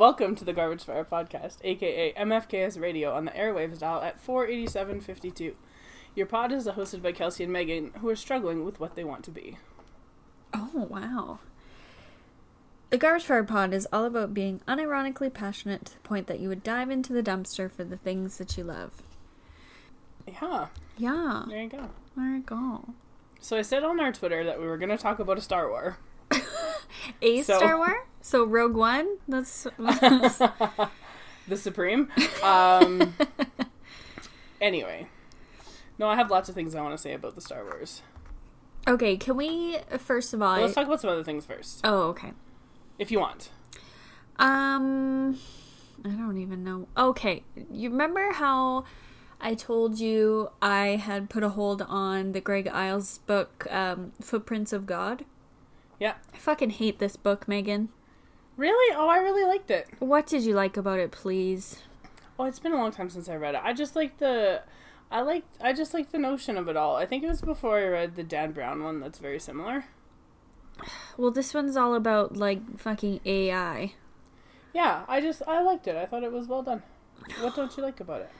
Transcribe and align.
welcome 0.00 0.34
to 0.34 0.46
the 0.46 0.54
Garbage 0.54 0.82
Fire 0.84 1.04
Podcast, 1.04 1.58
aka 1.62 2.14
MFKS 2.14 2.80
Radio, 2.80 3.12
on 3.12 3.26
the 3.26 3.30
airwaves 3.32 3.80
dial 3.80 4.00
at 4.00 4.18
48752. 4.18 5.54
Your 6.14 6.24
pod 6.24 6.52
is 6.52 6.66
hosted 6.66 7.02
by 7.02 7.12
Kelsey 7.12 7.44
and 7.44 7.52
Megan, 7.52 7.92
who 8.00 8.08
are 8.08 8.16
struggling 8.16 8.64
with 8.64 8.80
what 8.80 8.94
they 8.94 9.04
want 9.04 9.24
to 9.24 9.30
be. 9.30 9.58
Oh, 10.54 10.86
wow. 10.88 11.38
The 12.88 12.96
Garbage 12.96 13.24
Fire 13.24 13.44
Pod 13.44 13.74
is 13.74 13.86
all 13.92 14.06
about 14.06 14.32
being 14.32 14.62
unironically 14.66 15.30
passionate 15.32 15.84
to 15.84 15.92
the 15.92 16.00
point 16.00 16.28
that 16.28 16.40
you 16.40 16.48
would 16.48 16.62
dive 16.62 16.88
into 16.88 17.12
the 17.12 17.22
dumpster 17.22 17.70
for 17.70 17.84
the 17.84 17.98
things 17.98 18.38
that 18.38 18.56
you 18.56 18.64
love. 18.64 19.02
Yeah, 20.26 20.68
Yeah, 20.96 21.44
there 21.46 21.62
you 21.62 21.68
go. 21.68 21.90
there 22.16 22.36
you 22.36 22.40
go. 22.40 22.88
So 23.38 23.58
I 23.58 23.62
said 23.62 23.84
on 23.84 24.00
our 24.00 24.12
Twitter 24.12 24.44
that 24.44 24.58
we 24.58 24.66
were 24.66 24.78
going 24.78 24.88
to 24.88 24.96
talk 24.96 25.18
about 25.18 25.36
a 25.36 25.42
Star 25.42 25.68
War. 25.68 25.98
A 27.22 27.42
So- 27.42 27.58
Star 27.58 27.76
Wars? 27.76 28.06
So 28.20 28.44
Rogue 28.44 28.76
One? 28.76 29.18
That's. 29.28 29.66
the 31.48 31.56
Supreme. 31.56 32.08
Um, 32.42 33.14
anyway, 34.60 35.08
no, 35.98 36.08
I 36.08 36.16
have 36.16 36.30
lots 36.30 36.48
of 36.48 36.54
things 36.54 36.74
I 36.74 36.82
want 36.82 36.94
to 36.94 36.98
say 36.98 37.12
about 37.12 37.34
the 37.34 37.40
Star 37.40 37.64
Wars. 37.64 38.02
okay, 38.86 39.16
can 39.16 39.36
we, 39.36 39.78
first 39.98 40.32
of 40.32 40.42
all. 40.42 40.56
But 40.56 40.62
let's 40.62 40.74
talk 40.74 40.86
about 40.86 41.00
some 41.00 41.10
other 41.10 41.24
things 41.24 41.44
first, 41.44 41.80
oh, 41.84 42.02
okay. 42.08 42.32
if 42.98 43.10
you 43.10 43.20
want. 43.20 43.50
Um, 44.38 45.38
I 46.04 46.10
don't 46.10 46.38
even 46.38 46.64
know. 46.64 46.88
Okay, 46.96 47.42
you 47.70 47.90
remember 47.90 48.32
how 48.32 48.84
I 49.40 49.54
told 49.54 49.98
you 49.98 50.50
I 50.62 50.96
had 50.96 51.28
put 51.28 51.42
a 51.42 51.50
hold 51.50 51.82
on 51.82 52.32
the 52.32 52.40
Greg 52.40 52.68
Iles 52.68 53.18
book, 53.18 53.66
um, 53.70 54.12
Footprints 54.20 54.72
of 54.72 54.86
God? 54.86 55.24
Yeah. 55.98 56.14
I 56.32 56.38
fucking 56.38 56.70
hate 56.70 56.98
this 56.98 57.16
book, 57.16 57.46
Megan. 57.46 57.90
Really? 58.60 58.94
Oh, 58.94 59.08
I 59.08 59.16
really 59.16 59.46
liked 59.46 59.70
it. 59.70 59.88
What 60.00 60.26
did 60.26 60.42
you 60.42 60.52
like 60.52 60.76
about 60.76 60.98
it, 60.98 61.12
please? 61.12 61.82
Oh, 62.38 62.44
it's 62.44 62.58
been 62.58 62.72
a 62.72 62.76
long 62.76 62.90
time 62.90 63.08
since 63.08 63.26
I 63.26 63.36
read 63.36 63.54
it. 63.54 63.62
I 63.64 63.72
just 63.72 63.96
like 63.96 64.18
the, 64.18 64.60
I 65.10 65.22
like, 65.22 65.44
I 65.62 65.72
just 65.72 65.94
like 65.94 66.12
the 66.12 66.18
notion 66.18 66.58
of 66.58 66.68
it 66.68 66.76
all. 66.76 66.94
I 66.94 67.06
think 67.06 67.24
it 67.24 67.26
was 67.26 67.40
before 67.40 67.78
I 67.78 67.86
read 67.86 68.16
the 68.16 68.22
Dan 68.22 68.52
Brown 68.52 68.84
one. 68.84 69.00
That's 69.00 69.18
very 69.18 69.40
similar. 69.40 69.86
Well, 71.16 71.30
this 71.30 71.54
one's 71.54 71.74
all 71.74 71.94
about 71.94 72.36
like 72.36 72.78
fucking 72.78 73.20
AI. 73.24 73.94
Yeah, 74.74 75.04
I 75.08 75.22
just 75.22 75.40
I 75.48 75.62
liked 75.62 75.88
it. 75.88 75.96
I 75.96 76.04
thought 76.04 76.22
it 76.22 76.30
was 76.30 76.46
well 76.46 76.62
done. 76.62 76.82
What 77.40 77.56
don't 77.56 77.74
you 77.78 77.82
like 77.82 78.00
about 78.00 78.20
it? 78.20 78.30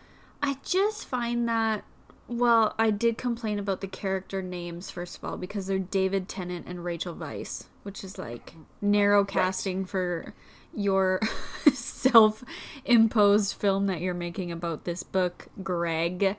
I 0.42 0.58
just 0.62 1.06
find 1.06 1.48
that 1.48 1.82
well, 2.28 2.74
I 2.78 2.91
did 2.91 3.16
complain 3.16 3.58
about 3.58 3.80
the 3.80 3.88
character 3.88 4.42
names 4.42 4.91
first 4.91 5.16
of 5.16 5.24
all 5.24 5.38
because 5.38 5.66
they're 5.66 5.78
David 5.78 6.28
Tennant 6.28 6.66
and 6.66 6.84
Rachel 6.84 7.14
Weisz, 7.14 7.68
which 7.82 8.04
is 8.04 8.18
like 8.18 8.54
narrow 8.80 9.24
casting 9.24 9.84
for 9.84 10.34
your 10.74 11.20
self-imposed 11.72 13.54
film 13.54 13.86
that 13.86 14.00
you're 14.00 14.14
making 14.14 14.52
about 14.52 14.84
this 14.84 15.02
book, 15.02 15.48
Greg, 15.62 16.36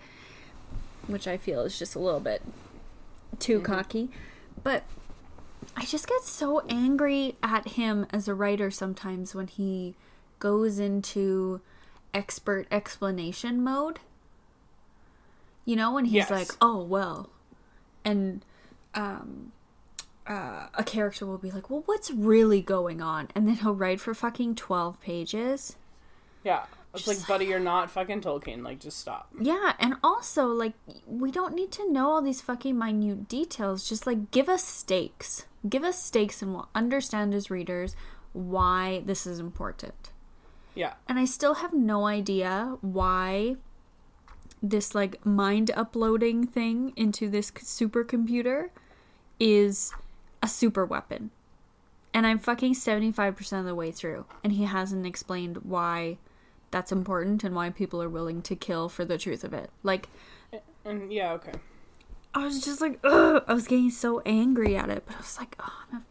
which 1.08 1.28
I 1.28 1.38
feel 1.38 1.62
is 1.62 1.78
just 1.78 1.96
a 1.96 2.00
little 2.00 2.20
bit 2.20 2.42
too 3.40 3.60
cocky. 3.62 4.10
But 4.64 4.84
I 5.76 5.86
just 5.86 6.08
get 6.08 6.24
so 6.24 6.62
angry 6.70 7.36
at 7.44 7.70
him 7.70 8.06
as 8.12 8.28
a 8.28 8.34
writer 8.34 8.72
sometimes 8.72 9.34
when 9.36 9.48
he 9.48 9.96
goes 10.40 10.80
into 10.80 11.62
expert 12.14 12.68
explanation 12.72 13.64
mode. 13.64 14.00
You 15.66 15.76
know, 15.76 15.92
when 15.94 16.06
he's 16.06 16.30
Yes. 16.30 16.32
like, 16.32 16.50
"Oh 16.60 16.82
well," 16.82 17.30
and 18.04 18.44
um, 18.96 19.52
uh, 20.28 20.68
a 20.74 20.84
character 20.84 21.26
will 21.26 21.38
be 21.38 21.52
like, 21.52 21.70
"Well, 21.70 21.84
what's 21.86 22.12
really 22.12 22.62
going 22.62 23.02
on?" 23.02 23.30
And 23.36 23.48
then 23.48 23.56
he'll 23.56 23.76
write 23.76 24.00
for 24.00 24.14
fucking 24.14 24.56
twelve 24.56 25.02
pages. 25.02 25.76
Yeah, 26.44 26.66
it's 26.94 27.08
like, 27.08 27.26
buddy, 27.28 27.46
you're 27.46 27.60
not 27.60 27.90
fucking 27.90 28.22
Tolkien. 28.22 28.64
Like, 28.64 28.80
just 28.80 29.00
stop. 29.00 29.30
Yeah, 29.40 29.74
and 29.80 29.96
also 30.04 30.48
like 30.48 30.74
we 31.08 31.32
don't 31.32 31.54
need 31.56 31.72
to 31.74 31.92
know 31.92 32.10
all 32.12 32.22
these 32.22 32.42
fucking 32.42 32.78
minute 32.78 33.28
details. 33.28 33.88
Just 33.88 34.06
like 34.08 34.32
give 34.32 34.50
us 34.50 34.64
stakes. 34.64 35.46
Give 35.68 35.84
us 35.84 36.02
stakes 36.02 36.42
and 36.42 36.54
we'll 36.54 36.70
understand 36.74 37.34
as 37.34 37.52
readers 37.52 37.96
why 38.34 39.04
this 39.06 39.28
is 39.28 39.40
important. 39.40 40.12
Yeah, 40.74 40.94
And 41.10 41.20
I 41.20 41.26
still 41.26 41.56
have 41.56 41.74
no 41.74 42.06
idea 42.08 42.78
why 42.80 43.58
this 44.64 44.96
like 44.96 45.26
mind 45.26 45.70
uploading 45.76 46.48
thing 46.48 46.94
into 46.96 47.30
this 47.30 47.48
c- 47.48 47.86
supercomputer 47.86 48.70
is 49.38 49.94
a 50.42 50.48
super 50.48 50.86
weapon. 50.86 51.32
And 52.14 52.28
I'm 52.28 52.40
fucking 52.40 52.74
75% 52.74 53.60
of 53.60 53.66
the 53.66 53.76
way 53.76 53.92
through 53.92 54.26
and 54.44 54.54
he 54.54 54.66
hasn't 54.66 55.06
explained 55.06 55.60
why 55.64 56.18
that's 56.70 56.92
important 56.92 57.44
and 57.44 57.56
why 57.56 57.70
people 57.70 58.02
are 58.02 58.10
willing 58.10 58.42
to 58.44 58.56
kill 58.56 58.90
for 58.90 59.06
the 59.06 59.18
truth 59.18 59.44
of 59.44 59.54
it. 59.54 59.70
Like 59.84 60.10
and 60.86 61.12
yeah, 61.12 61.34
okay. 61.34 61.54
I 62.34 62.46
was 62.46 62.64
just 62.64 62.82
like, 62.82 63.00
ugh, 63.04 63.44
I 63.48 63.54
was 63.54 63.68
getting 63.68 63.90
so 63.90 64.22
angry 64.26 64.76
at 64.76 64.90
it, 64.90 65.04
but 65.06 65.16
I 65.16 65.20
was 65.20 65.38
like, 65.38 65.56
oh, 65.60 65.84
I'm 65.92 65.98
a, 65.98 66.02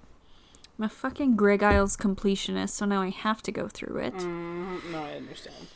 I'm 0.78 0.84
a 0.84 0.88
fucking 0.88 1.36
Greg 1.36 1.62
Iles 1.62 1.96
completionist, 1.96 2.70
so 2.70 2.84
now 2.84 3.00
I 3.00 3.08
have 3.08 3.42
to 3.42 3.52
go 3.52 3.68
through 3.68 3.96
it. 3.98 4.14
Mm, 4.14 4.92
no, 4.92 5.02
I 5.02 5.12
understand. 5.12 5.66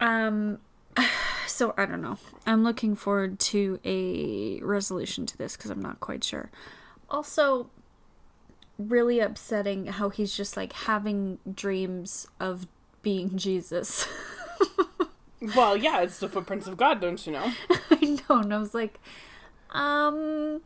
Um, 0.00 0.58
so 1.46 1.74
I 1.76 1.84
don't 1.84 2.00
know. 2.00 2.18
I'm 2.46 2.64
looking 2.64 2.96
forward 2.96 3.38
to 3.40 3.78
a 3.84 4.60
resolution 4.62 5.26
to 5.26 5.36
this 5.36 5.56
because 5.56 5.70
I'm 5.70 5.82
not 5.82 6.00
quite 6.00 6.24
sure. 6.24 6.50
Also, 7.10 7.68
really 8.78 9.20
upsetting 9.20 9.86
how 9.86 10.08
he's 10.08 10.36
just 10.36 10.56
like 10.56 10.72
having 10.72 11.38
dreams 11.52 12.26
of 12.40 12.66
being 13.02 13.36
Jesus. 13.36 14.06
Well, 15.56 15.76
yeah, 15.76 16.02
it's 16.02 16.18
the 16.20 16.28
footprints 16.28 16.68
of 16.68 16.76
God, 16.76 17.00
don't 17.00 17.24
you 17.26 17.32
know? 17.32 17.52
I 17.90 18.18
know, 18.28 18.38
and 18.38 18.54
I 18.54 18.58
was 18.58 18.74
like, 18.74 19.00
um, 19.70 20.62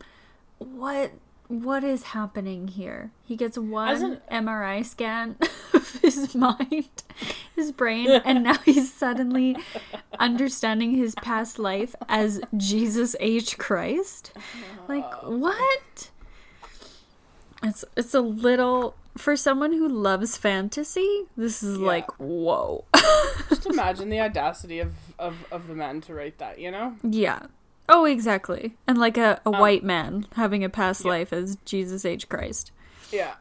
what? 0.59 1.11
What 1.47 1.83
is 1.85 2.03
happening 2.03 2.67
here? 2.67 3.11
He 3.23 3.37
gets 3.37 3.57
one 3.57 4.19
an- 4.29 4.45
MRI 4.45 4.85
scan 4.85 5.37
of 5.73 5.93
his 6.01 6.35
mind, 6.35 6.89
his 7.55 7.71
brain, 7.71 8.09
and 8.09 8.43
now 8.43 8.57
he's 8.65 8.93
suddenly 8.93 9.55
understanding 10.19 10.91
his 10.91 11.15
past 11.15 11.57
life 11.57 11.95
as 12.09 12.41
Jesus 12.57 13.15
H. 13.21 13.57
Christ. 13.57 14.33
Like 14.89 15.09
what? 15.23 16.11
It's 17.63 17.83
it's 17.95 18.13
a 18.13 18.21
little 18.21 18.95
for 19.17 19.35
someone 19.35 19.73
who 19.73 19.87
loves 19.87 20.37
fantasy. 20.37 21.25
This 21.35 21.63
is 21.63 21.77
Yeah. 21.79 21.85
like 21.87 22.11
whoa. 22.19 22.85
Just 23.49 23.65
imagine 23.65 24.09
the 24.09 24.19
audacity 24.19 24.79
of, 24.79 24.93
of, 25.17 25.45
of 25.51 25.67
the 25.67 25.73
man 25.75 26.01
to 26.01 26.13
write 26.13 26.37
that, 26.37 26.59
you 26.59 26.69
know? 26.69 26.95
Yeah. 27.01 27.47
Oh, 27.89 28.05
exactly. 28.05 28.75
And 28.85 28.97
like 28.99 29.17
a, 29.17 29.41
Um, 29.45 29.53
white 29.57 29.83
man 29.83 30.27
having 30.35 30.63
a 30.63 30.69
past 30.69 31.03
life 31.05 31.33
as 31.33 31.57
Jesus 31.65 32.05
H. 32.05 32.29
Christ. 32.29 32.71
Yeah. 33.11 33.35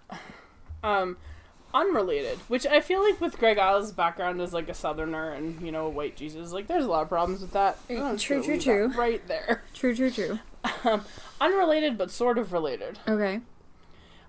Um, 0.82 1.16
unrelated, 1.74 2.38
which 2.48 2.64
I 2.66 2.80
feel 2.80 3.02
like 3.02 3.20
with 3.20 3.38
Greg 3.38 3.58
Iles' 3.58 3.92
background 3.92 4.40
as 4.40 4.54
like 4.54 4.68
a 4.70 4.74
southerner 4.74 5.30
and, 5.32 5.60
you 5.60 5.72
know, 5.72 5.86
a 5.86 5.90
white 5.90 6.16
Jesus, 6.16 6.52
like 6.52 6.68
there's 6.68 6.84
a 6.84 6.88
lot 6.88 7.02
of 7.02 7.08
problems 7.08 7.40
with 7.42 7.52
that. 7.52 7.76
True, 8.18 8.42
true, 8.42 8.58
true. 8.58 8.88
Right 8.96 9.26
there. 9.28 9.62
True, 9.74 9.94
true, 9.94 10.10
true. 10.10 10.38
Um, 10.84 11.04
unrelated, 11.40 11.96
but 11.96 12.10
sort 12.10 12.38
of 12.38 12.52
related. 12.52 12.98
Okay. 13.06 13.40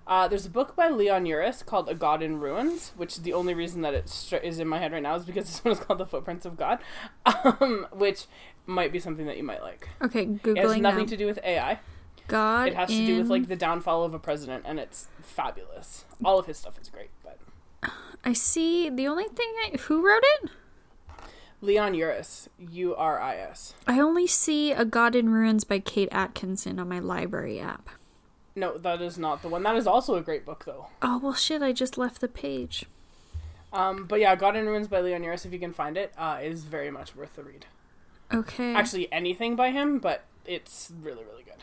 Uh, 0.08 0.26
there's 0.26 0.46
a 0.46 0.50
book 0.50 0.74
by 0.74 0.88
Leon 0.88 1.26
Uris 1.26 1.64
called 1.64 1.86
A 1.90 1.94
God 1.94 2.22
in 2.22 2.40
Ruins, 2.40 2.92
which 2.96 3.18
the 3.18 3.34
only 3.34 3.52
reason 3.52 3.82
that 3.82 3.92
it 3.92 4.08
str- 4.08 4.36
is 4.36 4.58
in 4.58 4.66
my 4.66 4.78
head 4.78 4.90
right 4.90 5.02
now 5.02 5.14
is 5.14 5.26
because 5.26 5.44
this 5.46 5.62
one 5.62 5.72
is 5.72 5.78
called 5.78 5.98
The 5.98 6.06
Footprints 6.06 6.46
of 6.46 6.56
God, 6.56 6.78
um, 7.44 7.86
which 7.92 8.24
might 8.66 8.90
be 8.90 9.00
something 9.00 9.26
that 9.26 9.36
you 9.36 9.42
might 9.42 9.62
like. 9.62 9.86
Okay, 10.02 10.24
googling. 10.24 10.56
It 10.56 10.62
has 10.62 10.76
nothing 10.78 11.00
now. 11.00 11.10
to 11.10 11.16
do 11.16 11.26
with 11.26 11.38
AI. 11.44 11.80
God 12.26 12.68
It 12.68 12.74
has 12.74 12.88
to 12.90 13.06
do 13.06 13.18
with 13.18 13.28
like 13.28 13.48
the 13.48 13.56
downfall 13.56 14.02
of 14.04 14.14
a 14.14 14.18
president, 14.18 14.64
and 14.66 14.78
it's 14.78 15.08
fabulous. 15.20 16.04
All 16.24 16.38
of 16.38 16.46
his 16.46 16.56
stuff 16.56 16.78
is 16.80 16.88
great, 16.88 17.10
but 17.22 17.38
I 18.24 18.32
see. 18.32 18.88
The 18.88 19.06
only 19.06 19.28
thing 19.28 19.52
I... 19.64 19.76
Who 19.82 20.06
wrote 20.06 20.22
it? 20.22 20.50
Leon 21.60 21.94
Uris, 21.94 22.48
U 22.58 22.94
R 22.94 23.20
I 23.20 23.36
S. 23.36 23.74
I 23.86 23.98
only 23.98 24.26
see 24.26 24.72
A 24.72 24.84
God 24.84 25.14
in 25.14 25.30
Ruins 25.30 25.64
by 25.64 25.80
Kate 25.80 26.08
Atkinson 26.12 26.78
on 26.78 26.88
my 26.88 26.98
library 26.98 27.58
app. 27.58 27.90
No, 28.58 28.76
that 28.76 29.00
is 29.00 29.16
not 29.16 29.42
the 29.42 29.48
one. 29.48 29.62
That 29.62 29.76
is 29.76 29.86
also 29.86 30.16
a 30.16 30.20
great 30.20 30.44
book, 30.44 30.64
though. 30.64 30.86
Oh, 31.00 31.18
well, 31.18 31.34
shit, 31.34 31.62
I 31.62 31.72
just 31.72 31.96
left 31.96 32.20
the 32.20 32.28
page. 32.28 32.86
Um, 33.72 34.06
but 34.06 34.18
yeah, 34.18 34.34
God 34.34 34.56
in 34.56 34.66
Ruins 34.66 34.88
by 34.88 35.00
Leon 35.00 35.22
Uris, 35.22 35.46
if 35.46 35.52
you 35.52 35.58
can 35.58 35.72
find 35.72 35.96
it, 35.96 36.12
uh, 36.18 36.38
is 36.42 36.64
very 36.64 36.90
much 36.90 37.14
worth 37.14 37.36
the 37.36 37.44
read. 37.44 37.66
Okay. 38.34 38.74
Actually, 38.74 39.12
anything 39.12 39.54
by 39.54 39.70
him, 39.70 39.98
but 39.98 40.24
it's 40.44 40.90
really, 41.02 41.22
really 41.24 41.44
good. 41.44 41.62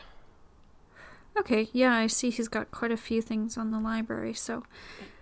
Okay, 1.38 1.68
yeah, 1.72 1.94
I 1.94 2.06
see 2.06 2.30
he's 2.30 2.48
got 2.48 2.70
quite 2.70 2.92
a 2.92 2.96
few 2.96 3.20
things 3.20 3.58
on 3.58 3.70
the 3.70 3.78
library, 3.78 4.32
so... 4.32 4.64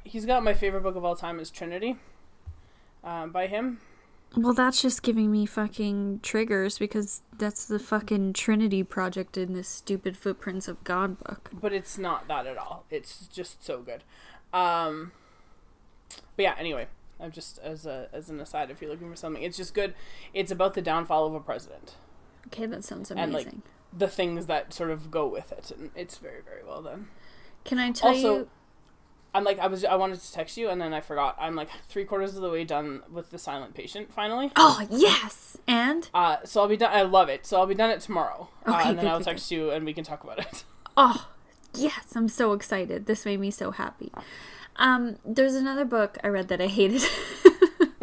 He's 0.04 0.26
got 0.26 0.44
my 0.44 0.54
favorite 0.54 0.82
book 0.82 0.94
of 0.94 1.04
all 1.04 1.16
time 1.16 1.40
is 1.40 1.50
Trinity, 1.50 1.96
um, 3.02 3.32
by 3.32 3.48
him. 3.48 3.80
Well, 4.36 4.52
that's 4.54 4.82
just 4.82 5.02
giving 5.02 5.30
me 5.30 5.46
fucking 5.46 6.20
triggers 6.22 6.78
because 6.78 7.22
that's 7.38 7.66
the 7.66 7.78
fucking 7.78 8.32
Trinity 8.32 8.82
project 8.82 9.36
in 9.36 9.52
this 9.52 9.68
stupid 9.68 10.16
Footprints 10.16 10.66
of 10.66 10.82
God 10.82 11.18
book. 11.22 11.50
but 11.52 11.72
it's 11.72 11.96
not 11.98 12.26
that 12.28 12.46
at 12.46 12.56
all. 12.58 12.84
It's 12.90 13.26
just 13.28 13.64
so 13.64 13.80
good. 13.80 14.02
Um, 14.52 15.12
but 16.36 16.42
yeah, 16.42 16.54
anyway, 16.58 16.88
I'm 17.20 17.30
just 17.30 17.58
as 17.60 17.86
a 17.86 18.08
as 18.12 18.28
an 18.28 18.40
aside, 18.40 18.70
if 18.70 18.80
you're 18.82 18.90
looking 18.90 19.10
for 19.10 19.16
something, 19.16 19.42
it's 19.42 19.56
just 19.56 19.72
good. 19.74 19.94
It's 20.32 20.50
about 20.50 20.74
the 20.74 20.82
downfall 20.82 21.26
of 21.26 21.34
a 21.34 21.40
president, 21.40 21.94
Okay, 22.48 22.66
that 22.66 22.84
sounds 22.84 23.10
And, 23.10 23.32
like, 23.32 23.42
amazing. 23.46 23.62
the 23.96 24.08
things 24.08 24.46
that 24.46 24.72
sort 24.74 24.90
of 24.90 25.10
go 25.10 25.26
with 25.26 25.52
it, 25.52 25.70
and 25.70 25.90
it's 25.94 26.18
very 26.18 26.40
very 26.42 26.62
well 26.66 26.82
done. 26.82 27.08
Can 27.64 27.78
I 27.78 27.92
tell 27.92 28.10
also- 28.10 28.36
you? 28.38 28.48
I'm 29.34 29.44
like 29.44 29.58
I 29.58 29.66
was 29.66 29.84
I 29.84 29.96
wanted 29.96 30.20
to 30.20 30.32
text 30.32 30.56
you 30.56 30.68
and 30.68 30.80
then 30.80 30.94
I 30.94 31.00
forgot. 31.00 31.36
I'm 31.40 31.56
like 31.56 31.68
three 31.88 32.04
quarters 32.04 32.36
of 32.36 32.42
the 32.42 32.50
way 32.50 32.64
done 32.64 33.02
with 33.10 33.30
the 33.30 33.38
silent 33.38 33.74
patient 33.74 34.12
finally. 34.12 34.52
Oh 34.56 34.86
yes, 34.90 35.56
and 35.66 36.08
Uh, 36.14 36.36
so 36.44 36.60
I'll 36.62 36.68
be 36.68 36.76
done. 36.76 36.92
I 36.92 37.02
love 37.02 37.28
it. 37.28 37.44
So 37.44 37.58
I'll 37.58 37.66
be 37.66 37.74
done 37.74 37.90
it 37.90 38.00
tomorrow, 38.00 38.48
uh, 38.66 38.70
Okay, 38.70 38.88
and 38.90 38.98
then 38.98 39.04
good, 39.06 39.10
I'll 39.10 39.18
good, 39.18 39.24
text 39.26 39.50
you 39.50 39.70
and 39.70 39.84
we 39.84 39.92
can 39.92 40.04
talk 40.04 40.22
about 40.24 40.38
it. 40.38 40.64
oh 40.96 41.28
yes, 41.74 42.14
I'm 42.14 42.28
so 42.28 42.52
excited. 42.52 43.06
This 43.06 43.24
made 43.24 43.40
me 43.40 43.50
so 43.50 43.72
happy. 43.72 44.12
Um, 44.76 45.18
there's 45.24 45.54
another 45.54 45.84
book 45.84 46.18
I 46.24 46.28
read 46.28 46.48
that 46.48 46.60
I 46.60 46.66
hated. 46.66 47.02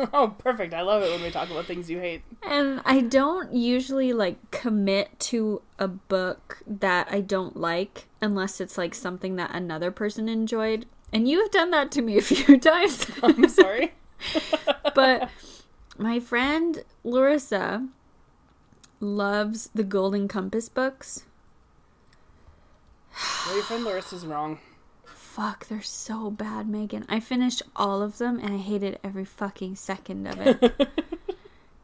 oh, 0.14 0.36
perfect! 0.38 0.74
I 0.74 0.82
love 0.82 1.04
it 1.04 1.12
when 1.12 1.22
we 1.22 1.30
talk 1.32 1.50
about 1.50 1.66
things 1.66 1.90
you 1.90 2.00
hate. 2.00 2.24
And 2.44 2.82
I 2.86 3.02
don't 3.02 3.54
usually 3.54 4.14
like 4.14 4.52
commit 4.52 5.20
to 5.32 5.62
a 5.78 5.88
book 5.88 6.62
that 6.66 7.08
I 7.12 7.22
don't 7.22 7.58
like 7.58 8.08
unless 8.22 8.60
it's 8.62 8.78
like 8.78 8.96
something 8.96 9.36
that 9.36 9.54
another 9.54 9.92
person 9.92 10.28
enjoyed. 10.30 10.86
And 11.14 11.28
you've 11.28 11.52
done 11.52 11.72
that 11.72 11.92
to 11.92 12.02
me 12.02 12.18
a 12.18 12.22
few 12.32 12.58
times. 12.60 13.06
I'm 13.24 13.48
sorry. 13.50 13.94
but 14.96 15.30
my 15.98 16.20
friend 16.20 16.84
Larissa 17.04 17.88
loves 19.00 19.70
the 19.74 19.84
Golden 19.84 20.28
Compass 20.28 20.70
books. 20.70 21.24
Well, 23.46 23.56
your 23.56 23.64
friend 23.64 23.84
Larissa's 23.84 24.26
wrong. 24.26 24.60
Fuck, 25.06 25.68
they're 25.68 25.82
so 25.82 26.30
bad, 26.30 26.68
Megan. 26.68 27.06
I 27.08 27.20
finished 27.20 27.62
all 27.76 28.02
of 28.02 28.18
them 28.18 28.38
and 28.40 28.54
I 28.54 28.58
hated 28.58 29.00
every 29.04 29.26
fucking 29.26 29.76
second 29.78 30.28
of 30.28 30.40
it. 30.42 30.90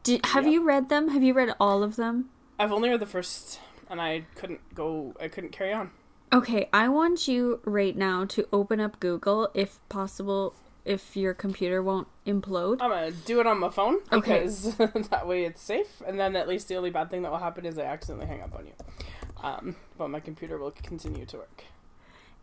Did, 0.02 0.24
have 0.26 0.44
Yep. 0.44 0.52
you 0.52 0.64
read 0.64 0.88
them? 0.90 1.08
Have 1.08 1.22
you 1.22 1.32
read 1.34 1.54
all 1.58 1.82
of 1.82 1.96
them? 1.96 2.28
I've 2.58 2.72
only 2.72 2.88
read 2.90 3.00
the 3.00 3.06
first, 3.06 3.60
and 3.88 4.00
I 4.00 4.24
couldn't 4.34 4.60
go. 4.74 5.14
I 5.20 5.28
couldn't 5.28 5.52
carry 5.52 5.72
on. 5.72 5.90
Okay, 6.32 6.68
I 6.72 6.88
want 6.88 7.26
you 7.26 7.60
right 7.64 7.96
now 7.96 8.24
to 8.26 8.46
open 8.52 8.80
up 8.80 9.00
Google 9.00 9.48
if 9.54 9.80
possible, 9.88 10.54
if 10.84 11.16
your 11.16 11.32
computer 11.32 11.82
won't 11.82 12.06
implode. 12.26 12.78
I'm 12.82 12.90
gonna 12.90 13.10
do 13.12 13.40
it 13.40 13.46
on 13.46 13.58
my 13.58 13.70
phone 13.70 13.96
Okay. 14.12 14.40
because 14.40 14.74
that 15.10 15.26
way 15.26 15.44
it's 15.44 15.62
safe, 15.62 16.02
and 16.06 16.18
then 16.20 16.36
at 16.36 16.46
least 16.46 16.68
the 16.68 16.76
only 16.76 16.90
bad 16.90 17.10
thing 17.10 17.22
that 17.22 17.30
will 17.30 17.38
happen 17.38 17.64
is 17.64 17.78
I 17.78 17.82
accidentally 17.84 18.26
hang 18.26 18.42
up 18.42 18.54
on 18.54 18.66
you. 18.66 18.72
Um, 19.42 19.76
but 19.96 20.08
my 20.10 20.20
computer 20.20 20.58
will 20.58 20.70
continue 20.72 21.24
to 21.26 21.36
work. 21.38 21.64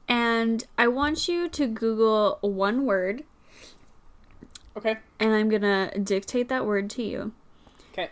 And 0.07 0.63
I 0.77 0.87
want 0.87 1.27
you 1.27 1.47
to 1.49 1.67
Google 1.67 2.39
one 2.41 2.85
word, 2.85 3.23
Okay. 4.75 4.97
and 5.19 5.33
I'm 5.33 5.49
gonna 5.49 5.91
dictate 5.99 6.49
that 6.49 6.65
word 6.65 6.89
to 6.91 7.03
you. 7.03 7.33
Okay. 7.91 8.09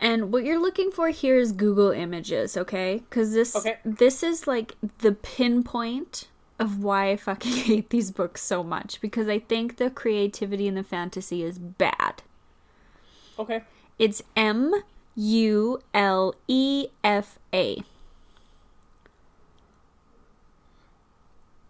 And 0.00 0.32
what 0.32 0.44
you're 0.44 0.60
looking 0.60 0.90
for 0.90 1.08
here 1.10 1.36
is 1.36 1.52
Google 1.52 1.90
Images, 1.90 2.56
okay? 2.56 3.02
Because 3.08 3.32
this 3.34 3.54
Okay. 3.54 3.76
this 3.84 4.22
is 4.22 4.46
like 4.46 4.74
the 4.98 5.12
pinpoint 5.12 6.28
of 6.58 6.82
why 6.82 7.10
I 7.10 7.16
fucking 7.16 7.52
hate 7.68 7.90
these 7.90 8.10
books 8.10 8.42
so 8.42 8.62
much. 8.62 9.00
Because 9.00 9.28
I 9.28 9.38
think 9.38 9.76
the 9.76 9.90
creativity 9.90 10.66
and 10.66 10.76
the 10.76 10.82
fantasy 10.82 11.42
is 11.42 11.58
bad. 11.58 12.22
Okay. 13.38 13.62
It's 13.98 14.22
M 14.34 14.72
U 15.16 15.82
L 15.92 16.34
E 16.48 16.88
F 17.04 17.38
A. 17.52 17.82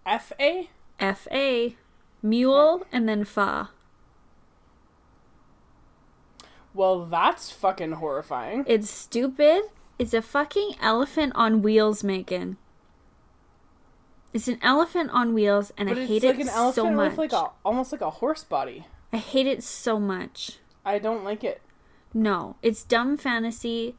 F 0.06 0.32
A. 0.38 0.70
F 0.98 1.26
A. 1.32 1.76
Mule 2.22 2.86
and 2.92 3.08
then 3.08 3.24
fa. 3.24 3.70
Well, 6.72 7.04
that's 7.04 7.50
fucking 7.50 7.92
horrifying. 7.92 8.64
It's 8.66 8.90
stupid. 8.90 9.62
It's 9.98 10.14
a 10.14 10.22
fucking 10.22 10.76
elephant 10.80 11.32
on 11.34 11.62
wheels, 11.62 12.02
Megan. 12.04 12.56
It's 14.32 14.48
an 14.48 14.58
elephant 14.62 15.10
on 15.10 15.34
wheels, 15.34 15.72
and 15.76 15.88
But 15.88 15.98
I 15.98 16.06
hate 16.06 16.22
like 16.22 16.38
it 16.38 16.46
so 16.46 16.90
much. 16.90 17.16
like 17.18 17.32
a 17.32 17.50
almost 17.64 17.90
like 17.92 18.00
a 18.00 18.10
horse 18.10 18.44
body. 18.44 18.86
I 19.12 19.16
hate 19.16 19.46
it 19.46 19.62
so 19.64 19.98
much. 19.98 20.58
I 20.84 20.98
don't 20.98 21.24
like 21.24 21.42
it. 21.42 21.60
No, 22.14 22.56
it's 22.62 22.84
dumb 22.84 23.16
fantasy, 23.16 23.96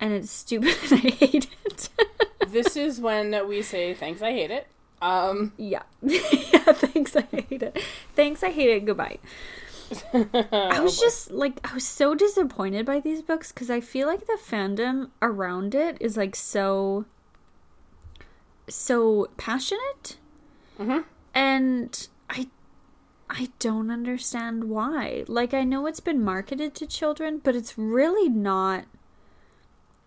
and 0.00 0.12
it's 0.12 0.30
stupid. 0.30 0.76
and 0.90 0.92
I 0.92 1.10
hate 1.10 1.48
it. 1.64 1.88
this 2.48 2.76
is 2.76 3.00
when 3.00 3.46
we 3.48 3.60
say 3.62 3.92
thanks. 3.92 4.22
I 4.22 4.30
hate 4.30 4.52
it. 4.52 4.68
Um, 5.00 5.52
yeah, 5.56 5.82
yeah. 6.02 6.20
Thanks, 6.72 7.16
I 7.16 7.22
hate 7.22 7.62
it. 7.62 7.82
Thanks, 8.14 8.44
I 8.44 8.50
hate 8.50 8.70
it. 8.70 8.84
Goodbye. 8.84 9.18
I 10.52 10.80
was 10.80 10.98
just 10.98 11.30
like, 11.30 11.58
I 11.68 11.74
was 11.74 11.86
so 11.86 12.14
disappointed 12.14 12.86
by 12.86 13.00
these 13.00 13.22
books 13.22 13.52
because 13.52 13.70
I 13.70 13.80
feel 13.80 14.06
like 14.06 14.26
the 14.26 14.38
fandom 14.42 15.10
around 15.20 15.74
it 15.74 15.96
is 16.00 16.16
like 16.16 16.34
so, 16.36 17.04
so 18.68 19.28
passionate, 19.36 20.16
Mhm. 20.78 21.04
and 21.34 22.08
I, 22.30 22.48
I 23.28 23.48
don't 23.58 23.90
understand 23.90 24.64
why. 24.64 25.24
Like, 25.28 25.52
I 25.54 25.64
know 25.64 25.86
it's 25.86 26.00
been 26.00 26.22
marketed 26.24 26.74
to 26.76 26.86
children, 26.86 27.40
but 27.42 27.54
it's 27.56 27.76
really 27.76 28.28
not. 28.28 28.84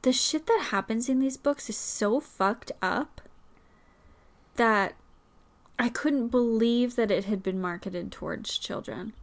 The 0.01 0.13
shit 0.13 0.45
that 0.47 0.67
happens 0.69 1.09
in 1.09 1.19
these 1.19 1.37
books 1.37 1.69
is 1.69 1.77
so 1.77 2.19
fucked 2.19 2.71
up 2.81 3.21
that 4.55 4.93
I 5.77 5.89
couldn't 5.89 6.29
believe 6.29 6.95
that 6.95 7.11
it 7.11 7.25
had 7.25 7.41
been 7.43 7.59
marketed 7.59 8.11
towards 8.11 8.57
children. 8.57 9.13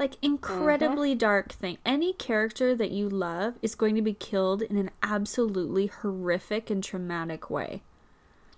Like 0.00 0.12
mm-hmm. 0.12 0.26
incredibly 0.26 1.14
dark 1.14 1.52
thing. 1.52 1.76
Any 1.84 2.14
character 2.14 2.74
that 2.74 2.90
you 2.90 3.08
love 3.08 3.54
is 3.60 3.74
going 3.74 3.94
to 3.96 4.02
be 4.02 4.14
killed 4.14 4.62
in 4.62 4.78
an 4.78 4.90
absolutely 5.02 5.86
horrific 5.88 6.70
and 6.70 6.82
traumatic 6.82 7.50
way. 7.50 7.82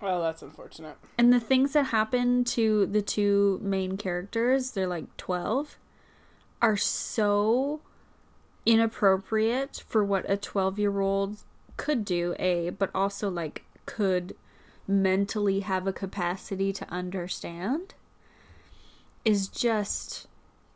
well, 0.01 0.21
that's 0.21 0.41
unfortunate. 0.41 0.95
And 1.17 1.33
the 1.33 1.41
things 1.41 1.73
that 1.73 1.87
happen 1.87 2.45
to 2.45 2.85
the 2.85 3.01
two 3.01 3.59
main 3.61 3.97
characters, 3.97 4.71
they're 4.71 4.87
like 4.87 5.15
12, 5.17 5.77
are 6.61 6.77
so 6.77 7.81
inappropriate 8.65 9.83
for 9.87 10.03
what 10.03 10.29
a 10.29 10.37
12 10.37 10.79
year 10.79 11.01
old 11.01 11.39
could 11.75 12.05
do, 12.05 12.35
A, 12.39 12.69
but 12.69 12.89
also 12.95 13.29
like 13.29 13.65
could 13.85 14.35
mentally 14.87 15.61
have 15.61 15.87
a 15.87 15.93
capacity 15.93 16.71
to 16.71 16.89
understand, 16.89 17.95
is 19.25 19.47
just, 19.49 20.27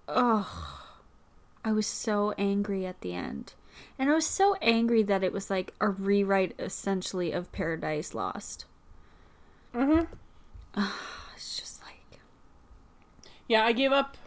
oh, 0.07 0.83
I 1.63 1.71
was 1.71 1.87
so 1.87 2.33
angry 2.37 2.85
at 2.85 3.01
the 3.01 3.13
end. 3.13 3.53
And 3.99 4.09
I 4.09 4.15
was 4.15 4.25
so 4.25 4.55
angry 4.61 5.03
that 5.03 5.23
it 5.23 5.33
was 5.33 5.49
like 5.49 5.73
a 5.79 5.89
rewrite 5.89 6.55
essentially 6.59 7.31
of 7.31 7.51
Paradise 7.51 8.13
Lost. 8.13 8.65
Mm-hmm. 9.73 10.05
It's 11.35 11.59
just 11.59 11.81
like 11.83 12.19
Yeah, 13.47 13.63
I 13.63 13.71
gave 13.71 13.91
up. 13.91 14.17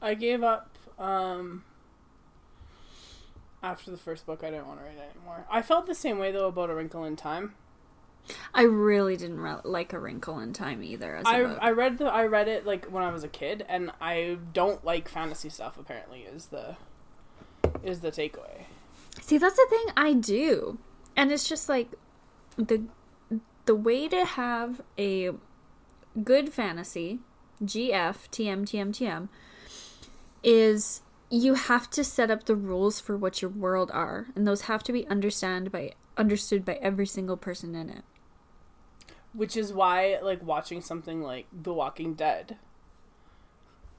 I 0.00 0.14
gave 0.14 0.42
up. 0.42 0.68
Um, 0.98 1.64
after 3.62 3.90
the 3.90 3.96
first 3.96 4.26
book, 4.26 4.42
I 4.42 4.50
didn't 4.50 4.66
want 4.66 4.80
to 4.80 4.84
read 4.84 4.96
it 4.96 5.10
anymore. 5.16 5.44
I 5.50 5.62
felt 5.62 5.86
the 5.86 5.94
same 5.94 6.18
way 6.18 6.32
though 6.32 6.48
about 6.48 6.70
A 6.70 6.74
Wrinkle 6.74 7.04
in 7.04 7.16
Time. 7.16 7.54
I 8.54 8.62
really 8.62 9.16
didn't 9.16 9.40
re- 9.40 9.56
like 9.64 9.92
A 9.92 9.98
Wrinkle 9.98 10.38
in 10.38 10.52
Time 10.52 10.82
either. 10.82 11.16
As 11.16 11.26
a 11.26 11.28
I. 11.28 11.68
I 11.68 11.70
read 11.70 11.98
the 11.98 12.06
I 12.06 12.26
read 12.26 12.48
it 12.48 12.66
like 12.66 12.86
when 12.86 13.02
I 13.02 13.10
was 13.10 13.24
a 13.24 13.28
kid, 13.28 13.64
and 13.68 13.90
I 14.00 14.38
don't 14.52 14.84
like 14.84 15.08
fantasy 15.08 15.48
stuff. 15.48 15.78
Apparently, 15.78 16.20
is 16.20 16.46
the 16.46 16.76
is 17.82 18.00
the 18.00 18.10
takeaway. 18.10 18.64
See, 19.20 19.38
that's 19.38 19.56
the 19.56 19.66
thing 19.68 19.86
I 19.96 20.12
do, 20.12 20.78
and 21.16 21.32
it's 21.32 21.48
just 21.48 21.68
like 21.68 21.90
the 22.56 22.84
the 23.66 23.74
way 23.74 24.08
to 24.08 24.24
have 24.24 24.80
a 24.98 25.30
good 26.22 26.52
fantasy, 26.52 27.20
GF 27.64 28.28
TM 28.30 28.62
TM 28.64 28.90
TM, 28.90 29.28
is 30.42 31.02
you 31.30 31.54
have 31.54 31.88
to 31.90 32.04
set 32.04 32.30
up 32.30 32.44
the 32.44 32.56
rules 32.56 33.00
for 33.00 33.16
what 33.16 33.40
your 33.40 33.50
world 33.50 33.90
are, 33.92 34.26
and 34.36 34.46
those 34.46 34.62
have 34.62 34.82
to 34.84 34.92
be 34.92 35.06
understand 35.08 35.72
by 35.72 35.92
understood 36.16 36.64
by 36.64 36.74
every 36.74 37.06
single 37.06 37.36
person 37.36 37.74
in 37.74 37.88
it. 37.88 38.04
Which 39.34 39.56
is 39.56 39.72
why, 39.72 40.18
like, 40.22 40.42
watching 40.44 40.80
something 40.82 41.22
like 41.22 41.46
The 41.52 41.72
Walking 41.72 42.14
Dead, 42.14 42.56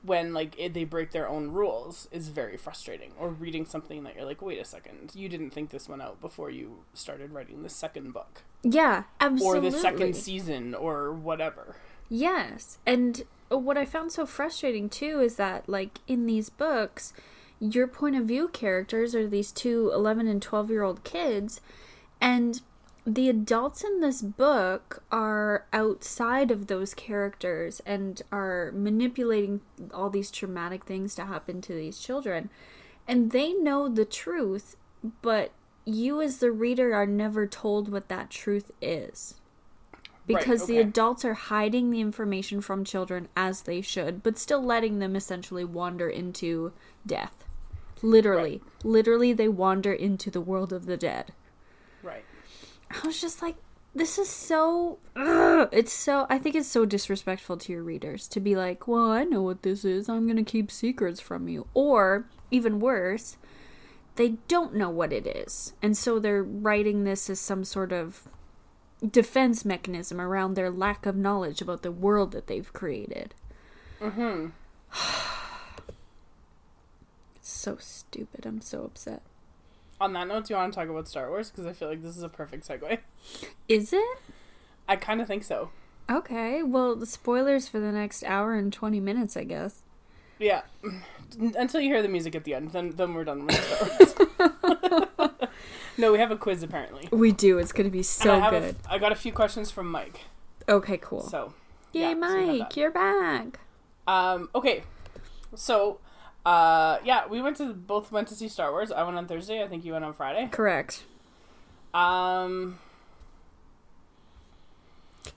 when 0.03 0.33
like 0.33 0.53
it, 0.59 0.73
they 0.73 0.83
break 0.83 1.11
their 1.11 1.27
own 1.27 1.49
rules, 1.51 2.07
is 2.11 2.27
very 2.27 2.57
frustrating. 2.57 3.13
Or 3.19 3.29
reading 3.29 3.65
something 3.65 4.03
that 4.03 4.15
you're 4.15 4.25
like, 4.25 4.41
wait 4.41 4.59
a 4.59 4.65
second, 4.65 5.11
you 5.15 5.29
didn't 5.29 5.51
think 5.51 5.69
this 5.69 5.89
one 5.89 6.01
out 6.01 6.21
before 6.21 6.49
you 6.49 6.83
started 6.93 7.31
writing 7.31 7.63
the 7.63 7.69
second 7.69 8.13
book 8.13 8.43
Yeah, 8.63 9.03
absolutely. 9.19 9.67
or 9.67 9.71
the 9.71 9.77
second 9.77 10.15
season 10.15 10.75
or 10.75 11.11
whatever. 11.13 11.77
Yes. 12.09 12.77
And 12.85 13.23
what 13.49 13.77
I 13.77 13.85
found 13.85 14.11
so 14.11 14.25
frustrating 14.25 14.89
too 14.89 15.19
is 15.19 15.37
that, 15.37 15.67
like, 15.69 15.99
in 16.07 16.25
these 16.25 16.49
books, 16.49 17.13
your 17.59 17.87
point 17.87 18.15
of 18.17 18.25
view 18.25 18.49
characters 18.49 19.15
are 19.15 19.25
these 19.27 19.51
two 19.51 19.89
11 19.93 20.27
and 20.27 20.41
12 20.41 20.69
year 20.69 20.83
old 20.83 21.03
kids, 21.03 21.61
and 22.19 22.61
the 23.05 23.27
adults 23.27 23.83
in 23.83 23.99
this 23.99 24.21
book 24.21 25.03
are 25.11 25.65
outside 25.73 26.51
of 26.51 26.67
those 26.67 26.93
characters 26.93 27.81
and 27.85 28.21
are 28.31 28.71
manipulating 28.73 29.61
all 29.93 30.09
these 30.09 30.31
traumatic 30.31 30.85
things 30.85 31.13
to 31.15 31.25
happen 31.25 31.61
to 31.61 31.73
these 31.73 31.99
children. 31.99 32.49
And 33.07 33.31
they 33.31 33.51
know 33.51 33.89
the 33.89 34.05
truth, 34.05 34.77
but 35.21 35.51
you 35.83 36.21
as 36.21 36.37
the 36.37 36.51
reader 36.51 36.93
are 36.93 37.05
never 37.05 37.45
told 37.45 37.91
what 37.91 38.07
that 38.07 38.29
truth 38.29 38.71
is. 38.81 39.35
Because 40.25 40.67
the 40.67 40.79
okay. 40.79 40.87
adults 40.87 41.25
are 41.25 41.33
hiding 41.33 41.91
the 41.91 41.99
information 41.99 42.61
from 42.61 42.85
children 42.85 43.27
as 43.35 43.63
they 43.63 43.81
should, 43.81 44.23
but 44.23 44.37
still 44.37 44.63
letting 44.63 44.99
them 44.99 45.17
essentially 45.17 45.65
wander 45.65 46.07
into 46.09 46.71
death. 47.05 47.43
Literally. 48.01 48.61
Literally, 48.85 49.33
they 49.33 49.49
wander 49.49 49.91
into 49.91 50.31
the 50.31 50.39
world 50.39 50.71
of 50.71 50.85
the 50.85 50.95
dead. 50.95 51.33
Right. 52.01 52.23
I 52.93 53.07
was 53.07 53.19
just 53.19 53.41
like, 53.41 53.55
this 53.95 54.17
is 54.17 54.29
so. 54.29 54.99
Ugh. 55.15 55.69
It's 55.71 55.93
so. 55.93 56.25
I 56.29 56.37
think 56.37 56.55
it's 56.55 56.67
so 56.67 56.85
disrespectful 56.85 57.57
to 57.57 57.71
your 57.71 57.83
readers 57.83 58.27
to 58.29 58.39
be 58.39 58.55
like, 58.55 58.87
well, 58.87 59.11
I 59.11 59.23
know 59.23 59.41
what 59.41 59.63
this 59.63 59.85
is. 59.85 60.09
I'm 60.09 60.25
going 60.25 60.43
to 60.43 60.51
keep 60.51 60.71
secrets 60.71 61.19
from 61.19 61.47
you. 61.47 61.67
Or, 61.73 62.25
even 62.49 62.79
worse, 62.79 63.37
they 64.15 64.29
don't 64.47 64.75
know 64.75 64.89
what 64.89 65.13
it 65.13 65.27
is. 65.27 65.73
And 65.81 65.97
so 65.97 66.19
they're 66.19 66.43
writing 66.43 67.03
this 67.03 67.29
as 67.29 67.39
some 67.39 67.63
sort 67.63 67.91
of 67.91 68.27
defense 69.07 69.65
mechanism 69.65 70.19
around 70.21 70.53
their 70.53 70.71
lack 70.71 71.05
of 71.05 71.15
knowledge 71.15 71.61
about 71.61 71.81
the 71.81 71.91
world 71.91 72.31
that 72.31 72.47
they've 72.47 72.71
created. 72.73 73.35
Mm-hmm. 74.01 74.47
It's 77.35 77.51
so 77.51 77.75
stupid. 77.77 78.45
I'm 78.45 78.61
so 78.61 78.85
upset. 78.85 79.21
On 80.03 80.11
that 80.11 80.27
note, 80.27 80.45
do 80.47 80.53
you 80.53 80.57
want 80.57 80.73
to 80.73 80.77
talk 80.77 80.89
about 80.89 81.07
Star 81.07 81.29
Wars? 81.29 81.49
Because 81.49 81.65
I 81.65 81.71
feel 81.71 81.87
like 81.87 82.01
this 82.03 82.17
is 82.17 82.23
a 82.23 82.27
perfect 82.29 82.67
segue. 82.67 82.97
Is 83.69 83.93
it? 83.93 84.17
I 84.85 84.97
kind 84.97 85.21
of 85.21 85.27
think 85.27 85.45
so. 85.45 85.69
Okay, 86.11 86.61
well, 86.61 86.93
the 86.97 87.05
spoilers 87.05 87.69
for 87.69 87.79
the 87.79 87.89
next 87.93 88.21
hour 88.25 88.53
and 88.55 88.73
20 88.73 88.99
minutes, 88.99 89.37
I 89.37 89.45
guess. 89.45 89.81
Yeah. 90.39 90.63
Until 91.39 91.79
you 91.79 91.87
hear 91.87 92.01
the 92.01 92.09
music 92.09 92.35
at 92.35 92.43
the 92.43 92.53
end, 92.53 92.71
then 92.71 92.89
then 92.97 93.13
we're 93.13 93.23
done 93.23 93.45
with 93.45 93.55
Star 93.63 93.89
Wars. 95.29 95.49
no, 95.97 96.11
we 96.11 96.19
have 96.19 96.31
a 96.31 96.35
quiz 96.35 96.63
apparently. 96.63 97.07
We 97.09 97.31
do. 97.31 97.57
It's 97.57 97.71
going 97.71 97.85
to 97.87 97.91
be 97.91 98.03
so 98.03 98.41
I 98.41 98.49
good. 98.49 98.63
f- 98.63 98.75
I 98.89 98.97
got 98.97 99.13
a 99.13 99.15
few 99.15 99.31
questions 99.31 99.71
from 99.71 99.89
Mike. 99.89 100.19
okay, 100.67 100.97
cool. 100.97 101.21
So, 101.21 101.53
Yay, 101.93 102.01
yeah, 102.01 102.09
so 102.11 102.15
Mike, 102.19 102.59
that. 102.59 102.77
you're 102.77 102.91
back. 102.91 103.61
um, 104.05 104.49
okay. 104.53 104.83
So, 105.55 105.99
uh, 106.45 106.97
yeah, 107.03 107.27
we 107.27 107.41
went 107.41 107.57
to 107.57 107.73
both 107.73 108.11
went 108.11 108.27
to 108.29 108.35
see 108.35 108.47
Star 108.47 108.71
Wars. 108.71 108.91
I 108.91 109.03
went 109.03 109.17
on 109.17 109.27
Thursday. 109.27 109.63
I 109.63 109.67
think 109.67 109.85
you 109.85 109.93
went 109.93 110.05
on 110.05 110.13
Friday. 110.13 110.47
Correct. 110.51 111.03
Um, 111.93 112.79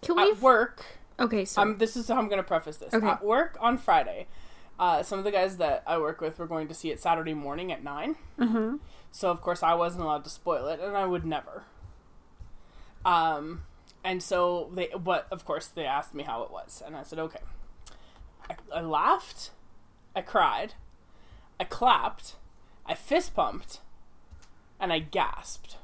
Can 0.03 0.17
we? 0.17 0.31
at 0.31 0.41
work. 0.41 0.85
okay, 1.21 1.45
so 1.45 1.63
Um, 1.63 1.77
this 1.79 1.97
is 1.97 2.09
how 2.09 2.17
I'm 2.17 2.29
going 2.29 2.39
to 2.39 2.43
preface 2.47 2.79
this. 2.79 2.93
Okay. 2.95 3.07
At 3.07 3.25
work 3.25 3.57
on 3.61 3.77
Friday, 3.79 4.27
uh, 4.79 5.03
some 5.03 5.19
of 5.19 5.25
the 5.25 5.31
guys 5.31 5.59
that 5.59 5.83
I 5.87 5.99
work 5.99 6.21
with 6.21 6.39
were 6.39 6.47
going 6.47 6.69
to 6.69 6.75
see 6.75 6.91
it 6.91 7.01
Saturday 7.01 7.35
morning 7.35 7.71
at 7.73 7.85
nine. 7.85 8.17
uh-huh. 8.39 8.79
So 9.13 9.31
of 9.31 9.41
course 9.41 9.63
I 9.63 9.75
wasn't 9.75 10.03
allowed 10.05 10.25
to 10.25 10.31
spoil 10.31 10.67
it, 10.69 10.79
and 10.81 10.95
I 10.97 11.07
would 11.07 11.25
never. 11.25 11.65
Um, 13.05 13.63
and 14.05 14.23
so 14.23 14.71
they, 14.75 14.89
but 14.99 15.27
of 15.31 15.45
course 15.47 15.69
they 15.69 15.87
asked 15.87 16.13
me 16.15 16.23
how 16.25 16.43
it 16.43 16.51
was, 16.51 16.83
and 16.85 16.95
I 16.97 17.03
said 17.03 17.19
okay. 17.21 17.41
I, 18.51 18.57
I 18.75 18.81
laughed, 18.83 19.51
I 20.15 20.21
cried, 20.21 20.75
I 21.59 21.65
clapped, 21.65 22.37
I 22.85 22.95
fist 22.95 23.35
pumped, 23.35 23.81
and 24.81 24.93
I 24.93 24.99
gasped. 25.01 25.77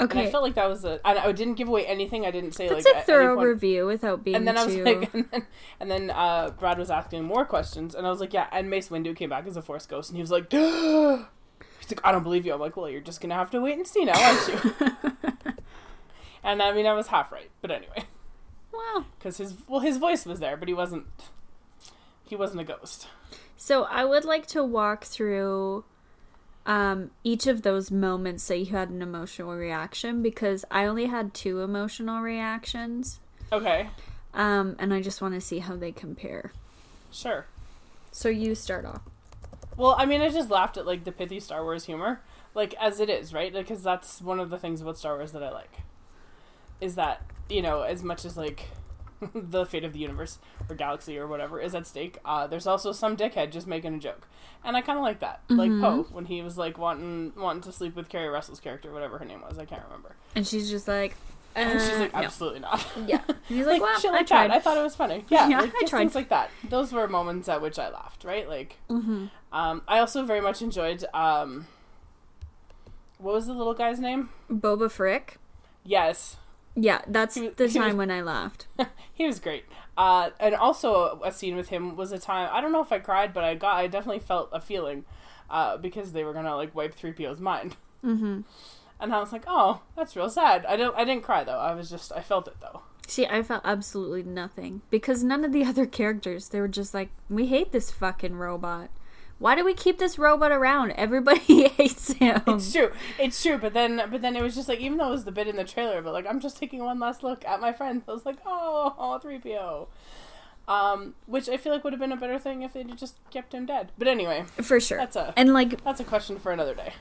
Okay. 0.00 0.18
And. 0.18 0.28
I 0.28 0.30
felt 0.30 0.42
like 0.42 0.54
that 0.54 0.68
was 0.68 0.84
a. 0.84 1.00
And 1.06 1.18
I 1.18 1.30
didn't 1.32 1.54
give 1.54 1.68
away 1.68 1.86
anything. 1.86 2.26
I 2.26 2.30
didn't 2.30 2.52
say 2.52 2.68
That's 2.68 2.84
like 2.84 2.96
a 2.96 3.02
thorough 3.02 3.40
review 3.40 3.86
without 3.86 4.24
being 4.24 4.36
and 4.36 4.48
then 4.48 4.58
I 4.58 4.64
was 4.64 4.74
too. 4.74 4.84
like, 4.84 5.14
and 5.14 5.26
then, 5.30 5.46
and 5.80 5.90
then 5.90 6.10
uh, 6.10 6.50
Brad 6.58 6.78
was 6.78 6.90
asking 6.90 7.24
more 7.24 7.44
questions, 7.44 7.94
and 7.94 8.06
I 8.06 8.10
was 8.10 8.20
like, 8.20 8.32
yeah. 8.32 8.48
And 8.50 8.68
Mace 8.68 8.88
Windu 8.88 9.14
came 9.14 9.30
back 9.30 9.46
as 9.46 9.56
a 9.56 9.62
Force 9.62 9.86
ghost, 9.86 10.10
and 10.10 10.16
he 10.16 10.22
was 10.22 10.32
like, 10.32 10.50
he's 10.50 10.60
like, 10.60 12.00
I 12.02 12.10
don't 12.10 12.24
believe 12.24 12.44
you. 12.44 12.52
I'm 12.52 12.60
like, 12.60 12.76
well, 12.76 12.90
you're 12.90 13.00
just 13.00 13.20
gonna 13.20 13.34
have 13.34 13.50
to 13.52 13.60
wait 13.60 13.76
and 13.76 13.86
see 13.86 14.04
now, 14.04 14.20
aren't 14.20 14.48
you? 14.48 14.76
and 16.42 16.60
I 16.60 16.72
mean, 16.72 16.86
I 16.86 16.92
was 16.92 17.08
half 17.08 17.30
right, 17.30 17.50
but 17.62 17.70
anyway, 17.70 18.04
wow. 18.72 19.04
because 19.18 19.36
his 19.36 19.54
well, 19.68 19.80
his 19.80 19.98
voice 19.98 20.26
was 20.26 20.40
there, 20.40 20.56
but 20.56 20.66
he 20.66 20.74
wasn't. 20.74 21.06
He 22.26 22.36
wasn't 22.36 22.62
a 22.62 22.64
ghost. 22.64 23.06
So 23.56 23.84
I 23.84 24.04
would 24.04 24.24
like 24.24 24.46
to 24.48 24.62
walk 24.64 25.04
through 25.04 25.84
um, 26.66 27.10
each 27.22 27.46
of 27.46 27.62
those 27.62 27.90
moments 27.90 28.46
that 28.48 28.58
you 28.58 28.66
had 28.66 28.90
an 28.90 29.00
emotional 29.02 29.54
reaction 29.54 30.22
because 30.22 30.64
I 30.70 30.86
only 30.86 31.06
had 31.06 31.34
two 31.34 31.60
emotional 31.60 32.20
reactions, 32.20 33.20
Okay, 33.52 33.88
um, 34.32 34.74
and 34.78 34.92
I 34.92 35.00
just 35.02 35.20
want 35.22 35.34
to 35.34 35.40
see 35.40 35.58
how 35.60 35.76
they 35.76 35.92
compare. 35.92 36.52
sure. 37.12 37.46
So 38.12 38.28
you 38.28 38.54
start 38.54 38.84
off. 38.84 39.02
Well, 39.76 39.96
I 39.98 40.06
mean, 40.06 40.20
I 40.20 40.28
just 40.28 40.48
laughed 40.50 40.76
at 40.76 40.86
like 40.86 41.02
the 41.04 41.10
pithy 41.12 41.40
Star 41.40 41.62
Wars 41.64 41.84
humor, 41.86 42.20
like 42.54 42.74
as 42.80 43.00
it 43.00 43.10
is, 43.10 43.34
right? 43.34 43.52
Because 43.52 43.82
that's 43.82 44.22
one 44.22 44.38
of 44.40 44.50
the 44.50 44.58
things 44.58 44.80
about 44.80 44.96
Star 44.98 45.16
Wars 45.16 45.32
that 45.32 45.42
I 45.42 45.50
like, 45.50 45.78
is 46.80 46.94
that 46.94 47.22
you 47.48 47.60
know, 47.60 47.82
as 47.82 48.02
much 48.02 48.24
as 48.24 48.36
like 48.36 48.68
the 49.34 49.64
fate 49.66 49.84
of 49.84 49.92
the 49.92 49.98
universe 49.98 50.38
or 50.68 50.74
galaxy 50.76 51.18
or 51.18 51.26
whatever 51.26 51.60
is 51.60 51.74
at 51.74 51.86
stake, 51.86 52.18
uh, 52.24 52.46
there's 52.46 52.66
also 52.66 52.92
some 52.92 53.16
dickhead 53.16 53.50
just 53.52 53.66
making 53.66 53.94
a 53.94 53.98
joke, 53.98 54.26
and 54.64 54.76
I 54.76 54.80
kind 54.82 54.98
of 54.98 55.02
like 55.04 55.20
that. 55.20 55.40
Like 55.48 55.70
Poe 55.80 56.06
when 56.12 56.26
he 56.26 56.42
was 56.42 56.58
like 56.58 56.78
wanting 56.78 57.32
wanting 57.36 57.62
to 57.62 57.72
sleep 57.72 57.96
with 57.96 58.08
Keri 58.08 58.28
Russell's 58.28 58.60
character, 58.60 58.92
whatever 58.92 59.18
her 59.18 59.24
name 59.24 59.40
was, 59.42 59.58
I 59.58 59.64
can't 59.64 59.82
remember, 59.84 60.16
And 60.34 60.46
she's 60.46 60.68
just 60.70 60.88
like, 60.88 61.12
uh, 61.56 61.58
and 61.60 61.80
she's 61.80 61.98
like, 61.98 62.12
no. 62.12 62.18
absolutely 62.20 62.60
not. 62.60 62.84
Yeah. 63.06 63.22
And 63.28 63.36
he's 63.48 63.66
like, 63.66 63.80
like, 63.80 63.82
well, 63.82 64.00
shit 64.00 64.10
I 64.10 64.14
like 64.14 64.26
tried. 64.26 64.48
that. 64.50 64.56
I 64.56 64.60
thought 64.60 64.76
it 64.76 64.82
was 64.82 64.96
funny. 64.96 65.24
Yeah, 65.28 65.48
Yeah, 65.48 65.60
like, 65.60 65.72
I 65.76 65.86
tried. 65.86 66.00
things 66.00 66.14
like 66.14 66.28
that. 66.30 66.50
Those 66.68 66.92
were 66.92 67.06
moments 67.08 67.48
at 67.48 67.62
which 67.62 67.78
I 67.78 67.90
laughed. 67.90 68.24
Right, 68.24 68.48
like. 68.48 68.76
hmm 68.88 69.26
Um, 69.52 69.82
I 69.86 69.98
also 70.00 70.24
very 70.24 70.40
much 70.40 70.60
enjoyed. 70.62 71.04
Um, 71.14 71.66
what 73.18 73.34
was 73.34 73.46
the 73.46 73.52
little 73.54 73.74
guy's 73.74 74.00
name? 74.00 74.30
Babu 74.50 74.88
Frik. 74.88 75.36
Yes, 75.84 76.36
Yeah, 76.76 77.02
that's 77.06 77.36
was- 77.36 77.54
the 77.54 77.68
he 77.68 77.78
was- 77.78 77.86
time 77.88 77.96
when 77.96 78.10
I 78.10 78.20
laughed. 78.22 78.66
he 79.14 79.26
was 79.26 79.38
great. 79.38 79.64
Uh, 79.96 80.30
and 80.40 80.54
also 80.56 81.20
a, 81.24 81.30
scene 81.30 81.54
with 81.54 81.68
him 81.68 81.94
was 81.96 82.10
a 82.10 82.18
time. 82.18 82.48
I 82.52 82.60
don't 82.60 82.72
know 82.72 82.82
if 82.82 82.90
I 82.90 82.98
cried, 82.98 83.32
but 83.32 83.44
I 83.44 83.54
got. 83.54 83.76
I 83.76 83.86
definitely 83.86 84.18
felt 84.18 84.48
a 84.52 84.60
feeling, 84.60 85.04
uh, 85.48 85.76
because 85.76 86.12
they 86.12 86.24
were 86.24 86.32
gonna 86.32 86.56
like 86.56 86.74
wipe 86.74 86.94
three 86.94 87.12
PO's 87.12 87.38
mind, 87.40 87.76
hmm 88.02 88.40
and 89.00 89.12
I 89.12 89.18
was 89.20 89.32
like, 89.32 89.42
oh, 89.46 89.82
that's 89.96 90.14
real 90.16 90.30
sad. 90.30 90.64
I 90.66 90.76
don't. 90.76 90.96
I 90.96 91.04
didn't 91.04 91.22
cry 91.24 91.44
though. 91.44 91.58
I 91.58 91.74
was 91.74 91.90
just. 91.90 92.10
I 92.12 92.22
felt 92.22 92.48
it 92.48 92.56
though. 92.60 92.82
See, 93.06 93.26
I 93.26 93.42
felt 93.42 93.62
absolutely 93.64 94.22
nothing 94.22 94.82
because 94.90 95.22
none 95.22 95.44
of 95.44 95.52
the 95.52 95.64
other 95.70 95.86
characters, 95.86 96.48
they 96.48 96.60
were 96.60 96.68
just 96.68 96.92
like, 96.94 97.10
we 97.28 97.46
hate 97.46 97.70
this 97.70 97.90
fucking 97.92 98.34
robot. 98.36 98.90
Why 99.44 99.54
do 99.54 99.62
we 99.62 99.74
keep 99.74 99.98
this 99.98 100.18
robot 100.18 100.52
around? 100.52 100.92
Everybody 100.92 101.68
hates 101.76 102.12
him. 102.12 102.40
It's 102.46 102.72
true. 102.72 102.92
It's 103.18 103.42
true. 103.42 103.58
But 103.58 103.74
then, 103.74 104.00
but 104.10 104.22
then 104.22 104.36
it 104.36 104.42
was 104.42 104.54
just 104.54 104.70
like, 104.70 104.80
even 104.80 104.96
though 104.96 105.08
it 105.08 105.10
was 105.10 105.26
the 105.26 105.32
bit 105.32 105.46
in 105.46 105.56
the 105.56 105.64
trailer, 105.64 106.00
but 106.00 106.14
like, 106.14 106.26
I'm 106.26 106.40
just 106.40 106.56
taking 106.56 106.82
one 106.82 106.98
last 106.98 107.22
look 107.22 107.44
at 107.44 107.60
my 107.60 107.70
friend. 107.70 108.00
I 108.08 108.12
was 108.12 108.24
like, 108.24 108.38
oh, 108.46 109.18
three 109.22 109.38
PO. 109.38 109.88
Um, 110.66 111.14
which 111.26 111.50
I 111.50 111.58
feel 111.58 111.74
like 111.74 111.84
would 111.84 111.92
have 111.92 112.00
been 112.00 112.10
a 112.10 112.16
better 112.16 112.38
thing 112.38 112.62
if 112.62 112.72
they'd 112.72 112.96
just 112.96 113.16
kept 113.30 113.52
him 113.52 113.66
dead. 113.66 113.92
But 113.98 114.08
anyway, 114.08 114.46
For 114.62 114.80
sure. 114.80 114.96
that's 114.96 115.14
a 115.14 115.34
and 115.36 115.52
like, 115.52 115.84
that's 115.84 116.00
a 116.00 116.04
question 116.04 116.38
for 116.38 116.50
another 116.50 116.74
day. 116.74 116.94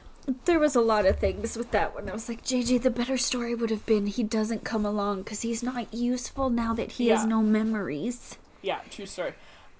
there 0.43 0.59
was 0.59 0.75
a 0.75 0.81
lot 0.81 1.05
of 1.05 1.19
things 1.19 1.55
with 1.55 1.71
that 1.71 1.95
one. 1.95 2.09
I 2.09 2.11
was 2.11 2.27
like, 2.27 2.43
JJ, 2.43 2.81
the 2.81 2.91
better 2.91 3.15
story 3.15 3.55
would 3.55 3.69
have 3.69 3.85
been 3.85 4.07
he 4.07 4.21
doesn't 4.21 4.65
come 4.65 4.85
along 4.85 5.23
because 5.23 5.43
he's 5.43 5.63
not 5.63 5.93
useful 5.93 6.49
now 6.49 6.73
that 6.73 6.91
he 6.91 7.07
has 7.07 7.25
no 7.25 7.41
memories. 7.41 8.37
Yeah, 8.61 8.79
true 8.89 9.05
story. 9.05 9.33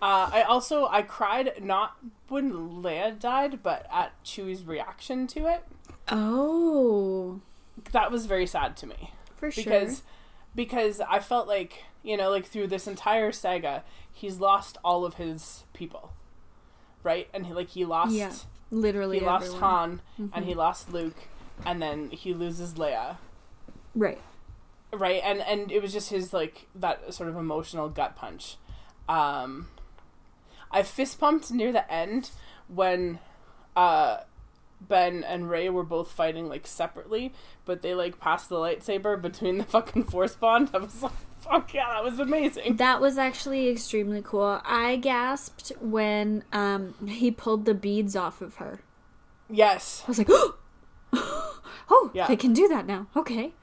Uh, 0.04 0.30
I 0.34 0.42
also 0.42 0.86
I 0.88 1.02
cried 1.02 1.64
not 1.64 1.98
when 2.28 2.52
Leia 2.84 3.18
died, 3.18 3.64
but 3.64 3.86
at 3.92 4.12
Chewie's 4.26 4.66
reaction 4.66 5.28
to 5.28 5.48
it. 5.48 5.64
Oh, 6.10 7.40
That 7.94 8.12
was 8.12 8.26
very 8.26 8.46
sad 8.46 8.76
to 8.78 8.88
me. 8.88 9.12
for 9.38 9.50
sure. 9.50 9.64
because 9.64 10.04
because 10.56 11.00
I 11.02 11.20
felt 11.20 11.48
like 11.48 11.84
you 12.04 12.18
know 12.18 12.30
like 12.30 12.46
through 12.46 12.68
this 12.68 12.86
entire 12.88 13.32
saga 13.32 13.84
he's 14.12 14.40
lost 14.40 14.78
all 14.84 15.06
of 15.06 15.14
his 15.16 15.64
people, 15.74 16.12
right? 17.02 17.28
And 17.34 17.46
he 17.46 17.54
like 17.54 17.70
he 17.70 17.86
lost 17.86 18.14
Yeah, 18.14 18.34
literally, 18.72 19.20
he 19.20 19.26
lost 19.26 19.46
everyone. 19.56 19.62
Han 20.20 20.30
and 20.34 20.46
he 20.46 20.54
lost 20.54 20.92
Luke, 20.92 21.28
and 21.66 21.82
then 21.82 22.10
he 22.10 22.34
loses 22.34 22.74
Leia, 22.74 23.18
Right. 23.96 24.20
right? 24.92 25.22
And 25.24 25.40
and 25.42 25.72
it 25.72 25.82
was 25.82 25.94
just 25.94 26.10
his 26.10 26.34
like 26.34 26.68
that 26.76 27.14
sort 27.14 27.30
of 27.30 27.38
emotional 27.38 27.88
gut 27.90 28.16
punch. 28.18 28.58
Um, 29.10 29.68
I 30.74 30.84
fist 30.84 31.20
pumped 31.20 31.52
near 31.52 31.72
the 31.72 31.90
end 31.92 32.32
when 32.68 33.20
uh 33.76 34.18
Ben 34.82 35.24
and 35.24 35.50
Rey 35.50 35.70
were 35.70 35.84
both 35.86 36.12
fighting 36.12 36.50
like 36.50 36.68
separately, 36.68 37.32
but 37.64 37.82
they 37.82 37.94
like 37.96 38.20
passed 38.20 38.50
the 38.50 38.58
lightsaber 38.58 39.22
between 39.22 39.58
the 39.60 39.64
fucking 39.64 40.04
force 40.06 40.36
bond. 40.36 40.72
I 40.74 40.80
was 40.80 41.02
like, 41.04 41.14
fuck 41.40 41.74
yeah, 41.74 41.88
that 41.94 42.04
was 42.04 42.20
amazing. 42.20 42.76
That 42.78 43.00
was 43.00 43.18
actually 43.18 43.70
extremely 43.70 44.22
cool. 44.22 44.60
I 44.66 44.98
gasped 44.98 45.72
when 45.80 46.44
um 46.52 46.96
he 47.08 47.32
pulled 47.32 47.64
the 47.66 47.74
beads 47.74 48.16
off 48.16 48.42
of 48.42 48.56
her. 48.56 48.82
Yes. 49.50 50.04
I 50.06 50.08
was 50.10 50.18
like, 50.18 50.30
Oh, 51.90 52.12
Yeah. 52.14 52.28
they 52.28 52.36
can 52.36 52.54
do 52.54 52.68
that 52.68 52.86
now. 52.86 53.08
Okay. 53.16 53.54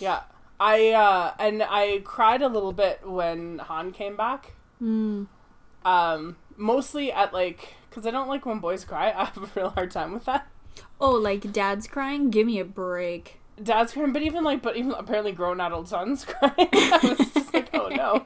Yeah. 0.00 0.22
I 0.58 0.90
uh 0.90 1.34
and 1.38 1.62
I 1.62 2.00
cried 2.04 2.42
a 2.42 2.48
little 2.48 2.72
bit 2.72 3.06
when 3.08 3.58
Han 3.58 3.92
came 3.92 4.16
back. 4.16 4.54
Hmm. 4.78 5.24
Um 5.84 6.36
mostly 6.56 7.12
at 7.12 7.32
like 7.32 7.74
cuz 7.90 8.06
I 8.06 8.10
don't 8.10 8.28
like 8.28 8.46
when 8.46 8.58
boys 8.58 8.84
cry. 8.84 9.12
I 9.16 9.26
have 9.26 9.36
a 9.36 9.50
real 9.54 9.70
hard 9.70 9.90
time 9.90 10.12
with 10.12 10.24
that. 10.24 10.46
Oh, 11.00 11.12
like 11.12 11.52
dad's 11.52 11.86
crying? 11.86 12.30
Give 12.30 12.46
me 12.46 12.58
a 12.58 12.64
break. 12.64 13.40
Dad's 13.62 13.92
crying, 13.92 14.12
but 14.12 14.22
even 14.22 14.42
like 14.44 14.62
but 14.62 14.76
even 14.76 14.92
apparently 14.92 15.32
grown 15.32 15.60
adult 15.60 15.88
sons 15.88 16.24
crying. 16.28 16.54
I 16.72 17.14
was 17.18 17.32
just 17.32 17.54
like, 17.54 17.70
"Oh 17.74 17.88
no." 17.88 18.24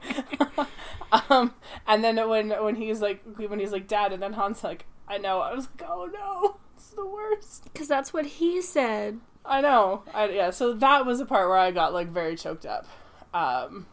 um 1.31 1.55
and 1.87 2.03
then 2.05 2.17
when 2.29 2.51
when 2.51 2.77
he's 2.77 3.01
like 3.01 3.23
when 3.37 3.59
he's 3.59 3.73
like 3.73 3.87
dad 3.89 4.13
and 4.13 4.23
then 4.23 4.35
Han's 4.35 4.65
like, 4.65 4.87
"I 5.07 5.19
know." 5.19 5.41
I 5.41 5.55
was 5.55 5.69
like, 5.69 5.89
"Oh 5.89 6.07
no." 6.13 6.57
It's 6.77 6.91
the 6.91 7.05
worst. 7.05 7.65
Because 7.65 7.89
that's 7.89 8.13
what 8.13 8.25
he 8.25 8.63
said. 8.63 9.19
I 9.45 9.61
know. 9.61 10.05
I, 10.15 10.29
yeah, 10.29 10.51
so 10.51 10.73
that 10.75 11.05
was 11.05 11.19
a 11.19 11.27
part 11.27 11.49
where 11.49 11.59
I 11.59 11.73
got 11.73 11.93
like 11.93 12.09
very 12.09 12.37
choked 12.37 12.65
up. 12.65 12.87
Um, 13.35 13.87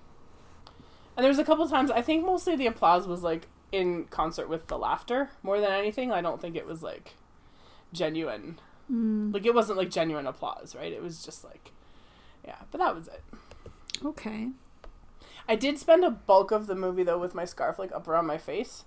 and 1.18 1.24
there 1.24 1.30
was 1.30 1.39
a 1.39 1.44
couple 1.44 1.68
times. 1.68 1.89
I 1.89 2.04
think 2.04 2.24
mostly 2.24 2.56
the 2.56 2.68
applause 2.68 3.08
was 3.08 3.24
like 3.24 3.48
in 3.75 4.05
concert 4.05 4.48
with 4.50 4.67
the 4.67 4.77
laughter 4.77 5.29
more 5.44 5.60
than 5.60 5.72
anything. 5.72 6.12
I 6.12 6.22
don't 6.22 6.41
think 6.41 6.55
it 6.55 6.65
was 6.65 6.82
like 6.82 7.13
genuine. 7.94 8.60
Like 8.88 9.46
it 9.46 9.53
wasn't 9.55 9.77
like 9.77 9.89
genuine 9.89 10.27
applause, 10.27 10.75
right? 10.75 10.94
It 10.94 11.01
was 11.01 11.24
just 11.25 11.44
like, 11.44 11.72
yeah. 12.46 12.58
But 12.72 12.77
that 12.77 12.96
was 12.96 13.08
it. 13.08 13.24
Okay. 14.03 14.50
I 15.48 15.55
did 15.55 15.77
spend 15.77 16.03
a 16.03 16.10
bulk 16.12 16.51
of 16.51 16.67
the 16.67 16.75
movie 16.75 17.03
though 17.03 17.17
with 17.20 17.36
my 17.36 17.46
scarf 17.46 17.79
like 17.79 17.91
up 17.91 18.08
around 18.08 18.27
my 18.27 18.38
face, 18.38 18.84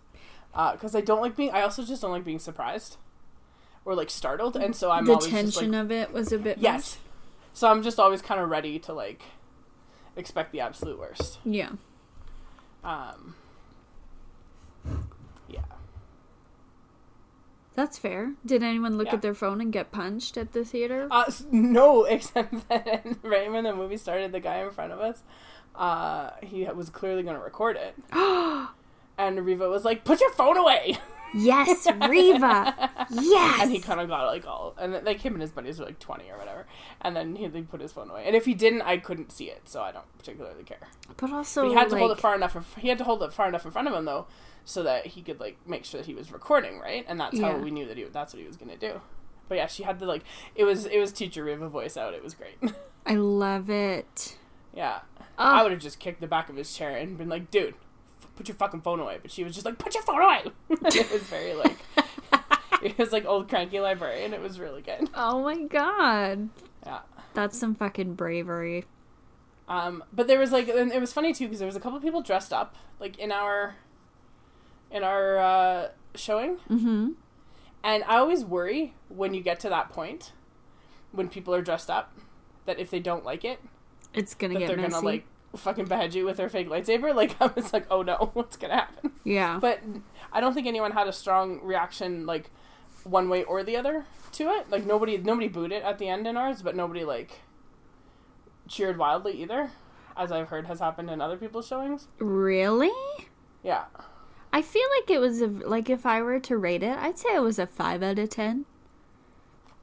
because 0.52 0.94
I 0.94 1.00
don't 1.00 1.20
like 1.20 1.36
being. 1.36 1.50
I 1.50 1.62
also 1.62 1.84
just 1.84 2.02
don't 2.02 2.12
like 2.12 2.24
being 2.24 2.38
surprised 2.38 2.96
or 3.84 3.94
like 3.94 4.10
startled, 4.10 4.56
and 4.56 4.74
so 4.74 4.90
I'm 4.90 5.04
the 5.04 5.12
always 5.12 5.24
just, 5.30 5.34
like, 5.34 5.44
tension 5.44 5.74
of 5.74 5.90
it 5.90 6.12
was 6.12 6.32
a 6.32 6.38
bit 6.38 6.58
Yes. 6.58 6.98
So 7.52 7.68
I'm 7.68 7.82
just 7.82 7.98
always 7.98 8.22
kind 8.22 8.40
of 8.40 8.50
ready 8.50 8.78
to 8.80 8.92
like 8.92 9.22
expect 10.16 10.52
the 10.52 10.60
absolute 10.60 10.98
worst. 10.98 11.38
Yeah. 11.44 11.70
Um 12.84 13.34
Yeah. 15.48 15.60
That's 17.78 17.96
fair. 17.96 18.32
Did 18.44 18.64
anyone 18.64 18.98
look 18.98 19.06
Yeah. 19.06 19.14
at 19.14 19.22
their 19.22 19.34
phone 19.34 19.60
and 19.60 19.72
get 19.72 19.92
punched 19.92 20.36
at 20.36 20.52
the 20.52 20.64
theater? 20.64 21.06
Uh 21.12 21.24
s- 21.28 21.46
no, 21.52 22.04
except 22.16 22.68
that 22.68 23.06
right 23.22 23.50
when 23.52 23.62
the 23.62 23.74
movie 23.74 23.96
started, 23.96 24.32
the 24.32 24.40
guy 24.40 24.56
in 24.64 24.70
front 24.72 24.92
of 24.92 24.98
us, 25.00 25.22
uh 25.76 26.30
he 26.42 26.64
was 26.64 26.90
clearly 26.90 27.22
going 27.22 27.36
to 27.36 27.42
record 27.42 27.76
it. 27.76 27.94
and 29.16 29.44
Riva 29.46 29.68
was 29.68 29.84
like, 29.84 30.04
"Put 30.04 30.20
your 30.20 30.32
phone 30.32 30.56
away." 30.56 30.98
yes, 31.34 31.86
Riva. 32.08 32.90
Yes. 33.10 33.58
and 33.62 33.70
he 33.70 33.78
kind 33.80 34.00
of 34.00 34.08
got 34.08 34.26
like 34.26 34.46
all 34.46 34.74
and 34.80 34.94
then, 34.94 35.04
like 35.04 35.20
him 35.20 35.34
and 35.34 35.42
his 35.42 35.50
buddies 35.52 35.78
were 35.78 35.84
like 35.86 35.98
20 35.98 36.28
or 36.30 36.38
whatever. 36.38 36.66
And 37.02 37.14
then 37.14 37.36
he, 37.36 37.46
he 37.48 37.62
put 37.62 37.80
his 37.80 37.92
phone 37.92 38.10
away. 38.10 38.24
And 38.26 38.34
if 38.34 38.44
he 38.46 38.54
didn't, 38.54 38.82
I 38.82 38.96
couldn't 38.96 39.30
see 39.30 39.44
it, 39.50 39.62
so 39.68 39.82
I 39.82 39.92
don't 39.92 40.06
particularly 40.18 40.64
care. 40.64 40.88
but 41.16 41.30
also, 41.30 41.62
But 41.62 41.68
he 41.68 41.74
had 41.74 41.90
to 41.90 41.98
hold 41.98 42.10
like- 42.10 42.18
it 42.18 42.22
far 42.22 42.34
enough. 42.34 42.74
He 42.76 42.88
had 42.88 42.98
to 42.98 43.04
hold 43.04 43.22
it 43.22 43.32
far 43.32 43.46
enough 43.46 43.64
in 43.64 43.70
front 43.70 43.86
of 43.88 43.94
him 43.94 44.04
though, 44.06 44.26
so 44.68 44.82
that 44.82 45.06
he 45.06 45.22
could 45.22 45.40
like 45.40 45.56
make 45.66 45.84
sure 45.86 45.98
that 46.00 46.06
he 46.06 46.14
was 46.14 46.30
recording, 46.30 46.78
right? 46.78 47.04
And 47.08 47.18
that's 47.18 47.40
how 47.40 47.52
Yeah. 47.52 47.58
we 47.62 47.70
knew 47.70 47.86
that 47.86 47.96
he 47.96 48.04
that's 48.04 48.34
what 48.34 48.40
he 48.40 48.46
was 48.46 48.56
gonna 48.58 48.76
do. 48.76 49.00
But 49.48 49.56
yeah, 49.56 49.66
she 49.66 49.82
had 49.82 49.98
the 49.98 50.04
like 50.06 50.22
it 50.54 50.64
was 50.64 50.84
it 50.84 50.98
was 50.98 51.10
teacher 51.12 51.42
Riva 51.44 51.68
voice 51.68 51.96
out. 51.96 52.12
It 52.14 52.22
was 52.22 52.34
great. 52.34 52.58
I 53.06 53.14
love 53.14 53.70
it. 53.70 54.36
yeah, 54.74 55.00
Ah. 55.38 55.60
I 55.60 55.62
would 55.62 55.72
have 55.72 55.80
just 55.80 55.98
kicked 55.98 56.20
the 56.20 56.26
back 56.26 56.50
of 56.50 56.56
his 56.56 56.74
chair 56.76 56.94
and 56.96 57.16
been 57.16 57.28
like, 57.30 57.50
"Dude, 57.50 57.74
f- 58.20 58.28
put 58.36 58.48
your 58.48 58.56
fucking 58.56 58.82
phone 58.82 59.00
away." 59.00 59.18
But 59.22 59.30
she 59.30 59.42
was 59.44 59.54
just 59.54 59.64
like, 59.64 59.78
"Put 59.78 59.94
your 59.94 60.02
phone 60.02 60.20
away." 60.20 60.42
it 60.70 61.10
was 61.10 61.22
very 61.22 61.54
like 61.54 61.78
it 62.82 62.98
was 62.98 63.10
like 63.12 63.24
old 63.24 63.48
cranky 63.48 63.80
librarian. 63.80 64.34
It 64.34 64.42
was 64.42 64.60
really 64.60 64.82
good. 64.82 65.08
Oh 65.14 65.42
my 65.42 65.62
god. 65.64 66.50
Yeah. 66.84 67.00
That's 67.34 67.56
some 67.58 67.74
fucking 67.74 68.14
bravery. 68.14 68.84
Um, 69.68 70.02
but 70.12 70.26
there 70.26 70.38
was 70.38 70.50
like, 70.50 70.68
and 70.68 70.90
it 70.92 71.00
was 71.00 71.12
funny 71.12 71.32
too 71.34 71.44
because 71.46 71.58
there 71.58 71.66
was 71.66 71.76
a 71.76 71.80
couple 71.80 72.00
people 72.00 72.22
dressed 72.22 72.52
up 72.52 72.74
like 73.00 73.18
in 73.18 73.30
our, 73.30 73.76
in 74.90 75.02
our 75.04 75.38
uh, 75.38 75.88
showing, 76.14 76.56
Mm-hmm. 76.70 77.10
and 77.82 78.04
I 78.04 78.16
always 78.18 78.44
worry 78.44 78.94
when 79.08 79.34
you 79.34 79.40
get 79.42 79.60
to 79.60 79.68
that 79.68 79.90
point, 79.90 80.32
when 81.12 81.28
people 81.28 81.54
are 81.54 81.62
dressed 81.62 81.90
up, 81.90 82.16
that 82.66 82.78
if 82.78 82.90
they 82.90 83.00
don't 83.00 83.24
like 83.24 83.44
it, 83.44 83.60
It's 84.14 84.34
gonna 84.34 84.54
that 84.54 84.60
get 84.60 84.68
they're 84.68 84.76
messy. 84.76 84.90
gonna 84.92 85.06
like 85.06 85.26
fucking 85.56 85.86
behead 85.86 86.14
you 86.14 86.24
with 86.26 86.36
their 86.36 86.48
fake 86.48 86.68
lightsaber. 86.68 87.14
Like 87.16 87.36
I 87.40 87.46
was 87.46 87.72
like, 87.72 87.86
oh 87.90 88.02
no, 88.02 88.30
what's 88.34 88.56
gonna 88.56 88.74
happen? 88.76 89.12
yeah. 89.24 89.58
But 89.60 89.80
I 90.32 90.40
don't 90.40 90.52
think 90.54 90.66
anyone 90.66 90.92
had 90.92 91.06
a 91.08 91.12
strong 91.12 91.60
reaction 91.62 92.26
like 92.26 92.50
one 93.04 93.28
way 93.30 93.44
or 93.44 93.62
the 93.62 93.76
other 93.76 94.04
to 94.32 94.50
it. 94.50 94.70
Like 94.70 94.84
nobody 94.86 95.16
nobody 95.18 95.48
booed 95.48 95.72
it 95.72 95.82
at 95.82 95.98
the 95.98 96.08
end 96.08 96.26
in 96.26 96.36
ours, 96.36 96.60
but 96.62 96.76
nobody 96.76 97.04
like 97.04 97.40
cheered 98.68 98.98
wildly 98.98 99.32
either, 99.42 99.70
as 100.16 100.30
I've 100.30 100.48
heard 100.48 100.66
has 100.66 100.80
happened 100.80 101.08
in 101.10 101.20
other 101.22 101.36
people's 101.38 101.66
showings. 101.66 102.08
really? 102.18 102.90
Yeah. 103.62 103.84
I 104.52 104.62
feel 104.62 104.86
like 104.98 105.10
it 105.10 105.20
was 105.20 105.40
a, 105.42 105.46
like 105.46 105.90
if 105.90 106.06
I 106.06 106.22
were 106.22 106.40
to 106.40 106.56
rate 106.56 106.82
it, 106.82 106.96
I'd 106.96 107.18
say 107.18 107.34
it 107.34 107.42
was 107.42 107.58
a 107.58 107.66
five 107.66 108.02
out 108.02 108.18
of 108.18 108.30
ten. 108.30 108.64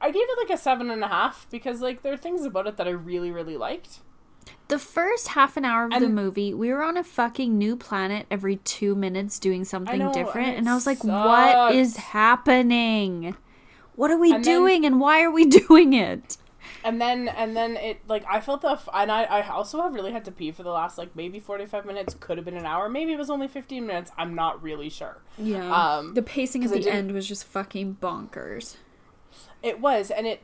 I 0.00 0.10
gave 0.10 0.22
it 0.28 0.38
like 0.38 0.56
a 0.56 0.60
seven 0.60 0.90
and 0.90 1.02
a 1.02 1.08
half 1.08 1.46
because 1.50 1.80
like 1.80 2.02
there 2.02 2.12
are 2.12 2.16
things 2.18 2.44
about 2.44 2.66
it 2.66 2.76
that 2.76 2.86
I 2.86 2.90
really, 2.90 3.30
really 3.30 3.56
liked. 3.56 4.00
The 4.68 4.78
first 4.78 5.28
half 5.28 5.56
an 5.56 5.64
hour 5.64 5.84
of 5.86 6.00
the 6.00 6.08
movie, 6.08 6.52
we 6.52 6.70
were 6.72 6.82
on 6.82 6.96
a 6.96 7.02
fucking 7.04 7.56
new 7.56 7.76
planet 7.76 8.26
every 8.30 8.56
two 8.56 8.94
minutes 8.94 9.38
doing 9.38 9.64
something 9.64 9.98
know, 9.98 10.12
different, 10.12 10.48
and 10.48 10.58
and 10.58 10.68
I 10.68 10.74
was 10.74 10.86
like, 10.86 11.02
"What 11.04 11.74
is 11.74 11.96
happening? 11.96 13.36
What 13.94 14.10
are 14.10 14.18
we 14.18 14.32
And 14.32 14.44
then- 14.44 14.54
doing, 14.54 14.84
and 14.86 15.00
why 15.00 15.22
are 15.22 15.30
we 15.30 15.46
doing 15.68 15.92
it?" 15.94 16.36
And 16.84 17.00
then 17.00 17.28
and 17.28 17.56
then 17.56 17.76
it 17.76 18.00
like 18.08 18.24
I 18.28 18.40
felt 18.40 18.60
the 18.60 18.70
f- 18.70 18.88
and 18.92 19.10
I 19.10 19.24
I 19.24 19.48
also 19.48 19.82
have 19.82 19.94
really 19.94 20.12
had 20.12 20.24
to 20.26 20.30
pee 20.32 20.52
for 20.52 20.62
the 20.62 20.70
last 20.70 20.98
like 20.98 21.14
maybe 21.16 21.40
45 21.40 21.84
minutes, 21.84 22.14
could 22.18 22.38
have 22.38 22.44
been 22.44 22.56
an 22.56 22.66
hour, 22.66 22.88
maybe 22.88 23.12
it 23.12 23.18
was 23.18 23.30
only 23.30 23.48
15 23.48 23.86
minutes. 23.86 24.10
I'm 24.16 24.34
not 24.34 24.62
really 24.62 24.88
sure. 24.88 25.18
Yeah. 25.38 25.70
Um, 25.72 26.14
the 26.14 26.22
pacing 26.22 26.64
at 26.64 26.70
the 26.70 26.88
end 26.90 27.12
was 27.12 27.26
just 27.26 27.44
fucking 27.44 27.96
bonkers. 28.00 28.76
It 29.62 29.80
was, 29.80 30.10
and 30.10 30.26
it. 30.26 30.42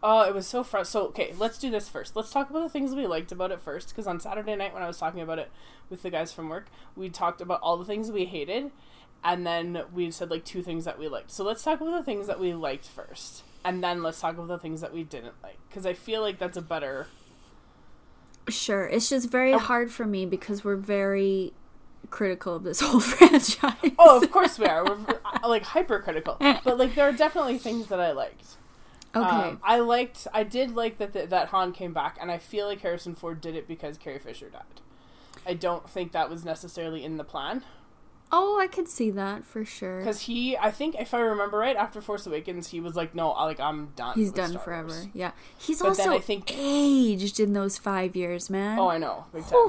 Oh, 0.00 0.20
it 0.22 0.32
was 0.32 0.46
so 0.46 0.62
fr- 0.62 0.84
So 0.84 1.06
okay, 1.08 1.34
let's 1.36 1.58
do 1.58 1.70
this 1.70 1.88
first. 1.88 2.14
Let's 2.14 2.30
talk 2.30 2.48
about 2.50 2.62
the 2.62 2.68
things 2.68 2.94
we 2.94 3.08
liked 3.08 3.32
about 3.32 3.50
it 3.50 3.60
first, 3.60 3.88
because 3.88 4.06
on 4.06 4.20
Saturday 4.20 4.54
night 4.54 4.72
when 4.72 4.82
I 4.84 4.86
was 4.86 4.98
talking 4.98 5.20
about 5.20 5.40
it 5.40 5.50
with 5.90 6.02
the 6.02 6.10
guys 6.10 6.32
from 6.32 6.48
work, 6.48 6.66
we 6.94 7.08
talked 7.08 7.40
about 7.40 7.60
all 7.60 7.76
the 7.76 7.84
things 7.84 8.10
we 8.12 8.24
hated, 8.26 8.70
and 9.24 9.44
then 9.44 9.82
we 9.92 10.12
said 10.12 10.30
like 10.30 10.44
two 10.44 10.62
things 10.62 10.84
that 10.84 10.98
we 10.98 11.08
liked. 11.08 11.32
So 11.32 11.42
let's 11.42 11.64
talk 11.64 11.80
about 11.80 11.96
the 11.96 12.04
things 12.04 12.28
that 12.28 12.38
we 12.38 12.54
liked 12.54 12.86
first, 12.86 13.42
and 13.68 13.84
then 13.84 14.02
let's 14.02 14.18
talk 14.20 14.34
about 14.34 14.48
the 14.48 14.58
things 14.58 14.80
that 14.80 14.92
we 14.94 15.04
didn't 15.04 15.34
like, 15.42 15.58
because 15.68 15.84
I 15.84 15.92
feel 15.92 16.22
like 16.22 16.38
that's 16.38 16.56
a 16.56 16.62
better. 16.62 17.06
Sure, 18.48 18.86
it's 18.86 19.10
just 19.10 19.28
very 19.30 19.52
Oh. 19.52 19.58
hard 19.58 19.90
for 19.92 20.06
me 20.06 20.24
because 20.24 20.64
we're 20.64 20.76
very 20.76 21.52
critical 22.10 22.54
of 22.56 22.62
this 22.62 22.80
whole 22.84 23.00
franchise. 23.00 23.74
Oh, 23.98 24.22
of 24.22 24.30
course 24.30 24.58
we 24.58 24.64
are. 24.66 24.84
We're 24.84 25.18
uh, 25.24 25.46
like 25.48 25.64
hypercritical, 25.64 26.36
but 26.40 26.78
like 26.78 26.94
there 26.94 27.06
are 27.08 27.12
definitely 27.12 27.58
things 27.58 27.88
that 27.88 28.00
I 28.00 28.12
liked. 28.12 28.56
okay. 29.14 29.26
Um, 29.50 29.60
I 29.62 29.80
liked. 29.80 30.26
I 30.32 30.44
did 30.44 30.74
like 30.74 30.96
that 30.98 31.12
the, 31.12 31.26
that 31.26 31.48
Han 31.48 31.72
came 31.72 31.92
back, 31.92 32.16
and 32.20 32.30
I 32.30 32.38
feel 32.38 32.66
like 32.66 32.80
Harrison 32.80 33.14
Ford 33.14 33.40
did 33.42 33.54
it 33.54 33.68
because 33.68 33.98
Carrie 33.98 34.18
Fisher 34.18 34.48
died. 34.48 34.62
I 35.46 35.52
don't 35.54 35.88
think 35.88 36.12
that 36.12 36.30
was 36.30 36.44
necessarily 36.44 37.04
in 37.04 37.16
the 37.18 37.24
plan 37.24 37.62
oh, 38.30 38.58
I 38.60 38.66
could 38.66 38.88
see 38.88 39.10
that 39.12 39.44
for 39.44 39.64
sure. 39.64 39.98
because 39.98 40.22
he. 40.22 40.56
I 40.56 40.70
think 40.70 40.96
if 40.98 41.14
I 41.14 41.20
remember 41.20 41.58
right, 41.58 41.76
after 41.76 42.00
Force 42.00 42.26
Awakens, 42.26 42.68
he 42.68 42.80
was 42.80 42.94
like, 42.96 43.14
"No, 43.14 43.30
like 43.30 43.60
I'm 43.60 43.88
done." 43.96 44.14
He's 44.14 44.32
done 44.32 44.50
Star 44.50 44.62
forever. 44.62 44.88
Wars." 44.88 45.08
Yeah. 45.14 45.32
He's 45.58 45.80
But 45.80 45.96
then 45.96 46.08
also 46.08 46.18
I 46.18 46.20
think- 46.20 46.52
aged 46.56 47.40
in 47.40 47.52
those 47.52 47.78
five 47.78 48.14
years, 48.16 48.48
man. 48.50 48.78
Oh, 48.78 48.88
I 48.88 48.98
know, 48.98 49.26
big 49.32 49.46
time. 49.46 49.68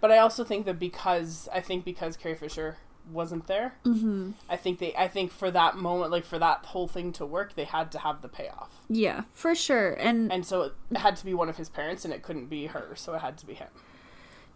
But 0.00 0.10
I 0.10 0.18
also 0.18 0.44
think 0.44 0.64
that 0.66 0.78
because 0.78 1.48
I 1.52 1.60
think 1.60 1.84
because 1.84 2.16
Carrie 2.16 2.34
Fisher 2.34 2.78
wasn't 3.10 3.46
there, 3.48 3.74
mm-hmm. 3.84 4.30
I 4.48 4.56
think 4.56 4.78
they. 4.78 4.94
I 4.96 5.08
think 5.08 5.30
for 5.30 5.50
that 5.50 5.76
moment, 5.76 6.10
like 6.10 6.24
for 6.24 6.38
that 6.38 6.64
whole 6.66 6.88
thing 6.88 7.12
to 7.12 7.26
work, 7.26 7.54
they 7.54 7.64
had 7.64 7.92
to 7.92 7.98
have 7.98 8.22
the 8.22 8.28
payoff, 8.28 8.80
Yeah, 8.88 9.24
for 9.34 9.54
sure. 9.54 9.90
And, 9.92 10.32
and 10.32 10.46
so 10.46 10.72
it 10.90 10.96
had 10.96 11.16
to 11.16 11.24
be 11.24 11.34
one 11.34 11.48
of 11.50 11.56
his 11.58 11.68
parents, 11.68 12.04
and 12.06 12.14
it 12.14 12.22
couldn't 12.22 12.46
be 12.46 12.66
her, 12.66 12.92
so 12.94 13.12
it 13.14 13.20
had 13.20 13.36
to 13.38 13.46
be 13.46 13.52
him. 13.54 13.68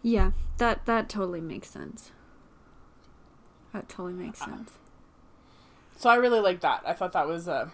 yeah, 0.01 0.31
that 0.57 0.85
that 0.87 1.09
totally 1.09 1.41
makes 1.41 1.69
sense. 1.69 2.11
That 3.75 3.89
totally 3.89 4.13
makes 4.13 4.39
sense. 4.39 4.71
So 5.97 6.09
I 6.09 6.15
really 6.15 6.39
like 6.39 6.61
that. 6.61 6.81
I 6.85 6.93
thought 6.93 7.11
that 7.11 7.27
was 7.27 7.49
a, 7.49 7.71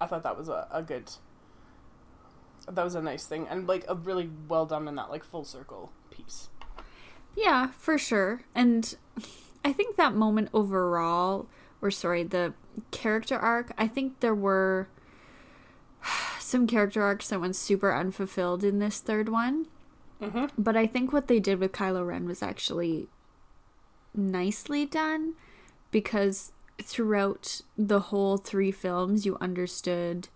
I 0.00 0.06
thought 0.06 0.22
that 0.22 0.38
was 0.38 0.48
a, 0.48 0.68
a 0.70 0.80
good. 0.80 1.10
That 2.68 2.84
was 2.84 2.94
a 2.94 3.02
nice 3.02 3.26
thing 3.26 3.48
and 3.50 3.66
like 3.66 3.84
a 3.88 3.96
really 3.96 4.30
well 4.48 4.64
done 4.64 4.86
in 4.86 4.94
that 4.94 5.10
like 5.10 5.24
full 5.24 5.42
circle 5.42 5.90
piece. 6.10 6.50
Yeah, 7.36 7.72
for 7.76 7.98
sure. 7.98 8.42
And 8.54 8.94
I 9.64 9.72
think 9.72 9.96
that 9.96 10.14
moment 10.14 10.50
overall, 10.52 11.48
or 11.82 11.90
sorry, 11.90 12.22
the 12.22 12.54
character 12.92 13.36
arc, 13.36 13.72
I 13.76 13.88
think 13.88 14.20
there 14.20 14.34
were 14.34 14.88
some 16.38 16.68
character 16.68 17.02
arcs 17.02 17.28
that 17.30 17.40
went 17.40 17.56
super 17.56 17.92
unfulfilled 17.92 18.62
in 18.62 18.78
this 18.78 19.00
third 19.00 19.28
one. 19.28 19.66
Mm-hmm. 20.22 20.46
But 20.56 20.76
I 20.76 20.86
think 20.86 21.12
what 21.12 21.26
they 21.26 21.40
did 21.40 21.58
with 21.58 21.72
Kylo 21.72 22.06
Ren 22.06 22.26
was 22.26 22.40
actually 22.40 23.08
nicely 24.14 24.86
done 24.86 25.34
because 25.90 26.52
throughout 26.82 27.60
the 27.76 28.00
whole 28.00 28.36
three 28.36 28.72
films, 28.72 29.26
you 29.26 29.36
understood 29.40 30.28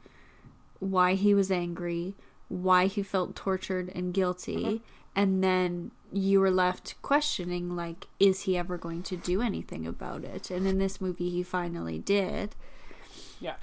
why 0.78 1.14
he 1.14 1.34
was 1.34 1.50
angry, 1.50 2.14
why 2.48 2.86
he 2.86 3.02
felt 3.02 3.34
tortured 3.34 3.90
and 3.94 4.12
guilty, 4.12 4.64
uh-huh. 4.64 4.78
and 5.16 5.42
then 5.42 5.90
you 6.12 6.38
were 6.38 6.50
left 6.50 6.94
questioning 7.02 7.74
like 7.74 8.06
is 8.20 8.42
he 8.42 8.56
ever 8.56 8.78
going 8.78 9.02
to 9.02 9.16
do 9.16 9.42
anything 9.42 9.86
about 9.86 10.24
it? 10.24 10.50
And 10.50 10.66
in 10.66 10.78
this 10.78 11.00
movie 11.00 11.30
he 11.30 11.42
finally 11.42 11.98
did. 11.98 12.54
Yeah. 13.40 13.56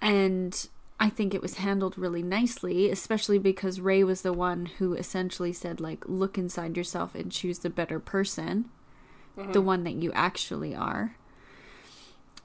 And 0.00 0.68
I 0.98 1.08
think 1.10 1.34
it 1.34 1.42
was 1.42 1.54
handled 1.54 1.96
really 1.96 2.22
nicely, 2.22 2.90
especially 2.90 3.38
because 3.38 3.80
Rey 3.80 4.02
was 4.02 4.22
the 4.22 4.32
one 4.32 4.66
who 4.78 4.94
essentially 4.94 5.52
said 5.52 5.80
like 5.80 6.04
look 6.08 6.38
inside 6.38 6.76
yourself 6.76 7.14
and 7.14 7.30
choose 7.30 7.60
the 7.60 7.70
better 7.70 8.00
person, 8.00 8.70
the 9.36 9.60
one 9.60 9.84
that 9.84 9.94
you 9.94 10.12
actually 10.12 10.74
are. 10.74 11.16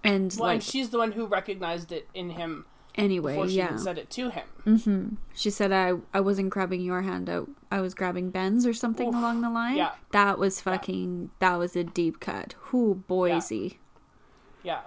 And 0.03 0.33
Well, 0.37 0.47
like 0.47 0.53
and 0.55 0.63
she's 0.63 0.89
the 0.89 0.97
one 0.97 1.11
who 1.13 1.25
recognized 1.25 1.91
it 1.91 2.07
in 2.13 2.31
him 2.31 2.65
anyway, 2.95 3.47
she 3.47 3.57
yeah. 3.57 3.75
said 3.77 3.97
it 3.97 4.09
to 4.11 4.29
him. 4.29 5.17
She 5.33 5.49
said 5.49 5.71
I 5.71 5.93
I 6.13 6.19
wasn't 6.19 6.49
grabbing 6.49 6.81
your 6.81 7.01
hand 7.01 7.29
out. 7.29 7.49
I 7.69 7.81
was 7.81 7.93
grabbing 7.93 8.29
Ben's 8.31 8.65
or 8.65 8.73
something 8.73 9.09
Oof. 9.09 9.15
along 9.15 9.41
the 9.41 9.49
line. 9.49 9.77
Yeah. 9.77 9.91
That 10.11 10.37
was 10.37 10.61
fucking 10.61 11.31
that 11.39 11.55
was 11.57 11.75
a 11.75 11.83
deep 11.83 12.19
cut. 12.19 12.55
Who 12.59 12.95
Boise. 13.07 13.79
Yeah. 14.63 14.81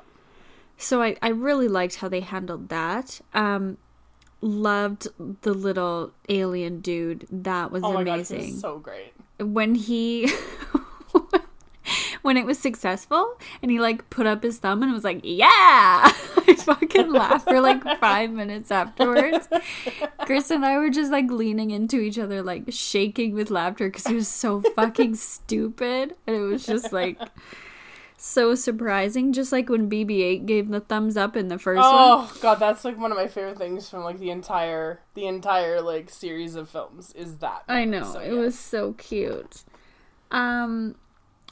So 0.77 1.03
I, 1.03 1.17
I 1.23 1.29
really 1.29 1.69
liked 1.69 1.97
how 1.97 2.09
they 2.09 2.21
handled 2.21 2.69
that. 2.69 3.21
Um 3.33 3.79
loved 4.41 5.09
the 5.43 5.55
little 5.55 6.13
alien 6.29 6.81
dude. 6.81 7.27
That 7.31 7.71
was 7.71 7.83
Oh 7.83 7.93
my 7.93 8.05
god, 8.05 8.15
amazing. 8.15 8.57
so 8.59 8.79
great. 8.79 9.15
when 9.39 9.75
he 9.75 10.31
when 12.25 12.39
it 12.39 12.47
was 12.47 12.59
successful 12.59 13.39
and 13.61 13.71
he 13.71 13.79
like 13.79 14.09
put 14.09 14.27
up 14.27 14.43
his 14.43 14.59
thumb 14.59 14.83
and 14.83 14.91
was 14.93 15.05
like 15.05 15.21
yeah 15.23 16.11
i 16.49 16.57
fucking 16.59 17.13
laughed 17.13 17.47
for 17.47 17.61
like 17.61 17.83
five 18.01 18.31
minutes 18.31 18.71
afterwards 18.71 19.47
chris 20.21 20.51
and 20.51 20.65
i 20.65 20.79
were 20.79 20.89
just 20.89 21.13
like 21.13 21.31
leaning 21.31 21.71
into 21.71 22.01
each 22.01 22.19
other 22.19 22.43
like 22.43 22.65
shaking 22.71 23.35
with 23.35 23.51
laughter 23.51 23.89
because 23.89 24.07
it 24.07 24.15
was 24.15 24.27
so 24.27 24.63
fucking 24.75 25.15
stupid 25.15 26.17
and 26.27 26.35
it 26.35 26.41
was 26.41 26.65
just 26.65 26.95
like 26.95 27.21
so 28.17 28.55
surprising 28.55 29.35
just 29.35 29.53
like 29.53 29.69
when 29.69 29.91
bb8 29.91 30.47
gave 30.47 30.71
the 30.71 30.81
thumbs 30.81 31.19
up 31.19 31.37
in 31.37 31.49
the 31.49 31.59
first 31.59 31.77
one 31.77 31.85
Oh 31.93 32.39
god, 32.41 32.55
that's 32.55 32.87
like 32.87 32.99
one 32.99 33.13
of 33.13 33.19
my 33.19 33.29
favorite 33.29 33.59
things 33.59 33.91
from 33.91 34.03
like 34.03 34.19
the 34.19 34.31
entire 34.31 35.03
the 35.13 35.27
entire 35.27 35.83
like 35.83 36.09
series 36.09 36.55
of 36.55 36.71
films 36.71 37.13
is 37.13 37.37
that. 37.39 37.65
I 37.69 37.85
know. 37.85 38.11
So, 38.15 38.19
it 38.21 38.33
yeah. 38.33 38.41
was 38.41 38.59
so 38.59 38.95
cute. 38.95 39.65
Um 40.31 40.95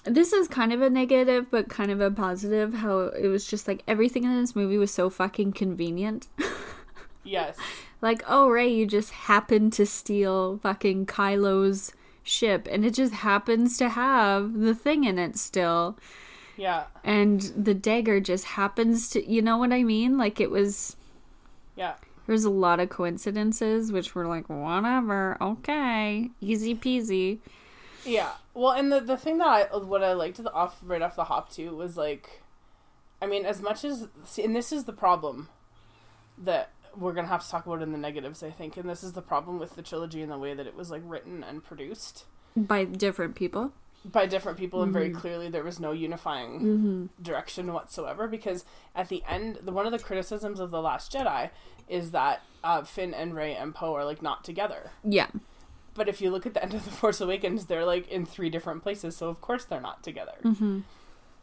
this 0.05 0.33
is 0.33 0.49
kind 0.49 0.73
of 0.73 0.83
a 0.83 0.91
negative 0.91 1.51
but 1.51 1.69
kind 1.69 1.91
of 1.91 2.01
a 2.01 2.11
positive 2.11 2.75
how 2.75 3.01
it 3.01 3.29
was 3.29 3.47
just 3.47 3.69
like 3.69 3.83
everything 3.87 4.25
in 4.25 4.41
this 4.41 4.57
movie 4.57 4.79
was 4.79 4.93
so 4.93 5.09
fucking 5.11 5.53
convenient. 5.53 6.29
Yes. 7.25 7.57
like, 8.01 8.25
oh 8.27 8.49
Rey, 8.49 8.69
you 8.75 8.85
just 8.85 9.13
happened 9.13 9.73
to 9.75 9.87
steal 9.87 10.59
fucking 10.59 11.07
Kylo's 11.07 11.93
ship 12.25 12.67
and 12.69 12.85
it 12.85 12.95
just 12.95 13.15
happens 13.15 13.79
to 13.79 13.91
have 13.91 14.55
the 14.55 14.75
thing 14.75 15.05
in 15.05 15.21
it 15.21 15.37
still. 15.39 15.97
Yeah. 16.57 16.87
And 17.05 17.41
the 17.57 17.75
dagger 17.75 18.19
just 18.19 18.45
happens 18.45 19.09
to 19.11 19.25
you 19.25 19.41
know 19.41 19.57
what 19.57 19.73
I 19.73 19.85
mean? 19.85 20.19
Like 20.19 20.41
it 20.41 20.51
was 20.51 20.97
Yeah. 21.77 21.95
there's 22.27 22.45
a 22.45 22.51
lot 22.51 22.81
of 22.81 22.89
coincidences 22.91 23.93
which 23.93 24.17
were 24.17 24.27
like 24.27 24.49
whatever, 24.49 25.37
okay, 25.41 26.31
easy 26.41 26.75
peasy. 26.75 27.39
Yeah. 28.05 28.33
Well, 28.55 28.73
and 28.73 28.91
the 28.93 29.01
the 29.01 29.17
thing 29.17 29.39
that 29.39 29.47
I 29.73 29.77
what 29.77 30.03
I 30.03 30.13
liked 30.13 30.43
the 30.43 30.53
off 30.53 30.79
right 30.83 31.03
off 31.03 31.17
the 31.17 31.25
hop 31.25 31.51
too 31.51 31.75
was 31.77 31.97
like, 31.97 32.43
I 33.21 33.27
mean, 33.27 33.45
as 33.45 33.61
much 33.63 33.85
as 33.85 34.09
and 34.43 34.55
this 34.57 34.73
is 34.73 34.85
the 34.85 34.93
problem 34.93 35.49
that 36.39 36.71
we're 36.97 37.13
gonna 37.13 37.29
have 37.29 37.45
to 37.45 37.51
talk 37.51 37.67
about 37.67 37.83
in 37.83 37.93
the 37.93 37.99
negatives, 37.99 38.43
I 38.43 38.51
think, 38.51 38.77
and 38.77 38.89
this 38.89 39.03
is 39.03 39.13
the 39.13 39.23
problem 39.23 39.59
with 39.59 39.77
the 39.77 39.83
trilogy 39.83 40.21
and 40.23 40.31
the 40.31 40.39
way 40.39 40.55
that 40.55 40.67
it 40.67 40.75
was 40.77 40.91
like 40.91 41.03
written 41.05 41.43
and 41.45 41.63
produced 41.65 42.25
by 42.57 42.85
different 42.85 43.35
people. 43.35 43.73
by 44.05 44.27
different 44.27 44.59
people, 44.59 44.83
and 44.83 44.91
Mm-hmm. 44.93 44.99
very 44.99 45.11
clearly 45.11 45.49
there 45.49 45.63
was 45.65 45.79
no 45.81 45.93
unifying 45.93 47.09
direction 47.23 47.73
whatsoever. 47.73 48.27
Because 48.27 48.65
at 48.95 49.09
the 49.09 49.23
end, 49.29 49.61
the 49.63 49.73
one 49.73 49.87
of 49.87 49.93
the 49.93 49.99
criticisms 49.99 50.59
of 50.61 50.71
the 50.71 50.83
Last 50.83 51.13
Jedi 51.13 51.51
is 51.89 52.11
that 52.11 52.43
uh, 52.65 52.83
Finn 52.83 53.15
and 53.15 53.35
Rey 53.35 53.55
and 53.55 53.75
Poe 53.75 53.95
are 53.95 54.05
like 54.05 54.21
not 54.21 54.45
together. 54.45 54.91
Yeah. 55.05 55.29
But 55.95 56.09
if 56.09 56.21
you 56.21 56.31
look 56.31 56.47
at 56.47 56.55
the 56.55 56.63
end 56.63 56.75
of 56.75 56.85
The 56.85 56.91
Force 56.91 57.21
Awakens, 57.21 57.67
they're 57.67 57.85
like 57.85 58.09
in 58.09 58.25
three 58.25 58.49
different 58.49 58.83
places, 58.83 59.17
so 59.17 59.29
of 59.29 59.41
course 59.41 59.65
they're 59.65 59.81
not 59.81 60.03
together. 60.03 60.35
Mm-hmm. 60.43 60.81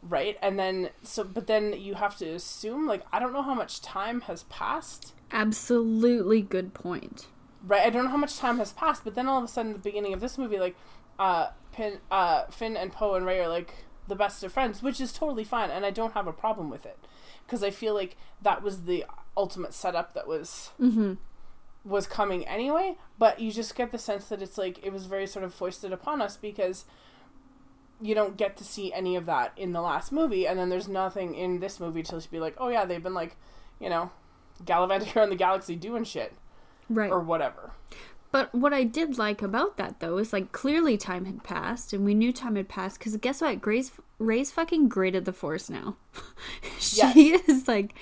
Right? 0.02 0.38
And 0.42 0.58
then, 0.58 0.90
so, 1.02 1.24
but 1.24 1.46
then 1.46 1.74
you 1.78 1.94
have 1.94 2.16
to 2.18 2.26
assume, 2.30 2.86
like, 2.86 3.02
I 3.12 3.18
don't 3.18 3.32
know 3.32 3.42
how 3.42 3.54
much 3.54 3.82
time 3.82 4.22
has 4.22 4.44
passed. 4.44 5.12
Absolutely 5.30 6.40
good 6.42 6.72
point. 6.72 7.26
Right? 7.64 7.82
I 7.82 7.90
don't 7.90 8.04
know 8.04 8.10
how 8.10 8.16
much 8.16 8.38
time 8.38 8.58
has 8.58 8.72
passed, 8.72 9.04
but 9.04 9.14
then 9.14 9.26
all 9.26 9.38
of 9.38 9.44
a 9.44 9.48
sudden, 9.48 9.74
the 9.74 9.78
beginning 9.78 10.14
of 10.14 10.20
this 10.20 10.38
movie, 10.38 10.58
like, 10.58 10.74
uh, 11.18 11.48
Pin, 11.72 11.98
uh, 12.10 12.46
Finn 12.46 12.76
and 12.76 12.92
Poe 12.92 13.14
and 13.14 13.26
Rey 13.26 13.40
are 13.40 13.48
like 13.48 13.84
the 14.08 14.16
best 14.16 14.42
of 14.42 14.52
friends, 14.52 14.82
which 14.82 15.00
is 15.00 15.12
totally 15.12 15.44
fine, 15.44 15.70
and 15.70 15.84
I 15.84 15.90
don't 15.90 16.14
have 16.14 16.26
a 16.26 16.32
problem 16.32 16.70
with 16.70 16.86
it. 16.86 16.98
Because 17.46 17.62
I 17.62 17.70
feel 17.70 17.94
like 17.94 18.16
that 18.42 18.62
was 18.62 18.84
the 18.84 19.04
ultimate 19.36 19.74
setup 19.74 20.14
that 20.14 20.26
was 20.26 20.70
Mm-hmm. 20.80 21.14
Was 21.84 22.06
coming 22.06 22.46
anyway, 22.46 22.96
but 23.18 23.40
you 23.40 23.50
just 23.50 23.74
get 23.74 23.90
the 23.90 23.98
sense 23.98 24.26
that 24.26 24.42
it's 24.42 24.58
like 24.58 24.84
it 24.84 24.92
was 24.92 25.06
very 25.06 25.26
sort 25.26 25.44
of 25.44 25.54
foisted 25.54 25.92
upon 25.92 26.20
us 26.20 26.36
because 26.36 26.84
you 28.02 28.14
don't 28.14 28.36
get 28.36 28.56
to 28.58 28.64
see 28.64 28.92
any 28.92 29.16
of 29.16 29.24
that 29.26 29.52
in 29.56 29.72
the 29.72 29.80
last 29.80 30.12
movie, 30.12 30.46
and 30.46 30.58
then 30.58 30.68
there's 30.68 30.88
nothing 30.88 31.34
in 31.34 31.60
this 31.60 31.80
movie 31.80 32.02
to 32.02 32.20
be 32.30 32.38
like, 32.40 32.54
oh 32.58 32.68
yeah, 32.68 32.84
they've 32.84 33.02
been 33.02 33.14
like, 33.14 33.36
you 33.78 33.88
know, 33.88 34.10
gallivanting 34.64 35.12
around 35.16 35.30
the 35.30 35.36
galaxy 35.36 35.74
doing 35.76 36.04
shit 36.04 36.34
Right. 36.90 37.10
or 37.10 37.20
whatever. 37.20 37.72
But 38.32 38.54
what 38.54 38.72
I 38.72 38.84
did 38.84 39.18
like 39.18 39.42
about 39.42 39.76
that 39.78 40.00
though 40.00 40.18
is 40.18 40.32
like 40.32 40.52
clearly 40.52 40.96
time 40.96 41.24
had 41.24 41.42
passed 41.42 41.92
and 41.92 42.04
we 42.04 42.14
knew 42.14 42.32
time 42.32 42.56
had 42.56 42.68
passed 42.68 42.98
because 42.98 43.16
guess 43.16 43.40
what? 43.40 43.60
Grace 43.60 43.90
Rey's 44.18 44.50
fucking 44.50 44.88
great 44.88 45.14
at 45.14 45.24
the 45.24 45.32
Force 45.32 45.68
now. 45.70 45.96
she 46.78 46.98
Yes. 46.98 47.48
is 47.48 47.66
like 47.68 47.94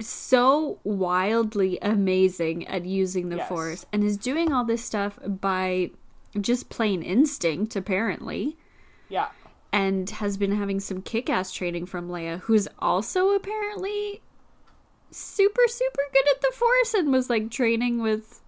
so 0.00 0.78
wildly 0.84 1.78
amazing 1.82 2.66
at 2.66 2.84
using 2.84 3.28
the 3.28 3.36
Yes. 3.36 3.48
Force 3.48 3.86
and 3.92 4.02
is 4.04 4.16
doing 4.16 4.52
all 4.52 4.64
this 4.64 4.84
stuff 4.84 5.18
by 5.26 5.90
just 6.40 6.68
plain 6.68 7.02
instinct 7.02 7.76
apparently. 7.76 8.56
Yeah, 9.08 9.28
and 9.72 10.08
has 10.10 10.36
been 10.36 10.52
having 10.52 10.80
some 10.80 11.02
kick 11.02 11.30
ass 11.30 11.52
training 11.52 11.86
from 11.86 12.08
Leia, 12.08 12.40
who's 12.40 12.68
also 12.78 13.30
apparently 13.30 14.20
super, 15.10 15.62
super 15.66 16.02
good 16.12 16.26
at 16.30 16.40
the 16.40 16.52
Force 16.54 16.94
and 16.94 17.12
was 17.12 17.30
like 17.30 17.50
training 17.50 18.00
with 18.00 18.40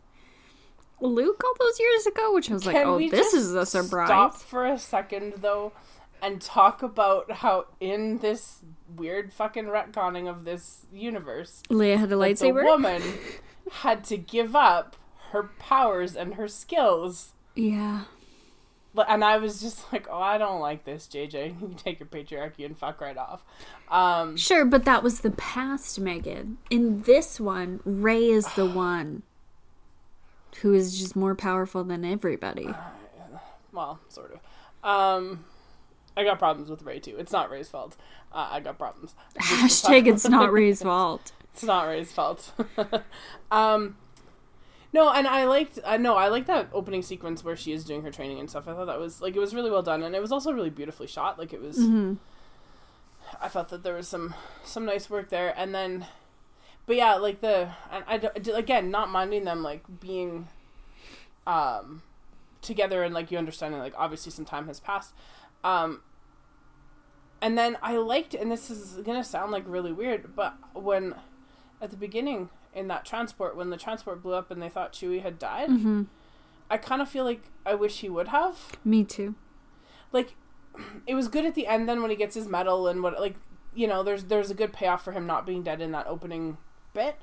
Luke 1.01 1.43
all 1.45 1.55
those 1.59 1.81
years 1.81 2.07
ago, 2.07 2.35
which 2.35 2.51
I 2.51 2.55
was 2.55 2.67
like, 2.67 2.77
oh, 2.77 2.99
this 2.99 3.33
is 3.35 3.55
a 3.55 3.67
surprise. 3.67 4.09
Stop 4.09 4.37
for 4.37 4.67
a 4.67 4.79
second 4.79 5.35
though, 5.39 5.73
and 6.23 6.41
talk 6.41 6.83
about 6.83 7.31
how 7.31 7.67
in 7.81 8.19
this 8.19 8.61
weird 8.97 9.33
fucking 9.33 9.65
retconning 9.67 10.29
of 10.29 10.45
this 10.45 10.87
universe, 10.93 11.63
Leia 11.71 11.97
had 11.99 12.13
a 12.13 12.17
lightsaber. 12.17 12.61
the 12.61 12.65
woman 12.65 13.03
had 13.71 14.05
to 14.05 14.17
give 14.17 14.55
up 14.55 14.97
her 15.31 15.45
powers 15.59 16.15
and 16.17 16.35
her 16.35 16.49
skills. 16.49 17.33
yeah. 17.55 18.05
But- 18.97 19.07
And 19.11 19.25
I 19.25 19.39
was 19.39 19.61
just 19.61 19.93
like, 19.93 20.07
oh, 20.09 20.21
I 20.21 20.39
don't 20.39 20.61
like 20.61 20.85
this, 20.85 21.09
JJ. 21.09 21.47
You 21.61 21.69
can 21.69 21.75
take 21.75 21.99
your 21.99 22.07
patriarchy 22.07 22.65
and 22.65 22.79
fuck 22.79 23.01
right 23.01 23.17
off. 23.17 23.45
Um, 23.91 24.37
Sure, 24.37 24.65
but 24.65 24.85
that 24.85 25.03
was 25.03 25.21
the 25.21 25.33
past, 25.33 25.99
Megan. 25.99 26.59
In 26.71 27.03
this 27.03 27.41
one, 27.41 27.81
Rey 27.85 28.29
is 28.31 28.47
the 28.55 28.67
one 28.71 29.23
who 30.61 30.73
is 30.75 30.97
just 30.97 31.17
more 31.17 31.35
powerful 31.35 31.83
than 31.83 32.05
everybody. 32.05 32.69
well, 33.73 33.99
sort 34.09 34.39
of. 34.85 34.89
Um, 34.89 35.45
I 36.17 36.25
got 36.25 36.39
problems 36.39 36.71
with 36.71 36.83
Rey 36.83 37.01
too. 37.01 37.17
It's 37.19 37.33
not 37.33 37.51
Rey's 37.51 37.69
fault. 37.69 37.97
Uh, 38.33 38.49
I 38.53 38.61
got 38.61 38.79
problems. 38.79 39.15
Hashtag 39.39 40.07
it's 40.07 40.29
not 40.29 40.53
Rey's 40.53 40.83
fault. 40.91 41.33
It's 41.53 41.65
not 41.65 41.85
Rey's 41.89 42.13
fault. 42.13 42.53
um, 43.51 43.97
no, 44.93 45.11
and 45.11 45.27
I 45.27 45.45
liked. 45.45 45.79
I 45.85 45.97
know 45.97 46.15
I 46.17 46.29
liked 46.29 46.47
that 46.47 46.69
opening 46.73 47.03
sequence 47.03 47.43
where 47.43 47.57
she 47.57 47.73
is 47.73 47.85
doing 47.85 48.03
her 48.03 48.11
training 48.13 48.39
and 48.39 48.49
stuff. 48.49 48.69
I 48.69 48.75
thought 48.75 48.87
that 48.87 48.99
was 49.01 49.21
like 49.21 49.35
it 49.35 49.41
was 49.41 49.55
really 49.55 49.71
well 49.71 49.83
done, 49.83 50.03
and 50.03 50.15
it 50.15 50.23
was 50.23 50.31
also 50.33 50.53
really 50.53 50.71
beautifully 50.71 51.07
shot. 51.09 51.39
Like 51.39 51.53
it 51.53 51.61
was. 51.61 51.79
Mm-hmm. 51.79 52.15
I 53.41 53.49
felt 53.49 53.69
that 53.71 53.83
there 53.83 53.95
was 53.95 54.07
some 54.07 54.35
some 54.65 54.85
nice 54.85 55.11
work 55.11 55.31
there, 55.31 55.53
and 55.57 55.75
then, 55.75 56.07
but 56.87 56.95
yeah, 56.95 57.15
like 57.15 57.41
the 57.41 57.71
and 57.91 58.05
I 58.07 58.19
don't- 58.19 58.49
again 58.57 58.91
not 58.91 59.11
minding 59.11 59.45
them 59.45 59.63
like 59.65 59.83
being, 60.01 60.47
um, 61.47 62.03
together 62.63 63.03
and 63.03 63.13
like 63.15 63.33
you 63.33 63.39
understanding 63.39 63.81
like 63.81 63.95
obviously 63.97 64.31
some 64.31 64.45
time 64.45 64.69
has 64.69 64.79
passed, 64.79 65.13
um. 65.65 66.03
And 67.43 67.59
then 67.59 67.77
I 67.83 67.97
liked, 67.99 68.33
and 68.35 68.51
this 68.51 68.71
is 68.71 69.03
gonna 69.05 69.25
sound 69.25 69.53
like 69.53 69.65
really 69.67 69.93
weird, 69.93 70.35
but 70.35 70.55
when 70.73 71.15
at 71.81 71.91
the 71.91 71.97
beginning 71.97 72.49
in 72.73 72.89
that 72.89 73.05
transport, 73.05 73.55
when 73.57 73.69
the 73.71 73.77
transport 73.77 74.23
blew 74.23 74.33
up 74.33 74.51
and 74.51 74.63
they 74.63 74.69
thought 74.71 74.93
Chewie 74.95 75.23
had 75.23 75.39
died, 75.39 75.69
Mm-hmm. 75.69 76.05
I 76.71 76.79
kind 76.79 77.03
of 77.03 77.09
feel 77.09 77.25
like 77.25 77.43
I 77.67 77.75
wish 77.75 78.01
he 78.01 78.09
would 78.09 78.29
have 78.29 78.79
Me 78.85 79.05
too. 79.05 79.35
like 80.13 80.35
it 81.07 81.15
was 81.15 81.29
good 81.29 81.45
at 81.45 81.55
the 81.55 81.67
end 81.67 81.87
then 81.87 82.01
when 82.01 82.11
he 82.11 82.17
gets 82.17 82.35
his 82.35 82.49
medal 82.49 82.89
and 82.89 83.03
what 83.03 83.21
like 83.21 83.37
you 83.75 83.87
know 83.87 84.03
there's 84.03 84.25
there's 84.25 84.51
a 84.51 84.55
good 84.55 84.73
payoff 84.73 85.05
for 85.05 85.13
him 85.13 85.27
not 85.27 85.45
being 85.45 85.63
dead 85.63 85.83
in 85.83 85.93
that 85.93 86.07
opening 86.07 86.57
bit 86.95 87.17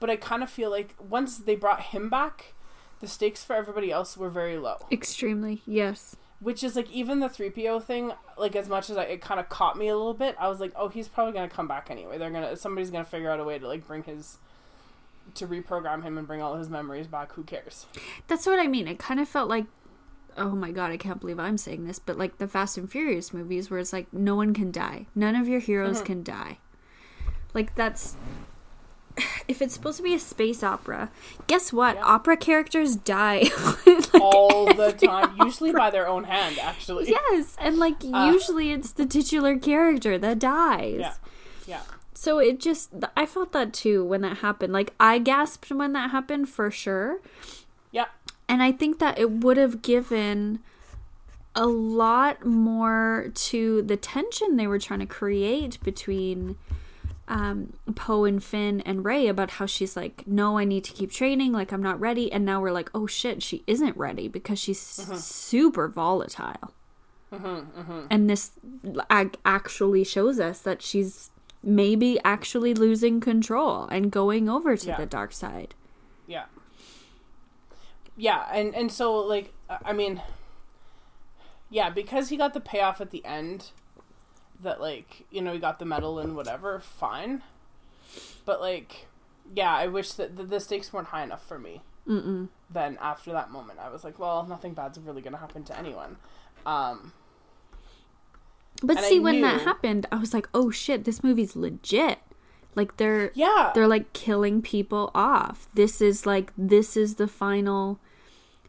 but 0.00 0.10
I 0.10 0.16
kind 0.16 0.42
of 0.42 0.50
feel 0.50 0.70
like 0.70 0.96
once 0.98 1.38
they 1.38 1.54
brought 1.54 1.80
him 1.80 2.10
back, 2.10 2.54
the 3.00 3.06
stakes 3.06 3.44
for 3.44 3.54
everybody 3.54 3.90
else 3.92 4.16
were 4.16 4.30
very 4.30 4.56
low. 4.58 4.76
Extremely, 4.92 5.62
yes. 5.66 6.16
Which 6.40 6.62
is 6.62 6.76
like 6.76 6.90
even 6.90 7.18
the 7.18 7.28
3PO 7.28 7.82
thing, 7.82 8.12
like 8.36 8.54
as 8.54 8.68
much 8.68 8.90
as 8.90 8.96
I, 8.96 9.04
it 9.04 9.20
kind 9.20 9.40
of 9.40 9.48
caught 9.48 9.76
me 9.76 9.88
a 9.88 9.96
little 9.96 10.14
bit, 10.14 10.36
I 10.38 10.48
was 10.48 10.60
like, 10.60 10.72
oh, 10.76 10.88
he's 10.88 11.08
probably 11.08 11.32
going 11.32 11.48
to 11.48 11.54
come 11.54 11.66
back 11.66 11.90
anyway. 11.90 12.16
They're 12.16 12.30
going 12.30 12.48
to, 12.48 12.56
somebody's 12.56 12.90
going 12.90 13.04
to 13.04 13.10
figure 13.10 13.30
out 13.30 13.40
a 13.40 13.44
way 13.44 13.58
to 13.58 13.66
like 13.66 13.86
bring 13.86 14.04
his, 14.04 14.38
to 15.34 15.48
reprogram 15.48 16.04
him 16.04 16.16
and 16.16 16.28
bring 16.28 16.40
all 16.40 16.54
his 16.54 16.70
memories 16.70 17.08
back. 17.08 17.32
Who 17.32 17.42
cares? 17.42 17.86
That's 18.28 18.46
what 18.46 18.60
I 18.60 18.68
mean. 18.68 18.86
It 18.86 19.00
kind 19.00 19.18
of 19.18 19.28
felt 19.28 19.48
like, 19.48 19.66
oh 20.36 20.50
my 20.50 20.70
god, 20.70 20.92
I 20.92 20.96
can't 20.96 21.20
believe 21.20 21.40
I'm 21.40 21.58
saying 21.58 21.86
this, 21.86 21.98
but 21.98 22.16
like 22.16 22.38
the 22.38 22.46
Fast 22.46 22.78
and 22.78 22.88
Furious 22.88 23.34
movies 23.34 23.68
where 23.68 23.80
it's 23.80 23.92
like 23.92 24.12
no 24.12 24.36
one 24.36 24.54
can 24.54 24.70
die. 24.70 25.06
None 25.16 25.34
of 25.34 25.48
your 25.48 25.60
heroes 25.60 25.96
mm-hmm. 25.96 26.06
can 26.06 26.22
die. 26.22 26.58
Like 27.52 27.74
that's 27.74 28.16
if 29.48 29.60
it's 29.62 29.74
supposed 29.74 29.96
to 29.98 30.02
be 30.02 30.14
a 30.14 30.18
space 30.18 30.62
opera, 30.62 31.10
guess 31.46 31.72
what? 31.72 31.96
Yeah. 31.96 32.04
Opera 32.04 32.36
characters 32.36 32.96
die. 32.96 33.44
Like, 33.86 34.22
All 34.22 34.66
the 34.72 34.92
time, 34.92 35.36
usually 35.40 35.70
by 35.72 35.90
their 35.90 36.08
own 36.08 36.24
hand, 36.24 36.58
actually. 36.58 37.08
yes, 37.10 37.56
and 37.60 37.78
like 37.78 37.96
Uh. 38.12 38.30
usually 38.32 38.72
it's 38.72 38.92
the 38.92 39.04
titular 39.06 39.58
character 39.58 40.16
that 40.18 40.38
dies. 40.38 40.98
Yeah. 41.00 41.14
Yeah. 41.66 41.80
So 42.14 42.38
it 42.38 42.58
just 42.58 42.90
I 43.16 43.26
felt 43.26 43.52
that 43.52 43.72
too 43.72 44.04
when 44.04 44.22
that 44.22 44.38
happened. 44.38 44.72
Like 44.72 44.94
I 44.98 45.18
gasped 45.18 45.70
when 45.70 45.92
that 45.92 46.10
happened 46.10 46.48
for 46.48 46.70
sure. 46.70 47.20
Yeah. 47.92 48.06
And 48.48 48.62
I 48.62 48.72
think 48.72 48.98
that 48.98 49.18
it 49.18 49.30
would 49.30 49.56
have 49.56 49.82
given 49.82 50.60
a 51.54 51.66
lot 51.66 52.44
more 52.46 53.30
to 53.34 53.82
the 53.82 53.96
tension 53.96 54.56
they 54.56 54.66
were 54.66 54.78
trying 54.78 55.00
to 55.00 55.06
create 55.06 55.78
between 55.82 56.56
um, 57.28 57.74
Poe 57.94 58.24
and 58.24 58.42
Finn 58.42 58.80
and 58.80 59.04
Rey 59.04 59.28
about 59.28 59.52
how 59.52 59.66
she's 59.66 59.96
like, 59.96 60.26
no, 60.26 60.58
I 60.58 60.64
need 60.64 60.84
to 60.84 60.92
keep 60.92 61.12
training. 61.12 61.52
Like, 61.52 61.72
I'm 61.72 61.82
not 61.82 62.00
ready. 62.00 62.32
And 62.32 62.44
now 62.44 62.60
we're 62.60 62.72
like, 62.72 62.90
oh 62.94 63.06
shit, 63.06 63.42
she 63.42 63.62
isn't 63.66 63.96
ready 63.96 64.28
because 64.28 64.58
she's 64.58 64.80
mm-hmm. 64.80 65.14
super 65.14 65.88
volatile. 65.88 66.72
Mm-hmm, 67.32 67.80
mm-hmm. 67.80 68.00
And 68.10 68.30
this 68.30 68.52
ag- 69.10 69.36
actually 69.44 70.04
shows 70.04 70.40
us 70.40 70.60
that 70.60 70.80
she's 70.82 71.30
maybe 71.62 72.18
actually 72.24 72.72
losing 72.72 73.20
control 73.20 73.84
and 73.84 74.10
going 74.10 74.48
over 74.48 74.76
to 74.76 74.86
Yeah. 74.86 74.96
the 74.96 75.06
dark 75.06 75.32
side. 75.32 75.74
Yeah. 76.26 76.44
Yeah, 78.16 78.46
and 78.52 78.74
and 78.74 78.90
so 78.90 79.14
like 79.14 79.52
I 79.84 79.92
mean 79.92 80.22
yeah, 81.70 81.90
because 81.90 82.30
he 82.30 82.36
got 82.36 82.54
the 82.54 82.60
payoff 82.60 83.00
at 83.00 83.10
the 83.10 83.24
end 83.24 83.70
that 84.62 84.80
like, 84.80 85.26
you 85.30 85.40
know, 85.42 85.52
he 85.52 85.58
got 85.58 85.78
the 85.78 85.84
medal 85.84 86.18
and 86.18 86.34
whatever, 86.36 86.80
fine. 86.80 87.42
But 88.44 88.60
like 88.60 89.06
yeah, 89.54 89.74
I 89.74 89.86
wish 89.86 90.12
that 90.12 90.36
the, 90.36 90.44
the 90.44 90.60
stakes 90.60 90.92
weren't 90.92 91.08
high 91.08 91.22
enough 91.22 91.46
for 91.46 91.58
me. 91.58 91.80
Mm-mm. 92.06 92.48
Then 92.70 92.98
after 93.00 93.32
that 93.32 93.50
moment, 93.50 93.78
I 93.78 93.88
was 93.90 94.04
like, 94.04 94.18
well, 94.18 94.44
nothing 94.46 94.74
bad's 94.74 94.98
really 94.98 95.22
going 95.22 95.32
to 95.34 95.38
happen 95.38 95.62
to 95.64 95.78
anyone. 95.78 96.16
Um 96.66 97.12
But 98.82 98.98
I 98.98 99.08
see, 99.08 99.18
when 99.20 99.40
that 99.42 99.62
happened, 99.62 100.06
I 100.12 100.16
was 100.16 100.32
like, 100.32 100.48
"Oh 100.54 100.70
shit, 100.70 101.04
this 101.04 101.22
movie's 101.24 101.56
legit." 101.56 102.18
Like 102.74 102.96
they're 102.96 103.32
yeah. 103.34 103.72
they're 103.74 103.88
like 103.88 104.12
killing 104.12 104.62
people 104.62 105.10
off. 105.14 105.68
This 105.74 106.00
is 106.00 106.26
like 106.26 106.52
this 106.56 106.96
is 106.96 107.16
the 107.16 107.26
final 107.26 107.98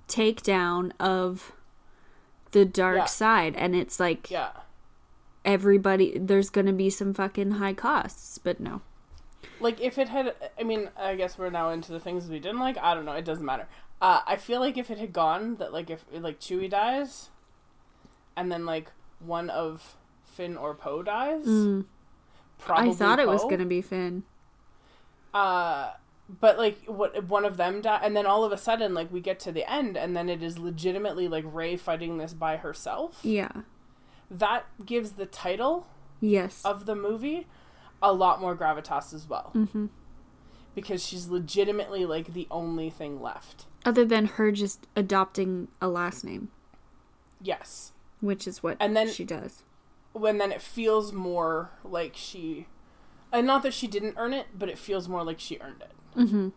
takedown 0.08 0.92
of 1.00 1.52
the 2.52 2.66
dark 2.66 2.98
Yeah. 2.98 3.06
side, 3.06 3.56
and 3.56 3.76
it's 3.76 4.00
like 4.00 4.32
yeah. 4.32 4.52
Everybody. 5.46 6.18
There's 6.18 6.50
gonna 6.50 6.74
be 6.74 6.90
some 6.90 7.14
fucking 7.14 7.52
high 7.52 7.74
costs, 7.74 8.38
but 8.38 8.60
no. 8.60 8.82
like 9.62 9.80
if 9.82 9.98
it 9.98 10.10
had 10.10 10.34
i 10.60 10.64
mean 10.64 10.90
i 10.98 11.16
guess 11.16 11.38
we're 11.38 11.50
now 11.50 11.70
into 11.70 11.92
the 11.92 12.00
things 12.00 12.28
we 12.28 12.40
didn't 12.40 12.60
like 12.60 12.78
i 12.78 12.94
don't 12.94 13.06
know 13.06 13.14
it 13.14 13.24
doesn't 13.26 13.46
matter 13.46 13.68
uh 14.02 14.20
i 14.28 14.36
feel 14.36 14.60
like 14.60 14.78
if 14.78 14.90
it 14.92 14.98
had 14.98 15.12
gone 15.14 15.56
that 15.56 15.72
like 15.74 15.90
if 15.90 16.04
like 16.14 16.40
chewie 16.40 16.70
dies 16.70 17.30
and 18.38 18.52
then 18.52 18.66
like 18.66 18.92
one 19.20 19.50
of 19.50 19.96
finn 20.26 20.56
or 20.58 20.74
poe 20.76 21.02
dies 21.04 21.46
Mm. 21.46 21.86
probably 22.58 22.92
I 22.92 22.94
thought 22.94 23.20
it 23.20 23.28
was 23.28 23.44
gonna 23.50 23.66
be 23.66 23.82
Finn. 23.82 24.24
uh 25.34 25.92
but 26.42 26.58
like 26.58 26.84
what 26.86 27.24
one 27.26 27.44
of 27.46 27.58
them 27.58 27.82
die 27.82 28.00
and 28.04 28.16
then 28.16 28.26
all 28.26 28.44
of 28.44 28.52
a 28.52 28.58
sudden 28.58 28.94
like 28.94 29.12
we 29.12 29.20
get 29.22 29.40
to 29.42 29.52
the 29.52 29.70
end 29.70 29.98
and 29.98 30.16
then 30.16 30.30
it 30.30 30.44
is 30.44 30.58
legitimately 30.60 31.28
like 31.28 31.46
rey 31.48 31.76
fighting 31.76 32.18
this 32.18 32.34
by 32.34 32.58
herself 32.58 33.20
Yeah. 33.24 33.52
That 34.32 34.66
gives 34.86 35.12
the 35.14 35.26
title 35.26 35.88
Yes. 36.22 36.62
of 36.66 36.86
the 36.86 36.96
movie 36.96 37.48
a 38.02 38.14
lot 38.14 38.40
more 38.42 38.56
gravitas 38.56 39.14
as 39.14 39.28
well 39.28 39.52
hmm 39.54 39.88
because 40.76 41.06
she's 41.06 41.28
legitimately 41.28 42.06
like 42.06 42.34
the 42.34 42.48
only 42.52 42.90
thing 42.90 43.22
left. 43.22 43.66
Other 43.84 44.06
than 44.06 44.26
her 44.26 44.52
just 44.52 44.88
adopting 44.96 45.68
a 45.82 45.88
last 45.90 46.24
name, 46.24 46.50
Yes. 47.42 47.92
which 48.22 48.48
is 48.48 48.62
what 48.64 48.78
And 48.80 48.96
then- 48.96 49.10
she 49.10 49.24
does. 49.26 49.64
When 50.14 50.38
then 50.38 50.52
it 50.52 50.62
feels 50.62 51.12
more 51.14 51.72
like 51.84 52.16
she 52.16 52.68
and 53.32 53.46
not 53.46 53.62
that 53.64 53.74
she 53.74 53.88
didn't 53.88 54.16
earn 54.18 54.34
it, 54.34 54.48
but 54.58 54.70
it 54.70 54.78
feels 54.78 55.08
more 55.08 55.24
like 55.24 55.40
she 55.40 55.58
earned 55.60 55.82
it. 55.82 55.92
hmm 56.14 56.50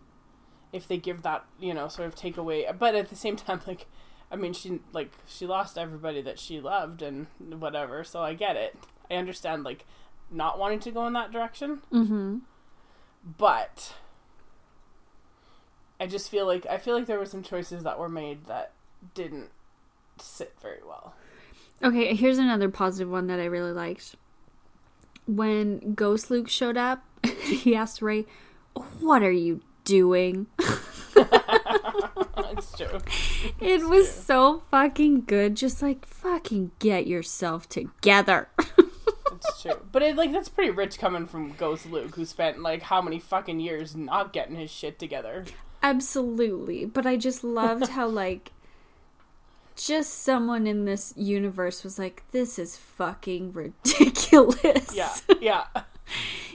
If 0.72 0.86
they 0.88 0.96
give 0.98 1.22
that, 1.22 1.44
you 1.58 1.74
know, 1.74 1.88
sort 1.88 2.06
of 2.08 2.14
take 2.14 2.36
away 2.36 2.66
but 2.78 2.94
at 2.94 3.08
the 3.10 3.16
same 3.16 3.36
time 3.36 3.60
like 3.66 3.86
I 4.32 4.36
mean 4.36 4.54
she 4.54 4.80
like 4.92 5.12
she 5.26 5.46
lost 5.46 5.76
everybody 5.76 6.22
that 6.22 6.38
she 6.38 6.58
loved 6.60 7.02
and 7.02 7.26
whatever, 7.38 8.02
so 8.02 8.22
I 8.22 8.32
get 8.32 8.56
it. 8.56 8.74
I 9.10 9.14
understand 9.16 9.62
like 9.62 9.84
not 10.30 10.58
wanting 10.58 10.80
to 10.80 10.90
go 10.90 11.06
in 11.06 11.12
that 11.12 11.30
direction, 11.30 11.82
hmm 11.90 12.38
but 13.38 13.94
I 16.00 16.06
just 16.06 16.30
feel 16.30 16.46
like 16.46 16.66
I 16.66 16.78
feel 16.78 16.96
like 16.96 17.06
there 17.06 17.18
were 17.18 17.26
some 17.26 17.42
choices 17.42 17.84
that 17.84 17.98
were 17.98 18.08
made 18.08 18.46
that 18.46 18.72
didn't 19.14 19.50
sit 20.18 20.54
very 20.60 20.80
well. 20.86 21.14
Okay, 21.84 22.14
here's 22.14 22.38
another 22.38 22.68
positive 22.68 23.10
one 23.10 23.26
that 23.26 23.38
I 23.38 23.44
really 23.44 23.72
liked. 23.72 24.16
When 25.26 25.94
Ghost 25.94 26.30
Luke 26.30 26.48
showed 26.48 26.76
up, 26.76 27.04
he 27.42 27.76
asked 27.76 28.02
Rey, 28.02 28.24
"What 28.98 29.22
are 29.22 29.30
you 29.30 29.60
doing?" 29.84 30.46
It 33.60 33.88
was 33.88 34.10
so 34.10 34.62
fucking 34.70 35.22
good. 35.22 35.56
Just 35.56 35.82
like 35.82 36.06
fucking 36.06 36.72
get 36.78 37.06
yourself 37.06 37.68
together. 37.68 38.48
It's 39.44 39.62
true. 39.62 39.80
But 39.90 40.02
it 40.02 40.16
like 40.16 40.32
that's 40.32 40.48
pretty 40.48 40.70
rich 40.70 40.98
coming 40.98 41.26
from 41.26 41.52
Ghost 41.52 41.90
Luke, 41.90 42.14
who 42.14 42.24
spent 42.24 42.62
like 42.62 42.82
how 42.82 43.02
many 43.02 43.18
fucking 43.18 43.60
years 43.60 43.96
not 43.96 44.32
getting 44.32 44.56
his 44.56 44.70
shit 44.70 44.98
together. 44.98 45.44
Absolutely, 45.82 46.84
but 46.84 47.06
I 47.06 47.16
just 47.16 47.42
loved 47.42 47.88
how 47.88 48.06
like 48.08 48.52
just 49.74 50.22
someone 50.22 50.66
in 50.66 50.84
this 50.84 51.12
universe 51.16 51.82
was 51.82 51.98
like, 51.98 52.22
"This 52.30 52.58
is 52.58 52.76
fucking 52.76 53.52
ridiculous." 53.52 54.94
Yeah, 54.94 55.14
yeah. 55.40 55.64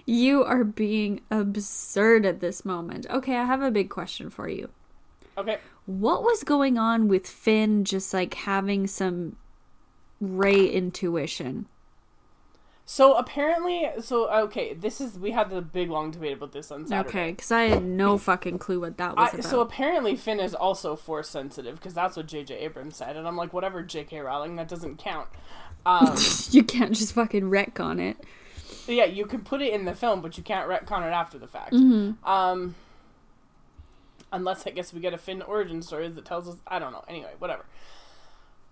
You 0.06 0.44
are 0.44 0.64
being 0.64 1.22
absurd 1.30 2.26
at 2.26 2.40
this 2.40 2.64
moment. 2.64 3.06
Okay, 3.10 3.36
I 3.36 3.44
have 3.46 3.62
a 3.62 3.72
big 3.72 3.90
question 3.90 4.30
for 4.30 4.48
you. 4.48 4.70
Okay. 5.38 5.58
What 5.86 6.24
was 6.24 6.44
going 6.44 6.78
on 6.78 7.08
with 7.08 7.28
Finn 7.28 7.86
just 7.86 8.14
like 8.14 8.34
having 8.34 8.88
some 8.88 9.36
Rey 10.20 10.68
intuition? 10.68 11.68
So 12.90 13.18
apparently, 13.18 13.90
so 14.00 14.32
okay, 14.44 14.74
this 14.74 15.02
is 15.02 15.20
we 15.20 15.32
had 15.32 15.50
the 15.50 15.62
big 15.62 15.90
long 15.90 16.10
debate 16.10 16.38
about 16.38 16.54
this 16.54 16.72
on 16.72 16.88
Saturday. 16.88 17.10
Okay, 17.10 17.32
because 17.32 17.52
I 17.52 17.64
had 17.64 17.84
no 17.84 18.18
fucking 18.18 18.60
clue 18.60 18.80
what 18.80 18.98
that 18.98 19.18
was 19.18 19.30
I, 19.30 19.34
about. 19.34 19.44
so 19.44 19.60
apparently 19.60 20.16
Finn 20.16 20.40
is 20.40 20.56
also 20.56 20.96
force 20.96 21.28
sensitive 21.28 21.76
because 21.76 21.94
that's 21.94 22.16
what 22.16 22.28
J.J. 22.28 22.56
Abrams 22.56 22.96
said, 22.96 23.18
and 23.18 23.28
I'm 23.28 23.36
like, 23.36 23.52
whatever, 23.52 23.84
J.K. 23.84 24.22
Rowling, 24.22 24.56
that 24.56 24.70
doesn't 24.70 25.00
count. 25.00 25.28
Um, 25.86 26.16
you 26.52 26.64
can't 26.64 26.96
just 26.96 27.14
fucking 27.14 27.44
retcon 27.44 28.00
it. 28.00 28.24
yeah, 28.88 29.04
you 29.04 29.26
can 29.26 29.42
put 29.42 29.62
it 29.62 29.74
in 29.74 29.84
the 29.84 29.94
film, 29.94 30.22
but 30.22 30.38
you 30.38 30.44
can't 30.44 30.70
retcon 30.70 31.06
it 31.06 31.12
after 31.12 31.38
the 31.38 31.48
fact. 31.48 31.74
Mm-hmm. 31.74 32.26
Um, 32.26 32.76
unless 34.32 34.66
I 34.68 34.72
guess 34.72 34.94
we 34.94 35.00
get 35.00 35.14
a 35.14 35.18
Finn 35.18 35.42
origin 35.42 35.82
story 35.82 36.08
that 36.08 36.26
tells 36.26 36.48
us 36.48 36.58
I 36.68 36.80
don't 36.80 36.92
know. 36.92 37.04
Anyway, 37.08 37.32
whatever. 37.40 37.66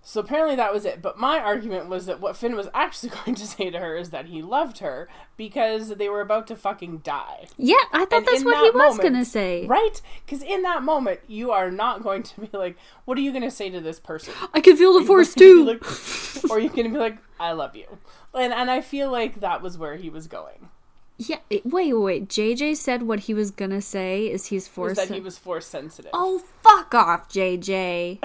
So 0.08 0.20
apparently 0.20 0.56
that 0.56 0.72
was 0.72 0.86
it. 0.86 1.02
But 1.02 1.18
my 1.18 1.40
argument 1.40 1.90
was 1.90 2.06
that 2.06 2.22
what 2.22 2.38
Finn 2.38 2.56
was 2.56 2.68
actually 2.76 3.10
going 3.26 3.34
to 3.34 3.48
say 3.48 3.72
to 3.72 3.80
her 3.80 3.98
is 3.98 4.12
that 4.12 4.28
he 4.28 4.44
loved 4.44 4.78
her 4.78 5.10
because 5.36 5.90
they 5.90 6.08
were 6.10 6.22
about 6.22 6.46
to 6.48 6.56
fucking 6.56 7.00
die. 7.00 7.48
Yeah, 7.58 7.78
I 7.92 8.06
thought 8.06 8.20
And 8.20 8.28
that's 8.28 8.46
what 8.46 8.56
he 8.58 8.72
that 8.72 8.76
was 8.76 9.00
gonna 9.00 9.26
say. 9.26 9.66
Right? 9.66 10.00
Because 10.24 10.44
in 10.44 10.62
that 10.62 10.84
moment, 10.84 11.22
you 11.28 11.50
are 11.52 11.72
not 11.72 12.04
going 12.04 12.22
to 12.22 12.42
be 12.42 12.56
like, 12.56 12.78
what 13.06 13.18
are 13.18 13.22
you 13.22 13.32
going 13.32 13.44
to 13.44 13.50
say 13.52 13.72
to 13.72 13.82
this 13.82 14.00
person? 14.00 14.32
I 14.54 14.62
can 14.62 14.78
feel 14.78 14.94
the 14.94 15.00
You're 15.00 15.08
force 15.08 15.34
too. 15.34 15.66
like- 15.66 15.84
or 16.52 16.60
you 16.60 16.70
can 16.70 16.94
be 16.94 17.00
like, 17.00 17.18
I 17.40 17.54
love 17.54 17.76
you. 17.76 17.98
And, 18.36 18.54
and 18.54 18.70
I 18.70 18.82
feel 18.82 19.12
like 19.12 19.40
that 19.40 19.64
was 19.64 19.76
where 19.76 19.96
he 19.96 20.12
was 20.12 20.28
going. 20.28 20.70
Yeah, 21.18 21.40
it- 21.50 21.66
wait, 21.66 21.94
wait, 21.94 22.04
wait. 22.04 22.28
JJ 22.30 22.76
said 22.78 23.04
what 23.04 23.22
he 23.22 23.34
was 23.34 23.52
gonna 23.52 23.82
say 23.82 24.28
is 24.28 24.48
he's 24.48 24.68
forced. 24.68 24.96
that 24.98 25.10
he 25.10 25.20
was 25.22 25.38
force 25.38 25.66
sensitive. 25.66 26.12
Oh, 26.14 26.42
fuck 26.62 26.94
off, 26.94 27.30
JJ. 27.30 28.20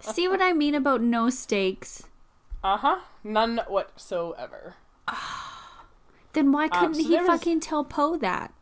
See 0.00 0.26
what 0.28 0.42
I 0.42 0.52
mean 0.52 0.74
about 0.74 1.00
no 1.02 1.30
stakes? 1.30 2.04
Uh 2.62 2.76
huh. 2.78 2.98
None 3.22 3.60
whatsoever. 3.68 4.74
Then 6.32 6.50
why 6.50 6.66
couldn't 6.66 6.94
so 6.94 7.02
he 7.04 7.16
was- 7.16 7.26
fucking 7.28 7.60
tell 7.60 7.84
Poe 7.84 8.16
that? 8.16 8.52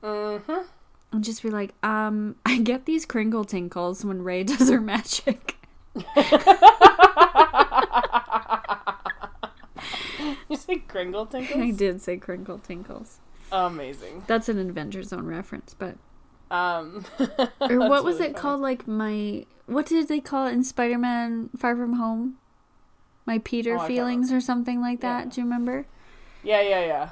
Mm-hmm. 0.00 0.60
and 1.12 1.24
just 1.24 1.42
be 1.42 1.50
like, 1.50 1.74
um, 1.82 2.36
I 2.46 2.58
get 2.58 2.84
these 2.84 3.04
crinkle 3.04 3.44
tinkles 3.44 4.04
when 4.04 4.22
Rey 4.22 4.44
does 4.44 4.68
her 4.70 4.80
magic. 4.80 5.56
You 10.48 10.56
say 10.56 10.76
Kringle 10.76 11.26
Tinkles? 11.26 11.60
I 11.60 11.70
did 11.70 12.00
say 12.00 12.16
crinkle 12.16 12.58
tinkles. 12.58 13.18
Amazing. 13.52 14.24
That's 14.26 14.48
an 14.48 14.58
Adventure 14.58 15.02
Zone 15.02 15.26
reference, 15.26 15.74
but 15.78 15.96
Um, 16.50 17.04
or 17.60 17.78
what 17.88 18.04
was 18.04 18.20
it 18.20 18.34
called? 18.36 18.60
Like 18.60 18.86
my 18.88 19.46
what 19.66 19.86
did 19.86 20.08
they 20.08 20.20
call 20.20 20.46
it 20.46 20.52
in 20.52 20.64
Spider 20.64 20.98
Man 20.98 21.50
Far 21.56 21.76
From 21.76 21.94
Home? 21.94 22.36
My 23.26 23.38
Peter 23.38 23.76
Oh, 23.78 23.86
feelings 23.86 24.32
or 24.32 24.40
something 24.40 24.80
like 24.80 25.00
that. 25.00 25.24
Yeah. 25.26 25.30
Do 25.30 25.40
you 25.40 25.44
remember? 25.46 25.86
Yeah, 26.42 26.60
yeah, 26.60 26.84
yeah. 26.84 27.08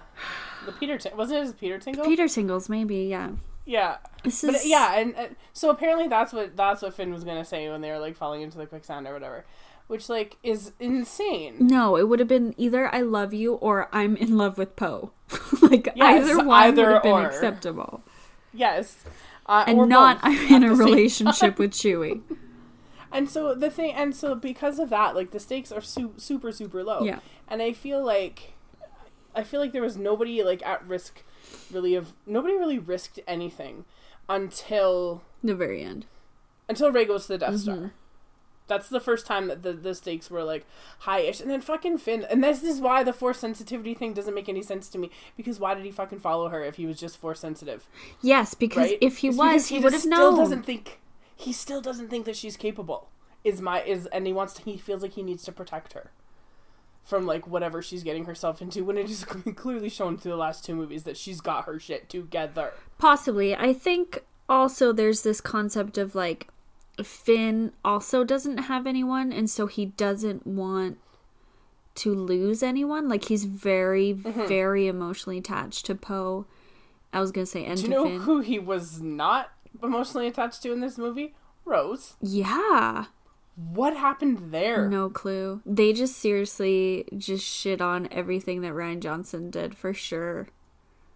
The 0.66 0.72
Peter 0.72 0.98
Tin- 0.98 1.16
wasn't 1.16 1.38
it 1.40 1.42
his 1.44 1.53
Peter 1.55 1.79
Tingle? 1.79 2.05
Peter 2.05 2.29
tingles, 2.29 2.68
maybe. 2.68 2.96
Yeah. 3.05 3.31
yeah, 3.64 3.96
This 4.22 4.42
but 4.42 4.57
is 4.57 4.66
yeah, 4.66 4.94
and, 4.98 5.14
and 5.16 5.37
so 5.55 5.70
apparently 5.70 6.09
that's 6.09 6.33
what 6.33 6.55
that's 6.57 6.83
what 6.83 6.92
Finn 6.94 7.12
was 7.12 7.25
gonna 7.25 7.44
say 7.44 7.68
when 7.70 7.81
they 7.81 7.90
were 7.90 7.98
like 7.98 8.14
falling 8.16 8.42
into 8.42 8.59
the 8.59 8.66
quicksand 8.66 9.07
or 9.07 9.12
whatever, 9.14 9.44
which 9.92 10.09
like 10.09 10.38
is 10.42 10.72
insane. 10.81 11.55
No, 11.61 11.96
it 11.96 12.09
would 12.09 12.18
have 12.18 12.26
been 12.28 12.55
either 12.57 12.92
I 12.94 13.02
love 13.02 13.33
you 13.35 13.55
or 13.55 13.88
I'm 13.92 14.16
in 14.16 14.37
love 14.38 14.57
with 14.59 14.74
Poe. 14.74 15.12
like 15.62 15.88
Yes, 15.94 16.24
either 16.24 16.38
one 16.38 16.48
either 16.64 16.85
would 16.87 16.92
have 16.94 17.02
been 17.02 17.12
or. 17.12 17.26
acceptable. 17.26 18.02
Yes, 18.55 19.05
uh, 19.46 19.64
And 19.66 19.88
not 19.88 20.22
both 20.22 20.33
I'm 20.33 20.55
in 20.55 20.64
a 20.64 20.74
relationship 20.87 21.59
with 21.59 21.72
Chewie. 21.72 22.22
And 23.12 23.28
so 23.28 23.55
the 23.55 23.68
thing, 23.70 23.92
and 23.92 24.16
so 24.16 24.35
because 24.35 24.78
of 24.78 24.88
that, 24.88 25.14
like 25.14 25.31
the 25.31 25.40
stakes 25.40 25.70
are 25.70 25.83
su- 25.83 26.14
super, 26.16 26.50
super 26.52 26.83
low. 26.83 27.02
Yeah. 27.05 27.18
And 27.48 27.61
I 27.61 27.72
feel 27.74 28.02
like, 28.02 28.55
I 29.35 29.42
feel 29.42 29.61
like 29.61 29.72
there 29.72 29.83
was 29.83 29.98
nobody 29.98 30.42
like 30.42 30.64
at 30.64 30.87
risk, 30.88 31.22
really 31.70 31.94
of 31.94 32.14
nobody 32.26 32.55
really 32.55 32.78
risked 32.78 33.20
anything 33.26 33.85
until 34.28 35.22
The 35.44 35.55
very 35.55 35.83
end. 35.83 36.07
until 36.68 36.90
Rey 36.90 37.05
goes 37.05 37.26
to 37.26 37.33
the 37.35 37.38
Death 37.38 37.50
Mm-hmm. 37.55 37.59
Star. 37.59 37.92
That's 38.72 38.88
the 38.88 39.00
first 39.00 39.26
time 39.26 39.48
that 39.48 39.62
the, 39.62 39.74
the 39.74 39.94
stakes 39.94 40.30
were 40.30 40.42
like 40.42 40.64
high-ish, 41.00 41.42
and 41.42 41.50
then 41.50 41.61
fucking 41.61 41.98
Finn. 41.98 42.24
And 42.30 42.42
this 42.42 42.62
is 42.62 42.80
why 42.80 43.02
the 43.04 43.12
force 43.12 43.38
sensitivity 43.40 43.92
thing 43.92 44.14
doesn't 44.14 44.35
make 44.35 44.48
any 44.48 44.62
sense 44.62 44.88
to 44.88 44.98
me. 44.98 45.11
Because 45.37 45.61
why 45.61 45.74
did 45.74 45.85
he 45.85 45.90
fucking 45.90 46.20
follow 46.20 46.48
her 46.48 46.64
if 46.64 46.76
he 46.76 46.87
was 46.87 46.98
just 46.98 47.18
force 47.18 47.40
sensitive? 47.40 47.87
Yes, 48.22 48.54
because 48.54 48.88
Right? 48.92 48.98
if 49.02 49.18
he 49.18 49.28
It's 49.28 49.37
was, 49.37 49.52
because 49.52 49.68
he, 49.68 49.78
would 49.80 49.92
have 49.92 50.00
Still 50.00 50.37
doesn't 50.37 50.62
think 50.62 51.00
he 51.37 51.52
still 51.52 51.82
doesn't 51.82 52.08
think 52.08 52.24
that 52.24 52.37
she's 52.37 52.56
capable. 52.56 53.11
Is 53.44 53.61
my 53.61 53.82
is 53.82 54.06
and 54.06 54.26
he 54.26 54.32
wants 54.32 54.54
to. 54.54 54.62
He 54.62 54.78
feels 54.78 55.02
like 55.02 55.12
he 55.12 55.22
needs 55.22 55.42
to 55.44 55.52
protect 55.52 55.92
her 55.92 56.12
from 57.04 57.26
like 57.26 57.46
whatever 57.46 57.82
she's 57.82 58.02
getting 58.02 58.24
herself 58.24 58.62
into. 58.62 58.85
When 58.85 58.96
it 58.96 59.11
is 59.11 59.24
clearly 59.56 59.90
shown 59.90 60.16
through 60.16 60.32
the 60.32 60.37
last 60.38 60.64
two 60.64 60.74
movies 60.74 61.02
that 61.02 61.16
she's 61.18 61.42
got 61.42 61.66
her 61.66 61.78
shit 61.78 62.08
together. 62.08 62.72
Possibly. 62.98 63.54
I 63.54 63.72
think 63.74 64.24
also 64.48 64.92
there's 64.92 65.22
this 65.22 65.40
concept 65.42 65.98
of 65.98 66.14
like 66.14 66.48
Finn 67.02 67.72
also 67.85 68.24
doesn't 68.24 68.59
have 68.59 68.87
anyone 68.87 69.33
and 69.33 69.48
so 69.48 69.66
he 69.66 69.87
doesn't 69.87 70.46
want 70.46 70.98
to 71.96 72.14
lose 72.14 72.62
anyone. 72.62 73.09
Like 73.09 73.24
he's 73.26 73.44
very, 73.44 74.14
Mm-hmm. 74.14 74.46
very 74.48 74.87
emotionally 74.87 75.38
attached 75.38 75.87
to 75.87 75.94
Poe. 75.94 76.46
I 77.12 77.20
was 77.20 77.31
gonna 77.33 77.46
say 77.46 77.64
and 77.64 77.76
Do 77.76 77.83
you 77.85 77.88
know 77.88 78.05
Finn. 78.05 78.20
who 78.20 78.40
he 78.40 78.59
was 78.59 79.00
not 79.00 79.50
emotionally 79.83 80.26
attached 80.26 80.62
to 80.62 80.72
in 80.72 80.81
this 80.81 80.98
movie? 80.98 81.35
Rose. 81.64 82.14
yeah. 82.20 83.07
What 83.55 83.94
happened 83.96 84.50
there? 84.50 84.88
No 84.88 85.11
clue. 85.11 85.61
They 85.66 85.92
just 85.92 86.16
seriously 86.16 87.05
just 87.18 87.44
shit 87.44 87.83
on 87.83 88.09
everything 88.11 88.62
that 88.62 88.72
Rian 88.72 89.00
Johnson 89.00 89.50
did 89.50 89.76
for 89.76 89.92
sure. 89.92 90.48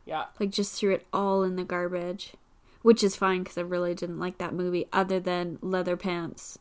Yeah. 0.04 0.26
Like 0.38 0.50
just 0.50 0.78
threw 0.78 0.92
it 0.92 1.06
all 1.14 1.42
in 1.42 1.56
the 1.56 1.64
garbage, 1.64 2.34
which 2.82 3.02
is 3.02 3.16
fine 3.16 3.42
because 3.42 3.58
I 3.58 3.62
really 3.62 3.94
didn't 3.94 4.18
like 4.18 4.38
that 4.38 4.54
movie. 4.54 4.86
Other 4.92 5.20
than 5.20 5.58
leather 5.60 5.96
pants, 5.96 6.58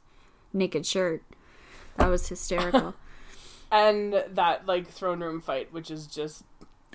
naked 0.54 0.86
shirt, 0.86 1.24
that 1.98 2.08
was 2.08 2.28
hysterical. 2.28 2.96
And 3.72 4.24
that 4.32 4.68
like 4.68 4.88
throne 4.88 5.22
room 5.22 5.42
fight, 5.42 5.74
which 5.74 5.90
is 5.90 6.06
just 6.06 6.44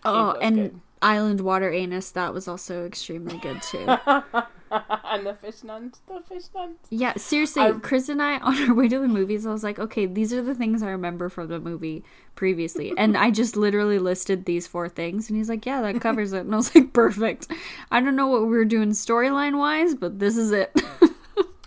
oh, 0.05 0.39
and 0.41 0.57
good. 0.57 0.81
Island 1.03 1.41
Water 1.41 1.71
Anus, 1.71 2.13
that 2.13 2.33
was 2.33 2.47
also 2.47 2.87
extremely 2.87 3.37
good 3.39 3.61
too. 3.61 3.87
and 5.05 5.27
the 5.27 5.35
fish 5.35 5.63
nuns, 5.65 6.01
the 6.07 6.21
fish 6.29 6.45
nuns. 6.55 6.77
yeah, 6.91 7.15
seriously, 7.17 7.63
I've- 7.63 7.81
Chris 7.81 8.09
and 8.09 8.23
I 8.23 8.39
on 8.39 8.57
our 8.69 8.75
way 8.75 8.89
to 8.89 8.99
the 8.99 9.09
movies, 9.09 9.47
I 9.47 9.53
was 9.53 9.65
like, 9.65 9.79
okay, 9.79 10.07
these 10.07 10.33
are 10.33 10.43
the 10.43 10.55
things 10.55 10.83
I 10.83 10.91
remember 10.91 11.29
from 11.29 11.49
the 11.49 11.59
movie 11.61 12.05
previously, 12.37 12.93
and 12.97 13.17
I 13.17 13.31
just 13.31 13.57
literally 13.57 13.99
listed 13.99 14.45
these 14.45 14.67
four 14.67 14.89
things, 14.89 15.29
and 15.29 15.37
he's 15.37 15.49
like, 15.49 15.67
yeah, 15.67 15.83
that 15.83 16.01
covers 16.01 16.33
it, 16.33 16.41
and 16.41 16.55
I 16.55 16.57
was 16.59 16.75
like, 16.75 16.93
perfect. 16.93 17.49
I 17.91 18.01
don't 18.01 18.17
know 18.17 18.29
what 18.29 18.43
we 18.43 18.49
were 18.49 18.65
doing 18.65 18.91
storyline 18.91 19.59
wise, 19.59 19.95
but 19.95 20.19
this 20.19 20.37
is 20.37 20.53
it. 20.53 20.73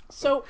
So 0.09 0.45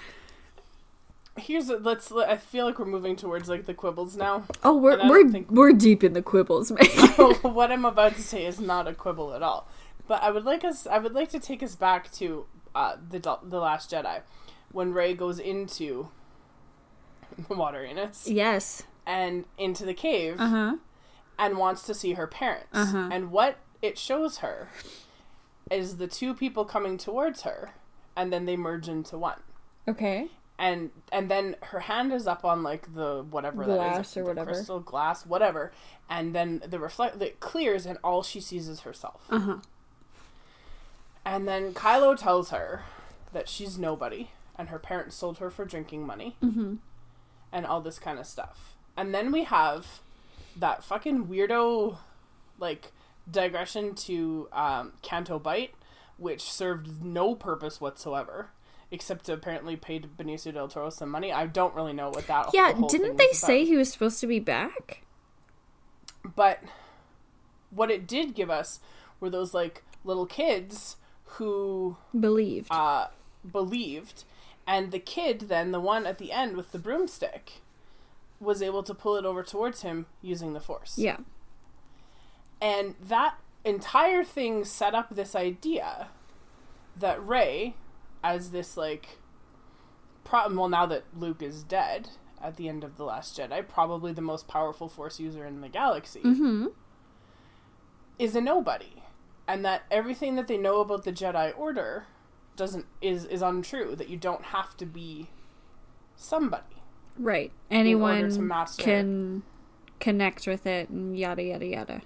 here's 1.35 1.67
a, 1.69 1.77
let's. 1.77 2.11
I 2.11 2.37
feel 2.37 2.65
like 2.65 2.77
we're 2.77 2.85
moving 2.85 3.15
towards 3.15 3.49
like 3.49 3.65
the 3.65 3.73
quibbles 3.73 4.15
now. 4.15 4.43
oh, 4.63 4.77
we're 4.77 4.99
we're 5.09 5.27
think- 5.29 5.49
we're 5.49 5.73
deep 5.73 6.03
in 6.03 6.13
the 6.13 6.21
quibbles, 6.21 6.71
man. 6.71 6.87
Oh, 7.17 7.33
what 7.43 7.71
I'm 7.71 7.85
about 7.85 8.15
to 8.15 8.21
say 8.21 8.45
is 8.45 8.59
not 8.59 8.87
a 8.87 8.93
quibble 8.93 9.33
at 9.33 9.41
all. 9.41 9.67
But 10.07 10.21
I 10.23 10.31
would 10.31 10.43
like 10.45 10.63
us. 10.63 10.85
I 10.87 10.97
would 10.97 11.13
like 11.13 11.29
to 11.29 11.39
take 11.39 11.63
us 11.63 11.75
back 11.75 12.11
to 12.13 12.45
uh, 12.75 12.97
the 13.09 13.19
the 13.43 13.59
Last 13.59 13.91
Jedi, 13.91 14.21
when 14.71 14.93
Rey 14.93 15.13
goes 15.13 15.39
into 15.39 16.09
the 17.47 17.55
water 17.55 17.83
anus 17.83 18.27
yes. 18.27 18.83
and 19.05 19.45
into 19.57 19.85
the 19.85 19.93
cave 19.93 20.35
Uh 20.39 20.47
huh. 20.49 20.75
and 21.39 21.57
wants 21.57 21.83
to 21.83 21.93
see 21.93 22.13
her 22.13 22.27
parents. 22.27 22.67
Uh-huh. 22.73 23.09
And 23.11 23.31
what 23.31 23.57
it 23.81 23.97
shows 23.97 24.37
her 24.39 24.69
is 25.71 25.97
the 25.97 26.07
two 26.07 26.33
people 26.33 26.65
coming 26.65 26.97
towards 26.97 27.41
her, 27.43 27.71
and 28.15 28.31
then 28.31 28.45
they 28.45 28.55
merge 28.57 28.87
into 28.89 29.17
one. 29.17 29.39
Okay. 29.87 30.27
and 30.59 30.91
and 31.11 31.29
then 31.31 31.55
her 31.63 31.81
hand 31.81 32.13
is 32.13 32.27
up 32.27 32.45
on 32.45 32.61
like 32.63 32.93
the 32.93 33.25
whatever 33.29 33.65
that 33.65 33.75
Glass 33.75 34.11
is 34.11 34.17
or 34.17 34.23
whatever. 34.25 34.51
crystal 34.51 34.79
glass 34.79 35.25
whatever 35.25 35.71
and 36.09 36.33
then 36.35 36.61
the 36.65 36.79
reflect 36.79 37.19
it 37.21 37.39
clears 37.41 37.85
and 37.87 37.97
all 38.03 38.21
she 38.23 38.39
sees 38.39 38.69
is 38.69 38.81
herself 38.81 39.25
Uh 39.31 39.39
huh. 39.39 39.57
And 41.25 41.47
then 41.47 41.73
Kylo 41.73 42.17
tells 42.17 42.49
her 42.49 42.83
that 43.31 43.47
she's 43.49 43.77
nobody 43.79 44.29
and 44.57 44.69
her 44.69 44.79
parents 44.79 45.15
sold 45.15 45.37
her 45.39 45.49
for 45.49 45.65
drinking 45.65 46.05
money 46.05 46.35
Mm-hmm. 46.43 46.75
and 47.51 47.65
all 47.65 47.81
this 47.81 47.97
kind 47.99 48.19
of 48.19 48.25
stuff 48.27 48.75
and 48.95 49.13
then 49.13 49.31
we 49.31 49.43
have 49.45 50.01
that 50.55 50.83
fucking 50.83 51.25
weirdo 51.25 51.97
like 52.59 52.91
digression 53.29 53.95
to 53.95 54.47
um, 54.53 54.93
Canto 55.01 55.39
Bight 55.39 55.73
which 56.17 56.43
served 56.43 57.03
no 57.03 57.33
purpose 57.33 57.81
whatsoever 57.81 58.49
except 58.91 59.25
to 59.25 59.33
apparently 59.33 59.75
pay 59.75 59.99
Benicio 59.99 60.53
del 60.53 60.67
Toro 60.67 60.91
some 60.91 61.09
money. 61.09 61.31
I 61.33 61.47
don't 61.47 61.73
really 61.73 61.93
know 61.93 62.09
what 62.09 62.27
that. 62.27 62.51
Yeah, 62.53 62.71
didn't 62.73 63.17
they 63.17 63.25
was 63.29 63.39
about. 63.39 63.47
say 63.47 63.65
he 63.65 63.75
was 63.75 63.91
supposed 63.91 64.19
to 64.19 64.27
be 64.27 64.39
back? 64.39 65.01
But 66.35 66.59
what 67.71 67.89
it 67.89 68.05
did 68.05 68.35
give 68.35 68.51
us 68.51 68.79
were 69.19 69.31
those 69.31 69.55
like 69.55 69.83
little 70.03 70.27
kids 70.27 70.97
who 71.37 71.97
Believed. 72.19 72.67
uh, 72.71 73.07
believed, 73.49 74.23
and 74.67 74.91
the 74.91 74.99
kid 74.99 75.41
then 75.41 75.71
the 75.71 75.79
one 75.79 76.05
at 76.05 76.17
the 76.17 76.31
end 76.31 76.55
with 76.57 76.71
the 76.71 76.79
broomstick 76.79 77.61
was 78.39 78.61
able 78.61 78.83
to 78.83 78.93
pull 78.93 79.15
it 79.15 79.25
over 79.25 79.43
towards 79.43 79.81
him 79.81 80.05
using 80.21 80.53
the 80.53 80.59
force. 80.59 80.95
yeah. 80.97 81.17
And 82.61 82.95
that 83.01 83.35
entire 83.65 84.23
thing 84.23 84.63
set 84.65 84.93
up 84.95 85.09
this 85.15 85.35
idea 85.35 86.07
that 86.97 87.25
Rey, 87.25 87.75
as 88.23 88.51
this 88.51 88.77
like, 88.77 89.17
pro- 90.23 90.47
well, 90.53 90.69
now 90.69 90.85
that 90.85 91.03
Luke 91.17 91.41
is 91.41 91.63
dead 91.63 92.09
at 92.41 92.55
the 92.57 92.69
end 92.69 92.83
of 92.83 92.97
the 92.97 93.03
Last 93.03 93.37
Jedi, 93.37 93.67
probably 93.67 94.13
the 94.13 94.21
most 94.21 94.47
powerful 94.47 94.87
Force 94.87 95.19
user 95.19 95.45
in 95.45 95.61
the 95.61 95.69
galaxy, 95.69 96.21
Mm-hmm. 96.21 96.67
is 98.19 98.35
a 98.35 98.41
nobody, 98.41 99.02
and 99.47 99.63
that 99.65 99.83
everything 99.91 100.35
that 100.35 100.47
they 100.47 100.57
know 100.57 100.79
about 100.81 101.03
the 101.03 101.11
Jedi 101.11 101.57
Order 101.57 102.05
doesn't 102.55 102.85
is 103.01 103.25
is 103.25 103.41
untrue. 103.41 103.95
That 103.95 104.09
you 104.09 104.17
don't 104.17 104.45
have 104.45 104.75
to 104.77 104.85
be 104.85 105.29
somebody. 106.15 106.63
Right. 107.17 107.51
Anyone 107.69 108.31
can 108.77 109.43
connect 109.99 110.47
with 110.47 110.65
it 110.65 110.89
and 110.89 111.17
yada 111.17 111.43
yada 111.43 111.65
yada. 111.65 112.01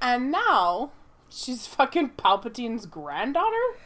And 0.00 0.30
now 0.30 0.92
she's 1.28 1.66
fucking 1.66 2.10
Palpatine's 2.10 2.86
granddaughter. 2.86 3.76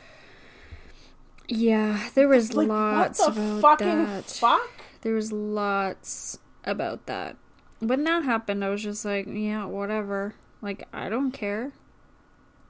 Yeah, 1.48 2.08
there 2.14 2.28
was 2.28 2.54
Like 2.54 2.68
lots 2.68 3.18
what 3.20 3.34
the 3.34 3.40
about 3.42 3.60
fucking 3.60 4.04
that. 4.06 4.24
fuck? 4.24 4.70
There 5.02 5.14
was 5.14 5.32
lots 5.32 6.38
about 6.64 7.06
that. 7.06 7.36
When 7.80 8.04
that 8.04 8.24
happened, 8.24 8.64
I 8.64 8.68
was 8.68 8.82
just 8.82 9.04
like, 9.04 9.26
yeah, 9.28 9.64
whatever. 9.64 10.34
Like, 10.60 10.86
I 10.92 11.08
don't 11.08 11.32
care. 11.32 11.72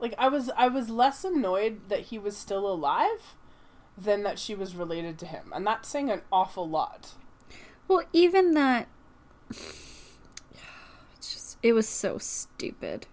Like 0.00 0.14
I 0.18 0.28
was 0.28 0.50
I 0.56 0.68
was 0.68 0.88
less 0.90 1.24
annoyed 1.24 1.88
that 1.88 2.06
he 2.06 2.18
was 2.18 2.36
still 2.36 2.66
alive 2.70 3.34
than 3.98 4.22
that 4.22 4.38
she 4.38 4.54
was 4.54 4.74
related 4.74 5.18
to 5.18 5.26
him. 5.26 5.52
And 5.54 5.66
that's 5.66 5.88
saying 5.88 6.10
an 6.10 6.22
awful 6.32 6.68
lot. 6.68 7.12
Well, 7.88 8.02
even 8.12 8.52
that. 8.54 8.88
It's 11.16 11.32
just. 11.34 11.58
It 11.62 11.72
was 11.74 11.88
so 11.88 12.18
stupid. 12.18 13.06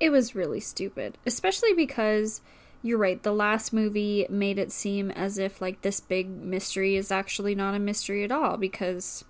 it 0.00 0.10
was 0.10 0.34
really 0.34 0.60
stupid, 0.60 1.18
especially 1.26 1.72
because 1.72 2.40
you're 2.82 2.98
right. 2.98 3.20
The 3.22 3.32
last 3.32 3.72
movie 3.72 4.26
made 4.30 4.58
it 4.58 4.70
seem 4.70 5.10
as 5.10 5.38
if 5.38 5.60
like 5.60 5.82
this 5.82 5.98
big 6.00 6.28
mystery 6.28 6.94
is 6.96 7.10
actually 7.10 7.54
not 7.56 7.74
a 7.74 7.80
mystery 7.80 8.22
at 8.22 8.30
all 8.30 8.56
because 8.56 9.24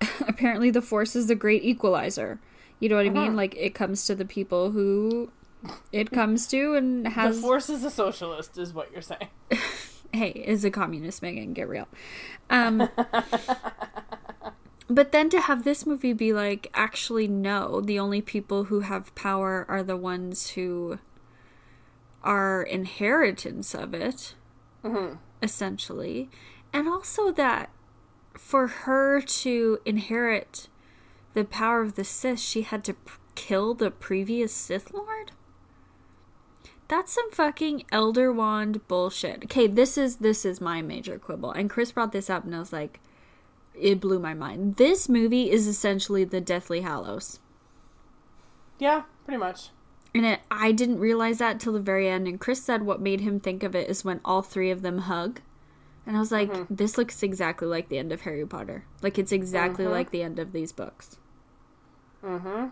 apparently 0.28 0.70
the 0.70 0.82
force 0.82 1.16
is 1.16 1.26
the 1.26 1.34
great 1.34 1.64
equalizer. 1.64 2.38
You 2.78 2.88
know 2.88 2.94
what 2.96 3.06
I 3.06 3.10
mean? 3.10 3.28
Uh-huh. 3.28 3.36
Like 3.36 3.56
it 3.56 3.74
comes 3.74 4.06
to 4.06 4.14
the 4.14 4.24
people 4.24 4.70
who 4.70 5.32
it 5.92 6.10
comes 6.10 6.46
to 6.48 6.74
and 6.74 7.06
The 7.06 7.10
has 7.10 7.40
force 7.40 7.68
is 7.68 7.84
a 7.84 7.90
socialist, 7.90 8.58
is 8.58 8.72
what 8.72 8.92
you're 8.92 9.02
saying. 9.02 9.28
hey, 10.12 10.30
is 10.30 10.64
a 10.64 10.70
communist 10.70 11.22
Megan, 11.22 11.52
get 11.52 11.68
real. 11.68 11.88
Um 12.50 12.88
But 14.90 15.12
then 15.12 15.28
to 15.30 15.40
have 15.42 15.64
this 15.64 15.84
movie 15.84 16.14
be 16.14 16.32
like, 16.32 16.70
actually, 16.72 17.28
no, 17.28 17.82
the 17.82 17.98
only 17.98 18.22
people 18.22 18.64
who 18.64 18.80
have 18.80 19.14
power 19.14 19.66
are 19.68 19.82
the 19.82 19.98
ones 19.98 20.50
who 20.50 20.98
are 22.22 22.62
inheritance 22.62 23.74
of 23.74 23.92
it, 23.92 24.34
essentially. 25.42 26.30
And 26.72 26.88
also 26.88 27.30
that 27.32 27.68
for 28.32 28.66
her 28.66 29.20
to 29.20 29.78
inherit 29.84 30.68
the 31.34 31.44
power 31.44 31.82
of 31.82 31.94
the 31.94 32.04
Sith, 32.04 32.40
she 32.40 32.62
had 32.62 32.82
to 32.84 32.94
p- 32.94 33.12
kill 33.34 33.74
the 33.74 33.90
previous 33.90 34.54
Sith 34.54 34.92
Lord? 34.94 35.32
That's 36.88 37.12
some 37.12 37.30
fucking 37.30 37.84
Elder 37.92 38.32
Wand 38.32 38.86
bullshit. 38.88 39.44
Okay, 39.44 39.66
this 39.66 39.98
is 39.98 40.16
this 40.16 40.44
is 40.44 40.60
my 40.60 40.80
major 40.82 41.18
quibble. 41.18 41.52
And 41.52 41.68
Chris 41.68 41.92
brought 41.92 42.12
this 42.12 42.30
up 42.30 42.44
and 42.44 42.54
I 42.54 42.58
was 42.58 42.72
like 42.72 43.00
it 43.74 44.00
blew 44.00 44.18
my 44.18 44.34
mind. 44.34 44.76
This 44.76 45.08
movie 45.08 45.50
is 45.50 45.66
essentially 45.66 46.24
the 46.24 46.40
Deathly 46.40 46.80
Hallows. 46.80 47.38
Yeah, 48.78 49.02
pretty 49.24 49.38
much. 49.38 49.70
And 50.14 50.24
it, 50.24 50.40
I 50.50 50.72
didn't 50.72 50.98
realize 50.98 51.38
that 51.38 51.60
till 51.60 51.74
the 51.74 51.80
very 51.80 52.08
end. 52.08 52.26
And 52.26 52.40
Chris 52.40 52.62
said 52.62 52.82
what 52.82 53.00
made 53.00 53.20
him 53.20 53.38
think 53.38 53.62
of 53.62 53.76
it 53.76 53.88
is 53.88 54.04
when 54.04 54.20
all 54.24 54.42
three 54.42 54.70
of 54.70 54.82
them 54.82 54.98
hug. 54.98 55.40
And 56.06 56.16
I 56.16 56.20
was 56.20 56.32
like, 56.32 56.50
this 56.70 56.96
looks 56.96 57.22
exactly 57.22 57.68
like 57.68 57.90
the 57.90 57.98
end 57.98 58.12
of 58.12 58.22
Harry 58.22 58.46
Potter. 58.46 58.86
Like, 59.02 59.18
it's 59.18 59.30
exactly 59.30 59.86
like 59.86 60.10
the 60.10 60.22
end 60.22 60.38
of 60.38 60.52
these 60.52 60.72
books. 60.72 61.18
Mm-hmm. 62.24 62.68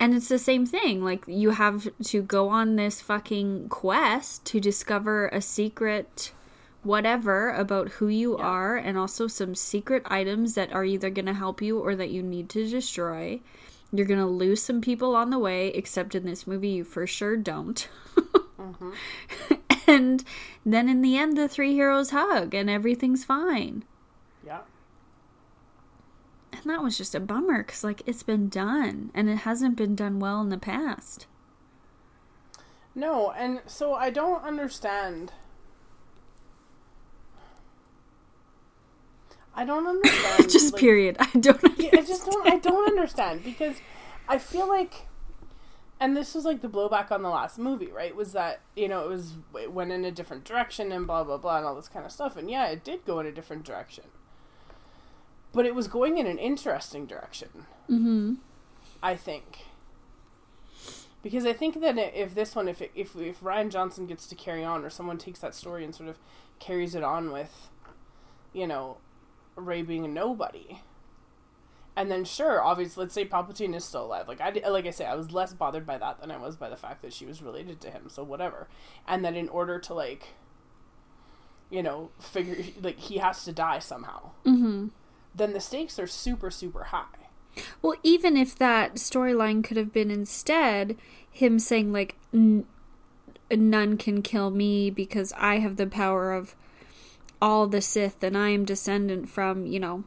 And 0.00 0.14
it's 0.14 0.28
the 0.28 0.38
same 0.38 0.64
thing. 0.64 1.04
Like, 1.04 1.24
you 1.26 1.50
have 1.50 1.86
to 2.04 2.22
go 2.22 2.48
on 2.48 2.76
this 2.76 3.02
fucking 3.02 3.68
quest 3.68 4.46
to 4.46 4.58
discover 4.58 5.28
a 5.28 5.42
secret 5.42 6.32
whatever 6.82 7.50
about 7.50 7.90
who 7.90 8.08
you 8.08 8.38
are 8.38 8.76
and 8.76 8.96
also 8.96 9.26
some 9.26 9.54
secret 9.54 10.02
items 10.06 10.54
that 10.54 10.72
are 10.72 10.84
either 10.84 11.10
going 11.10 11.26
to 11.26 11.34
help 11.34 11.60
you 11.60 11.78
or 11.78 11.94
that 11.94 12.08
you 12.08 12.22
need 12.22 12.48
to 12.48 12.66
destroy. 12.66 13.38
You're 13.92 14.06
going 14.06 14.20
to 14.20 14.26
lose 14.26 14.62
some 14.62 14.80
people 14.80 15.14
on 15.14 15.28
the 15.28 15.38
way, 15.38 15.68
except 15.68 16.14
in 16.14 16.24
this 16.24 16.46
movie, 16.46 16.68
you 16.68 16.84
for 16.84 17.06
sure 17.06 17.36
don't. 17.36 17.88
Mm-hmm. 18.60 18.90
and 19.86 20.22
then 20.66 20.90
in 20.90 21.00
the 21.00 21.16
end, 21.16 21.34
the 21.34 21.48
three 21.48 21.72
heroes 21.72 22.10
hug 22.10 22.54
and 22.54 22.68
everything's 22.68 23.24
fine. 23.24 23.84
And 26.60 26.70
that 26.70 26.82
was 26.82 26.96
just 26.98 27.14
a 27.14 27.20
bummer 27.20 27.62
because, 27.62 27.82
like, 27.82 28.02
it's 28.06 28.22
been 28.22 28.48
done 28.48 29.10
and 29.14 29.30
it 29.30 29.36
hasn't 29.38 29.76
been 29.76 29.94
done 29.94 30.18
well 30.20 30.40
in 30.42 30.50
the 30.50 30.58
past. 30.58 31.26
No, 32.94 33.30
and 33.30 33.60
so 33.66 33.94
I 33.94 34.10
don't 34.10 34.42
understand. 34.44 35.32
I 39.54 39.64
don't 39.64 39.86
understand. 39.86 40.50
just 40.50 40.72
like- 40.74 40.80
period. 40.80 41.16
I 41.18 41.30
don't. 41.38 41.60
Yeah, 41.78 41.90
I 41.94 42.02
just 42.02 42.26
don't. 42.26 42.46
I 42.50 42.56
don't 42.58 42.88
understand 42.88 43.42
because 43.44 43.76
I 44.28 44.38
feel 44.38 44.68
like, 44.68 45.06
and 45.98 46.16
this 46.16 46.34
was 46.34 46.44
like 46.44 46.60
the 46.62 46.68
blowback 46.68 47.10
on 47.10 47.22
the 47.22 47.30
last 47.30 47.58
movie, 47.58 47.90
right? 47.90 48.14
Was 48.14 48.32
that 48.32 48.60
you 48.76 48.88
know 48.88 49.04
it 49.04 49.08
was 49.08 49.34
it 49.58 49.72
went 49.72 49.92
in 49.92 50.04
a 50.04 50.10
different 50.12 50.44
direction 50.44 50.92
and 50.92 51.06
blah 51.06 51.24
blah 51.24 51.36
blah 51.38 51.58
and 51.58 51.66
all 51.66 51.74
this 51.74 51.88
kind 51.88 52.04
of 52.06 52.12
stuff, 52.12 52.36
and 52.36 52.50
yeah, 52.50 52.66
it 52.68 52.84
did 52.84 53.04
go 53.04 53.18
in 53.20 53.26
a 53.26 53.32
different 53.32 53.64
direction, 53.64 54.04
but 55.52 55.66
it 55.66 55.74
was 55.74 55.88
going 55.88 56.18
in 56.18 56.26
an 56.26 56.38
interesting 56.38 57.06
direction. 57.06 57.66
Mm-hmm. 57.90 58.34
I 59.02 59.16
think. 59.16 59.66
Because 61.22 61.44
I 61.44 61.52
think 61.52 61.80
that 61.80 61.98
if 61.98 62.34
this 62.34 62.54
one, 62.54 62.68
if 62.68 62.80
it, 62.80 62.92
if 62.94 63.14
if 63.16 63.40
Rian 63.40 63.70
Johnson 63.70 64.06
gets 64.06 64.26
to 64.28 64.34
carry 64.34 64.64
on, 64.64 64.84
or 64.84 64.90
someone 64.90 65.18
takes 65.18 65.40
that 65.40 65.54
story 65.54 65.84
and 65.84 65.94
sort 65.94 66.08
of 66.08 66.18
carries 66.58 66.94
it 66.94 67.02
on 67.02 67.30
with, 67.30 67.68
you 68.52 68.66
know, 68.66 68.98
Rey 69.54 69.82
being 69.82 70.04
a 70.04 70.08
nobody, 70.08 70.80
and 71.94 72.10
then 72.10 72.24
sure, 72.24 72.62
obviously, 72.62 73.02
let's 73.02 73.12
say 73.12 73.26
Palpatine 73.26 73.74
is 73.74 73.84
still 73.84 74.06
alive. 74.06 74.28
Like 74.28 74.40
I 74.40 74.50
like 74.70 74.86
I 74.86 74.90
say, 74.90 75.04
I 75.04 75.14
was 75.14 75.32
less 75.32 75.52
bothered 75.52 75.86
by 75.86 75.98
that 75.98 76.20
than 76.20 76.30
I 76.30 76.38
was 76.38 76.56
by 76.56 76.70
the 76.70 76.76
fact 76.76 77.02
that 77.02 77.12
she 77.12 77.26
was 77.26 77.42
related 77.42 77.80
to 77.82 77.90
him. 77.90 78.08
So 78.08 78.22
whatever, 78.22 78.68
and 79.06 79.22
that 79.24 79.36
in 79.36 79.50
order 79.50 79.78
to 79.80 79.92
like, 79.92 80.28
you 81.68 81.82
know, 81.82 82.10
figure 82.18 82.56
like 82.80 82.98
he 82.98 83.18
has 83.18 83.44
to 83.44 83.52
die 83.52 83.80
somehow, 83.80 84.30
Mm-hmm. 84.46 84.88
Then 85.34 85.52
the 85.52 85.60
stakes 85.60 85.98
are 85.98 86.06
super 86.06 86.50
super 86.50 86.84
high. 86.84 87.06
Well, 87.82 87.96
even 88.02 88.36
if 88.36 88.56
that 88.56 88.94
storyline 88.94 89.64
could 89.64 89.76
have 89.76 89.92
been 89.92 90.10
instead 90.10 90.96
him 91.30 91.58
saying 91.58 91.92
like, 91.92 92.16
N- 92.32 92.66
"None 93.50 93.96
can 93.96 94.22
kill 94.22 94.50
me 94.50 94.90
because 94.90 95.32
I 95.36 95.58
have 95.58 95.76
the 95.76 95.86
power 95.86 96.32
of 96.32 96.54
all 97.42 97.66
the 97.66 97.80
Sith, 97.80 98.22
and 98.22 98.36
I 98.36 98.50
am 98.50 98.64
descendant 98.64 99.28
from 99.28 99.66
you 99.66 99.80
know, 99.80 100.04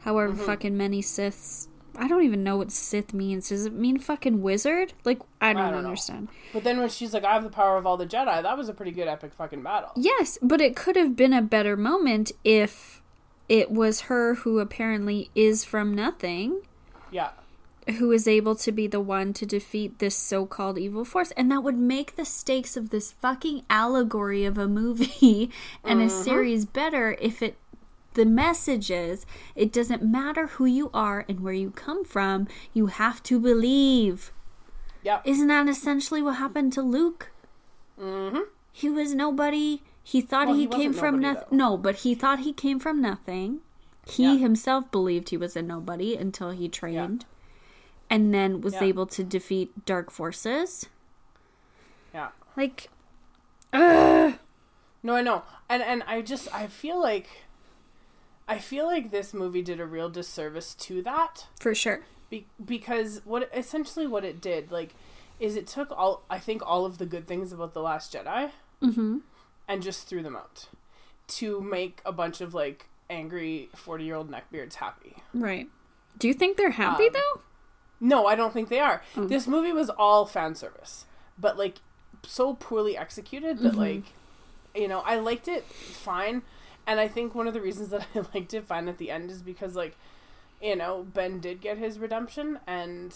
however 0.00 0.32
mm-hmm. 0.32 0.44
fucking 0.44 0.76
many 0.76 1.02
Siths." 1.02 1.68
I 1.96 2.08
don't 2.08 2.24
even 2.24 2.42
know 2.42 2.56
what 2.56 2.72
Sith 2.72 3.14
means. 3.14 3.50
Does 3.50 3.66
it 3.66 3.72
mean 3.72 3.98
fucking 3.98 4.42
wizard? 4.42 4.94
Like 5.04 5.20
I 5.40 5.52
don't, 5.52 5.62
don't 5.62 5.82
know. 5.82 5.88
understand. 5.88 6.28
But 6.52 6.64
then 6.64 6.78
when 6.78 6.88
she's 6.88 7.14
like, 7.14 7.24
I 7.24 7.34
have 7.34 7.44
the 7.44 7.50
power 7.50 7.76
of 7.76 7.86
all 7.86 7.96
the 7.96 8.06
Jedi, 8.06 8.42
that 8.42 8.58
was 8.58 8.68
a 8.68 8.74
pretty 8.74 8.90
good 8.90 9.06
epic 9.06 9.32
fucking 9.32 9.62
battle. 9.62 9.90
Yes, 9.96 10.38
but 10.42 10.60
it 10.60 10.74
could 10.74 10.96
have 10.96 11.14
been 11.14 11.32
a 11.32 11.42
better 11.42 11.76
moment 11.76 12.32
if 12.42 13.00
it 13.48 13.70
was 13.70 14.02
her 14.02 14.34
who 14.36 14.58
apparently 14.58 15.30
is 15.34 15.64
from 15.64 15.94
nothing 15.94 16.62
Yeah. 17.10 17.30
who 17.98 18.10
is 18.12 18.26
able 18.26 18.54
to 18.56 18.72
be 18.72 18.86
the 18.86 19.00
one 19.00 19.32
to 19.34 19.44
defeat 19.46 19.98
this 19.98 20.16
so-called 20.16 20.78
evil 20.78 21.04
force 21.04 21.30
and 21.32 21.50
that 21.52 21.62
would 21.62 21.76
make 21.78 22.16
the 22.16 22.24
stakes 22.24 22.76
of 22.76 22.90
this 22.90 23.12
fucking 23.12 23.62
allegory 23.68 24.44
of 24.44 24.56
a 24.56 24.66
movie 24.68 25.50
and 25.84 26.00
a 26.00 26.08
series 26.08 26.64
better 26.64 27.16
if 27.20 27.42
it 27.42 27.56
the 28.14 28.24
message 28.24 28.90
is 28.92 29.26
it 29.56 29.72
doesn't 29.72 30.02
matter 30.02 30.46
who 30.46 30.64
you 30.64 30.88
are 30.94 31.24
and 31.28 31.40
where 31.40 31.52
you 31.52 31.70
come 31.72 32.04
from 32.04 32.46
you 32.72 32.86
have 32.86 33.22
to 33.24 33.38
believe 33.40 34.32
Yeah. 35.02 35.20
isn't 35.24 35.48
that 35.48 35.68
essentially 35.68 36.22
what 36.22 36.36
happened 36.36 36.72
to 36.74 36.82
luke 36.82 37.30
Mm-hmm. 38.00 38.40
he 38.72 38.88
was 38.90 39.14
nobody 39.14 39.82
he 40.06 40.20
thought 40.20 40.46
Well, 40.48 40.56
he, 40.56 40.62
he 40.62 40.68
came 40.68 40.92
from 40.92 41.18
nothing 41.20 41.48
no 41.50 41.76
but 41.78 41.96
he 41.96 42.14
thought 42.14 42.40
he 42.40 42.52
came 42.52 42.78
from 42.78 43.00
nothing 43.00 43.60
he 44.06 44.24
Yeah. 44.34 44.36
himself 44.38 44.90
believed 44.90 45.30
he 45.30 45.36
was 45.38 45.56
a 45.56 45.62
nobody 45.62 46.14
until 46.14 46.50
he 46.50 46.68
trained 46.68 47.24
and 48.10 48.34
then 48.34 48.60
was 48.60 48.74
Yeah. 48.74 48.84
able 48.84 49.06
to 49.06 49.24
defeat 49.24 49.86
dark 49.86 50.10
forces 50.10 50.86
Yeah. 52.12 52.28
like 52.56 52.90
ugh. 53.72 54.34
No, 55.02 55.14
I 55.16 55.20
know. 55.22 55.42
And 55.68 55.82
and 55.82 56.02
I 56.06 56.22
just 56.22 56.52
I 56.54 56.66
feel 56.66 57.00
like 57.00 57.28
I 58.48 58.58
feel 58.58 58.86
like 58.86 59.10
this 59.10 59.32
movie 59.34 59.62
did 59.62 59.80
a 59.80 59.86
real 59.86 60.08
disservice 60.10 60.74
to 60.76 61.02
that 61.02 61.46
for 61.60 61.74
sure 61.74 62.00
be- 62.30 62.46
because 62.64 63.20
what 63.24 63.50
essentially 63.54 64.06
what 64.06 64.24
it 64.24 64.40
did 64.40 64.70
like 64.70 64.94
is 65.40 65.56
it 65.56 65.66
took 65.66 65.90
all 65.90 66.22
I 66.30 66.38
think 66.38 66.62
all 66.64 66.84
of 66.86 66.98
the 66.98 67.06
good 67.06 67.26
things 67.26 67.52
about 67.52 67.72
the 67.74 67.82
last 67.82 68.12
Jedi 68.14 68.50
mm-hmm 68.82 69.18
and 69.68 69.82
just 69.82 70.06
threw 70.08 70.22
them 70.22 70.36
out 70.36 70.66
to 71.26 71.60
make 71.60 72.00
a 72.04 72.12
bunch 72.12 72.40
of 72.40 72.52
like 72.54 72.88
angry 73.10 73.68
40-year-old 73.76 74.30
neckbeards 74.30 74.74
happy. 74.74 75.16
right 75.32 75.68
do 76.18 76.28
you 76.28 76.34
think 76.34 76.56
they're 76.56 76.70
happy 76.70 77.06
Um, 77.06 77.12
though 77.12 77.40
No, 78.00 78.26
I 78.26 78.34
don't 78.34 78.52
think 78.52 78.68
they 78.68 78.80
are. 78.80 79.02
Oh. 79.16 79.26
This 79.26 79.46
movie 79.46 79.72
was 79.72 79.88
all 79.90 80.26
fan 80.26 80.54
service, 80.54 81.06
but 81.38 81.56
like 81.56 81.76
so 82.22 82.54
poorly 82.54 82.96
executed 82.96 83.58
that 83.60 83.72
Mhm. 83.74 83.76
like 83.76 84.04
you 84.74 84.88
know, 84.88 85.00
I 85.00 85.16
liked 85.16 85.46
it 85.46 85.64
fine, 85.64 86.42
and 86.86 86.98
I 86.98 87.06
think 87.06 87.34
one 87.34 87.46
of 87.46 87.54
the 87.54 87.60
reasons 87.60 87.90
that 87.90 88.06
I 88.14 88.24
liked 88.34 88.52
it 88.54 88.66
fine 88.66 88.88
at 88.88 88.98
the 88.98 89.10
end 89.10 89.30
is 89.30 89.40
because 89.42 89.74
like 89.76 89.96
you 90.60 90.76
know, 90.76 91.02
Ben 91.04 91.40
did 91.40 91.60
get 91.60 91.78
his 91.78 91.98
redemption 91.98 92.58
and 92.66 93.14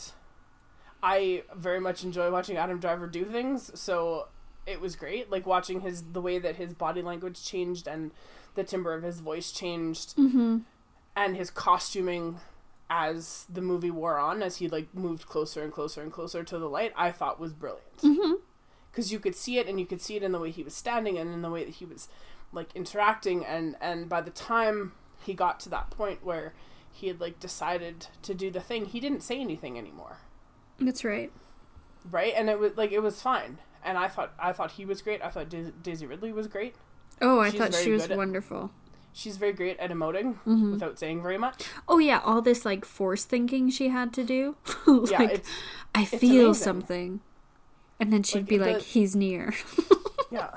I 1.02 1.44
very 1.54 1.80
much 1.80 2.02
enjoy 2.04 2.30
watching 2.30 2.56
Adam 2.56 2.78
Driver 2.80 3.06
do 3.06 3.24
things, 3.24 3.70
so 3.78 4.28
it 4.68 4.80
was 4.80 4.96
great 4.96 5.30
like 5.30 5.46
watching 5.46 5.80
his 5.80 6.02
the 6.12 6.20
way 6.20 6.38
that 6.38 6.56
his 6.56 6.74
body 6.74 7.02
language 7.02 7.42
changed 7.44 7.86
and 7.86 8.10
the 8.54 8.64
timbre 8.64 8.94
of 8.94 9.02
his 9.02 9.20
voice 9.20 9.50
changed 9.50 10.16
mm-hmm. 10.16 10.58
and 11.16 11.36
his 11.36 11.50
costuming 11.50 12.38
as 12.90 13.46
the 13.48 13.60
movie 13.60 13.90
wore 13.90 14.18
on 14.18 14.42
as 14.42 14.56
he 14.56 14.68
like 14.68 14.94
moved 14.94 15.26
closer 15.26 15.62
and 15.62 15.72
closer 15.72 16.02
and 16.02 16.12
closer 16.12 16.42
to 16.42 16.58
the 16.58 16.68
light 16.68 16.92
i 16.96 17.10
thought 17.10 17.40
was 17.40 17.52
brilliant. 17.52 17.98
Mm-hmm. 17.98 18.34
Because 18.90 19.12
you 19.12 19.20
could 19.20 19.36
see 19.36 19.58
it 19.58 19.68
and 19.68 19.78
you 19.78 19.86
could 19.86 20.00
see 20.00 20.16
it 20.16 20.22
in 20.22 20.32
the 20.32 20.40
way 20.40 20.50
he 20.50 20.62
was 20.62 20.74
standing 20.74 21.18
and 21.18 21.32
in 21.32 21.42
the 21.42 21.50
way 21.50 21.64
that 21.64 21.74
he 21.74 21.84
was 21.84 22.08
like 22.52 22.74
interacting 22.74 23.44
and 23.44 23.76
and 23.80 24.08
by 24.08 24.20
the 24.20 24.30
time 24.30 24.92
he 25.22 25.34
got 25.34 25.60
to 25.60 25.68
that 25.68 25.90
point 25.90 26.24
where 26.24 26.54
he 26.90 27.08
had 27.08 27.20
like 27.20 27.38
decided 27.38 28.08
to 28.22 28.34
do 28.34 28.50
the 28.50 28.60
thing 28.60 28.86
he 28.86 29.00
didn't 29.00 29.22
say 29.22 29.40
anything 29.40 29.78
anymore. 29.78 30.18
That's 30.80 31.04
right. 31.04 31.30
Right? 32.10 32.32
And 32.36 32.48
it 32.48 32.58
was 32.58 32.76
like 32.76 32.92
it 32.92 33.00
was 33.00 33.20
fine. 33.20 33.58
And 33.88 33.96
I 33.98 34.08
thought 34.08 34.32
I 34.38 34.52
thought 34.52 34.72
he 34.72 34.84
was 34.84 35.00
great. 35.02 35.20
I 35.22 35.30
thought 35.30 35.48
Dais- 35.48 35.72
Daisy 35.82 36.06
Ridley 36.06 36.32
was 36.32 36.46
great. 36.46 36.74
Oh, 37.22 37.40
I 37.40 37.50
She's 37.50 37.58
thought 37.58 37.74
she 37.74 37.90
was 37.90 38.02
good 38.02 38.12
at- 38.12 38.16
wonderful. 38.18 38.70
She's 39.14 39.36
very 39.38 39.52
great 39.52 39.78
at 39.80 39.90
emoting 39.90 40.34
Mm-hmm. 40.46 40.72
without 40.72 40.98
saying 40.98 41.22
very 41.22 41.38
much. 41.38 41.64
Oh 41.88 41.98
yeah, 41.98 42.20
all 42.24 42.42
this 42.42 42.64
like 42.64 42.84
force 42.84 43.24
thinking 43.24 43.70
she 43.70 43.88
had 43.88 44.12
to 44.12 44.22
do. 44.24 44.56
Yeah, 45.10 45.18
like 45.18 45.30
it's 45.40 45.50
I 45.94 46.04
feel 46.04 46.46
amazing. 46.50 46.54
something, 46.54 47.20
and 47.98 48.12
then 48.12 48.22
she'd 48.22 48.40
Like, 48.40 48.48
be 48.48 48.58
the- 48.58 48.66
like, 48.74 48.82
"He's 48.82 49.16
near." 49.16 49.54
yeah. 50.30 50.50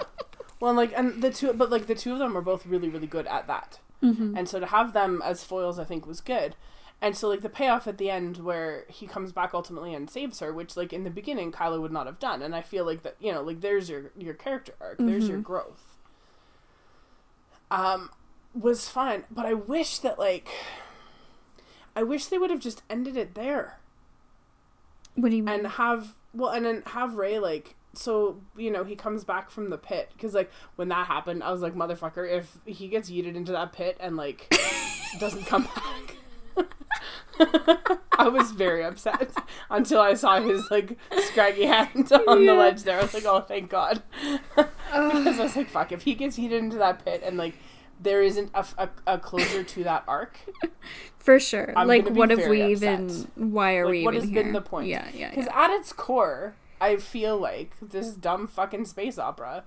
Well, 0.60 0.74
like 0.76 0.92
and 0.96 1.24
the 1.24 1.32
two, 1.32 1.54
but 1.54 1.72
like 1.72 1.88
the 1.88 1.96
two 1.96 2.14
of 2.14 2.20
them 2.20 2.34
were 2.36 2.42
both 2.42 2.66
really 2.68 2.90
really 2.90 3.08
good 3.08 3.26
at 3.28 3.48
that. 3.48 3.80
mm-hmm. 4.04 4.36
And 4.38 4.48
so 4.50 4.60
to 4.60 4.66
have 4.68 4.94
them 4.94 5.22
as 5.24 5.44
foils, 5.44 5.80
I 5.80 5.86
think, 5.86 6.06
was 6.06 6.22
good. 6.22 6.56
And 7.02 7.18
so 7.18 7.28
like 7.28 7.42
the 7.42 7.50
payoff 7.50 7.88
at 7.88 7.98
the 7.98 8.12
end 8.12 8.38
where 8.38 8.86
he 8.88 9.08
comes 9.08 9.32
back 9.32 9.54
ultimately 9.56 9.94
and 9.94 10.08
saves 10.10 10.40
her, 10.40 10.54
which 10.54 10.78
like 10.78 10.94
in 10.94 11.04
the 11.04 11.10
beginning 11.10 11.52
Kylo 11.52 11.82
would 11.82 11.92
not 11.92 12.06
have 12.06 12.20
done. 12.20 12.42
And 12.44 12.56
I 12.56 12.62
feel 12.62 12.86
like 12.86 13.02
that 13.04 13.16
you 13.20 13.32
know 13.32 13.42
like 13.42 13.62
there's 13.62 13.90
your 13.90 14.12
your 14.18 14.36
character 14.36 14.74
arc, 14.80 14.98
there's 15.00 15.28
your 15.28 15.40
growth. 15.40 15.98
Um, 17.72 18.10
was 18.54 18.88
fun. 18.90 19.24
but 19.32 19.46
I 19.46 19.54
wish 19.54 20.00
that 20.00 20.20
like, 20.20 20.50
I 21.96 22.04
wish 22.04 22.26
they 22.26 22.38
would 22.38 22.50
have 22.52 22.60
just 22.60 22.84
ended 22.90 23.16
it 23.16 23.34
there 23.34 23.80
What 25.16 25.30
do 25.32 25.38
you 25.38 25.44
mean? 25.44 25.56
and 25.60 25.68
have 25.68 26.16
well 26.34 26.50
and 26.52 26.66
then 26.66 26.84
have 26.88 27.16
rey 27.16 27.40
like 27.40 27.76
so 27.94 28.42
you 28.58 28.70
know 28.72 28.84
he 28.84 28.96
comes 28.96 29.24
back 29.26 29.50
from 29.50 29.70
the 29.70 29.78
pit 29.78 30.10
because 30.14 30.34
like 30.34 30.50
when 30.78 30.88
that 30.88 31.08
happened 31.08 31.44
i 31.44 31.52
was 31.52 31.62
like 31.62 31.76
motherfucker 31.76 32.30
if 32.30 32.58
he 32.66 32.88
gets 32.88 33.10
yeeted 33.10 33.36
into 33.36 33.52
that 33.52 33.74
pit 33.74 33.98
and 34.00 34.16
like 34.16 34.54
doesn't 35.20 35.46
come 35.46 35.64
back 35.64 36.01
i 38.18 38.28
was 38.28 38.52
very 38.52 38.84
upset 38.84 39.32
until 39.70 40.00
i 40.02 40.14
saw 40.14 40.40
his 40.42 40.70
like 40.72 40.98
scraggy 41.28 41.66
hand 41.66 42.12
on 42.28 42.46
the 42.46 42.54
ledge 42.54 42.84
there 42.84 43.00
i 43.00 43.02
was 43.02 43.14
like 43.14 43.26
oh 43.26 43.42
thank 43.42 43.70
god 43.70 44.02
because 44.56 45.40
i 45.40 45.44
was 45.44 45.56
like 45.56 45.70
fuck 45.70 45.92
if 45.92 46.04
he 46.04 46.14
gets 46.16 46.38
yeeted 46.38 46.60
into 46.60 46.78
that 46.78 47.04
pit 47.04 47.22
and 47.26 47.38
like 47.38 47.56
there 48.00 48.22
isn't 48.24 48.50
a, 48.56 48.66
a, 48.78 48.90
a 49.08 49.18
closure 49.20 49.64
to 49.64 49.84
that 49.84 50.04
arc 50.08 50.40
For 51.20 51.40
sure. 51.40 51.72
I'm 51.76 51.88
like, 51.88 52.10
what 52.10 52.32
have 52.32 52.48
we 52.48 52.74
upset. 52.74 53.00
even? 53.00 53.28
Why 53.36 53.76
are 53.76 53.86
Like, 53.86 53.92
we 53.92 54.04
what 54.06 54.16
even 54.16 54.22
has 54.28 54.34
here? 54.34 54.44
been 54.44 54.54
the 54.54 54.62
point? 54.62 54.88
Yeah, 54.88 55.08
yeah, 55.14 55.30
Because 55.30 55.46
yeah. 55.46 55.64
at 55.66 55.70
its 55.70 55.94
core, 55.94 56.56
I 56.82 56.96
feel 56.96 57.38
like 57.38 57.76
this 57.80 58.16
dumb 58.16 58.48
fucking 58.48 58.86
space 58.86 59.20
opera 59.20 59.66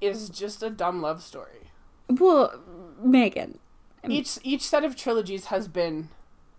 is 0.00 0.28
just 0.28 0.64
a 0.64 0.68
dumb 0.70 1.00
love 1.00 1.22
story. 1.22 1.70
Well, 2.10 2.58
Megan, 3.00 3.60
Each 4.08 4.36
each 4.42 4.62
set 4.62 4.82
of 4.84 4.96
trilogies 4.96 5.44
has 5.46 5.68
been 5.68 6.08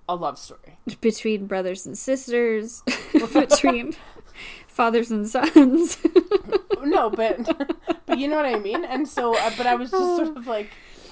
a 0.10 0.16
love 0.16 0.38
story. 0.38 0.78
between 1.02 1.48
brothers 1.48 1.86
and 1.86 1.98
sisters, 1.98 2.84
between 3.34 3.96
fathers 4.68 5.12
and 5.12 5.28
sons. 5.28 5.98
No, 6.84 7.10
but 7.10 7.38
but 8.06 8.18
you 8.18 8.28
know 8.30 8.38
what 8.38 8.46
I 8.46 8.58
mean. 8.60 8.86
And 8.86 9.08
so, 9.10 9.36
uh, 9.36 9.52
but 9.58 9.66
I 9.68 9.76
was 9.76 9.92
just 9.92 10.16
sort 10.16 10.38
of 10.38 10.48
like, 10.48 10.70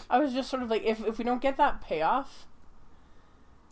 I 0.10 0.20
was 0.20 0.32
just 0.32 0.50
sort 0.50 0.64
of 0.64 0.70
like, 0.70 0.84
if 0.86 1.04
if 1.06 1.18
we 1.18 1.26
don't 1.26 1.41
get 1.41 1.58
that 1.58 1.82
payoff, 1.82 2.46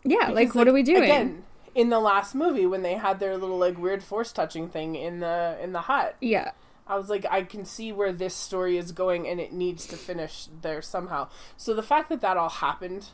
yeah, 0.03 0.27
like 0.27 0.35
because, 0.47 0.55
what 0.55 0.67
are 0.67 0.73
we 0.73 0.83
doing? 0.83 1.03
Again, 1.03 1.43
in 1.75 1.89
the 1.89 1.99
last 1.99 2.35
movie 2.35 2.65
when 2.65 2.81
they 2.81 2.95
had 2.95 3.19
their 3.21 3.37
little 3.37 3.57
like 3.57 3.77
weird 3.77 4.03
force 4.03 4.33
touching 4.33 4.67
thing 4.67 4.95
in 4.95 5.21
the 5.21 5.57
in 5.61 5.71
the 5.71 5.81
hut, 5.81 6.17
Yeah. 6.19 6.51
I 6.85 6.97
was 6.97 7.09
like, 7.09 7.25
I 7.29 7.43
can 7.43 7.63
see 7.63 7.93
where 7.93 8.11
this 8.11 8.35
story 8.35 8.75
is 8.77 8.91
going, 8.91 9.25
and 9.25 9.39
it 9.39 9.53
needs 9.53 9.85
to 9.87 9.95
finish 9.95 10.47
there 10.61 10.81
somehow. 10.81 11.29
So 11.55 11.73
the 11.73 11.83
fact 11.83 12.09
that 12.09 12.19
that 12.19 12.35
all 12.35 12.49
happened 12.49 13.09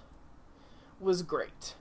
was 0.99 1.21
great. 1.21 1.75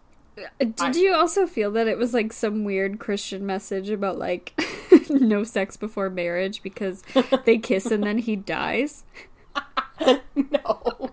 Did 0.58 0.74
I- 0.80 0.92
you 0.92 1.14
also 1.14 1.46
feel 1.46 1.70
that 1.72 1.86
it 1.88 1.98
was 1.98 2.14
like 2.14 2.32
some 2.32 2.64
weird 2.64 2.98
Christian 2.98 3.44
message 3.46 3.90
about 3.90 4.18
like 4.18 4.58
no 5.10 5.44
sex 5.44 5.76
before 5.76 6.10
marriage 6.10 6.62
because 6.62 7.02
they 7.44 7.58
kiss 7.58 7.86
and 7.86 8.02
then 8.04 8.18
he 8.18 8.36
dies? 8.36 9.04
No, 10.36 11.10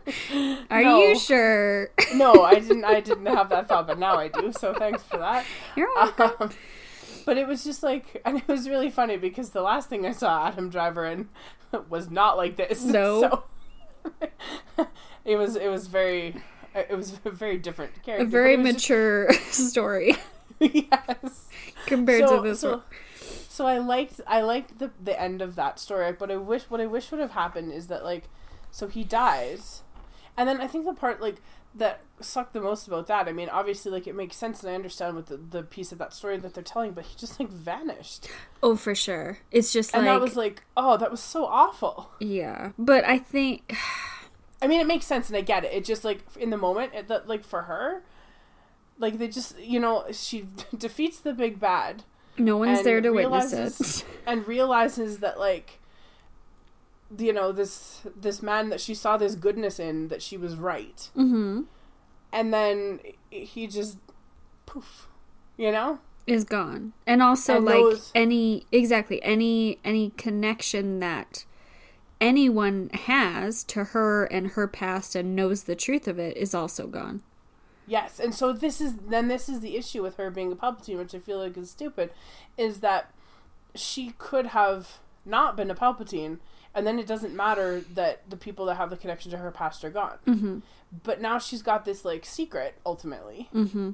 Are 0.69 0.83
No. 0.83 0.99
you 0.99 1.17
sure? 1.17 1.89
no, 2.13 2.43
I 2.43 2.59
didn't. 2.59 2.85
I 2.85 2.99
didn't 3.01 3.25
have 3.25 3.49
that 3.49 3.67
thought, 3.67 3.87
but 3.87 3.97
now 3.97 4.17
I 4.17 4.27
do. 4.27 4.51
So 4.53 4.73
thanks 4.75 5.01
for 5.01 5.17
that. 5.17 5.43
You're 5.75 5.89
welcome. 5.95 6.31
Um, 6.39 6.49
but 7.25 7.37
it 7.39 7.47
was 7.47 7.63
just 7.63 7.81
like, 7.81 8.21
and 8.23 8.37
it 8.37 8.47
was 8.47 8.69
really 8.69 8.91
funny 8.91 9.17
because 9.17 9.49
the 9.49 9.63
last 9.63 9.89
thing 9.89 10.05
I 10.05 10.11
saw 10.11 10.47
Adam 10.47 10.69
Driver 10.69 11.05
in 11.07 11.29
was 11.89 12.11
not 12.11 12.37
like 12.37 12.55
this. 12.57 12.83
No. 12.83 13.21
So 13.21 13.43
it 15.25 15.35
was. 15.35 15.55
It 15.55 15.69
was 15.69 15.87
very. 15.87 16.35
Uh, 16.75 16.83
it 16.89 16.95
was 16.95 17.19
a 17.25 17.31
very 17.31 17.57
different 17.57 18.03
character. 18.03 18.25
a 18.25 18.29
very 18.29 18.57
was 18.57 18.65
just- 18.65 18.89
mature 18.89 19.31
story 19.49 20.15
yes. 20.59 21.45
compared 21.85 22.27
so, 22.27 22.35
to 22.41 22.41
this 22.49 22.59
so, 22.59 22.69
one. 22.71 22.81
so 23.49 23.65
I 23.67 23.77
liked 23.77 24.21
I 24.27 24.41
liked 24.41 24.79
the 24.79 24.91
the 25.01 25.19
end 25.19 25.41
of 25.41 25.55
that 25.55 25.79
story, 25.79 26.11
but 26.11 26.29
I 26.31 26.37
wish 26.37 26.63
what 26.63 26.81
I 26.81 26.85
wish 26.85 27.11
would 27.11 27.19
have 27.21 27.31
happened 27.31 27.71
is 27.71 27.87
that 27.87 28.03
like 28.03 28.25
so 28.71 28.87
he 28.87 29.03
dies. 29.03 29.81
And 30.37 30.49
then 30.49 30.59
I 30.59 30.67
think 30.67 30.85
the 30.85 30.93
part 30.93 31.21
like 31.21 31.37
that 31.73 32.01
sucked 32.21 32.53
the 32.53 32.61
most 32.61 32.87
about 32.87 33.07
that, 33.07 33.27
I 33.27 33.33
mean, 33.33 33.49
obviously 33.49 33.91
like 33.91 34.07
it 34.07 34.15
makes 34.15 34.35
sense 34.37 34.63
and 34.63 34.71
I 34.71 34.75
understand 34.75 35.15
with 35.15 35.25
the, 35.27 35.37
the 35.37 35.63
piece 35.63 35.91
of 35.91 35.97
that 35.97 36.13
story 36.13 36.37
that 36.37 36.53
they're 36.53 36.63
telling, 36.63 36.91
but 36.93 37.05
he 37.05 37.15
just 37.17 37.37
like 37.39 37.49
vanished. 37.49 38.29
Oh, 38.63 38.75
for 38.77 38.95
sure. 38.95 39.39
It's 39.51 39.71
just 39.73 39.93
And 39.93 40.05
like 40.05 40.15
that 40.15 40.21
was 40.21 40.35
like, 40.37 40.63
oh, 40.77 40.95
that 40.97 41.11
was 41.11 41.19
so 41.21 41.45
awful. 41.45 42.11
yeah, 42.19 42.71
but 42.77 43.03
I 43.05 43.17
think 43.17 43.75
I 44.61 44.67
mean, 44.67 44.79
it 44.81 44.87
makes 44.87 45.05
sense 45.05 45.27
and 45.29 45.37
I 45.37 45.41
get 45.41 45.63
it. 45.65 45.73
It 45.73 45.85
just 45.85 46.03
like 46.03 46.19
in 46.39 46.49
the 46.49 46.57
moment, 46.57 46.93
it, 46.93 47.09
like 47.27 47.43
for 47.43 47.63
her, 47.63 48.03
like 48.97 49.17
they 49.19 49.27
just 49.27 49.59
you 49.59 49.79
know 49.79 50.05
she 50.11 50.47
defeats 50.77 51.19
the 51.19 51.33
big 51.33 51.59
bad, 51.59 52.03
no 52.37 52.57
one's 52.57 52.83
there 52.83 53.01
to 53.01 53.09
witness 53.11 54.01
it. 54.01 54.05
and 54.27 54.47
realizes 54.47 55.19
that 55.19 55.37
like 55.39 55.79
you 57.17 57.31
know 57.31 57.51
this 57.51 58.01
this 58.19 58.41
man 58.41 58.69
that 58.69 58.81
she 58.81 58.95
saw 58.95 59.15
this 59.17 59.35
goodness 59.35 59.79
in 59.79 60.07
that 60.07 60.21
she 60.21 60.37
was 60.37 60.55
right 60.55 61.09
Mm-hmm. 61.15 61.61
and 62.33 62.53
then 62.53 62.99
he 63.29 63.67
just 63.67 63.97
poof 64.65 65.07
you 65.57 65.71
know 65.71 65.99
Is 66.25 66.43
gone, 66.43 66.93
and 67.05 67.21
also 67.21 67.57
And 67.57 67.65
like 67.65 67.75
those- 67.75 68.11
any 68.15 68.65
exactly 68.71 69.21
any 69.23 69.77
any 69.83 70.09
connection 70.17 70.99
that 70.99 71.45
anyone 72.21 72.89
has 72.93 73.63
to 73.65 73.83
her 73.85 74.25
and 74.25 74.49
her 74.51 74.67
past 74.67 75.15
and 75.15 75.35
knows 75.35 75.63
the 75.63 75.75
truth 75.75 76.07
of 76.07 76.17
it 76.19 76.35
is 76.37 76.53
also 76.55 76.87
gone. 76.87 77.21
yes 77.87 78.19
and 78.19 78.33
so 78.33 78.51
this 78.53 78.79
is 78.81 78.95
then 79.09 79.27
this 79.27 79.47
is 79.49 79.59
the 79.59 79.75
issue 79.77 80.01
with 80.01 80.15
her 80.17 80.31
being 80.31 80.51
a 80.51 80.55
palpatine 80.55 80.97
which 80.97 81.13
i 81.13 81.19
feel 81.19 81.39
like 81.39 81.55
is 81.57 81.69
stupid 81.69 82.09
is 82.57 82.79
that 82.79 83.11
she 83.75 84.13
could 84.17 84.47
have 84.47 84.99
not 85.25 85.55
been 85.57 85.69
a 85.69 85.75
palpatine 85.75 86.39
and 86.73 86.85
then 86.87 86.97
it 86.99 87.05
doesn't 87.07 87.35
matter 87.35 87.81
that 87.93 88.27
the 88.29 88.37
people 88.37 88.65
that 88.65 88.75
have 88.75 88.89
the 88.89 88.97
connection 88.97 89.29
to 89.31 89.37
her 89.37 89.51
past 89.51 89.83
are 89.83 89.89
gone 89.89 90.17
Mm-hmm. 90.25 90.59
but 91.03 91.21
now 91.21 91.37
she's 91.37 91.61
got 91.61 91.85
this 91.85 92.03
like 92.05 92.25
secret 92.25 92.75
ultimately 92.85 93.49
Mm-hmm. 93.53 93.91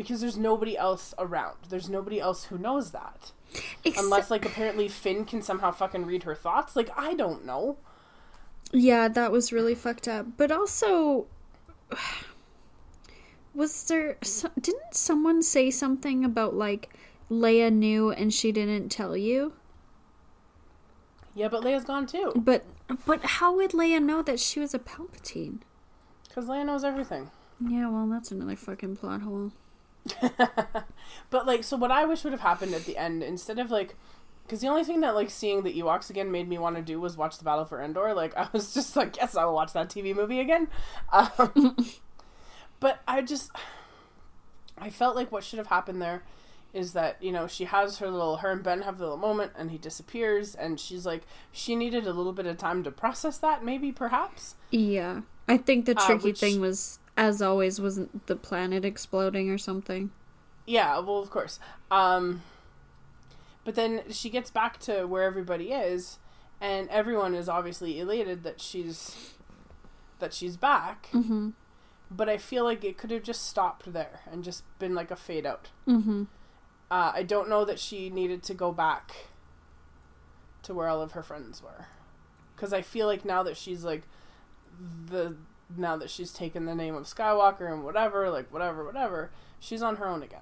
Because 0.00 0.22
there's 0.22 0.38
nobody 0.38 0.78
else 0.78 1.12
around. 1.18 1.58
There's 1.68 1.90
nobody 1.90 2.18
else 2.18 2.44
who 2.44 2.56
knows 2.56 2.92
that. 2.92 3.32
Except, 3.84 4.02
Unless 4.02 4.30
like 4.30 4.46
apparently 4.46 4.88
Finn 4.88 5.26
can 5.26 5.42
somehow 5.42 5.72
fucking 5.72 6.06
read 6.06 6.22
her 6.22 6.34
thoughts. 6.34 6.74
Like 6.74 6.88
I 6.96 7.12
don't 7.12 7.44
know. 7.44 7.76
yeah, 8.72 9.08
that 9.08 9.30
was 9.30 9.52
really 9.52 9.74
fucked 9.74 10.08
up. 10.08 10.38
But 10.38 10.50
also, 10.50 11.26
was 13.54 13.84
there? 13.84 14.16
So, 14.22 14.48
didn't 14.58 14.94
someone 14.94 15.42
say 15.42 15.70
something 15.70 16.24
about 16.24 16.54
like 16.54 16.94
Leia 17.30 17.70
knew 17.72 18.10
and 18.10 18.32
she 18.32 18.52
didn't 18.52 18.88
tell 18.88 19.16
you? 19.16 19.52
Yeah, 21.34 21.48
but 21.48 21.62
Leia's 21.62 21.84
gone 21.84 22.06
too. 22.06 22.32
But 22.34 22.64
but 23.04 23.22
how 23.24 23.54
would 23.56 23.72
Leia 23.72 24.02
know 24.02 24.22
that 24.22 24.40
she 24.40 24.60
was 24.60 24.72
a 24.74 24.78
Palpatine? 24.78 25.60
Because 26.26 26.46
Leia 26.46 26.64
knows 26.64 26.84
everything. 26.84 27.30
Yeah, 27.60 27.88
well, 27.90 28.06
that's 28.06 28.30
another 28.30 28.56
fucking 28.56 28.96
plot 28.96 29.20
hole. 29.22 29.52
But 31.30 31.46
like, 31.46 31.62
so 31.64 31.76
what 31.76 31.90
I 31.92 32.04
wish 32.06 32.24
would 32.24 32.32
have 32.32 32.40
happened 32.40 32.74
at 32.74 32.84
the 32.86 32.96
end, 32.96 33.22
instead 33.22 33.58
of 33.60 33.70
like, 33.70 33.94
because 34.44 34.60
the 34.60 34.66
only 34.68 34.82
thing 34.82 35.00
that 35.02 35.14
like 35.14 35.30
seeing 35.30 35.62
the 35.62 35.72
Ewoks 35.80 36.10
again 36.10 36.32
made 36.32 36.48
me 36.48 36.58
want 36.58 36.74
to 36.76 36.82
do 36.82 37.00
was 37.00 37.16
watch 37.16 37.38
the 37.38 37.44
Battle 37.44 37.64
for 37.64 37.80
Endor. 37.80 38.14
Like 38.14 38.36
I 38.36 38.48
was 38.52 38.74
just 38.74 38.96
like, 38.96 39.16
yes, 39.16 39.36
I 39.36 39.44
will 39.44 39.54
watch 39.54 39.72
that 39.74 39.88
TV 39.88 40.14
movie 40.14 40.40
again. 40.40 40.66
Um, 41.12 41.76
but 42.80 43.00
I 43.06 43.22
just, 43.22 43.50
I 44.78 44.90
felt 44.90 45.14
like 45.14 45.30
what 45.30 45.44
should 45.44 45.58
have 45.58 45.68
happened 45.68 46.02
there 46.02 46.22
is 46.72 46.92
that 46.92 47.20
you 47.20 47.32
know 47.32 47.48
she 47.48 47.64
has 47.64 47.98
her 47.98 48.08
little 48.08 48.36
her 48.38 48.52
and 48.52 48.62
Ben 48.62 48.82
have 48.82 48.96
the 48.98 49.02
little 49.02 49.18
moment 49.18 49.50
and 49.58 49.72
he 49.72 49.76
disappears 49.78 50.54
and 50.54 50.78
she's 50.78 51.04
like 51.04 51.22
she 51.50 51.74
needed 51.74 52.06
a 52.06 52.12
little 52.12 52.32
bit 52.32 52.46
of 52.46 52.56
time 52.58 52.84
to 52.84 52.92
process 52.92 53.38
that 53.38 53.64
maybe 53.64 53.90
perhaps 53.90 54.54
Yeah, 54.70 55.22
I 55.48 55.56
think 55.56 55.86
the 55.86 55.96
Uh, 55.98 56.06
tricky 56.06 56.26
which- 56.26 56.38
thing 56.38 56.60
was, 56.60 56.99
as 57.20 57.42
always, 57.42 57.78
wasn't 57.78 58.26
the 58.28 58.34
planet 58.34 58.82
exploding 58.82 59.50
or 59.50 59.58
something. 59.58 60.10
Yeah, 60.66 60.98
well, 61.00 61.18
of 61.18 61.28
course. 61.28 61.60
Um, 61.90 62.40
but 63.62 63.74
then 63.74 64.04
she 64.10 64.30
gets 64.30 64.50
back 64.50 64.80
to 64.80 65.04
where 65.04 65.24
everybody 65.24 65.70
is, 65.70 66.18
and 66.62 66.88
everyone 66.88 67.34
is 67.34 67.46
obviously 67.46 68.00
elated 68.00 68.42
that 68.44 68.58
she's 68.58 69.34
that 70.18 70.32
she's 70.32 70.56
back. 70.56 71.08
Mm-hmm. 71.12 71.50
But 72.10 72.30
I 72.30 72.38
feel 72.38 72.64
like 72.64 72.82
it 72.84 72.96
could 72.96 73.10
have 73.10 73.22
just 73.22 73.46
stopped 73.46 73.92
there 73.92 74.20
and 74.32 74.42
just 74.42 74.64
been 74.78 74.94
like 74.94 75.10
a 75.10 75.16
fade 75.16 75.44
out. 75.44 75.68
Mm-hmm. 75.86 76.24
Uh, 76.90 77.12
I 77.14 77.22
don't 77.22 77.50
know 77.50 77.66
that 77.66 77.78
she 77.78 78.08
needed 78.08 78.42
to 78.44 78.54
go 78.54 78.72
back 78.72 79.14
to 80.62 80.72
where 80.72 80.88
all 80.88 81.02
of 81.02 81.12
her 81.12 81.22
friends 81.22 81.62
were, 81.62 81.84
because 82.56 82.72
I 82.72 82.80
feel 82.80 83.06
like 83.06 83.26
now 83.26 83.42
that 83.42 83.58
she's 83.58 83.84
like 83.84 84.04
the 85.06 85.36
now 85.76 85.96
that 85.96 86.10
she's 86.10 86.32
taken 86.32 86.64
the 86.66 86.74
name 86.74 86.94
of 86.94 87.04
Skywalker 87.04 87.72
and 87.72 87.84
whatever, 87.84 88.28
like 88.30 88.52
whatever, 88.52 88.84
whatever, 88.84 89.30
she's 89.58 89.82
on 89.82 89.96
her 89.96 90.06
own 90.06 90.22
again. 90.22 90.40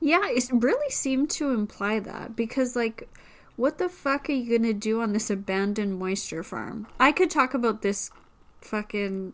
Yeah, 0.00 0.22
it 0.28 0.48
really 0.52 0.90
seemed 0.90 1.30
to 1.30 1.50
imply 1.50 2.00
that 2.00 2.34
because, 2.34 2.74
like, 2.74 3.08
what 3.56 3.78
the 3.78 3.88
fuck 3.88 4.28
are 4.28 4.32
you 4.32 4.58
gonna 4.58 4.72
do 4.72 5.00
on 5.00 5.12
this 5.12 5.30
abandoned 5.30 5.98
moisture 5.98 6.42
farm? 6.42 6.86
I 6.98 7.12
could 7.12 7.30
talk 7.30 7.54
about 7.54 7.82
this 7.82 8.10
fucking 8.60 9.32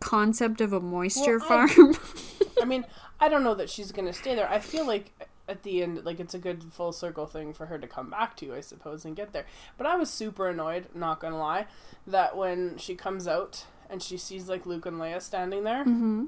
concept 0.00 0.60
of 0.60 0.72
a 0.72 0.80
moisture 0.80 1.38
Well, 1.38 1.58
I- 1.60 1.66
farm. 1.68 1.94
I 2.62 2.64
mean, 2.64 2.84
I 3.18 3.28
don't 3.28 3.42
know 3.44 3.54
that 3.54 3.70
she's 3.70 3.92
gonna 3.92 4.12
stay 4.12 4.34
there. 4.34 4.48
I 4.48 4.58
feel 4.60 4.86
like 4.86 5.12
at 5.48 5.62
the 5.62 5.82
end, 5.82 6.04
like 6.04 6.20
it's 6.20 6.34
a 6.34 6.38
good 6.38 6.62
full 6.72 6.92
circle 6.92 7.26
thing 7.26 7.52
for 7.52 7.66
her 7.66 7.78
to 7.78 7.86
come 7.86 8.08
back 8.10 8.36
to, 8.36 8.54
I 8.54 8.60
suppose, 8.60 9.04
and 9.04 9.16
get 9.16 9.32
there. 9.32 9.46
But 9.76 9.86
I 9.86 9.96
was 9.96 10.10
super 10.10 10.48
annoyed, 10.48 10.86
not 10.94 11.20
gonna 11.20 11.38
lie, 11.38 11.66
that 12.06 12.36
when 12.36 12.76
she 12.78 12.94
comes 12.94 13.26
out 13.26 13.64
and 13.90 14.02
she 14.02 14.16
sees 14.16 14.48
like 14.48 14.66
Luke 14.66 14.86
and 14.86 14.98
Leia 14.98 15.20
standing 15.20 15.64
there, 15.64 15.84
hmm 15.84 16.26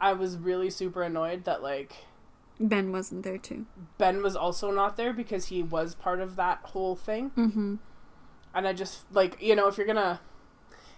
I 0.00 0.14
was 0.14 0.38
really 0.38 0.70
super 0.70 1.02
annoyed 1.02 1.44
that 1.44 1.62
like 1.62 1.92
Ben 2.58 2.92
wasn't 2.92 3.22
there 3.22 3.38
too. 3.38 3.66
Ben 3.98 4.22
was 4.22 4.36
also 4.36 4.70
not 4.70 4.96
there 4.96 5.12
because 5.12 5.46
he 5.46 5.62
was 5.62 5.94
part 5.94 6.20
of 6.20 6.36
that 6.36 6.60
whole 6.64 6.96
thing. 6.96 7.30
Mm-hmm. 7.36 7.76
And 8.54 8.68
I 8.68 8.72
just 8.72 9.04
like 9.12 9.40
you 9.40 9.54
know 9.54 9.68
if 9.68 9.76
you're 9.76 9.86
gonna, 9.86 10.20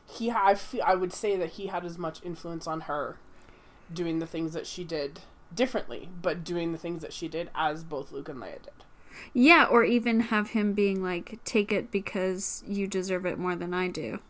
he 0.07 0.31
I 0.31 0.55
feel 0.55 0.83
I 0.87 0.95
would 0.95 1.13
say 1.13 1.37
that 1.37 1.51
he 1.51 1.67
had 1.67 1.85
as 1.85 1.99
much 1.99 2.21
influence 2.25 2.67
on 2.67 2.83
her, 2.83 3.17
doing 3.93 4.19
the 4.19 4.27
things 4.27 4.53
that 4.55 4.67
she 4.67 4.85
did 4.85 5.21
differently, 5.55 6.09
but 6.21 6.45
doing 6.45 6.73
the 6.73 6.79
things 6.79 7.03
that 7.03 7.13
she 7.13 7.29
did 7.29 7.51
as 7.55 7.85
both 7.85 8.13
Luke 8.13 8.29
and 8.29 8.41
Leia 8.41 8.63
did. 8.63 8.85
Yeah, 9.35 9.67
or 9.67 9.85
even 9.85 10.21
have 10.21 10.51
him 10.51 10.73
being 10.73 11.03
like, 11.03 11.39
"Take 11.45 11.71
it 11.71 11.91
because 11.91 12.65
you 12.67 12.87
deserve 12.87 13.27
it 13.27 13.39
more 13.39 13.55
than 13.55 13.75
I 13.75 13.89
do," 13.89 14.21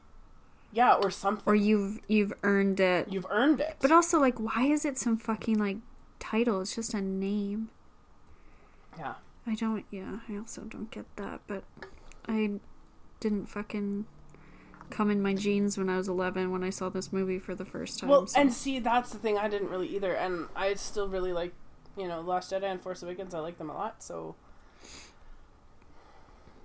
Yeah, 0.73 0.95
or 0.95 1.11
something. 1.11 1.43
or 1.47 1.55
you've 1.55 2.01
you've 2.09 2.33
earned 2.43 2.81
it. 2.81 3.09
You've 3.12 3.27
earned 3.31 3.61
it. 3.61 3.77
But 3.81 3.93
also, 3.93 4.18
like, 4.18 4.39
why 4.41 4.64
is 4.64 4.85
it 4.85 4.97
some 4.99 5.16
fucking 5.18 5.59
like 5.59 5.77
title? 6.18 6.61
It's 6.62 6.75
just 6.75 6.95
a 6.95 7.01
name. 7.03 7.68
yeah. 8.99 9.14
I 9.47 9.55
don't. 9.55 9.85
Yeah, 9.91 10.18
I 10.29 10.37
also 10.37 10.62
don't 10.62 10.91
get 10.91 11.05
that. 11.16 11.41
But 11.47 11.64
I 12.29 12.53
didn't 13.20 13.47
fucking 13.49 14.07
come 14.91 15.11
in 15.11 15.20
my 15.23 15.35
jeans 15.35 15.77
when 15.77 15.89
I 15.89 15.97
was 15.97 16.07
11 16.09 16.51
when 16.53 16.62
I 16.62 16.70
saw 16.70 16.89
this 16.91 17.12
movie 17.12 17.39
for 17.39 17.55
the 17.55 17.64
first 17.64 17.99
time. 17.99 18.09
Well, 18.11 18.27
so- 18.27 18.39
and 18.41 18.53
see, 18.53 18.79
that's 18.79 19.11
the 19.11 19.18
thing. 19.18 19.39
I 19.39 19.49
didn't 19.49 19.68
really 19.70 19.89
either, 19.97 20.12
and 20.14 20.47
I 20.55 20.75
still 20.75 21.09
really 21.09 21.33
like, 21.33 21.53
you 21.97 22.07
know, 22.07 22.20
Last 22.20 22.53
Jedi 22.53 22.64
and 22.64 22.81
Force 22.81 23.03
Awakens. 23.03 23.35
I 23.35 23.41
like 23.41 23.59
them 23.59 23.68
a 23.70 23.75
lot. 23.75 24.03
So, 24.03 24.37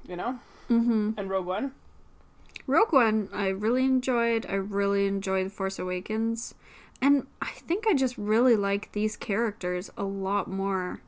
you 0.08 0.16
know, 0.16 0.40
Mhm. 0.70 1.14
and 1.18 1.30
Rogue 1.30 1.46
One. 1.48 1.74
Rogue 2.68 2.92
One, 2.92 3.30
I 3.34 3.48
really 3.48 3.86
enjoyed. 3.86 4.46
I 4.48 4.56
really 4.56 5.08
enjoyed 5.08 5.52
Force 5.54 5.80
Awakens, 5.80 6.54
and 7.02 7.26
I 7.42 7.52
think 7.52 7.88
I 7.88 7.94
just 7.94 8.18
really 8.18 8.58
like 8.58 8.92
these 8.92 9.16
characters 9.16 9.90
a 9.98 10.04
lot 10.04 10.50
more. 10.50 11.02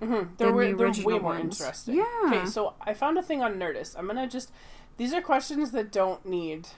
Mm-hmm. 0.00 0.34
They're, 0.36 0.48
Than 0.48 0.56
way, 0.56 0.70
the 0.70 0.76
they're 0.76 0.86
original 0.86 1.12
way 1.12 1.18
more 1.18 1.38
interesting. 1.38 1.96
Yeah. 1.96 2.04
Okay, 2.26 2.46
so 2.46 2.74
I 2.80 2.94
found 2.94 3.18
a 3.18 3.22
thing 3.22 3.42
on 3.42 3.54
Nerdist. 3.54 3.96
I'm 3.98 4.06
gonna 4.06 4.28
just. 4.28 4.50
These 4.96 5.12
are 5.12 5.22
questions 5.22 5.72
that 5.72 5.90
don't 5.90 6.24
need 6.24 6.68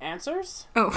answers. 0.00 0.66
Oh, 0.76 0.96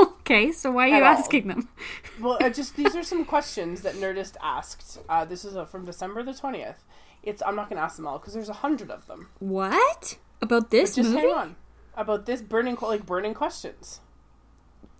okay. 0.20 0.52
So 0.52 0.70
why 0.70 0.90
are 0.90 0.98
you 0.98 1.04
all. 1.04 1.12
asking 1.12 1.48
them? 1.48 1.68
Well, 2.20 2.36
uh, 2.40 2.50
just 2.50 2.76
these 2.76 2.94
are 2.94 3.02
some 3.02 3.24
questions 3.24 3.80
that 3.80 3.94
Nerdist 3.94 4.36
asked. 4.42 4.98
Uh, 5.08 5.24
this 5.24 5.44
is 5.44 5.56
uh, 5.56 5.64
from 5.64 5.86
December 5.86 6.22
the 6.22 6.34
twentieth. 6.34 6.84
It's 7.22 7.42
I'm 7.44 7.56
not 7.56 7.68
gonna 7.68 7.80
ask 7.80 7.96
them 7.96 8.06
all 8.06 8.18
because 8.18 8.34
there's 8.34 8.48
a 8.48 8.54
hundred 8.54 8.90
of 8.90 9.06
them. 9.06 9.28
What 9.38 10.18
about 10.42 10.62
But 10.62 10.70
this 10.70 10.94
just 10.96 11.10
movie? 11.10 11.20
hang 11.26 11.34
on 11.34 11.56
about 11.96 12.26
this 12.26 12.40
burning 12.42 12.76
like 12.80 13.04
burning 13.06 13.34
questions. 13.34 14.00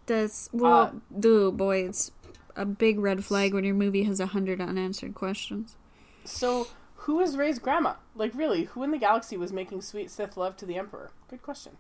Does 0.07 0.51
well, 0.53 0.73
Uh, 0.83 0.91
dude, 1.19 1.57
boy, 1.57 1.85
it's 1.85 2.11
a 2.57 2.65
big 2.67 2.99
red 2.99 3.25
flag 3.25 3.55
when 3.55 3.65
your 3.65 3.75
movie 3.75 4.03
has 4.05 4.19
a 4.21 4.27
hundred 4.27 4.61
unanswered 4.61 5.15
questions. 5.15 5.77
So, 6.25 6.67
who 6.97 7.21
is 7.21 7.37
Rey's 7.37 7.59
grandma? 7.59 7.95
Like, 8.15 8.35
really, 8.35 8.65
who 8.65 8.83
in 8.83 8.91
the 8.91 8.99
galaxy 8.99 9.37
was 9.37 9.53
making 9.53 9.83
sweet 9.83 10.11
Sith 10.11 10.37
love 10.37 10.57
to 10.59 10.67
the 10.67 10.77
Emperor? 10.77 11.11
Good 11.29 11.43
question. 11.43 11.77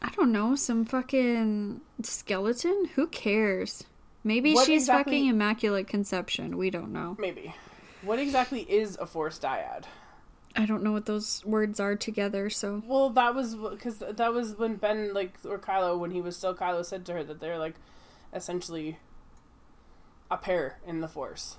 I 0.00 0.10
don't 0.10 0.30
know, 0.32 0.54
some 0.54 0.84
fucking 0.84 1.80
skeleton? 2.02 2.90
Who 2.94 3.06
cares? 3.08 3.84
Maybe 4.22 4.54
What 4.54 4.66
she's 4.66 4.82
exactly- 4.82 5.14
fucking 5.18 5.28
immaculate 5.28 5.86
conception. 5.88 6.56
We 6.56 6.70
don't 6.70 6.92
know. 6.92 7.16
Maybe. 7.18 7.54
What 8.02 8.18
exactly 8.18 8.60
is 8.62 8.96
a 9.00 9.06
Force 9.06 9.38
dyad? 9.38 9.84
I 10.56 10.64
don't 10.66 10.82
know 10.82 10.92
what 10.92 11.06
those 11.06 11.44
words 11.44 11.78
are 11.80 11.94
together, 11.96 12.48
so 12.48 12.82
Well, 12.86 13.10
that 13.10 13.34
was 13.34 13.54
because 13.54 13.98
that 13.98 14.32
was 14.32 14.56
when 14.56 14.76
Ben, 14.76 15.12
like, 15.12 15.34
or 15.44 15.58
Kylo, 15.58 15.98
when 15.98 16.10
he 16.12 16.20
was 16.20 16.36
still 16.36 16.54
Kylo, 16.54 16.84
said 16.84 17.04
to 17.06 17.12
her 17.12 17.24
that 17.24 17.40
they're 17.40 17.58
like 17.58 17.74
essentially 18.32 18.98
a 20.30 20.36
pair 20.36 20.78
in 20.86 21.00
the 21.00 21.08
Force, 21.08 21.56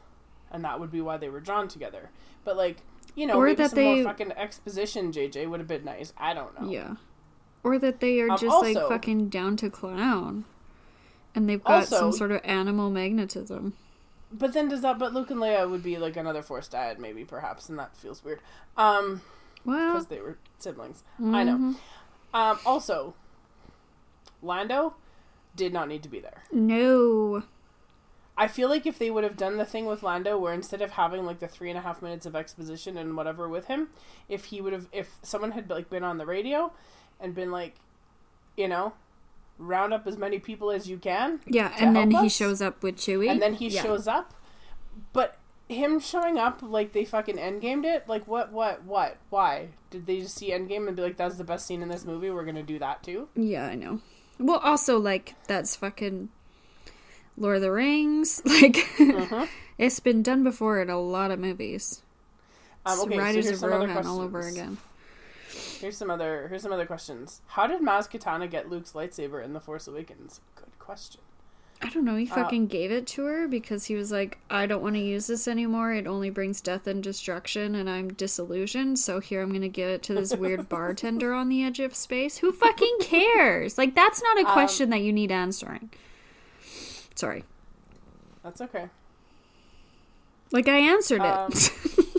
and 0.51 0.63
that 0.63 0.79
would 0.79 0.91
be 0.91 1.01
why 1.01 1.17
they 1.17 1.29
were 1.29 1.39
drawn 1.39 1.67
together. 1.67 2.09
But 2.43 2.57
like, 2.57 2.77
you 3.15 3.25
know, 3.27 3.35
Or 3.35 3.45
maybe 3.45 3.63
some 3.67 3.75
they- 3.75 3.95
more 3.95 4.03
fucking 4.03 4.31
exposition. 4.33 5.11
JJ 5.11 5.47
would 5.49 5.59
have 5.59 5.67
been 5.67 5.85
nice. 5.85 6.13
I 6.17 6.33
don't 6.33 6.59
know. 6.59 6.69
yeah. 6.69 6.95
Or 7.63 7.77
that 7.79 7.99
they 7.99 8.19
are 8.21 8.31
Um, 8.31 8.37
just 8.37 8.61
like 8.61 8.77
fucking 8.77 9.29
down 9.29 9.57
to 9.57 9.69
clown. 9.69 10.45
And 11.35 11.47
they've 11.49 11.63
got 11.63 11.87
some 11.87 12.11
sort 12.13 12.31
of 12.31 12.41
animal 12.43 12.89
magnetism. 12.89 13.73
But 14.31 14.53
then 14.53 14.67
does 14.67 14.81
that? 14.81 14.99
But 14.99 15.13
Luke 15.13 15.29
and 15.31 15.39
Leia 15.39 15.69
would 15.69 15.83
be 15.83 15.97
like 15.97 16.17
another 16.17 16.41
Force 16.41 16.67
dyad, 16.67 16.99
maybe 16.99 17.23
perhaps, 17.23 17.69
and 17.69 17.79
that 17.79 17.95
feels 17.95 18.23
weird. 18.23 18.39
Um. 18.75 19.21
Well, 19.65 19.93
because 19.93 20.07
they 20.07 20.19
were 20.19 20.37
siblings. 20.59 21.03
I 21.23 21.43
know. 21.43 21.57
mhm. 21.57 21.75
Um, 22.33 22.59
also, 22.65 23.15
Lando 24.41 24.95
did 25.55 25.73
not 25.73 25.87
need 25.87 26.03
to 26.03 26.09
be 26.09 26.19
there. 26.19 26.43
no. 26.51 27.43
I 28.39 28.47
feel 28.47 28.69
like 28.69 28.85
if 28.85 28.99
they 28.99 29.09
would 29.09 29.23
have 29.23 29.35
done 29.35 29.57
the 29.57 29.65
thing 29.65 29.87
with 29.87 30.03
Lando, 30.03 30.37
where 30.37 30.53
instead 30.53 30.83
of 30.83 30.91
having 30.91 31.25
like 31.25 31.39
the 31.39 31.47
three 31.47 31.69
and 31.71 31.77
a 31.79 31.81
half 31.81 32.03
minutes 32.03 32.27
of 32.27 32.35
exposition 32.35 32.95
and 32.95 33.17
whatever 33.17 33.49
with 33.49 33.65
him, 33.65 33.89
if 34.29 34.45
he 34.45 34.61
would 34.61 34.73
have, 34.73 34.87
if 34.91 35.17
someone 35.23 35.53
had 35.53 35.71
like 35.71 35.89
been 35.89 36.03
on 36.03 36.19
the 36.19 36.25
radio 36.27 36.71
and 37.19 37.33
been 37.33 37.49
like, 37.49 37.73
you 38.55 38.67
know, 38.67 38.93
round 39.57 39.93
up 39.93 40.05
as 40.07 40.17
many 40.17 40.39
people 40.39 40.69
as 40.71 40.87
you 40.87 40.97
can, 40.97 41.39
Yeah, 41.47 41.73
and 41.79 41.95
then 41.95 42.11
help 42.11 42.23
he 42.23 42.29
shows 42.29 42.61
up 42.61 42.83
with 42.83 42.97
Chewie. 42.97 43.29
and 43.29 43.41
then 43.41 43.53
he 43.55 43.67
Yeah. 43.69 43.81
shows 43.83 44.07
up, 44.07 44.33
but 45.13 45.37
him 45.69 45.99
showing 45.99 46.37
up 46.37 46.59
like 46.61 46.93
they 46.93 47.03
fucking 47.03 47.37
endgamed 47.37 47.83
it, 47.85 48.07
like 48.07 48.27
what, 48.27 48.51
what, 48.51 48.83
what, 48.83 49.17
why 49.29 49.69
did 49.89 50.05
they 50.05 50.19
just 50.21 50.35
see 50.37 50.51
Endgame 50.51 50.87
and 50.87 50.95
be 50.95 51.01
like, 51.01 51.17
that's 51.17 51.35
the 51.37 51.43
best 51.43 51.65
scene 51.65 51.81
in 51.81 51.89
this 51.89 52.05
movie? 52.05 52.29
We're 52.29 52.45
gonna 52.45 52.63
do 52.63 52.79
that 52.79 53.03
too. 53.03 53.27
Yeah, 53.35 53.65
I 53.67 53.75
know. 53.75 53.99
Well, 54.39 54.59
also 54.59 54.97
like 54.99 55.33
that's 55.47 55.75
fucking 55.75 56.29
Lord 57.35 57.57
of 57.57 57.61
the 57.63 57.71
Rings. 57.71 58.41
Like 58.45 58.75
Mhm. 58.97 59.47
it's 59.77 59.99
been 59.99 60.23
done 60.23 60.43
before 60.43 60.79
in 60.81 60.89
a 60.89 60.99
lot 61.01 61.31
of 61.31 61.39
movies. 61.39 62.01
Um, 62.85 62.99
okay, 63.01 63.15
so 63.15 63.21
Riders 63.21 63.45
here's 63.45 63.63
of 63.63 63.69
Rohan 63.69 64.05
all 64.07 64.21
over 64.21 64.39
again. 64.41 64.77
Here's 65.79 65.97
some 65.97 66.09
other 66.09 66.47
here's 66.47 66.61
some 66.63 66.71
other 66.73 66.85
questions. 66.85 67.41
How 67.47 67.67
did 67.67 67.81
Maz 67.81 68.09
Kanata 68.09 68.49
get 68.49 68.69
Luke's 68.69 68.93
lightsaber 68.93 69.43
in 69.43 69.53
The 69.53 69.59
Force 69.59 69.87
Awakens? 69.87 70.41
Good 70.55 70.77
question. 70.79 71.21
I 71.79 71.89
don't 71.89 72.05
know. 72.05 72.15
He 72.15 72.27
Uh, 72.27 72.33
fucking 72.33 72.67
gave 72.67 72.91
it 72.91 73.05
to 73.07 73.25
her 73.25 73.47
because 73.47 73.85
he 73.85 73.93
was 73.93 74.11
like, 74.11 74.39
"I 74.49 74.65
don't 74.65 74.81
want 74.81 74.95
to 74.95 74.99
use 75.01 75.27
this 75.27 75.47
anymore. 75.47 75.93
It 75.93 76.07
only 76.07 76.31
brings 76.31 76.59
death 76.59 76.87
and 76.87 77.03
destruction, 77.03 77.75
and 77.75 77.87
I'm 77.87 78.11
disillusioned. 78.13 78.97
So 78.97 79.19
here 79.19 79.43
I'm 79.43 79.53
gonna 79.53 79.67
give 79.69 79.87
it 79.89 80.01
to 80.03 80.15
this 80.15 80.35
weird 80.35 80.67
bartender 80.69 81.33
on 81.33 81.49
the 81.49 81.63
edge 81.63 81.79
of 81.79 81.93
space. 81.95 82.39
Who 82.39 82.51
fucking 82.51 82.97
cares? 83.01 83.77
Like 83.77 83.93
that's 83.93 84.23
not 84.23 84.37
a 84.37 84.47
Um, 84.47 84.53
question 84.53 84.89
that 84.89 85.01
you 85.01 85.13
need 85.13 85.31
answering. 85.31 85.91
Sorry. 87.13 87.43
That's 88.43 88.61
okay. 88.61 88.89
Like 90.51 90.67
I 90.67 90.77
answered 90.77 91.21
Um, 91.21 91.51
it. 91.51 91.71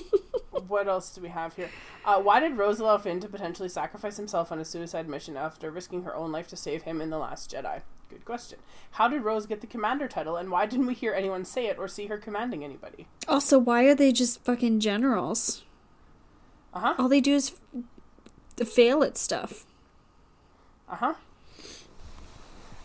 What 0.68 0.86
else 0.86 1.10
do 1.10 1.20
we 1.22 1.28
have 1.30 1.56
here? 1.56 1.70
Uh, 2.04 2.20
why 2.20 2.40
did 2.40 2.56
Rose 2.58 2.78
allow 2.78 2.98
Finn 2.98 3.20
to 3.20 3.28
potentially 3.28 3.68
sacrifice 3.68 4.16
himself 4.18 4.52
on 4.52 4.58
a 4.58 4.64
suicide 4.64 5.08
mission 5.08 5.36
after 5.36 5.70
risking 5.70 6.02
her 6.02 6.14
own 6.14 6.30
life 6.30 6.46
to 6.48 6.56
save 6.56 6.82
him 6.82 7.00
in 7.00 7.10
The 7.10 7.18
Last 7.18 7.50
Jedi? 7.50 7.82
Good 8.10 8.24
question. 8.24 8.58
How 8.92 9.08
did 9.08 9.22
Rose 9.24 9.46
get 9.46 9.60
the 9.60 9.66
commander 9.66 10.08
title, 10.08 10.36
and 10.36 10.50
why 10.50 10.66
didn't 10.66 10.86
we 10.86 10.94
hear 10.94 11.12
anyone 11.14 11.44
say 11.44 11.66
it 11.66 11.78
or 11.78 11.88
see 11.88 12.06
her 12.06 12.18
commanding 12.18 12.64
anybody? 12.64 13.06
also, 13.26 13.58
why 13.58 13.84
are 13.84 13.94
they 13.94 14.12
just 14.12 14.42
fucking 14.44 14.80
generals? 14.80 15.64
Uh 16.72 16.80
huh. 16.80 16.94
All 16.98 17.08
they 17.08 17.20
do 17.20 17.34
is 17.34 17.52
f- 18.58 18.68
fail 18.68 19.02
at 19.02 19.16
stuff. 19.18 19.66
Uh 20.88 20.96
huh. 20.96 21.14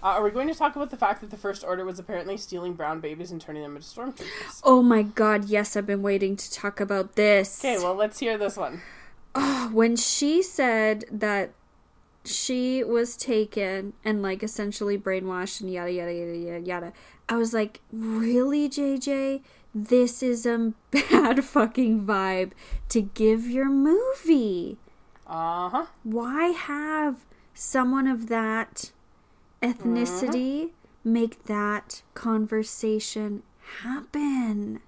Uh, 0.03 0.07
are 0.07 0.23
we 0.23 0.31
going 0.31 0.49
to 0.49 0.53
talk 0.53 0.75
about 0.75 0.89
the 0.89 0.97
fact 0.97 1.21
that 1.21 1.29
the 1.29 1.37
First 1.37 1.63
Order 1.63 1.85
was 1.85 1.97
apparently 1.97 2.35
stealing 2.35 2.73
brown 2.73 2.99
babies 2.99 3.31
and 3.31 3.39
turning 3.39 3.63
them 3.63 3.77
into 3.77 3.87
stormtroopers? 3.87 4.59
Oh 4.63 4.83
my 4.83 5.01
god, 5.03 5.45
yes, 5.45 5.77
I've 5.77 5.87
been 5.87 6.01
waiting 6.01 6.35
to 6.35 6.51
talk 6.51 6.81
about 6.81 7.15
this. 7.15 7.63
Okay, 7.63 7.77
well, 7.81 7.95
let's 7.95 8.19
hear 8.19 8.37
this 8.37 8.57
one. 8.57 8.81
when 9.71 9.95
she 9.95 10.43
said 10.43 11.05
that 11.09 11.51
she 12.25 12.83
was 12.83 13.15
taken 13.15 13.93
and 14.03 14.21
like 14.21 14.43
essentially 14.43 14.97
brainwashed 14.97 15.61
and 15.61 15.71
yada 15.71 15.91
yada 15.91 16.13
yada 16.13 16.37
yada 16.37 16.59
yada, 16.59 16.93
I 17.29 17.37
was 17.37 17.53
like, 17.53 17.79
really, 17.91 18.67
JJ? 18.67 19.41
this 19.73 20.21
is 20.21 20.45
a 20.45 20.73
bad 20.91 21.43
fucking 21.43 22.05
vibe 22.05 22.51
to 22.89 23.01
give 23.01 23.47
your 23.47 23.69
movie. 23.69 24.77
Uh 25.25 25.69
huh. 25.69 25.85
Why 26.03 26.49
have 26.49 27.25
someone 27.53 28.07
of 28.07 28.27
that 28.27 28.91
ethnicity 29.63 30.71
make 31.03 31.45
that 31.45 32.03
conversation 32.13 33.43
happen? 33.81 34.81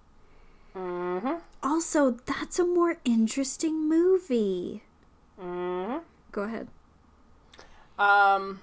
Mm-hmm. 0.76 1.36
Also, 1.63 2.11
that's 2.11 2.59
a 2.59 2.65
more 2.65 2.97
interesting 3.05 3.88
movie. 3.88 4.84
Mm-hmm. 5.41 5.99
Go 6.32 6.41
ahead. 6.43 6.67
Um. 7.97 8.61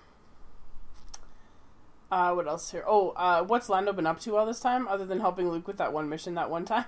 Uh, 2.10 2.34
what 2.34 2.46
else 2.46 2.70
here? 2.70 2.84
Oh, 2.86 3.10
uh, 3.10 3.42
what's 3.42 3.70
Lando 3.70 3.94
been 3.94 4.06
up 4.06 4.20
to 4.20 4.36
all 4.36 4.44
this 4.44 4.60
time, 4.60 4.86
other 4.86 5.06
than 5.06 5.20
helping 5.20 5.50
Luke 5.50 5.66
with 5.66 5.78
that 5.78 5.94
one 5.94 6.10
mission 6.10 6.34
that 6.34 6.50
one 6.50 6.66
time? 6.66 6.84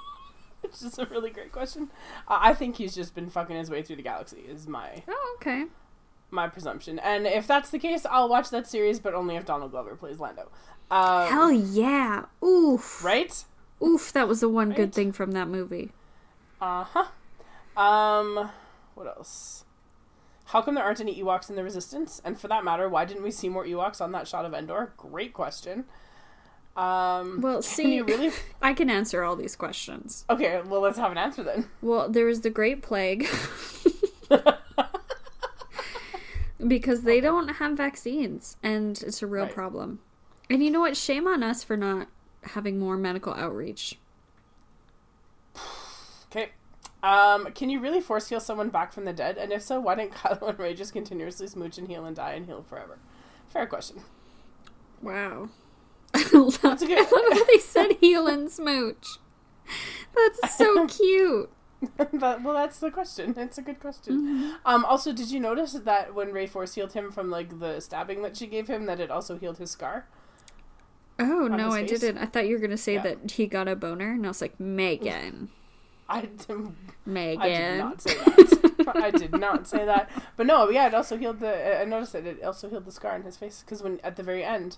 Which 0.62 0.80
is 0.82 0.98
a 0.98 1.04
really 1.04 1.28
great 1.28 1.52
question. 1.52 1.90
Uh, 2.26 2.38
I 2.40 2.54
think 2.54 2.76
he's 2.76 2.94
just 2.94 3.14
been 3.14 3.28
fucking 3.28 3.54
his 3.54 3.68
way 3.68 3.82
through 3.82 3.96
the 3.96 4.02
galaxy. 4.02 4.38
Is 4.48 4.66
my 4.66 5.02
Oh, 5.06 5.36
okay. 5.38 5.66
My 6.32 6.48
presumption, 6.48 6.98
and 6.98 7.26
if 7.26 7.46
that's 7.46 7.70
the 7.70 7.78
case, 7.78 8.04
I'll 8.10 8.28
watch 8.28 8.50
that 8.50 8.66
series, 8.66 8.98
but 8.98 9.14
only 9.14 9.36
if 9.36 9.44
Donald 9.44 9.70
Glover 9.70 9.94
plays 9.94 10.18
Lando. 10.18 10.50
Uh, 10.90 11.26
Hell 11.28 11.52
yeah. 11.52 12.24
Oof. 12.44 13.04
right? 13.04 13.44
Oof, 13.82 14.12
that 14.12 14.26
was 14.28 14.40
the 14.40 14.48
one 14.48 14.68
Right? 14.68 14.76
good 14.76 14.94
thing 14.94 15.12
from 15.12 15.32
that 15.32 15.48
movie. 15.48 15.92
Uh 16.60 16.84
huh. 16.84 17.80
Um, 17.80 18.50
what 18.94 19.06
else? 19.06 19.64
How 20.46 20.60
come 20.62 20.74
there 20.74 20.84
aren't 20.84 21.00
any 21.00 21.20
Ewoks 21.22 21.48
in 21.48 21.56
the 21.56 21.64
Resistance? 21.64 22.20
And 22.24 22.38
for 22.38 22.46
that 22.48 22.62
matter, 22.64 22.88
why 22.88 23.04
didn't 23.06 23.22
we 23.22 23.30
see 23.30 23.48
more 23.48 23.64
Ewoks 23.64 24.00
on 24.00 24.12
that 24.12 24.28
shot 24.28 24.44
of 24.44 24.52
Endor? 24.52 24.92
Great 24.98 25.32
question. 25.32 25.84
Um, 26.76 27.40
Well, 27.40 27.62
see- 27.62 28.00
really? 28.02 28.30
I 28.62 28.74
can 28.74 28.90
answer 28.90 29.22
all 29.22 29.34
these 29.36 29.56
questions. 29.56 30.24
Okay, 30.30 30.60
well, 30.66 30.80
let's 30.80 30.98
have 30.98 31.10
an 31.10 31.18
answer 31.18 31.42
then. 31.42 31.68
Well, 31.80 32.08
there 32.10 32.26
was 32.26 32.42
the 32.42 32.50
Great 32.50 32.82
Plague. 32.82 33.26
because 36.66 37.02
they 37.02 37.20
don't 37.20 37.48
have 37.48 37.76
vaccines 37.76 38.56
and 38.62 39.02
it's 39.02 39.22
a 39.22 39.26
real 39.26 39.44
Right. 39.44 39.54
problem. 39.54 40.00
And 40.50 40.62
you 40.62 40.70
know 40.70 40.80
what? 40.80 40.96
Shame 40.96 41.26
on 41.26 41.42
us 41.42 41.64
for 41.64 41.76
not 41.76 42.08
having 42.42 42.78
more 42.78 42.96
medical 42.96 43.32
outreach. 43.34 43.98
Okay. 46.30 46.50
Um, 47.02 47.52
can 47.52 47.68
you 47.70 47.80
really 47.80 48.00
force 48.00 48.28
heal 48.28 48.40
someone 48.40 48.68
back 48.70 48.92
from 48.92 49.04
the 49.04 49.12
dead? 49.12 49.36
And 49.38 49.52
if 49.52 49.62
so, 49.62 49.80
why 49.80 49.94
didn't 49.94 50.12
Kylo 50.14 50.50
and 50.50 50.58
Rey 50.58 50.74
just 50.74 50.92
continuously 50.92 51.46
smooch 51.46 51.78
and 51.78 51.88
heal 51.88 52.04
and 52.04 52.16
die 52.16 52.32
and 52.32 52.46
heal 52.46 52.62
forever? 52.68 52.98
Fair 53.48 53.66
question. 53.66 54.02
Wow. 55.00 55.48
I 56.14 56.24
love, 56.32 56.60
That's 56.62 56.82
a 56.82 56.86
good- 56.86 56.98
I 56.98 57.02
love 57.02 57.38
how 57.38 57.44
they 57.44 57.58
said 57.58 57.92
heal 58.00 58.26
and 58.26 58.50
smooch. 58.50 59.06
That's 60.14 60.56
so 60.56 60.86
cute. 60.86 61.50
that, 62.12 62.42
well, 62.42 62.54
that's 62.54 62.78
the 62.78 62.90
question. 62.90 63.34
It's 63.36 63.58
a 63.58 63.62
good 63.62 63.80
question. 63.80 64.22
Mm-hmm. 64.22 64.50
Um, 64.64 64.84
also, 64.84 65.12
did 65.12 65.30
you 65.30 65.40
notice 65.40 65.72
that 65.72 66.14
when 66.14 66.32
Rey 66.32 66.46
Force 66.46 66.74
healed 66.74 66.92
him 66.92 67.10
from 67.10 67.30
like 67.30 67.58
the 67.58 67.80
stabbing 67.80 68.22
that 68.22 68.36
she 68.36 68.46
gave 68.46 68.68
him, 68.68 68.86
that 68.86 69.00
it 69.00 69.10
also 69.10 69.38
healed 69.38 69.58
his 69.58 69.70
scar? 69.70 70.06
Oh, 71.18 71.46
no, 71.46 71.70
I 71.70 71.84
didn't. 71.84 72.18
I 72.18 72.26
thought 72.26 72.46
you 72.46 72.54
were 72.54 72.60
going 72.60 72.70
to 72.70 72.76
say 72.76 72.94
Yeah. 72.94 73.02
that 73.02 73.32
he 73.32 73.46
got 73.46 73.68
a 73.68 73.76
boner. 73.76 74.12
And 74.12 74.24
I 74.24 74.28
was 74.28 74.40
like, 74.40 74.58
Megan. 74.58 75.50
I 76.08 76.22
did, 76.22 76.72
Megan. 77.06 77.40
I 77.40 77.48
did 77.48 77.78
not 77.78 78.02
say 78.02 78.14
that. 78.14 78.96
I 78.96 79.10
did 79.10 79.32
not 79.32 79.66
say 79.66 79.84
that. 79.84 80.10
But 80.36 80.46
no, 80.46 80.68
yeah, 80.68 80.86
it 80.88 80.94
also 80.94 81.16
healed 81.16 81.40
the. 81.40 81.80
I 81.80 81.84
noticed 81.84 82.12
that 82.12 82.26
it 82.26 82.42
also 82.42 82.68
healed 82.68 82.84
the 82.84 82.92
scar 82.92 83.14
on 83.14 83.22
his 83.22 83.36
face 83.36 83.62
because 83.64 83.82
when 83.82 83.98
at 84.02 84.16
the 84.16 84.22
very 84.22 84.44
end, 84.44 84.76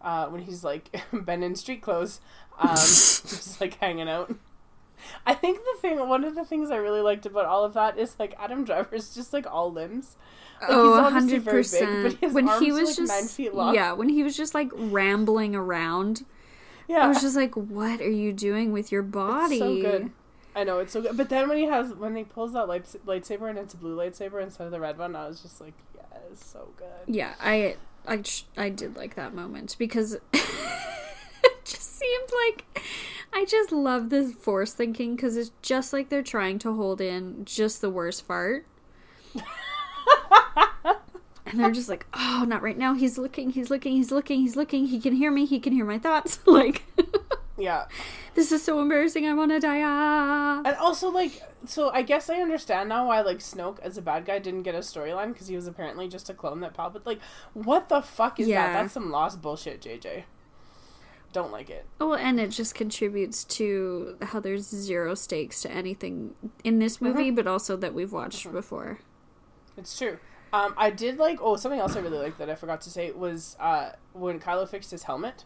uh, 0.00 0.26
when 0.28 0.42
he's 0.42 0.64
like 0.64 1.02
been 1.24 1.42
in 1.42 1.54
street 1.54 1.82
clothes, 1.82 2.20
um, 2.58 2.76
just 2.76 3.60
like 3.60 3.74
hanging 3.78 4.08
out. 4.08 4.34
I 5.26 5.34
think 5.34 5.58
the 5.58 5.80
thing, 5.80 6.08
one 6.08 6.24
of 6.24 6.34
the 6.34 6.44
things 6.44 6.70
I 6.70 6.76
really 6.76 7.00
liked 7.00 7.26
about 7.26 7.46
all 7.46 7.64
of 7.64 7.74
that 7.74 7.98
is 7.98 8.16
like 8.18 8.34
Adam 8.38 8.64
Driver's 8.64 9.14
just 9.14 9.32
like 9.32 9.46
all 9.50 9.72
limbs. 9.72 10.16
Like, 10.60 10.70
he's 10.70 10.78
oh, 10.78 10.94
obviously 10.94 11.40
100%. 11.40 12.02
but 12.04 12.12
his 12.14 12.32
when 12.32 12.44
he 12.46 12.50
arms 12.50 12.68
are, 12.68 12.72
was 12.72 12.88
like, 12.88 12.96
just 12.96 13.12
nine 13.12 13.28
feet 13.28 13.54
long. 13.54 13.74
Yeah, 13.74 13.92
when 13.92 14.08
he 14.08 14.22
was 14.22 14.36
just 14.36 14.54
like 14.54 14.70
rambling 14.72 15.54
around, 15.54 16.24
Yeah, 16.88 17.04
I 17.04 17.08
was 17.08 17.20
just 17.20 17.36
like, 17.36 17.54
what 17.54 18.00
are 18.00 18.10
you 18.10 18.32
doing 18.32 18.72
with 18.72 18.92
your 18.92 19.02
body? 19.02 19.58
so 19.58 19.80
good. 19.80 20.10
I 20.56 20.62
know 20.62 20.78
it's 20.78 20.92
so 20.92 21.02
good, 21.02 21.16
but 21.16 21.28
then 21.28 21.48
when 21.48 21.58
he 21.58 21.64
has 21.64 21.92
when 21.94 22.14
he 22.14 22.22
pulls 22.22 22.52
that 22.52 22.68
light, 22.68 22.84
lightsaber 23.04 23.50
and 23.50 23.58
it's 23.58 23.74
a 23.74 23.76
blue 23.76 23.96
lightsaber 23.96 24.40
instead 24.40 24.66
of 24.66 24.70
the 24.70 24.78
red 24.78 24.96
one, 24.98 25.16
I 25.16 25.26
was 25.26 25.40
just 25.40 25.60
like, 25.60 25.74
yes, 25.96 26.44
so 26.44 26.68
good. 26.76 27.12
Yeah, 27.12 27.34
I 27.40 27.76
I 28.06 28.22
I 28.56 28.68
did 28.68 28.96
like 28.96 29.16
that 29.16 29.34
moment 29.34 29.74
because 29.78 30.14
it 30.32 31.64
just 31.64 31.98
seemed 31.98 32.30
like 32.46 32.84
I 33.34 33.44
just 33.44 33.72
love 33.72 34.10
this 34.10 34.32
force 34.32 34.72
thinking 34.72 35.16
because 35.16 35.36
it's 35.36 35.50
just 35.60 35.92
like 35.92 36.08
they're 36.08 36.22
trying 36.22 36.58
to 36.60 36.72
hold 36.74 37.00
in 37.00 37.44
just 37.44 37.80
the 37.80 37.90
worst 37.90 38.24
fart. 38.24 38.64
and 41.46 41.58
they're 41.60 41.70
just 41.72 41.88
like, 41.88 42.06
oh, 42.14 42.44
not 42.46 42.62
right 42.62 42.78
now. 42.78 42.94
He's 42.94 43.18
looking, 43.18 43.50
he's 43.50 43.70
looking, 43.70 43.92
he's 43.96 44.10
looking, 44.10 44.40
he's 44.40 44.56
looking. 44.56 44.86
He 44.86 45.00
can 45.00 45.14
hear 45.14 45.30
me. 45.30 45.46
He 45.46 45.58
can 45.60 45.72
hear 45.72 45.84
my 45.84 45.98
thoughts. 45.98 46.38
like, 46.46 46.82
Yeah, 47.56 47.86
this 48.34 48.50
is 48.52 48.62
so 48.64 48.80
embarrassing. 48.80 49.26
I 49.26 49.34
want 49.34 49.50
to 49.52 49.60
die. 49.60 49.80
Ah. 49.84 50.62
and 50.64 50.76
also 50.76 51.08
like, 51.10 51.40
so 51.66 51.90
I 51.90 52.02
guess 52.02 52.28
I 52.30 52.36
understand 52.40 52.88
now 52.88 53.06
why 53.08 53.20
like 53.20 53.38
Snoke 53.38 53.78
as 53.80 53.96
a 53.98 54.02
bad 54.02 54.24
guy 54.26 54.38
didn't 54.38 54.62
get 54.62 54.74
a 54.74 54.78
storyline 54.78 55.32
because 55.32 55.48
he 55.48 55.56
was 55.56 55.66
apparently 55.66 56.08
just 56.08 56.28
a 56.30 56.34
clone 56.34 56.60
that 56.60 56.74
Palpatine. 56.74 57.06
Like, 57.06 57.20
what 57.52 57.88
the 57.88 58.00
fuck 58.00 58.40
is 58.40 58.48
Yeah. 58.48 58.66
that? 58.66 58.82
That's 58.82 58.94
some 58.94 59.10
lost 59.10 59.40
bullshit, 59.42 59.80
JJ. 59.82 60.24
Don't 61.34 61.50
like 61.52 61.68
it. 61.68 61.84
Oh, 62.00 62.14
and 62.14 62.40
it 62.40 62.48
just 62.50 62.74
contributes 62.74 63.44
to 63.44 64.16
how 64.22 64.40
there's 64.40 64.66
zero 64.66 65.14
stakes 65.14 65.60
to 65.62 65.70
anything 65.70 66.34
in 66.62 66.78
this 66.78 67.00
movie, 67.02 67.30
but 67.30 67.46
also 67.46 67.76
that 67.76 67.92
we've 67.92 68.12
watched 68.12 68.50
before. 68.52 69.00
It's 69.76 69.98
true. 69.98 70.18
Um, 70.52 70.74
I 70.78 70.90
did 70.90 71.18
like. 71.18 71.40
Oh, 71.42 71.56
something 71.56 71.80
else 71.80 71.96
I 71.96 72.00
really 72.00 72.18
liked 72.18 72.38
that 72.38 72.48
I 72.48 72.54
forgot 72.54 72.80
to 72.82 72.90
say 72.90 73.10
was 73.10 73.56
uh, 73.58 73.90
when 74.12 74.38
Kylo 74.38 74.68
fixed 74.68 74.92
his 74.92 75.02
helmet, 75.02 75.44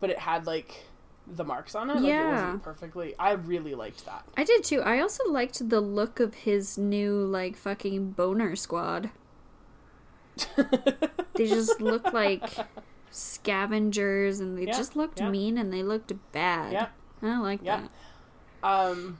but 0.00 0.10
it 0.10 0.18
had 0.18 0.44
like 0.44 0.82
the 1.26 1.44
marks 1.44 1.76
on 1.76 1.88
it. 1.90 1.94
Like 1.94 2.02
it 2.02 2.08
Yeah. 2.08 2.32
wasn't 2.32 2.62
perfectly. 2.64 3.14
I 3.16 3.30
really 3.30 3.76
liked 3.76 4.04
that. 4.06 4.24
I 4.36 4.42
did 4.42 4.64
too. 4.64 4.82
I 4.82 4.98
also 4.98 5.22
liked 5.30 5.70
the 5.70 5.80
look 5.80 6.18
of 6.18 6.34
his 6.34 6.76
new 6.76 7.14
like 7.24 7.56
fucking 7.56 8.10
boner 8.10 8.56
squad. 8.56 9.10
They 11.36 11.46
just 11.48 11.80
look 11.80 12.12
like 12.12 12.42
scavengers 13.14 14.40
and 14.40 14.58
they 14.58 14.66
Yeah, 14.66 14.72
just 14.76 14.96
looked 14.96 15.20
yeah. 15.20 15.30
mean 15.30 15.56
and 15.58 15.72
they 15.72 15.82
looked 15.82 16.12
bad. 16.32 16.72
Yeah. 16.72 16.86
I 17.22 17.38
like 17.40 17.60
Yeah. 17.62 17.82
that. 18.62 18.68
Um, 18.68 19.18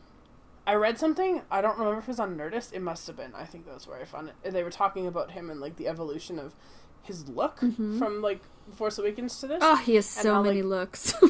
I 0.67 0.75
read 0.75 0.99
something. 0.99 1.43
I 1.51 1.61
don't 1.61 1.79
remember 1.79 1.99
if 1.99 2.05
it 2.05 2.09
was 2.09 2.21
on 2.21 2.37
Nerdist. 2.37 2.73
It 2.73 2.81
must 2.81 3.07
have 3.07 3.17
been. 3.17 3.35
I 3.35 3.45
think 3.45 3.67
that 3.67 3.75
was 3.75 3.87
where 3.87 4.01
I 4.01 4.05
found 4.05 4.31
it. 4.43 4.51
They 4.51 4.63
were 4.63 4.71
talking 4.71 5.07
about 5.07 5.33
him 5.33 5.51
and 5.51 5.61
like 5.61 5.77
the 5.77 5.89
evolution 5.89 6.39
of 6.39 6.55
his 7.03 7.29
look 7.29 7.59
from 7.59 8.23
like 8.23 8.41
Force 8.75 8.99
Awakens 8.99 9.39
to 9.41 9.47
this. 9.47 9.59
Oh, 9.61 9.77
he 9.77 9.95
has 9.97 10.07
so 10.07 10.35
how, 10.35 10.43
many 10.43 10.63
like- 10.63 10.81
looks. 10.93 11.15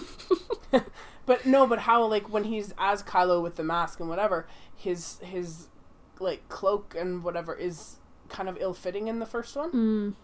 But 1.26 1.46
no, 1.46 1.66
but 1.66 1.78
how 1.80 2.04
like 2.04 2.28
when 2.30 2.44
he's 2.44 2.74
as 2.76 3.02
Kylo 3.02 3.42
with 3.42 3.56
the 3.56 3.64
mask 3.64 3.98
and 3.98 4.10
whatever, 4.10 4.46
his 4.76 5.18
his 5.20 5.68
like 6.20 6.46
cloak 6.50 6.94
and 6.98 7.24
whatever 7.24 7.54
is 7.54 7.96
kind 8.28 8.46
of 8.48 8.58
ill 8.60 8.74
fitting 8.74 9.08
in 9.08 9.20
the 9.20 9.26
first 9.26 9.56
one, 9.56 9.72
mm. 9.72 10.14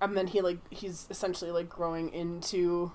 And 0.00 0.16
then 0.16 0.26
he 0.28 0.40
like 0.40 0.58
he's 0.70 1.06
essentially 1.10 1.50
like 1.50 1.68
growing 1.68 2.12
into 2.12 2.92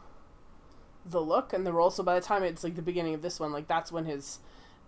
the 1.05 1.21
look 1.21 1.53
and 1.53 1.65
the 1.65 1.73
role. 1.73 1.89
So 1.91 2.03
by 2.03 2.15
the 2.15 2.25
time 2.25 2.43
it's 2.43 2.63
like 2.63 2.75
the 2.75 2.81
beginning 2.81 3.13
of 3.13 3.21
this 3.21 3.39
one, 3.39 3.51
like 3.51 3.67
that's 3.67 3.91
when 3.91 4.05
his 4.05 4.39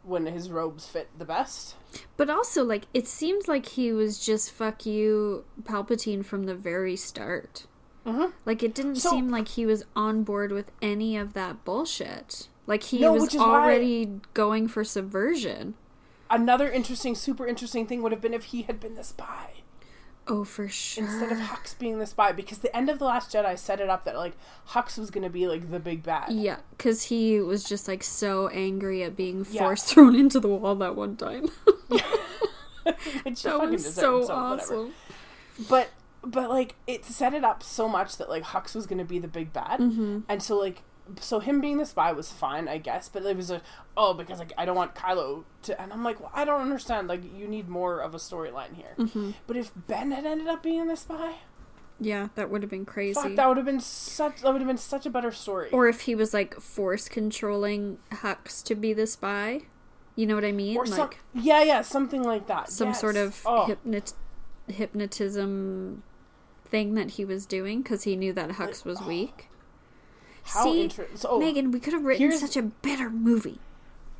when 0.03 0.25
his 0.25 0.49
robes 0.49 0.85
fit 0.85 1.07
the 1.17 1.23
best. 1.25 1.75
But 2.17 2.29
also, 2.29 2.61
like, 2.63 2.87
it 2.93 3.07
seems 3.07 3.47
like 3.47 3.65
he 3.69 3.93
was 3.93 4.19
just 4.19 4.51
fuck 4.51 4.85
you, 4.85 5.45
Palpatine 5.63 6.25
from 6.25 6.43
the 6.43 6.53
very 6.55 6.97
start. 6.97 7.67
Mhm. 8.05 8.33
Like, 8.45 8.61
it 8.63 8.75
didn't 8.75 8.97
So- 8.97 9.11
seem 9.11 9.29
like 9.29 9.47
he 9.47 9.65
was 9.65 9.85
on 9.95 10.23
board 10.23 10.51
with 10.51 10.73
any 10.81 11.15
of 11.15 11.31
that 11.35 11.63
bullshit. 11.63 12.49
Like, 12.67 12.83
he 12.83 12.99
No, 12.99 13.13
was 13.13 13.33
why- 13.33 13.41
already 13.45 14.19
going 14.33 14.67
for 14.67 14.83
subversion. 14.83 15.75
Another 16.29 16.69
interesting, 16.69 17.15
super 17.15 17.47
interesting 17.47 17.87
thing 17.87 18.01
would 18.01 18.11
have 18.11 18.19
been 18.21 18.33
if 18.33 18.45
he 18.45 18.63
had 18.63 18.81
been 18.81 18.95
the 18.95 19.05
spy. 19.05 19.62
Oh, 20.27 20.43
for 20.45 20.67
sure. 20.69 21.03
instead 21.03 21.31
of 21.33 21.37
Hux 21.37 21.77
being 21.77 21.99
the 21.99 22.05
spy 22.05 22.31
because 22.31 22.59
the 22.59 22.73
end 22.75 22.89
of 22.89 22.97
the 22.99 23.05
Last 23.05 23.33
Jedi 23.33 23.57
set 23.59 23.81
it 23.81 23.89
up 23.89 24.05
that 24.05 24.15
like 24.15 24.33
Hux 24.69 24.97
was 24.97 25.11
gonna 25.11 25.29
be 25.29 25.47
like 25.47 25.69
the 25.69 25.79
big 25.79 26.01
bad. 26.03 26.31
Yeah, 26.31 26.57
because 26.71 27.03
he 27.03 27.39
was 27.41 27.63
just 27.63 27.87
like 27.87 28.03
so 28.03 28.47
angry 28.49 29.03
at 29.03 29.15
being 29.17 29.45
Yeah. 29.51 29.63
force 29.63 29.83
thrown 29.91 30.15
into 30.15 30.39
the 30.39 30.47
wall 30.47 30.75
that 30.75 30.95
one 30.95 31.15
time. 31.17 31.49
That 32.85 33.69
was 33.71 33.93
so 33.93 34.19
whatever. 34.19 34.33
awesome. 34.33 34.93
But 35.69 35.89
but 36.23 36.49
like 36.49 36.75
it 36.87 37.05
set 37.05 37.33
it 37.33 37.43
up 37.43 37.63
so 37.63 37.87
much 37.87 38.17
that 38.17 38.29
like 38.29 38.43
Hux 38.43 38.75
was 38.75 38.85
gonna 38.87 39.05
be 39.05 39.19
the 39.19 39.27
big 39.27 39.53
bad, 39.53 39.79
Mm-hmm. 39.79 40.19
and 40.27 40.41
so 40.43 40.57
like 40.57 40.81
so 41.19 41.39
him 41.39 41.59
being 41.61 41.77
the 41.77 41.85
spy 41.85 42.11
was 42.11 42.31
fine, 42.31 42.67
I 42.67 42.77
guess. 42.77 43.09
But 43.09 43.23
it 43.25 43.35
was 43.37 43.51
a 43.51 43.61
oh 43.97 44.13
because 44.13 44.39
like 44.39 44.53
I 44.57 44.65
don't 44.65 44.75
want 44.75 44.95
Kylo 44.95 45.43
to, 45.63 45.79
and 45.81 45.91
I'm 45.93 46.03
like 46.03 46.19
well, 46.19 46.31
I 46.33 46.45
don't 46.45 46.61
understand. 46.61 47.07
Like 47.07 47.21
you 47.37 47.47
need 47.47 47.67
more 47.69 47.99
of 47.99 48.13
a 48.15 48.17
storyline 48.17 48.75
here. 48.75 48.95
Mm-hmm. 48.97 49.31
But 49.47 49.57
if 49.57 49.71
Ben 49.75 50.11
had 50.11 50.25
ended 50.25 50.47
up 50.47 50.63
being 50.63 50.87
the 50.87 50.95
spy, 50.95 51.35
Yeah, 51.99 52.29
that 52.35 52.49
would 52.49 52.61
have 52.63 52.71
been 52.71 52.85
crazy. 52.85 53.13
Fuck, 53.21 53.35
that 53.35 53.47
would 53.47 53.57
have 53.57 53.65
been 53.65 53.79
such. 53.81 54.41
That 54.41 54.51
would 54.51 54.61
have 54.61 54.67
been 54.67 54.77
such 54.77 55.05
a 55.05 55.09
better 55.09 55.31
story. 55.31 55.69
or 55.71 55.87
if 55.87 56.01
he 56.01 56.15
was 56.15 56.33
like 56.33 56.55
force 56.59 57.07
controlling 57.09 57.97
Hux 58.11 58.63
to 58.65 58.75
be 58.75 58.93
the 58.93 59.05
spy. 59.07 59.61
You 60.15 60.27
know 60.27 60.35
what 60.35 60.45
I 60.45 60.51
mean? 60.51 60.77
Or 60.77 60.85
like 60.85 60.95
some, 60.95 61.09
yeah, 61.33 61.63
yeah, 61.63 61.81
something 61.81 62.21
like 62.23 62.45
that. 62.47 62.69
some 62.69 62.89
Yes. 62.89 63.01
sort 63.01 63.15
of 63.17 63.41
oh, 63.47 63.65
hypnot- 63.67 64.13
hypnotism 64.67 66.03
thing 66.65 66.93
that 66.95 67.11
he 67.11 67.25
was 67.25 67.45
doing 67.45 67.81
because 67.81 68.03
he 68.03 68.15
knew 68.15 68.33
that 68.33 68.51
Hux 68.51 68.85
was 68.85 69.01
weak. 69.01 69.49
How 70.43 70.65
See, 70.65 70.81
interesting. 70.83 71.17
So, 71.17 71.29
oh, 71.31 71.39
Megan, 71.39 71.71
we 71.71 71.79
could 71.79 71.93
have 71.93 72.03
written 72.03 72.31
such 72.37 72.57
a 72.57 72.63
better 72.63 73.09
movie. 73.09 73.59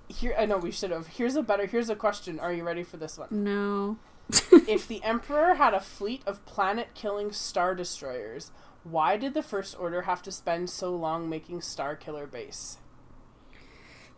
here 0.07 0.35
I 0.37 0.45
know 0.45 0.57
we 0.57 0.71
should 0.71 0.91
have. 0.91 1.07
Here's 1.07 1.35
a 1.35 1.43
better. 1.43 1.65
Here's 1.65 1.89
a 1.89 1.95
question. 1.95 2.39
Are 2.39 2.53
you 2.53 2.63
ready 2.63 2.83
for 2.83 2.97
this 2.97 3.17
one? 3.17 3.27
No. 3.31 3.97
if 4.67 4.87
the 4.87 5.03
Emperor 5.03 5.55
had 5.55 5.73
a 5.73 5.79
fleet 5.81 6.21
of 6.25 6.45
planet-killing 6.45 7.33
star 7.33 7.75
destroyers, 7.75 8.51
why 8.83 9.17
did 9.17 9.33
the 9.33 9.43
First 9.43 9.77
Order 9.77 10.03
have 10.03 10.21
to 10.23 10.31
spend 10.31 10.69
so 10.69 10.95
long 10.95 11.29
making 11.29 11.59
Starkiller 11.59 12.29
Base? 12.29 12.77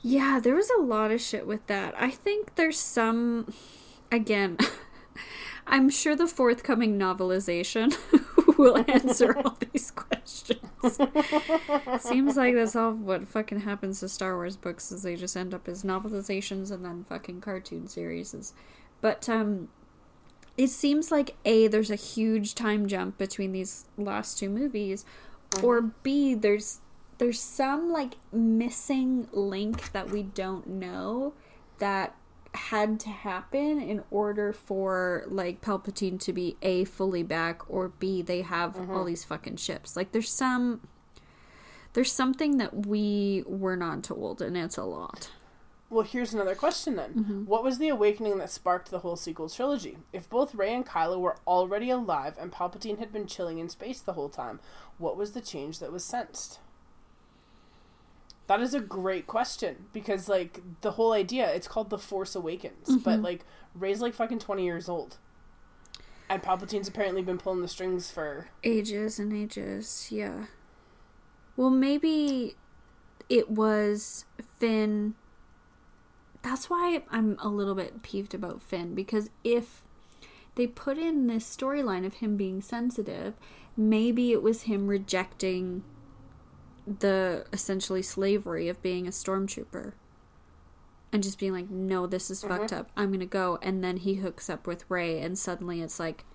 Yeah, 0.02 0.40
there 0.42 0.56
was 0.56 0.70
a 0.70 0.82
lot 0.82 1.12
of 1.12 1.20
shit 1.22 1.48
with 1.48 1.66
that. 1.68 1.96
I 1.98 2.12
think 2.12 2.56
there's 2.56 2.80
some. 2.80 3.52
Again, 4.12 4.58
I'm 5.68 5.90
sure 5.90 6.16
the 6.16 6.28
forthcoming 6.28 7.00
novelization 7.00 7.98
will 8.58 8.84
answer 8.88 9.38
all 9.38 9.58
these 9.72 9.92
questions. 9.92 11.00
Seems 12.00 12.38
like 12.38 12.56
that's 12.56 12.76
all 12.76 12.94
what 12.94 13.28
fucking 13.28 13.62
happens 13.62 14.00
to 14.00 14.10
Star 14.10 14.36
Wars 14.36 14.56
books 14.58 14.92
is 14.92 15.04
they 15.04 15.16
just 15.16 15.36
end 15.36 15.54
up 15.54 15.68
as 15.68 15.84
novelizations 15.84 16.72
and 16.72 16.84
then 16.86 17.06
fucking 17.08 17.42
cartoon 17.42 17.88
series. 17.88 18.54
But 19.02 19.28
um 19.30 19.70
it 20.58 20.70
seems 20.70 21.12
like 21.12 21.36
A, 21.44 21.68
there's 21.68 21.92
a 21.92 21.96
huge 21.96 22.56
time 22.56 22.88
jump 22.88 23.18
between 23.18 23.52
these 23.52 23.86
last 23.98 24.40
two 24.40 24.50
movies, 24.50 25.04
or 25.62 25.82
B, 25.82 26.34
there's 26.34 26.80
there's 27.18 27.42
some 27.42 27.92
like 27.92 28.16
missing 28.32 29.28
link 29.32 29.92
that 29.92 30.10
we 30.10 30.24
don't 30.24 30.68
know 30.68 31.34
that 31.80 32.16
had 32.56 33.00
to 33.02 33.10
happen 33.10 33.82
in 33.82 34.04
order 34.12 34.54
for 34.54 35.24
like 35.28 35.62
Palpatine 35.62 36.20
to 36.22 36.34
be 36.34 36.58
A 36.62 36.86
fully 36.86 37.24
back 37.24 37.70
or 37.70 37.90
B 37.90 38.22
they 38.22 38.42
have 38.42 38.90
all 38.90 39.06
these 39.06 39.24
fucking 39.24 39.58
ships. 39.58 39.96
Like 39.96 40.12
there's 40.12 40.32
some 40.32 40.82
there's 41.94 42.12
something 42.12 42.58
that 42.58 42.86
we 42.86 43.44
were 43.48 43.78
not 43.78 44.04
told 44.04 44.42
and 44.42 44.58
it's 44.58 44.78
a 44.78 44.84
lot. 44.84 45.32
Well, 45.90 46.04
here's 46.04 46.34
another 46.34 46.56
question 46.56 46.96
then. 46.96 47.14
Mm-hmm. 47.14 47.46
What 47.46 47.64
was 47.64 47.78
the 47.78 47.90
awakening 47.90 48.40
that 48.40 48.50
sparked 48.50 48.90
the 48.90 49.00
whole 49.00 49.16
sequel 49.16 49.50
trilogy? 49.50 49.98
If 50.12 50.30
both 50.30 50.56
Rey 50.56 50.74
and 50.74 50.86
Kylo 50.86 51.20
were 51.20 51.38
already 51.46 51.90
alive 51.92 52.36
and 52.40 52.52
Palpatine 52.52 52.98
had 52.98 53.14
been 53.14 53.28
chilling 53.28 53.60
in 53.60 53.70
space 53.70 54.02
the 54.02 54.14
whole 54.14 54.30
time, 54.30 54.60
what 54.98 55.16
was 55.16 55.32
the 55.32 55.42
change 55.42 55.80
that 55.80 55.92
was 55.92 56.04
sensed? 56.04 56.60
That 58.48 58.62
is 58.62 58.74
a 58.76 58.80
great 58.80 59.26
question 59.26 59.86
because, 59.92 60.30
like, 60.30 60.62
the 60.82 60.92
whole 60.92 61.14
idea, 61.14 61.50
it's 61.52 61.68
called 61.68 61.90
The 61.90 61.98
Force 61.98 62.36
Awakens, 62.36 62.88
Mm-hmm. 62.88 62.98
but, 63.00 63.22
like, 63.22 63.44
Rey's 63.74 64.02
like 64.02 64.14
fucking 64.14 64.40
20 64.40 64.64
years 64.64 64.88
old. 64.88 65.18
And 66.30 66.42
Palpatine's 66.42 66.88
apparently 66.88 67.22
been 67.22 67.38
pulling 67.38 67.62
the 67.62 67.68
strings 67.68 68.10
for. 68.12 68.50
Ages 68.64 69.20
and 69.20 69.32
ages, 69.34 70.08
yeah. 70.12 70.46
Well, 71.58 71.70
maybe 71.70 72.56
it 73.30 73.50
was 73.50 74.26
Finn. 74.60 75.16
That's 76.42 76.70
why 76.70 77.04
I'm 77.10 77.38
a 77.40 77.48
little 77.48 77.76
bit 77.76 78.02
peeved 78.04 78.34
about 78.34 78.62
Finn 78.62 78.94
because 78.96 79.30
if 79.44 79.82
they 80.56 80.68
put 80.68 80.98
in 80.98 81.28
this 81.28 81.44
storyline 81.46 82.06
of 82.06 82.16
him 82.16 82.38
being 82.38 82.62
sensitive, 82.62 83.34
maybe 83.76 84.32
it 84.32 84.42
was 84.44 84.64
him 84.64 84.88
rejecting 84.88 85.84
the 86.88 87.46
essentially 87.52 88.02
slavery 88.02 88.70
of 88.70 88.82
being 88.82 89.08
a 89.08 89.12
stormtrooper 89.12 89.94
and 91.12 91.24
just 91.24 91.40
being 91.40 91.54
like, 91.54 91.70
no, 91.70 92.06
this 92.06 92.30
is 92.30 92.42
fucked 92.42 92.72
mm-hmm. 92.72 92.82
up. 92.82 92.92
I'm 92.96 93.12
gonna 93.12 93.26
go. 93.26 93.58
And 93.62 93.84
then 93.84 93.98
he 93.98 94.16
hooks 94.16 94.50
up 94.50 94.68
with 94.68 94.86
Rey, 94.90 95.22
and 95.22 95.38
suddenly 95.38 95.82
it's 95.82 96.00
like 96.00 96.26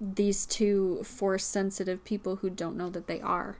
these 0.00 0.44
two 0.44 1.02
force 1.04 1.44
sensitive 1.44 2.04
people 2.04 2.36
who 2.36 2.50
don't 2.50 2.76
know 2.76 2.90
that 2.90 3.06
they 3.06 3.20
are. 3.20 3.58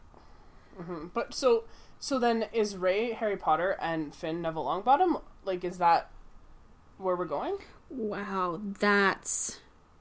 Mm-hmm. 0.78 1.08
But 1.14 1.34
so. 1.34 1.64
So 2.00 2.18
then, 2.18 2.46
is 2.52 2.76
Rey 2.76 3.12
Harry 3.12 3.38
Potter 3.38 3.78
and 3.80 4.14
Finn 4.14 4.42
Neville 4.42 4.66
Longbottom? 4.66 5.22
Like, 5.46 5.64
is 5.64 5.78
that 5.78 6.10
where 6.98 7.16
we're 7.16 7.24
going? 7.24 7.56
Wow, 7.88 8.60
that's 8.62 9.60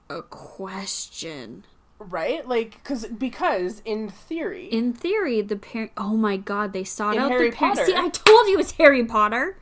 a 0.09 0.21
question. 0.21 1.65
Right? 1.99 2.45
Like, 2.47 2.83
cause, 2.83 3.05
because 3.05 3.81
in 3.85 4.09
theory, 4.09 4.65
In 4.65 4.93
theory, 4.93 5.41
the 5.41 5.55
parent. 5.55 5.91
Oh 5.97 6.17
my 6.17 6.35
god, 6.37 6.73
they 6.73 6.83
sought 6.83 7.15
In 7.15 7.21
out 7.21 7.31
Harry 7.31 7.49
the 7.49 7.55
parents. 7.55 7.79
Potter- 7.81 7.91
See, 7.91 7.97
I 7.97 8.09
told 8.09 8.47
you 8.47 8.59
it's 8.59 8.73
Harry 8.73 9.05
Potter. 9.05 9.55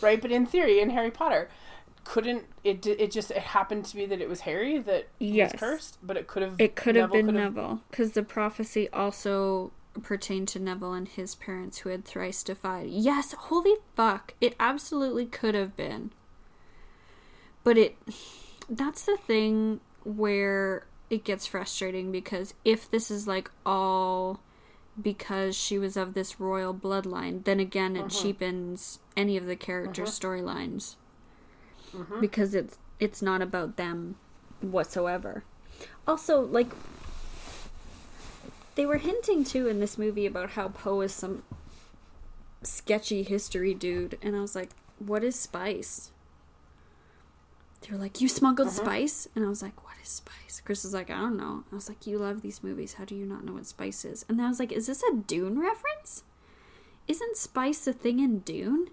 right? 0.00 0.20
But 0.20 0.32
in 0.32 0.44
theory, 0.46 0.80
in 0.80 0.90
Harry 0.90 1.10
Potter, 1.12 1.48
couldn't 2.04 2.46
it? 2.64 2.84
It 2.86 3.12
just 3.12 3.30
it 3.30 3.36
happened 3.38 3.84
to 3.86 3.96
be 3.96 4.06
that 4.06 4.20
it 4.20 4.28
was 4.28 4.40
Harry 4.40 4.78
that 4.78 5.06
Yes. 5.20 5.52
was 5.52 5.60
cursed, 5.60 5.98
but 6.02 6.16
it 6.16 6.26
could 6.26 6.42
have. 6.42 6.56
It 6.60 6.74
could 6.74 6.96
have 6.96 7.12
been 7.12 7.26
could've- 7.26 7.40
Neville, 7.40 7.80
because 7.90 8.12
the 8.12 8.24
prophecy 8.24 8.88
also 8.90 9.70
pertained 10.02 10.48
to 10.48 10.58
Neville 10.58 10.94
and 10.94 11.06
his 11.06 11.34
parents 11.36 11.78
who 11.78 11.90
had 11.90 12.04
thrice 12.04 12.42
defied. 12.42 12.88
Yes, 12.88 13.34
holy 13.38 13.74
fuck. 13.94 14.34
It 14.40 14.56
absolutely 14.58 15.26
could 15.26 15.54
have 15.54 15.76
been. 15.76 16.10
But 17.62 17.78
it. 17.78 17.96
That's 18.68 19.04
the 19.04 19.16
thing 19.16 19.80
where 20.02 20.86
it 21.12 21.24
gets 21.24 21.46
frustrating 21.46 22.10
because 22.10 22.54
if 22.64 22.90
this 22.90 23.10
is 23.10 23.28
like 23.28 23.50
all 23.66 24.40
because 25.00 25.54
she 25.54 25.78
was 25.78 25.94
of 25.94 26.14
this 26.14 26.40
royal 26.40 26.72
bloodline, 26.72 27.44
then 27.44 27.60
again 27.60 27.96
it 27.96 28.06
mm-hmm. 28.06 28.22
cheapens 28.22 28.98
any 29.14 29.36
of 29.36 29.44
the 29.44 29.54
character 29.54 30.04
mm-hmm. 30.04 30.26
storylines. 30.26 30.94
Mm-hmm. 31.94 32.18
Because 32.18 32.54
it's 32.54 32.78
it's 32.98 33.20
not 33.20 33.42
about 33.42 33.76
them 33.76 34.16
whatsoever. 34.62 35.44
Also, 36.08 36.40
like 36.40 36.72
they 38.74 38.86
were 38.86 38.96
hinting 38.96 39.44
too 39.44 39.68
in 39.68 39.80
this 39.80 39.98
movie 39.98 40.24
about 40.24 40.52
how 40.52 40.68
Poe 40.68 41.02
is 41.02 41.12
some 41.12 41.42
sketchy 42.62 43.22
history 43.22 43.74
dude, 43.74 44.18
and 44.22 44.34
I 44.34 44.40
was 44.40 44.56
like, 44.56 44.70
"What 44.98 45.22
is 45.22 45.38
spice?" 45.38 46.10
They 47.82 47.92
were 47.92 48.00
like, 48.00 48.22
"You 48.22 48.28
smuggled 48.28 48.70
spice," 48.70 49.28
and 49.34 49.44
I 49.44 49.50
was 49.50 49.60
like, 49.60 49.84
"What 49.84 49.91
is 50.02 50.08
spice?" 50.08 50.60
Chris 50.64 50.84
was 50.84 50.92
like, 50.94 51.10
"I 51.10 51.16
don't 51.16 51.36
know." 51.36 51.64
I 51.70 51.74
was 51.74 51.88
like, 51.88 52.06
"You 52.06 52.18
love 52.18 52.42
these 52.42 52.62
movies. 52.62 52.94
How 52.94 53.04
do 53.04 53.14
you 53.14 53.24
not 53.26 53.44
know 53.44 53.54
what 53.54 53.66
spice 53.66 54.04
is?" 54.04 54.24
And 54.28 54.38
then 54.38 54.46
I 54.46 54.48
was 54.48 54.58
like, 54.60 54.72
"Is 54.72 54.86
this 54.86 55.02
a 55.02 55.14
Dune 55.14 55.58
reference? 55.58 56.24
Isn't 57.08 57.36
spice 57.36 57.86
a 57.86 57.92
thing 57.92 58.20
in 58.20 58.40
Dune?" 58.40 58.90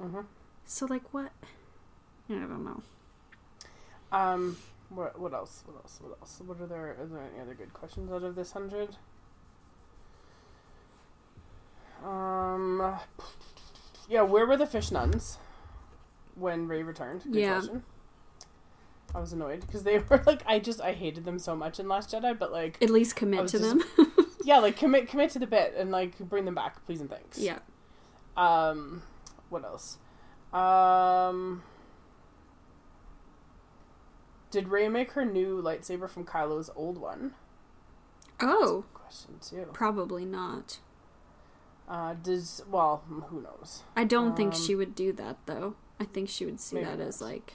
Mhm. 0.00 0.24
So 0.64 0.86
like, 0.86 1.12
what? 1.12 1.32
I 2.28 2.34
don't 2.34 2.64
know. 2.64 2.82
Um. 4.10 4.56
What, 4.90 5.18
what 5.18 5.32
else? 5.32 5.62
What 5.66 5.76
else? 5.76 5.98
What 6.02 6.18
else? 6.20 6.40
What 6.44 6.60
are 6.60 6.66
there? 6.66 6.96
Are 7.00 7.06
there 7.06 7.20
any 7.32 7.40
other 7.40 7.54
good 7.54 7.72
questions 7.72 8.10
out 8.12 8.22
of 8.22 8.34
this 8.34 8.52
hundred? 8.52 8.96
Um. 12.04 12.96
Yeah, 14.08 14.22
where 14.22 14.46
were 14.46 14.56
the 14.56 14.66
fish 14.66 14.90
nuns 14.90 15.38
when 16.34 16.66
Rey 16.68 16.82
returned? 16.82 17.22
Good 17.24 17.34
Yeah. 17.36 17.58
question. 17.60 17.84
I 19.14 19.20
was 19.20 19.32
annoyed 19.32 19.60
because 19.60 19.82
they 19.82 19.98
were 20.10 20.22
like, 20.26 20.42
I 20.46 20.58
just 20.58 20.80
I 20.80 20.92
hated 20.92 21.24
them 21.24 21.38
so 21.38 21.54
much 21.54 21.78
in 21.78 21.88
Last 21.88 22.10
Jedi, 22.12 22.38
but 22.38 22.52
like, 22.52 22.78
At 22.82 22.90
least 22.90 23.16
commit 23.16 23.48
to 23.48 23.58
just- 23.58 23.70
them. 23.70 23.82
yeah, 24.44 24.58
like 24.58 24.76
commit 24.76 25.08
commit 25.08 25.30
to 25.30 25.38
the 25.38 25.46
bit 25.46 25.74
and 25.76 25.90
like 25.90 26.18
bring 26.18 26.44
them 26.44 26.54
back, 26.54 26.84
please 26.86 27.00
and 27.00 27.10
thanks. 27.10 27.38
yeah. 27.38 27.58
Um, 28.36 29.02
what 29.50 29.64
else? 29.64 29.98
Um, 30.52 31.62
did 34.50 34.68
Rey 34.68 34.88
make 34.88 35.12
her 35.12 35.24
new 35.24 35.60
lightsaber 35.62 36.08
from 36.08 36.24
Kylo's 36.24 36.70
old 36.76 36.98
one? 36.98 37.32
Oh, 38.40 38.84
Question 38.94 39.36
two. 39.40 39.66
probably 39.72 40.24
not. 40.24 40.78
Uh, 41.88 42.14
does 42.14 42.62
well, 42.70 43.02
who 43.28 43.40
knows? 43.42 43.82
I 43.96 44.04
don't 44.04 44.36
think 44.36 44.54
Um, 44.54 44.60
she 44.60 44.74
would 44.74 44.94
do 44.94 45.12
that 45.12 45.36
though. 45.46 45.74
I 46.00 46.04
think 46.04 46.28
she 46.28 46.44
would 46.44 46.58
see 46.60 46.82
that 46.82 47.00
as 47.00 47.20
like 47.20 47.54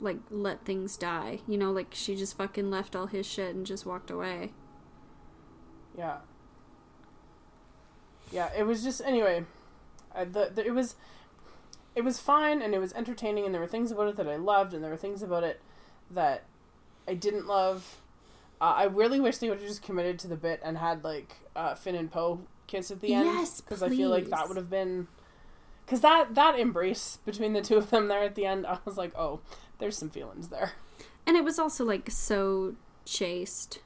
like 0.00 0.18
let 0.30 0.64
things 0.64 0.96
die. 0.96 1.40
You 1.46 1.58
know, 1.58 1.70
like 1.70 1.88
she 1.92 2.16
just 2.16 2.36
fucking 2.36 2.70
left 2.70 2.94
all 2.94 3.06
his 3.06 3.26
shit 3.26 3.54
and 3.54 3.66
just 3.66 3.86
walked 3.86 4.10
away. 4.10 4.52
Yeah. 5.96 6.18
Yeah, 8.30 8.50
it 8.56 8.64
was 8.64 8.82
just 8.82 9.00
anyway. 9.04 9.44
I, 10.14 10.24
the, 10.24 10.50
the 10.54 10.66
it 10.66 10.74
was, 10.74 10.96
it 11.94 12.02
was 12.02 12.18
fine 12.18 12.62
and 12.62 12.74
it 12.74 12.78
was 12.78 12.92
entertaining 12.92 13.44
and 13.44 13.54
there 13.54 13.60
were 13.60 13.68
things 13.68 13.90
about 13.90 14.08
it 14.08 14.16
that 14.16 14.28
I 14.28 14.36
loved 14.36 14.74
and 14.74 14.82
there 14.82 14.90
were 14.90 14.96
things 14.96 15.22
about 15.22 15.44
it 15.44 15.60
that 16.10 16.44
I 17.06 17.14
didn't 17.14 17.46
love. 17.46 18.00
Uh, 18.60 18.74
I 18.76 18.84
really 18.84 19.20
wish 19.20 19.38
they 19.38 19.48
would 19.48 19.60
have 19.60 19.68
just 19.68 19.82
committed 19.82 20.18
to 20.20 20.28
the 20.28 20.36
bit 20.36 20.60
and 20.64 20.78
had 20.78 21.04
like 21.04 21.36
uh, 21.54 21.74
Finn 21.74 21.94
and 21.94 22.10
Poe 22.10 22.40
kiss 22.66 22.90
at 22.90 23.00
the 23.00 23.14
end 23.14 23.26
Yes, 23.26 23.60
because 23.60 23.82
I 23.82 23.88
feel 23.88 24.10
like 24.10 24.28
that 24.28 24.46
would 24.48 24.56
have 24.56 24.70
been 24.70 25.08
because 25.84 26.00
that 26.02 26.34
that 26.34 26.58
embrace 26.58 27.18
between 27.24 27.54
the 27.54 27.62
two 27.62 27.76
of 27.76 27.90
them 27.90 28.08
there 28.08 28.22
at 28.22 28.34
the 28.34 28.44
end 28.44 28.66
I 28.66 28.78
was 28.84 28.98
like 28.98 29.12
oh 29.16 29.40
there's 29.78 29.96
some 29.96 30.10
feelings 30.10 30.48
there 30.48 30.72
And 31.26 31.36
it 31.36 31.44
was 31.44 31.58
also 31.58 31.84
like 31.84 32.10
so 32.10 32.74
chaste 33.04 33.80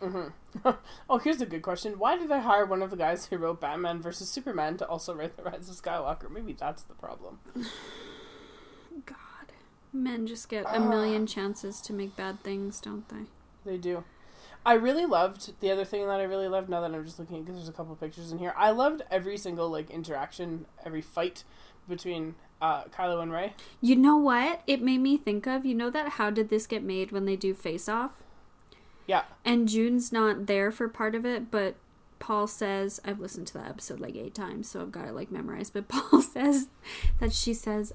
mm-hmm. 0.00 0.28
oh, 1.10 1.18
here's 1.18 1.40
a 1.40 1.46
good 1.46 1.62
question. 1.62 1.98
Why 1.98 2.16
did 2.16 2.28
they 2.28 2.40
hire 2.40 2.64
one 2.64 2.82
of 2.82 2.90
the 2.90 2.96
guys 2.96 3.26
who 3.26 3.36
wrote 3.36 3.60
Batman 3.60 4.00
versus 4.00 4.30
Superman 4.30 4.76
to 4.78 4.86
also 4.86 5.14
write 5.14 5.36
The 5.36 5.42
Rise 5.42 5.68
of 5.68 5.76
Skywalker? 5.76 6.30
Maybe 6.30 6.52
that's 6.52 6.82
the 6.82 6.94
problem. 6.94 7.38
God. 9.06 9.16
Men 9.92 10.26
just 10.26 10.48
get 10.48 10.64
a 10.68 10.80
million 10.80 11.26
chances 11.28 11.80
to 11.82 11.92
make 11.92 12.16
bad 12.16 12.42
things, 12.42 12.80
don't 12.80 13.08
they? 13.08 13.26
They 13.64 13.78
do. 13.78 14.04
I 14.66 14.74
really 14.74 15.06
loved 15.06 15.58
the 15.60 15.70
other 15.70 15.84
thing 15.84 16.06
that 16.06 16.20
I 16.20 16.24
really 16.24 16.48
loved. 16.48 16.68
Now 16.68 16.80
that 16.80 16.92
I'm 16.92 17.04
just 17.04 17.18
looking, 17.18 17.42
because 17.42 17.56
there's 17.56 17.68
a 17.68 17.72
couple 17.72 17.94
pictures 17.96 18.32
in 18.32 18.38
here. 18.38 18.54
I 18.56 18.70
loved 18.70 19.02
every 19.10 19.38
single 19.38 19.70
like 19.70 19.90
interaction, 19.90 20.66
every 20.84 21.02
fight 21.02 21.44
between 21.88 22.34
uh, 22.60 22.84
Kylo 22.84 23.22
and 23.22 23.32
Rey. 23.32 23.52
You 23.80 23.96
know 23.96 24.16
what? 24.16 24.62
It 24.66 24.82
made 24.82 24.98
me 24.98 25.16
think 25.16 25.46
of, 25.46 25.64
you 25.64 25.74
know 25.74 25.90
that 25.90 26.10
how 26.10 26.30
did 26.30 26.48
this 26.50 26.66
get 26.66 26.82
made 26.82 27.12
when 27.12 27.24
they 27.24 27.36
do 27.36 27.54
face 27.54 27.88
off? 27.88 28.12
Yeah, 29.06 29.22
And 29.44 29.68
June's 29.68 30.12
not 30.12 30.46
there 30.46 30.70
for 30.70 30.86
part 30.88 31.14
of 31.14 31.24
it, 31.24 31.50
but 31.50 31.76
Paul 32.18 32.46
says 32.46 33.00
I've 33.06 33.20
listened 33.20 33.46
to 33.46 33.54
that 33.54 33.68
episode 33.68 34.00
like 34.00 34.16
eight 34.16 34.34
times, 34.34 34.68
so 34.68 34.82
I've 34.82 34.92
got 34.92 35.08
it 35.08 35.14
like 35.14 35.30
memorized. 35.30 35.72
But 35.72 35.88
Paul 35.88 36.20
says 36.20 36.68
that 37.18 37.32
she 37.32 37.54
says, 37.54 37.94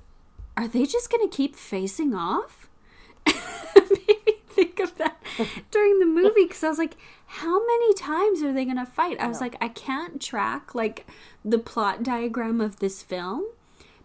Are 0.58 0.68
they 0.68 0.86
just 0.88 1.12
gonna 1.12 1.28
keep 1.28 1.56
facing 1.56 2.16
off? 2.16 2.68
made 3.28 3.92
me 4.26 4.34
think 4.48 4.80
of 4.80 4.98
that 4.98 5.22
during 5.72 6.00
the 6.00 6.06
movie 6.08 6.46
because 6.46 6.64
I 6.64 6.70
was 6.70 6.78
like, 6.80 6.96
how 7.26 7.60
many 7.66 7.94
times 7.94 8.42
are 8.44 8.54
they 8.54 8.66
gonna 8.66 8.86
fight? 8.86 9.20
I 9.20 9.28
was 9.28 9.40
No. 9.40 9.46
like, 9.46 9.56
I 9.62 9.68
can't 9.68 10.22
track 10.22 10.74
like 10.74 11.06
the 11.46 11.60
plot 11.60 12.02
diagram 12.04 12.60
of 12.62 12.80
this 12.80 13.02
film 13.04 13.46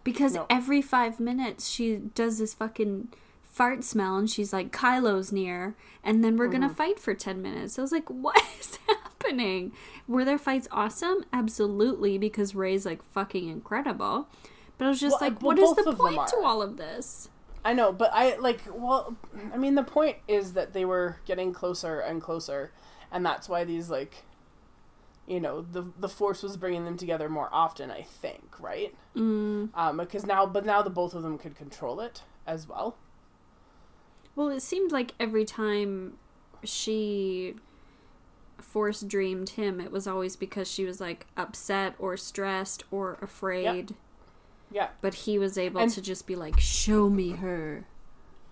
because 0.03 0.33
No. 0.33 0.45
every 0.49 0.81
five 0.81 1.19
minutes 1.19 1.67
she 1.69 1.95
does 1.97 2.39
this 2.39 2.53
fucking 2.53 3.09
fart 3.43 3.83
smell 3.83 4.15
and 4.17 4.29
she's 4.29 4.53
like 4.53 4.71
Kylo's 4.71 5.31
near 5.31 5.75
and 6.03 6.23
then 6.23 6.37
we're 6.37 6.45
Mm-hmm. 6.47 6.61
gonna 6.61 6.73
fight 6.73 6.99
for 6.99 7.13
10 7.13 7.41
minutes 7.41 7.77
I 7.77 7.81
was 7.81 7.91
like 7.91 8.09
what 8.09 8.37
is 8.59 8.77
happening 8.87 9.71
were 10.07 10.23
their 10.23 10.37
fights 10.37 10.67
awesome 10.71 11.25
absolutely 11.33 12.17
because 12.17 12.55
Rey's 12.55 12.85
like 12.85 13.03
fucking 13.11 13.47
incredible 13.49 14.27
but 14.77 14.85
I 14.85 14.89
was 14.89 14.99
just 14.99 15.19
Well, 15.19 15.29
like 15.31 15.41
what 15.41 15.59
is 15.59 15.75
the 15.75 15.93
point 15.93 16.27
to 16.29 16.37
all 16.37 16.61
of 16.61 16.77
this 16.77 17.29
I 17.65 17.73
know, 17.73 17.91
but 17.91 18.09
I 18.13 18.37
like. 18.37 18.61
Well, 18.73 19.17
I 19.53 19.57
mean, 19.57 19.75
the 19.75 19.83
point 19.83 20.15
is 20.29 20.53
that 20.53 20.71
they 20.71 20.85
were 20.85 21.17
getting 21.25 21.51
closer 21.51 21.99
and 21.99 22.21
closer, 22.21 22.71
and 23.11 23.23
that's 23.25 23.49
why 23.49 23.65
these 23.65 23.89
like, 23.89 24.23
you 25.29 25.39
know, 25.39 25.61
the 25.61 25.85
the 25.97 26.09
Force 26.09 26.43
was 26.43 26.57
bringing 26.57 26.83
them 26.83 26.97
together 26.97 27.29
more 27.29 27.47
often. 27.53 27.89
I 27.91 28.01
think, 28.01 28.59
right? 28.59 28.93
mm. 29.15 29.69
Um, 29.73 29.97
because 29.97 30.25
now, 30.25 30.45
but 30.45 30.65
now 30.65 30.81
the 30.81 30.89
both 30.89 31.13
of 31.13 31.23
them 31.23 31.37
could 31.37 31.55
control 31.55 32.01
it 32.01 32.23
as 32.45 32.67
well. 32.67 32.97
well 34.35 34.49
it 34.49 34.61
seemed 34.61 34.91
like 34.91 35.13
every 35.19 35.45
time 35.45 36.17
she 36.63 37.55
force 38.59 38.99
dreamed 39.01 39.51
him 39.51 39.79
it 39.79 39.89
was 39.89 40.05
always 40.05 40.35
because 40.35 40.69
she 40.69 40.83
was 40.83 40.99
like 40.99 41.25
upset 41.37 41.95
or 41.97 42.17
stressed 42.17 42.83
or 42.91 43.17
afraid 43.21 43.95
Yeah, 44.69 44.89
but 44.99 45.13
he 45.13 45.39
was 45.39 45.57
able 45.57 45.79
And- 45.79 45.91
to 45.91 46.01
just 46.01 46.27
be 46.27 46.35
like 46.35 46.59
show 46.59 47.09
me 47.09 47.29
her 47.31 47.85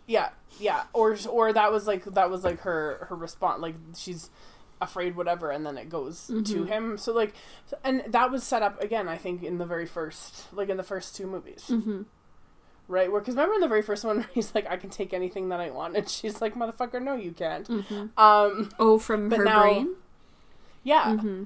yeah, 0.10 0.30
yeah. 0.58 0.84
Or 0.94 1.18
or 1.30 1.52
that 1.52 1.70
was 1.70 1.86
like 1.86 2.06
that 2.06 2.30
was 2.30 2.46
like 2.46 2.62
her 2.62 3.08
her 3.10 3.16
response. 3.18 3.62
Like 3.62 3.76
she's 3.98 4.30
afraid, 4.82 5.16
whatever, 5.16 5.50
and 5.52 5.66
then 5.66 5.78
it 5.78 5.90
goes 5.90 6.28
to 6.28 6.34
Mhm. 6.34 6.68
him. 6.68 6.98
So 6.98 7.14
like, 7.14 7.34
and 7.84 8.04
that 8.08 8.32
was 8.32 8.44
set 8.44 8.62
up 8.62 8.82
again. 8.82 9.08
I 9.08 9.18
think 9.18 9.44
in 9.44 9.58
the 9.58 9.66
very 9.66 9.86
first, 9.86 10.52
like 10.54 10.70
in 10.70 10.78
the 10.78 10.84
first 10.84 11.16
two 11.16 11.28
movies. 11.28 11.66
mm-hmm. 11.70 12.04
Right, 12.90 13.12
where 13.12 13.20
because 13.20 13.36
remember 13.36 13.56
in 13.56 13.62
the 13.62 13.68
very 13.68 13.82
first 13.82 14.06
one, 14.06 14.26
he's 14.34 14.56
like, 14.56 14.66
"I 14.70 14.78
can 14.78 14.90
take 14.90 15.14
anything 15.14 15.50
that 15.50 15.60
I 15.60 15.72
want," 15.72 15.98
and 15.98 16.08
she's 16.18 16.42
like, 16.42 16.56
"Motherfucker, 16.56 17.02
no, 17.02 17.16
you 17.16 17.32
can't." 17.32 17.68
Mm-hmm. 17.68 18.18
Um, 18.18 18.70
oh 18.80 18.98
from 18.98 19.30
her 19.32 19.44
now- 19.44 19.62
brain 19.64 19.96
yeah, 20.84 21.16
mm-hmm. 21.18 21.44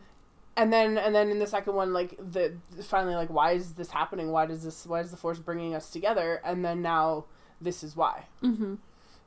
and 0.56 0.72
then 0.74 1.00
and 1.00 1.16
then 1.16 1.30
in 1.32 1.40
the 1.40 1.48
second 1.48 1.74
one, 1.74 1.94
like 1.94 2.16
the 2.20 2.54
finally, 2.84 3.16
like, 3.16 3.30
why 3.32 3.54
is 3.54 3.74
this 3.74 3.90
happening? 3.90 4.30
Why 4.32 4.46
does 4.46 4.64
this? 4.64 4.86
Why 4.86 5.00
is 5.00 5.10
the 5.10 5.18
force 5.18 5.40
bringing 5.40 5.74
us 5.74 5.90
together? 5.90 6.40
And 6.46 6.64
then 6.64 6.84
now 6.84 7.26
this 7.60 7.84
is 7.84 7.96
why. 7.96 8.28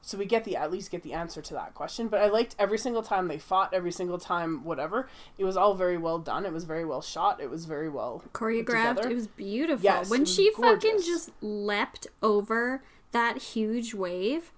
So 0.07 0.19
we 0.19 0.27
get 0.27 0.45
the 0.45 0.55
at 0.55 0.71
least 0.71 0.91
get 0.91 1.03
the 1.03 1.15
answer 1.15 1.41
to 1.41 1.55
that 1.55 1.73
question. 1.73 2.09
But 2.09 2.21
I 2.21 2.27
liked 2.29 2.55
every 2.59 2.77
single 2.77 3.03
time 3.03 3.27
they 3.29 3.39
fought, 3.39 3.73
every 3.73 3.91
single 3.91 4.19
time 4.19 4.63
whatever. 4.63 5.09
It 5.39 5.45
was 5.45 5.57
all 5.57 5.73
very 5.75 5.97
well 5.97 6.19
done. 6.19 6.45
It 6.45 6.53
was 6.53 6.65
very 6.65 6.85
well 6.85 7.01
shot. 7.01 7.41
It 7.41 7.49
was 7.49 7.65
very 7.65 7.89
well 7.89 8.23
choreographed 8.35 9.05
it 9.11 9.15
was 9.15 9.27
beautiful 9.29 9.83
Yes, 9.83 10.11
when 10.11 10.27
she 10.27 10.51
fucking 10.53 10.99
just 10.99 11.31
leapt 11.41 12.07
over 12.23 12.83
that 13.13 13.39
huge 13.39 13.95
wave 13.95 14.51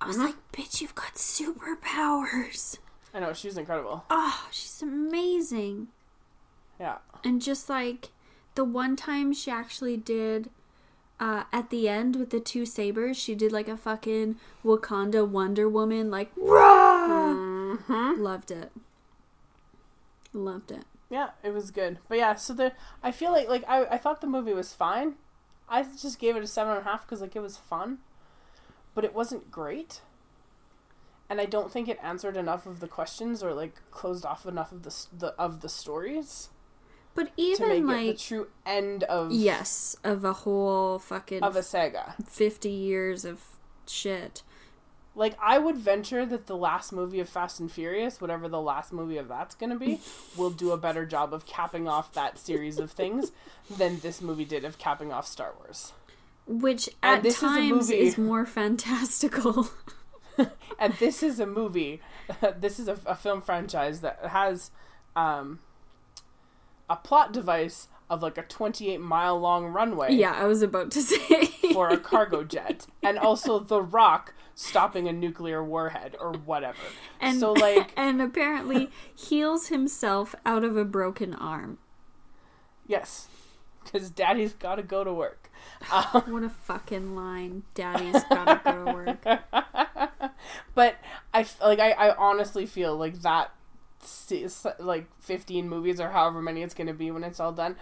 i 0.00 0.06
was 0.08 0.18
like 0.18 0.34
bitch 0.52 0.80
you've 0.80 0.94
got 0.94 1.14
superpowers 1.14 2.78
I 3.14 3.20
know 3.20 3.32
she's 3.32 3.56
incredible. 3.56 4.04
oh 4.10 4.46
she's 4.50 4.82
amazing 4.82 5.88
Yeah. 6.78 6.98
and 7.24 7.40
just 7.40 7.68
like 7.70 8.10
the 8.56 8.64
one 8.64 8.94
time 8.96 9.32
she 9.32 9.50
actually 9.50 9.96
did 9.96 10.50
uh, 11.18 11.44
at 11.52 11.70
the 11.70 11.88
end 11.88 12.16
with 12.16 12.30
the 12.30 12.40
two 12.40 12.66
sabers, 12.66 13.16
she 13.16 13.34
did 13.34 13.52
like 13.52 13.68
a 13.68 13.76
fucking 13.76 14.36
Wakanda 14.64 15.26
Wonder 15.26 15.68
Woman, 15.68 16.10
like 16.10 16.30
rah! 16.36 17.76
hmm 17.76 18.22
Loved 18.22 18.50
it. 18.50 18.72
Loved 20.32 20.70
it. 20.70 20.84
Yeah, 21.08 21.30
it 21.42 21.54
was 21.54 21.70
good. 21.70 21.98
But 22.08 22.18
yeah, 22.18 22.34
so 22.34 22.52
the 22.52 22.72
I 23.02 23.12
feel 23.12 23.32
like 23.32 23.48
like 23.48 23.64
I 23.68 23.84
I 23.86 23.96
thought 23.98 24.20
the 24.20 24.26
movie 24.26 24.52
was 24.52 24.72
fine. 24.74 25.14
I 25.68 25.82
just 25.82 26.18
gave 26.18 26.36
it 26.36 26.42
a 26.44 26.46
seven 26.46 26.76
and 26.76 26.86
a 26.86 26.88
half 26.88 27.06
because 27.06 27.20
like 27.20 27.36
it 27.36 27.40
was 27.40 27.56
fun, 27.56 27.98
but 28.94 29.04
it 29.04 29.14
wasn't 29.14 29.50
great. 29.50 30.00
And 31.28 31.40
I 31.40 31.44
don't 31.44 31.72
think 31.72 31.88
it 31.88 31.98
answered 32.02 32.36
enough 32.36 32.66
of 32.66 32.80
the 32.80 32.86
questions 32.86 33.42
or 33.42 33.52
like 33.54 33.74
closed 33.90 34.24
off 34.26 34.46
enough 34.46 34.70
of 34.72 34.82
the 34.82 34.94
the 35.16 35.28
of 35.38 35.60
the 35.60 35.68
stories 35.68 36.50
But 37.16 37.30
even 37.36 37.88
it 37.90 38.06
the 38.06 38.14
true 38.14 38.48
end 38.64 39.02
of 39.04 39.32
yes, 39.32 39.96
of 40.04 40.22
a 40.24 40.32
whole 40.34 40.98
fucking 40.98 41.42
of 41.42 41.56
a 41.56 41.62
saga. 41.62 42.14
fifty 42.24 42.70
years 42.70 43.24
of 43.24 43.40
shit. 43.88 44.42
Like 45.14 45.36
I 45.42 45.56
would 45.58 45.78
venture 45.78 46.26
that 46.26 46.46
the 46.46 46.56
last 46.56 46.92
movie 46.92 47.20
of 47.20 47.28
Fast 47.28 47.58
and 47.58 47.72
Furious, 47.72 48.20
whatever 48.20 48.48
the 48.48 48.60
last 48.60 48.92
movie 48.92 49.16
of 49.16 49.28
that's 49.28 49.54
going 49.54 49.70
to 49.70 49.78
be, 49.78 49.98
will 50.36 50.50
do 50.50 50.72
a 50.72 50.76
better 50.76 51.06
job 51.06 51.32
of 51.32 51.46
capping 51.46 51.88
off 51.88 52.12
that 52.12 52.38
series 52.38 52.78
of 52.78 52.92
things 52.92 53.32
than 53.78 53.98
this 54.00 54.20
movie 54.20 54.44
did 54.44 54.64
of 54.64 54.76
capping 54.76 55.10
off 55.10 55.26
Star 55.26 55.54
Wars. 55.58 55.94
Which 56.46 56.90
at 57.02 57.24
is 57.24 57.40
times 57.40 57.70
movie- 57.70 57.98
is 58.00 58.18
more 58.18 58.44
fantastical. 58.44 59.70
and 60.78 60.92
this 60.94 61.22
is 61.22 61.40
a 61.40 61.46
movie 61.46 62.00
this 62.58 62.78
is 62.78 62.88
a, 62.88 62.98
a 63.06 63.14
film 63.14 63.40
franchise 63.40 64.00
that 64.00 64.18
has 64.22 64.70
um, 65.14 65.60
a 66.88 66.96
plot 66.96 67.32
device 67.32 67.88
of 68.08 68.22
like 68.22 68.38
a 68.38 68.42
28 68.42 68.98
mile 69.00 69.38
long 69.38 69.66
runway 69.66 70.12
yeah, 70.12 70.32
I 70.32 70.44
was 70.46 70.62
about 70.62 70.90
to 70.92 71.02
say 71.10 71.46
for 71.72 71.88
a 71.88 71.98
cargo 71.98 72.44
jet 72.44 72.86
and 73.02 73.18
also 73.18 73.58
the 73.58 73.82
rock 73.82 74.34
stopping 74.54 75.06
a 75.08 75.12
nuclear 75.12 75.62
warhead 75.62 76.16
or 76.20 76.32
whatever 76.32 76.78
and 77.20 77.38
so 77.40 77.52
like 77.54 77.92
and 77.96 78.22
apparently 78.22 78.90
heals 79.14 79.68
himself 79.68 80.34
out 80.46 80.64
of 80.64 80.76
a 80.76 80.84
broken 80.84 81.34
arm. 81.34 81.78
yes 82.86 83.28
because 83.84 84.10
daddy's 84.10 84.52
gotta 84.54 84.82
go 84.82 85.02
to 85.04 85.12
work 85.12 85.50
um, 85.90 86.04
What 86.32 86.42
a 86.42 86.48
fucking 86.48 87.16
line. 87.16 87.64
Daddy's 87.74 88.22
gotta 88.30 88.60
go 88.64 88.84
to 88.84 88.92
work. 88.92 89.22
but 90.74 90.96
i 91.34 91.46
like 91.60 91.80
I, 91.80 91.90
I 91.92 92.14
honestly 92.16 92.66
feel 92.66 92.96
like 92.96 93.20
that 93.22 93.52
like 94.78 95.06
15 95.20 95.68
movies 95.68 96.00
or 96.00 96.10
however 96.10 96.40
many 96.42 96.62
it's 96.62 96.74
going 96.74 96.86
to 96.86 96.94
be 96.94 97.10
when 97.10 97.24
it's 97.24 97.40
all 97.40 97.52
done 97.52 97.76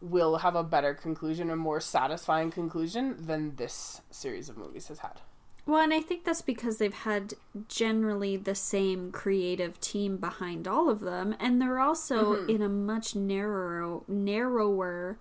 will 0.00 0.38
have 0.38 0.54
a 0.54 0.62
better 0.64 0.92
conclusion 0.94 1.50
a 1.50 1.56
more 1.56 1.80
satisfying 1.80 2.50
conclusion 2.50 3.16
than 3.26 3.56
this 3.56 4.00
series 4.10 4.48
of 4.48 4.56
movies 4.56 4.88
has 4.88 4.98
had 4.98 5.20
Well, 5.66 5.80
and 5.82 5.94
I 5.94 6.00
think 6.02 6.24
that's 6.24 6.42
because 6.42 6.76
they've 6.76 6.92
had 6.92 7.34
generally 7.68 8.36
the 8.36 8.54
same 8.54 9.10
creative 9.12 9.80
team 9.80 10.18
behind 10.18 10.68
all 10.68 10.90
of 10.90 11.00
them, 11.00 11.34
and 11.40 11.60
they're 11.60 11.80
also 11.80 12.34
Mm-hmm. 12.34 12.50
in 12.50 12.60
a 12.62 12.68
much 12.68 13.14
narrower, 13.16 14.02
narrower 14.06 15.16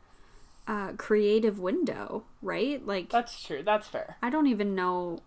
uh, 0.67 0.93
creative 0.97 1.59
window, 1.59 2.23
right? 2.41 2.85
Like, 2.85 3.09
that's 3.09 3.41
true 3.41 3.63
that's 3.63 3.87
fair 3.87 4.17
I 4.21 4.29
don't 4.29 4.47
even 4.47 4.75
know 4.75 5.21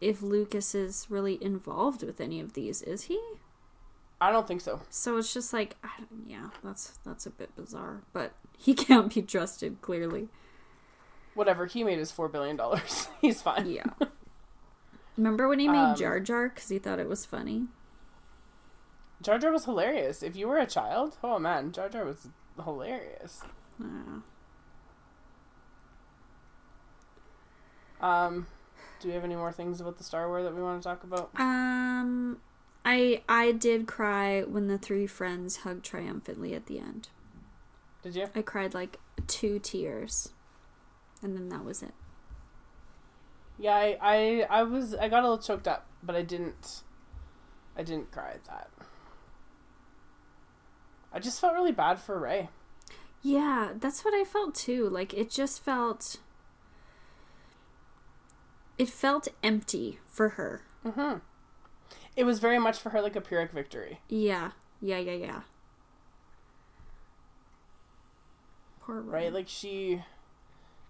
if 0.00 0.22
Lucas 0.22 0.74
is 0.74 1.06
really 1.10 1.36
involved 1.42 2.02
with 2.04 2.20
any 2.20 2.38
of 2.40 2.52
these. 2.54 2.80
Is 2.82 3.02
he? 3.04 3.20
I 4.20 4.30
don't 4.30 4.46
think 4.46 4.60
so. 4.60 4.80
So 4.90 5.16
it's 5.16 5.32
just 5.32 5.52
like, 5.52 5.76
yeah, 6.26 6.50
that's 6.62 6.98
that's 7.04 7.24
a 7.26 7.30
bit 7.30 7.54
bizarre, 7.56 8.02
but 8.12 8.32
he 8.58 8.74
can't 8.86 9.12
be 9.14 9.22
trusted 9.22 9.80
clearly. 9.80 10.28
whatever 11.34 11.66
he 11.66 11.84
made 11.84 11.98
his 11.98 12.10
four 12.12 12.28
billion 12.28 12.56
dollars. 12.56 13.08
He's 13.20 13.40
fine. 13.42 13.66
Yeah. 13.70 13.84
Remember 15.16 15.48
when 15.48 15.58
he 15.58 15.68
made 15.68 15.78
Um, 15.92 15.96
Jar 15.96 16.20
Jar? 16.20 16.48
Because 16.48 16.68
he 16.68 16.78
thought 16.78 16.98
it 16.98 17.08
was 17.08 17.24
funny? 17.26 17.66
jar 19.22 19.38
jar 19.38 19.52
was 19.52 19.66
hilarious. 19.66 20.22
If 20.22 20.34
you 20.34 20.48
were 20.48 20.58
a 20.58 20.66
child 20.66 21.16
oh 21.22 21.38
man 21.38 21.72
jar 21.72 21.88
jar 21.90 22.04
was 22.06 22.28
hilarious. 22.62 23.42
Uh, 23.82 24.20
um 28.04 28.46
do 29.00 29.08
we 29.08 29.14
have 29.14 29.24
any 29.24 29.34
more 29.36 29.52
things 29.52 29.80
about 29.80 29.96
the 29.98 30.04
star 30.04 30.28
wars 30.28 30.44
that 30.44 30.54
we 30.54 30.62
want 30.62 30.82
to 30.82 30.86
talk 30.88 31.04
about? 31.04 31.30
Um, 31.38 32.38
I 32.84 33.22
I 33.28 33.52
did 33.52 33.86
cry 33.86 34.42
when 34.42 34.68
the 34.68 34.78
three 34.78 35.06
friends 35.06 35.58
hugged 35.58 35.84
triumphantly 35.84 36.54
at 36.54 36.66
the 36.66 36.78
end. 36.78 37.08
Did 38.02 38.16
you? 38.16 38.26
I 38.34 38.42
cried 38.42 38.74
like 38.74 38.98
two 39.26 39.58
tears, 39.58 40.32
and 41.22 41.36
then 41.36 41.48
that 41.50 41.64
was 41.64 41.82
it. 41.82 41.94
Yeah, 43.58 43.74
I, 43.74 43.98
I 44.00 44.46
I 44.48 44.62
was 44.62 44.94
I 44.94 45.08
got 45.08 45.20
a 45.20 45.28
little 45.28 45.38
choked 45.38 45.68
up, 45.68 45.86
but 46.02 46.16
I 46.16 46.22
didn't 46.22 46.82
I 47.76 47.82
didn't 47.82 48.10
cry 48.10 48.30
at 48.30 48.44
that. 48.44 48.70
I 51.12 51.18
just 51.18 51.40
felt 51.40 51.54
really 51.54 51.72
bad 51.72 51.98
for 51.98 52.18
Rey. 52.18 52.48
Yeah, 53.22 53.72
that's 53.78 54.04
what 54.04 54.14
I 54.14 54.24
felt 54.24 54.54
too. 54.54 54.88
Like 54.88 55.12
it 55.12 55.30
just 55.30 55.62
felt 55.62 56.16
it 58.78 58.88
felt 58.88 59.28
empty 59.42 59.98
for 60.06 60.30
her. 60.30 60.62
Mm-hmm. 60.86 61.18
It 62.16 62.24
was 62.24 62.38
very 62.38 62.58
much 62.58 62.78
for 62.78 62.90
her 62.90 63.00
like 63.00 63.16
a 63.16 63.20
Pyrrhic 63.20 63.52
victory. 63.52 64.00
Yeah. 64.08 64.52
Yeah, 64.80 64.98
yeah, 64.98 65.12
yeah. 65.12 65.40
Poor. 68.80 69.00
Right? 69.00 69.32
Like 69.32 69.48
she 69.48 70.02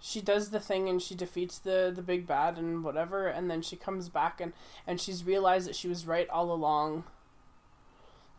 she 0.00 0.22
does 0.22 0.50
the 0.50 0.60
thing 0.60 0.88
and 0.88 1.00
she 1.02 1.14
defeats 1.14 1.58
the 1.58 1.92
the 1.94 2.02
big 2.02 2.26
bad 2.26 2.56
and 2.56 2.82
whatever 2.82 3.26
and 3.28 3.50
then 3.50 3.60
she 3.60 3.76
comes 3.76 4.08
back 4.08 4.40
and 4.40 4.54
and 4.86 4.98
she's 4.98 5.24
realized 5.24 5.68
that 5.68 5.76
she 5.76 5.88
was 5.88 6.06
right 6.06 6.28
all 6.30 6.50
along 6.50 7.04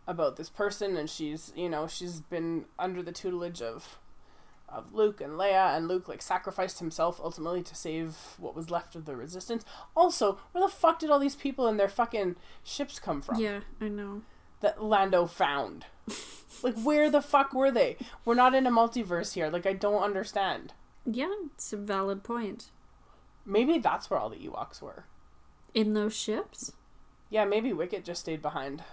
about 0.07 0.35
this 0.35 0.49
person 0.49 0.97
and 0.97 1.07
she's 1.07 1.53
you 1.55 1.69
know 1.69 1.87
she's 1.87 2.19
been 2.19 2.65
under 2.79 3.03
the 3.03 3.11
tutelage 3.11 3.61
of 3.61 3.99
of 4.71 4.93
Luke 4.93 5.21
and 5.21 5.33
Leia 5.33 5.75
and 5.75 5.87
Luke 5.87 6.07
like 6.07 6.21
sacrificed 6.21 6.79
himself 6.79 7.19
ultimately 7.23 7.61
to 7.63 7.75
save 7.75 8.15
what 8.37 8.55
was 8.55 8.69
left 8.71 8.95
of 8.95 9.05
the 9.05 9.15
resistance. 9.15 9.65
Also, 9.95 10.39
where 10.51 10.63
the 10.63 10.71
fuck 10.71 10.99
did 10.99 11.09
all 11.09 11.19
these 11.19 11.35
people 11.35 11.67
and 11.67 11.79
their 11.79 11.89
fucking 11.89 12.35
ships 12.63 12.99
come 12.99 13.21
from? 13.21 13.39
Yeah, 13.39 13.61
I 13.79 13.87
know. 13.87 14.21
That 14.61 14.83
Lando 14.83 15.25
found. 15.25 15.85
like 16.63 16.75
where 16.81 17.09
the 17.09 17.21
fuck 17.21 17.53
were 17.53 17.71
they? 17.71 17.97
We're 18.25 18.35
not 18.35 18.55
in 18.55 18.67
a 18.67 18.71
multiverse 18.71 19.33
here. 19.33 19.49
Like 19.49 19.65
I 19.65 19.73
don't 19.73 20.03
understand. 20.03 20.73
Yeah, 21.05 21.33
it's 21.53 21.73
a 21.73 21.77
valid 21.77 22.23
point. 22.23 22.69
Maybe 23.45 23.79
that's 23.79 24.09
where 24.09 24.19
all 24.19 24.29
the 24.29 24.37
Ewoks 24.37 24.81
were. 24.81 25.05
In 25.73 25.93
those 25.93 26.15
ships? 26.15 26.73
Yeah, 27.29 27.45
maybe 27.45 27.73
Wicket 27.73 28.03
just 28.03 28.21
stayed 28.21 28.41
behind. 28.41 28.83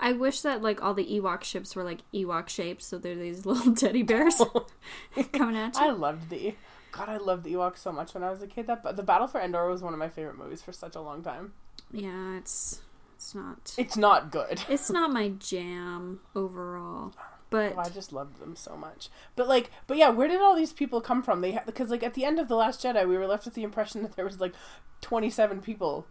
I 0.00 0.12
wish 0.12 0.40
that 0.42 0.62
like 0.62 0.82
all 0.82 0.94
the 0.94 1.04
Ewok 1.06 1.44
ships 1.44 1.74
were 1.76 1.84
like 1.84 2.00
Ewok 2.12 2.48
shaped, 2.48 2.82
so 2.82 2.98
they're 2.98 3.14
these 3.14 3.46
little 3.46 3.74
teddy 3.74 4.02
bears 4.02 4.40
coming 5.32 5.56
at 5.56 5.74
you. 5.76 5.82
I 5.82 5.90
loved 5.90 6.30
the 6.30 6.54
God, 6.92 7.08
I 7.08 7.16
loved 7.16 7.44
the 7.44 7.54
Ewoks 7.54 7.78
so 7.78 7.90
much 7.92 8.14
when 8.14 8.22
I 8.22 8.30
was 8.30 8.42
a 8.42 8.46
kid. 8.46 8.66
That 8.66 8.82
but 8.82 8.96
the 8.96 9.02
Battle 9.02 9.26
for 9.26 9.40
Endor 9.40 9.68
was 9.68 9.82
one 9.82 9.92
of 9.92 9.98
my 9.98 10.08
favorite 10.08 10.38
movies 10.38 10.62
for 10.62 10.72
such 10.72 10.94
a 10.96 11.00
long 11.00 11.22
time. 11.22 11.52
Yeah, 11.92 12.36
it's 12.38 12.82
it's 13.16 13.34
not 13.34 13.74
It's 13.78 13.96
not 13.96 14.30
good. 14.30 14.62
it's 14.68 14.90
not 14.90 15.10
my 15.12 15.28
jam 15.30 16.20
overall, 16.34 17.12
oh, 17.16 17.22
but 17.50 17.74
Oh, 17.76 17.80
I 17.80 17.88
just 17.88 18.12
loved 18.12 18.40
them 18.40 18.54
so 18.56 18.76
much. 18.76 19.08
But 19.36 19.48
like, 19.48 19.70
but 19.86 19.96
yeah, 19.96 20.10
where 20.10 20.28
did 20.28 20.40
all 20.40 20.54
these 20.56 20.72
people 20.72 21.00
come 21.00 21.22
from? 21.22 21.40
They 21.40 21.52
ha- 21.52 21.62
because 21.66 21.90
like 21.90 22.02
at 22.02 22.14
the 22.14 22.24
end 22.24 22.38
of 22.38 22.48
the 22.48 22.56
Last 22.56 22.82
Jedi, 22.82 23.08
we 23.08 23.16
were 23.16 23.26
left 23.26 23.44
with 23.44 23.54
the 23.54 23.62
impression 23.62 24.02
that 24.02 24.14
there 24.16 24.24
was 24.24 24.40
like 24.40 24.54
twenty 25.00 25.30
seven 25.30 25.60
people 25.60 26.06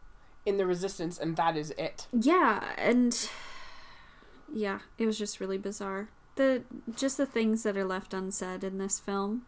in 0.45 0.57
the 0.57 0.65
Resistance, 0.65 1.17
and 1.17 1.35
that 1.37 1.55
is 1.55 1.71
it. 1.77 2.07
yeah, 2.11 2.73
and 2.77 3.29
yeah, 4.53 4.79
it 4.97 5.05
was 5.05 5.17
just 5.17 5.39
really 5.39 5.57
bizarre. 5.57 6.09
The 6.35 6.63
just 6.95 7.17
the 7.17 7.25
things 7.25 7.63
that 7.63 7.77
are 7.77 7.85
left 7.85 8.13
unsaid 8.13 8.63
in 8.63 8.77
this 8.77 8.99
film. 8.99 9.43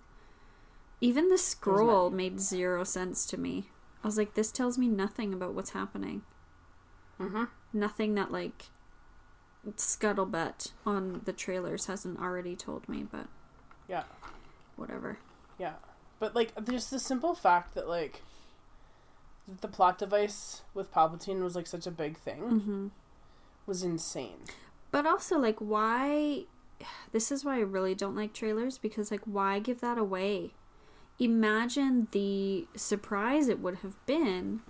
Even 1.01 1.29
the 1.29 1.37
scroll 1.37 2.09
made 2.09 2.39
zero 2.39 2.83
sense 2.83 3.25
to 3.27 3.37
me. 3.37 3.69
I 4.03 4.07
was 4.07 4.17
like, 4.17 4.33
this 4.33 4.51
tells 4.51 4.77
me 4.77 4.87
nothing 4.87 5.33
about 5.33 5.53
what's 5.53 5.71
happening. 5.71 6.21
Mm-hmm. 7.19 7.45
Nothing 7.73 8.15
that 8.15 8.31
like 8.31 8.65
scuttlebutt 9.77 10.71
on 10.85 11.21
the 11.25 11.33
trailers 11.33 11.87
hasn't 11.87 12.19
already 12.19 12.55
told 12.55 12.87
me, 12.87 13.03
but 13.09 13.27
Yeah, 13.87 14.03
whatever. 14.75 15.17
yeah. 15.57 15.73
But 16.19 16.35
like, 16.35 16.53
there's 16.55 16.89
the 16.89 16.99
simple 16.99 17.35
fact 17.35 17.73
that 17.75 17.87
like 17.89 18.21
the 19.61 19.67
plot 19.67 19.97
device 19.97 20.61
with 20.73 20.91
Palpatine 20.93 21.41
was 21.43 21.55
like 21.55 21.67
such 21.67 21.85
a 21.85 21.91
big 21.91 22.17
thing 22.17 22.39
hmm 22.41 22.87
was 23.67 23.81
insane. 23.83 24.37
But 24.91 25.05
also, 25.05 25.37
like, 25.37 25.59
why? 25.59 26.45
This 27.11 27.31
is 27.31 27.45
why 27.45 27.55
I 27.55 27.61
really 27.61 27.95
don't 27.95 28.15
like 28.15 28.33
trailers 28.33 28.77
because, 28.77 29.09
like, 29.11 29.21
why 29.23 29.59
give 29.59 29.79
that 29.81 29.97
away? 29.97 30.51
Imagine 31.19 32.07
the 32.11 32.67
surprise 32.75 33.47
it 33.47 33.59
would 33.59 33.77
have 33.77 33.95
been 34.05 34.61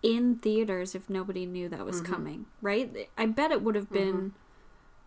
in 0.00 0.36
theaters 0.36 0.94
if 0.94 1.10
nobody 1.10 1.44
knew 1.44 1.68
that 1.68 1.84
was 1.84 2.00
Mhm. 2.00 2.04
coming, 2.06 2.46
right? 2.62 3.08
I 3.18 3.26
bet 3.26 3.50
it 3.50 3.62
would 3.62 3.74
have 3.74 3.90
been 3.90 4.34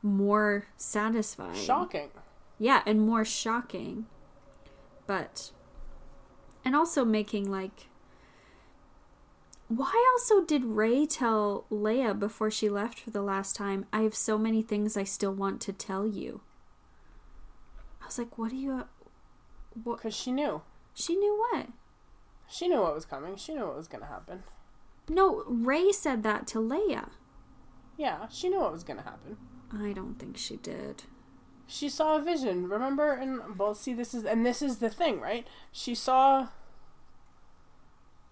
more 0.04 0.66
satisfying. 0.76 1.56
Shocking. 1.56 2.10
Yeah, 2.60 2.82
and 2.86 3.00
more 3.06 3.24
shocking. 3.24 4.08
But. 5.08 5.52
And 6.66 6.76
also 6.76 7.06
making, 7.06 7.50
like. 7.50 7.88
Why 9.74 10.06
also 10.12 10.44
did 10.44 10.66
Rey 10.66 11.06
tell 11.06 11.66
Leia 11.72 12.18
before 12.20 12.52
she 12.52 12.68
left 12.68 13.00
for 13.00 13.10
the 13.10 13.22
last 13.22 13.56
time, 13.56 13.86
I 13.94 14.02
have 14.02 14.14
so 14.14 14.38
many 14.38 14.62
things 14.62 14.98
I 14.98 15.06
still 15.06 15.34
want 15.34 15.62
to 15.62 15.72
tell 15.72 16.06
you? 16.06 16.42
I 18.02 18.08
was 18.08 18.18
like, 18.18 18.38
what 18.38 18.50
do 18.50 18.58
you. 18.58 18.84
What? 19.82 19.98
Because 20.00 20.14
she 20.14 20.34
knew. 20.34 20.62
She 20.94 21.16
knew 21.16 21.38
what? 21.38 21.68
She 22.50 22.68
knew 22.68 22.82
what 22.82 22.94
was 22.94 23.06
coming. 23.06 23.38
She 23.38 23.54
knew 23.54 23.66
what 23.66 23.78
was 23.78 23.88
going 23.88 24.02
to 24.02 24.10
happen. 24.10 24.44
No, 25.08 25.46
Rey 25.48 25.94
said 25.94 26.24
that 26.24 26.48
to 26.48 26.60
Leia. 26.60 27.12
Yeah, 27.96 28.28
she 28.28 28.50
knew 28.50 28.60
what 28.60 28.74
was 28.74 28.84
going 28.84 28.98
to 28.98 29.06
happen. 29.06 29.38
I 29.72 29.94
don't 29.94 30.20
think 30.20 30.36
she 30.36 30.58
did. 30.58 31.04
She 31.66 31.88
saw 31.88 32.18
a 32.18 32.22
vision, 32.22 32.68
remember? 32.68 33.14
And 33.14 33.58
well, 33.58 33.74
see, 33.74 33.94
this 33.94 34.14
is 34.14 34.26
and 34.26 34.46
this 34.46 34.62
is 34.62 34.80
the 34.80 34.90
thing, 34.90 35.22
right? 35.22 35.48
She 35.72 35.96
saw. 35.96 36.50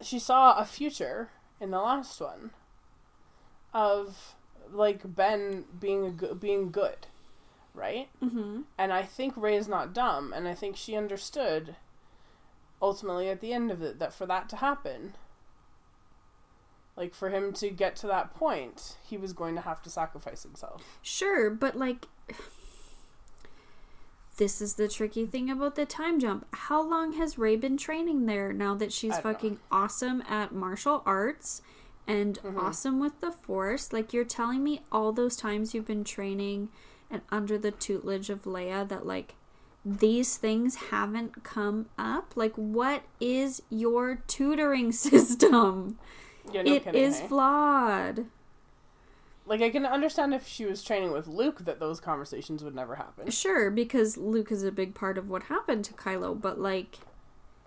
She 0.02 0.20
saw 0.20 0.58
a 0.58 0.66
future 0.66 1.30
in 1.60 1.72
the 1.72 1.80
last 1.80 2.20
one. 2.22 2.52
Of 3.74 4.36
like 4.72 5.16
Ben 5.16 5.66
being 5.80 6.06
a 6.06 6.12
go- 6.12 6.34
being 6.34 6.72
good, 6.72 7.08
right? 7.74 8.10
Mm-hmm. 8.24 8.62
And 8.78 8.94
I 8.94 9.04
think 9.04 9.34
Rey 9.38 9.56
is 9.56 9.68
not 9.68 9.94
dumb, 9.94 10.34
and 10.34 10.48
I 10.48 10.56
think 10.56 10.76
she 10.76 10.96
understood. 10.96 11.76
Ultimately, 12.82 13.30
at 13.30 13.42
the 13.42 13.54
end 13.54 13.72
of 13.72 13.82
it, 13.82 14.00
that 14.00 14.14
for 14.14 14.26
that 14.26 14.48
to 14.50 14.56
happen, 14.56 15.14
like 16.96 17.14
for 17.14 17.30
him 17.30 17.54
to 17.54 17.70
get 17.70 17.96
to 17.98 18.08
that 18.08 18.34
point, 18.34 18.96
he 19.06 19.18
was 19.18 19.34
going 19.34 19.56
to 19.56 19.62
have 19.62 19.82
to 19.84 19.90
sacrifice 19.90 20.44
himself. 20.44 20.84
Sure, 21.02 21.50
but 21.50 21.78
like 21.78 22.08
this 24.40 24.62
is 24.62 24.74
the 24.76 24.88
tricky 24.88 25.26
thing 25.28 25.50
about 25.52 25.76
the 25.76 25.86
time 25.86 26.20
jump. 26.20 26.48
How 26.54 26.82
long 26.82 27.14
has 27.14 27.38
Rey 27.38 27.56
been 27.56 27.78
training 27.78 28.26
there 28.26 28.52
now 28.52 28.74
that 28.76 28.92
she's 28.92 29.12
don't 29.14 29.26
know. 29.26 29.34
fucking 29.34 29.60
awesome 29.72 30.22
at 30.28 30.52
martial 30.54 31.04
arts 31.06 31.62
and 32.08 32.40
Mhm. 32.42 32.58
awesome 32.58 33.00
with 33.00 33.20
the 33.22 33.32
force? 33.32 33.94
Like 33.94 34.14
you're 34.14 34.26
telling 34.26 34.64
me 34.64 34.82
all 34.92 35.12
those 35.12 35.36
times 35.36 35.74
you've 35.76 35.86
been 35.88 36.04
training 36.04 36.70
and 37.12 37.22
under 37.30 37.58
the 37.58 37.72
tutelage 37.72 38.30
of 38.30 38.44
Leia 38.46 38.88
that 38.90 39.06
like 39.06 39.36
these 39.86 40.38
things 40.38 40.76
haven't 40.90 41.44
come 41.44 41.88
up? 41.98 42.34
Like 42.36 42.56
what 42.56 43.04
is 43.20 43.62
your 43.70 44.24
tutoring 44.28 44.92
system? 45.06 45.98
Yeah, 46.52 46.64
no 46.64 46.74
It 46.74 46.84
kidding, 46.86 47.02
is 47.04 47.20
hey? 47.20 47.28
flawed. 47.28 48.26
Like 49.50 49.62
I 49.62 49.72
can 49.72 49.84
understand 49.84 50.36
if 50.36 50.48
she 50.48 50.66
was 50.66 50.84
training 50.84 51.12
with 51.12 51.26
Luke 51.28 51.66
that 51.66 51.80
those 51.80 52.00
conversations 52.00 52.64
would 52.64 52.76
never 52.76 52.96
happen. 52.96 53.32
Sure, 53.32 53.72
because 53.72 54.16
Luke 54.16 54.52
is 54.52 54.62
a 54.64 54.72
big 54.72 54.94
part 54.94 55.18
of 55.18 55.28
what 55.28 55.44
happened 55.44 55.84
to 55.86 55.94
Kylo, 55.94 56.40
but 56.40 56.60
like, 56.60 57.00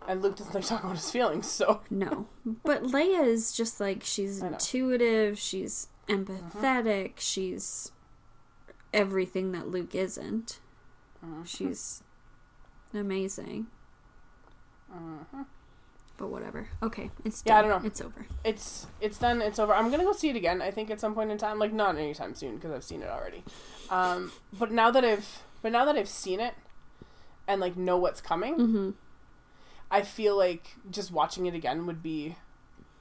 And 0.06 0.22
Luke 0.22 0.36
doesn't 0.36 0.54
like 0.54 0.64
talking 0.64 0.84
about 0.84 0.96
his 0.96 1.10
feelings, 1.10 1.50
so 1.50 1.80
no. 1.90 2.28
But 2.46 2.84
Leia 2.84 3.26
is 3.26 3.50
just 3.50 3.80
like, 3.80 4.04
she's 4.04 4.40
intuitive, 4.40 5.40
she's 5.40 5.88
empathetic, 6.08 7.14
she's 7.16 7.90
everything 8.94 9.50
that 9.50 9.66
Luke 9.66 9.92
isn't. 9.96 10.60
Mhm. 11.24 11.44
She's 11.44 12.04
amazing. 12.94 13.66
Mhm. 14.94 15.46
But 16.18 16.28
whatever. 16.30 16.68
Okay, 16.82 17.10
it's 17.24 17.42
done. 17.42 17.52
Yeah, 17.52 17.58
I 17.58 17.62
don't 17.72 17.82
know. 17.82 17.86
It's 17.88 18.00
over. 18.00 18.26
it's 18.44 18.86
it's 19.00 19.18
done. 19.18 19.42
It's 19.42 19.58
over. 19.58 19.74
I'm 19.74 19.90
gonna 19.90 20.04
go 20.04 20.12
see 20.12 20.28
it 20.30 20.36
again. 20.36 20.62
I 20.62 20.70
think 20.70 20.90
at 20.90 21.00
some 21.00 21.14
point 21.14 21.30
in 21.30 21.38
time, 21.38 21.58
like 21.58 21.72
not 21.72 21.96
anytime 21.96 22.34
soon 22.34 22.56
because 22.56 22.70
I've 22.70 22.84
seen 22.84 23.02
it 23.02 23.08
already. 23.08 23.42
Um, 23.90 24.30
but 24.58 24.70
now 24.70 24.90
that 24.90 25.04
I've 25.04 25.42
but 25.62 25.72
now 25.72 25.84
that 25.84 25.96
I've 25.96 26.08
seen 26.08 26.38
it 26.38 26.54
and 27.48 27.60
like 27.60 27.76
know 27.76 27.96
what's 27.96 28.20
coming, 28.20 28.54
hmm 28.54 28.90
I 29.90 30.02
feel 30.02 30.36
like 30.38 30.68
just 30.90 31.10
watching 31.10 31.46
it 31.46 31.54
again 31.54 31.86
would 31.86 32.02
be 32.02 32.36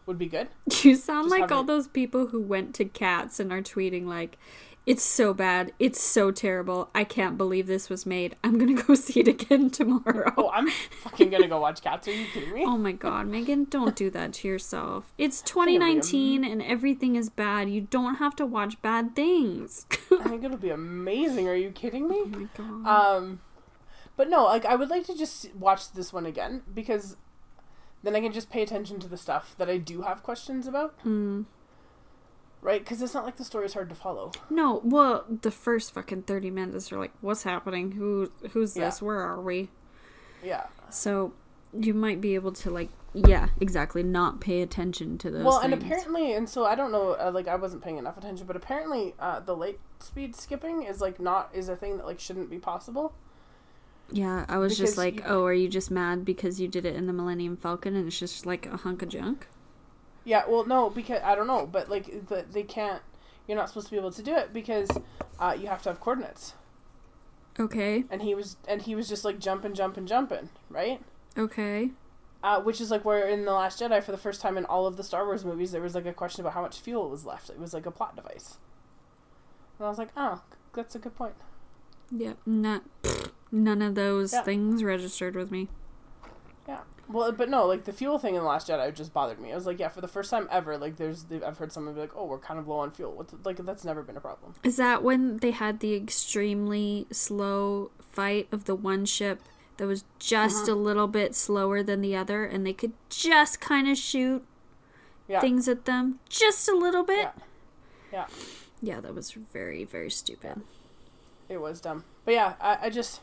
would 0.05 0.17
be 0.17 0.27
good. 0.27 0.47
You 0.83 0.95
sound 0.95 1.25
Just 1.29 1.39
like 1.39 1.51
all 1.51 1.61
it- 1.61 1.67
those 1.67 1.87
people 1.87 2.27
who 2.27 2.41
went 2.41 2.73
to 2.75 2.85
Cats 2.85 3.39
and 3.39 3.51
are 3.53 3.61
tweeting 3.61 4.05
like, 4.07 4.37
It's 4.83 5.03
so 5.03 5.33
bad. 5.33 5.73
It's 5.77 6.01
so 6.01 6.31
terrible. 6.31 6.89
I 6.95 7.03
can't 7.03 7.37
believe 7.37 7.67
this 7.67 7.87
was 7.87 8.05
made. 8.05 8.35
I'm 8.43 8.57
gonna 8.57 8.73
go 8.87 8.95
see 8.95 9.19
it 9.19 9.27
again 9.27 9.69
tomorrow. 9.69 10.33
Oh, 10.37 10.49
I'm 10.49 10.67
fucking 10.69 11.29
gonna 11.29 11.47
go 11.47 11.59
watch 11.59 11.81
Cats. 11.81 12.07
Are 12.07 12.11
you 12.11 12.25
kidding 12.33 12.51
me? 12.53 12.63
Oh 12.65 12.77
my 12.77 12.91
god, 12.91 13.27
Megan, 13.27 13.65
don't 13.65 13.95
do 13.95 14.09
that 14.09 14.33
to 14.33 14.47
yourself. 14.47 15.13
It's 15.19 15.41
2019 15.43 16.43
and 16.43 16.63
everything 16.63 17.15
is 17.15 17.29
bad. 17.29 17.69
You 17.69 17.81
don't 17.81 18.15
have 18.15 18.35
to 18.37 18.45
watch 18.45 18.81
bad 18.81 19.15
things. 19.15 19.85
I 20.19 20.27
think 20.29 20.43
it'll 20.43 20.57
be 20.57 20.71
amazing. 20.71 21.47
Are 21.47 21.55
you 21.55 21.69
kidding 21.69 22.07
me? 22.07 22.21
oh 22.23 22.25
my 22.25 22.47
god. 22.57 23.17
Um, 23.17 23.41
but 24.17 24.29
no, 24.29 24.45
like 24.45 24.65
I 24.65 24.75
would 24.75 24.89
like 24.89 25.05
to 25.05 25.15
just 25.17 25.53
watch 25.53 25.91
this 25.91 26.11
one 26.11 26.25
again 26.25 26.63
because 26.73 27.17
then 28.01 28.15
I 28.15 28.19
can 28.19 28.31
just 28.31 28.49
pay 28.49 28.63
attention 28.63 28.99
to 29.01 29.07
the 29.07 29.17
stuff 29.17 29.53
that 29.59 29.69
I 29.69 29.77
do 29.77 30.01
have 30.01 30.23
questions 30.23 30.65
about, 30.65 30.95
Hmm. 31.03 31.43
Right? 32.61 32.81
Because 32.83 33.01
it's 33.01 33.13
not 33.13 33.25
like 33.25 33.37
the 33.37 33.43
story 33.43 33.65
is 33.65 33.73
hard 33.73 33.89
to 33.89 33.95
follow. 33.95 34.31
No, 34.49 34.81
well, 34.83 35.25
the 35.41 35.51
first 35.51 35.93
fucking 35.93 36.23
30 36.23 36.49
minutes 36.51 36.91
are 36.91 36.99
like, 36.99 37.11
what's 37.21 37.43
happening? 37.43 37.91
Who 37.93 38.31
who's 38.51 38.75
Yeah. 38.77 38.85
this? 38.85 39.01
Where 39.01 39.19
are 39.21 39.41
we? 39.41 39.69
Yeah. 40.43 40.67
So 40.89 41.33
you 41.77 41.93
might 41.93 42.19
be 42.21 42.35
able 42.35 42.51
to 42.51 42.69
like 42.69 42.89
yeah, 43.13 43.49
exactly, 43.59 44.03
not 44.03 44.39
pay 44.39 44.61
attention 44.61 45.17
to 45.17 45.29
those 45.29 45.43
well, 45.43 45.59
and 45.59 45.73
apparently, 45.73 46.31
and 46.33 46.47
so 46.47 46.63
I 46.65 46.75
don't 46.75 46.93
know, 46.93 47.11
uh, 47.19 47.29
like 47.33 47.45
I 47.49 47.55
wasn't 47.57 47.83
paying 47.83 47.97
enough 47.97 48.17
attention, 48.17 48.47
but 48.47 48.55
apparently, 48.55 49.15
uh, 49.19 49.41
the 49.41 49.53
light 49.53 49.79
speed 49.99 50.33
skipping 50.33 50.83
is 50.83 51.01
like 51.01 51.19
not 51.19 51.49
is 51.53 51.67
a 51.67 51.75
thing 51.75 51.97
that 51.97 52.05
like 52.05 52.21
shouldn't 52.21 52.49
be 52.49 52.57
possible. 52.57 53.13
yeah, 54.13 54.45
I 54.49 54.57
was 54.59 54.77
just 54.77 54.97
like, 54.97 55.17
you- 55.17 55.23
"Oh, 55.25 55.43
are 55.45 55.53
you 55.53 55.67
just 55.67 55.91
mad 55.91 56.23
because 56.25 56.59
you 56.61 56.67
did 56.69 56.85
it 56.85 56.95
in 56.95 57.05
the 57.05 57.13
Millennium 57.13 57.57
Falcon 57.57 57.95
and 57.95 58.07
it's 58.07 58.17
just 58.19 58.45
like 58.45 58.65
a 58.65 58.77
hunk 58.77 59.01
of 59.01 59.09
junk?" 59.09 59.47
Yeah, 60.23 60.43
well, 60.47 60.65
no, 60.65 60.89
because 60.89 61.21
I 61.23 61.35
don't 61.35 61.47
know, 61.47 61.65
but 61.65 61.89
like 61.89 62.27
the, 62.27 62.45
they 62.51 62.63
can't. 62.63 63.01
You're 63.47 63.57
not 63.57 63.69
supposed 63.69 63.87
to 63.87 63.91
be 63.91 63.97
able 63.97 64.11
to 64.11 64.21
do 64.23 64.35
it 64.35 64.53
because 64.53 64.89
uh, 65.39 65.55
you 65.59 65.67
have 65.67 65.81
to 65.83 65.89
have 65.89 65.99
coordinates. 65.99 66.53
Okay. 67.59 68.05
And 68.09 68.21
he 68.21 68.33
was, 68.35 68.55
and 68.67 68.81
he 68.83 68.95
was 68.95 69.09
just 69.09 69.25
like 69.25 69.39
jumping, 69.39 69.73
jumping, 69.73 70.05
jumping, 70.05 70.49
right? 70.69 71.01
Okay. 71.37 71.91
Uh, 72.43 72.61
which 72.61 72.79
is 72.79 72.89
like 72.91 73.03
where 73.03 73.27
in 73.27 73.45
the 73.45 73.51
Last 73.51 73.79
Jedi, 73.81 74.01
for 74.03 74.11
the 74.11 74.17
first 74.17 74.41
time 74.41 74.57
in 74.57 74.65
all 74.65 74.87
of 74.87 74.95
the 74.97 75.03
Star 75.03 75.25
Wars 75.25 75.43
movies, 75.43 75.71
there 75.71 75.81
was 75.81 75.95
like 75.95 76.05
a 76.05 76.13
question 76.13 76.41
about 76.41 76.53
how 76.53 76.61
much 76.61 76.79
fuel 76.79 77.09
was 77.09 77.25
left. 77.25 77.49
It 77.49 77.59
was 77.59 77.73
like 77.73 77.85
a 77.85 77.91
plot 77.91 78.15
device. 78.15 78.57
And 79.79 79.85
I 79.85 79.89
was 79.89 79.97
like, 79.97 80.09
oh, 80.15 80.41
that's 80.73 80.95
a 80.95 80.99
good 80.99 81.15
point. 81.15 81.35
Yep. 82.11 82.37
Not 82.45 82.83
none 83.51 83.81
of 83.81 83.95
those 83.95 84.33
Yeah. 84.33 84.43
things 84.43 84.83
registered 84.83 85.35
with 85.35 85.51
me. 85.51 85.67
Well, 87.11 87.31
but 87.31 87.49
no, 87.49 87.65
like 87.65 87.83
the 87.85 87.93
fuel 87.93 88.17
thing 88.19 88.35
in 88.35 88.41
the 88.41 88.47
Last 88.47 88.67
Jedi 88.69 88.93
just 88.93 89.13
bothered 89.13 89.39
me. 89.39 89.51
I 89.51 89.55
was 89.55 89.65
like, 89.65 89.79
yeah, 89.79 89.89
for 89.89 90.01
the 90.01 90.07
first 90.07 90.29
time 90.29 90.47
ever, 90.51 90.77
like 90.77 90.95
there's, 90.97 91.23
the, 91.25 91.45
I've 91.45 91.57
heard 91.57 91.71
someone 91.71 91.93
be 91.93 91.99
like, 92.01 92.15
oh, 92.15 92.25
we're 92.25 92.39
kind 92.39 92.59
of 92.59 92.67
low 92.67 92.77
on 92.79 92.91
fuel. 92.91 93.11
What 93.13 93.27
the, 93.29 93.37
like 93.43 93.57
that's 93.57 93.83
never 93.83 94.01
been 94.03 94.17
a 94.17 94.21
problem. 94.21 94.53
Is 94.63 94.77
that 94.77 95.03
when 95.03 95.37
they 95.37 95.51
had 95.51 95.79
the 95.79 95.93
extremely 95.95 97.07
slow 97.11 97.91
fight 97.99 98.47
of 98.51 98.65
the 98.65 98.75
one 98.75 99.05
ship 99.05 99.41
that 99.77 99.87
was 99.87 100.03
just 100.19 100.63
Uh-huh. 100.63 100.73
a 100.73 100.77
little 100.77 101.07
bit 101.07 101.35
slower 101.35 101.81
than 101.83 102.01
the 102.01 102.15
other 102.15 102.45
and 102.45 102.65
they 102.65 102.73
could 102.73 102.93
just 103.09 103.59
kind 103.59 103.87
of 103.89 103.97
shoot 103.97 104.45
Yeah. 105.27 105.39
things 105.41 105.67
at 105.67 105.85
them 105.85 106.19
just 106.29 106.67
a 106.69 106.75
little 106.75 107.03
bit? 107.03 107.29
Yeah. 107.29 107.31
Yeah. 108.13 108.25
Yeah, 108.81 108.99
that 109.01 109.13
was 109.15 109.31
very, 109.31 109.83
very 109.85 110.09
stupid. 110.11 110.61
It 111.49 111.59
was 111.61 111.79
dumb. 111.81 112.03
But 112.25 112.33
yeah, 112.35 112.53
I, 112.59 112.77
I 112.83 112.89
just 112.89 113.21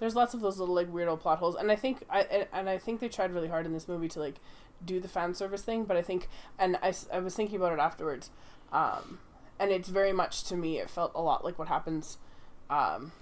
there's 0.00 0.16
lots 0.16 0.34
of 0.34 0.40
those 0.40 0.58
little 0.58 0.74
like 0.74 0.88
weirdo 0.92 1.20
plot 1.20 1.38
holes, 1.38 1.54
and 1.54 1.70
I 1.70 1.76
think 1.76 2.02
I 2.10 2.46
and- 2.52 2.68
I 2.68 2.76
think 2.78 2.98
they 3.00 3.08
tried 3.08 3.30
really 3.32 3.48
hard 3.48 3.64
in 3.66 3.72
this 3.72 3.86
movie 3.86 4.08
to 4.08 4.18
like 4.18 4.40
do 4.84 4.98
the 4.98 5.08
fan 5.08 5.34
service 5.34 5.62
thing. 5.62 5.84
But 5.84 5.96
I 5.96 6.02
think, 6.02 6.28
and 6.58 6.76
I, 6.82 6.92
I 7.12 7.20
was 7.20 7.36
thinking 7.36 7.56
about 7.56 7.72
it 7.72 7.78
afterwards, 7.78 8.30
um, 8.72 9.18
and 9.60 9.70
it's 9.70 9.88
very 9.88 10.12
much 10.12 10.42
to 10.44 10.56
me 10.56 10.78
it 10.78 10.90
felt 10.90 11.12
a 11.14 11.20
lot 11.22 11.44
like 11.44 11.58
what 11.58 11.68
happens, 11.68 12.18
um, 12.68 13.12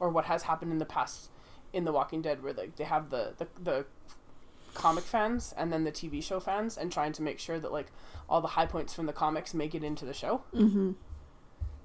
or 0.00 0.08
what 0.08 0.24
has 0.26 0.44
happened 0.44 0.72
in 0.72 0.78
the 0.78 0.86
past 0.86 1.28
in 1.72 1.84
The 1.84 1.92
Walking 1.92 2.22
Dead, 2.22 2.42
where 2.42 2.52
like 2.54 2.76
they 2.76 2.84
have 2.84 3.10
the 3.10 3.34
the 3.38 3.46
the 3.60 3.84
comic 4.74 5.04
fans 5.04 5.52
and 5.58 5.70
then 5.72 5.84
the 5.84 5.92
TV 5.92 6.22
show 6.22 6.40
fans, 6.40 6.78
and 6.78 6.90
trying 6.92 7.12
to 7.12 7.22
make 7.22 7.38
sure 7.38 7.58
that 7.58 7.72
like 7.72 7.88
all 8.28 8.40
the 8.40 8.48
high 8.48 8.66
points 8.66 8.94
from 8.94 9.06
the 9.06 9.12
comics 9.12 9.52
make 9.52 9.74
it 9.74 9.82
into 9.84 10.04
the 10.06 10.14
show 10.14 10.42
Mm-hmm. 10.54 10.92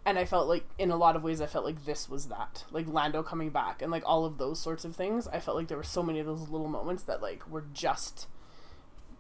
And 0.08 0.18
I 0.18 0.26
felt 0.26 0.48
like 0.48 0.64
in 0.80 0.90
a 0.90 0.96
lot 0.96 1.16
of 1.16 1.22
ways 1.24 1.42
I 1.42 1.46
felt 1.48 1.66
like 1.66 1.86
this 1.86 2.08
was 2.10 2.28
that 2.30 2.64
like 2.72 2.88
Lando 2.88 3.22
coming 3.22 3.50
back 3.52 3.82
and 3.82 3.92
like 3.92 4.04
all 4.06 4.24
of 4.26 4.38
those 4.40 4.60
sorts 4.60 4.86
of 4.86 4.96
things 4.96 5.28
I 5.28 5.40
felt 5.40 5.58
like 5.58 5.68
there 5.68 5.78
were 5.78 5.84
so 5.84 6.02
many 6.02 6.20
of 6.20 6.26
those 6.26 6.48
little 6.50 6.68
moments 6.70 7.04
that 7.04 7.22
like 7.22 7.48
were 7.50 7.66
just 7.74 8.28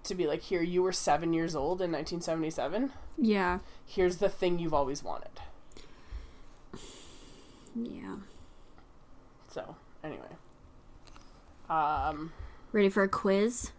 to 0.03 0.15
be 0.15 0.26
like 0.26 0.41
here 0.43 0.61
you 0.64 0.81
were 0.81 0.93
7 0.93 1.34
years 1.34 1.55
old 1.55 1.81
in 1.81 1.91
1977 1.91 2.93
Yeah. 3.18 3.59
here's 3.85 4.18
the 4.18 4.30
thing 4.30 4.57
you've 4.59 4.73
always 4.73 5.03
wanted 5.03 5.41
Yeah. 7.76 8.15
so 9.49 9.76
anyway 10.03 10.30
um 11.69 12.31
Ready 12.72 12.89
for 12.89 13.03
a 13.03 13.09
quiz? 13.09 13.72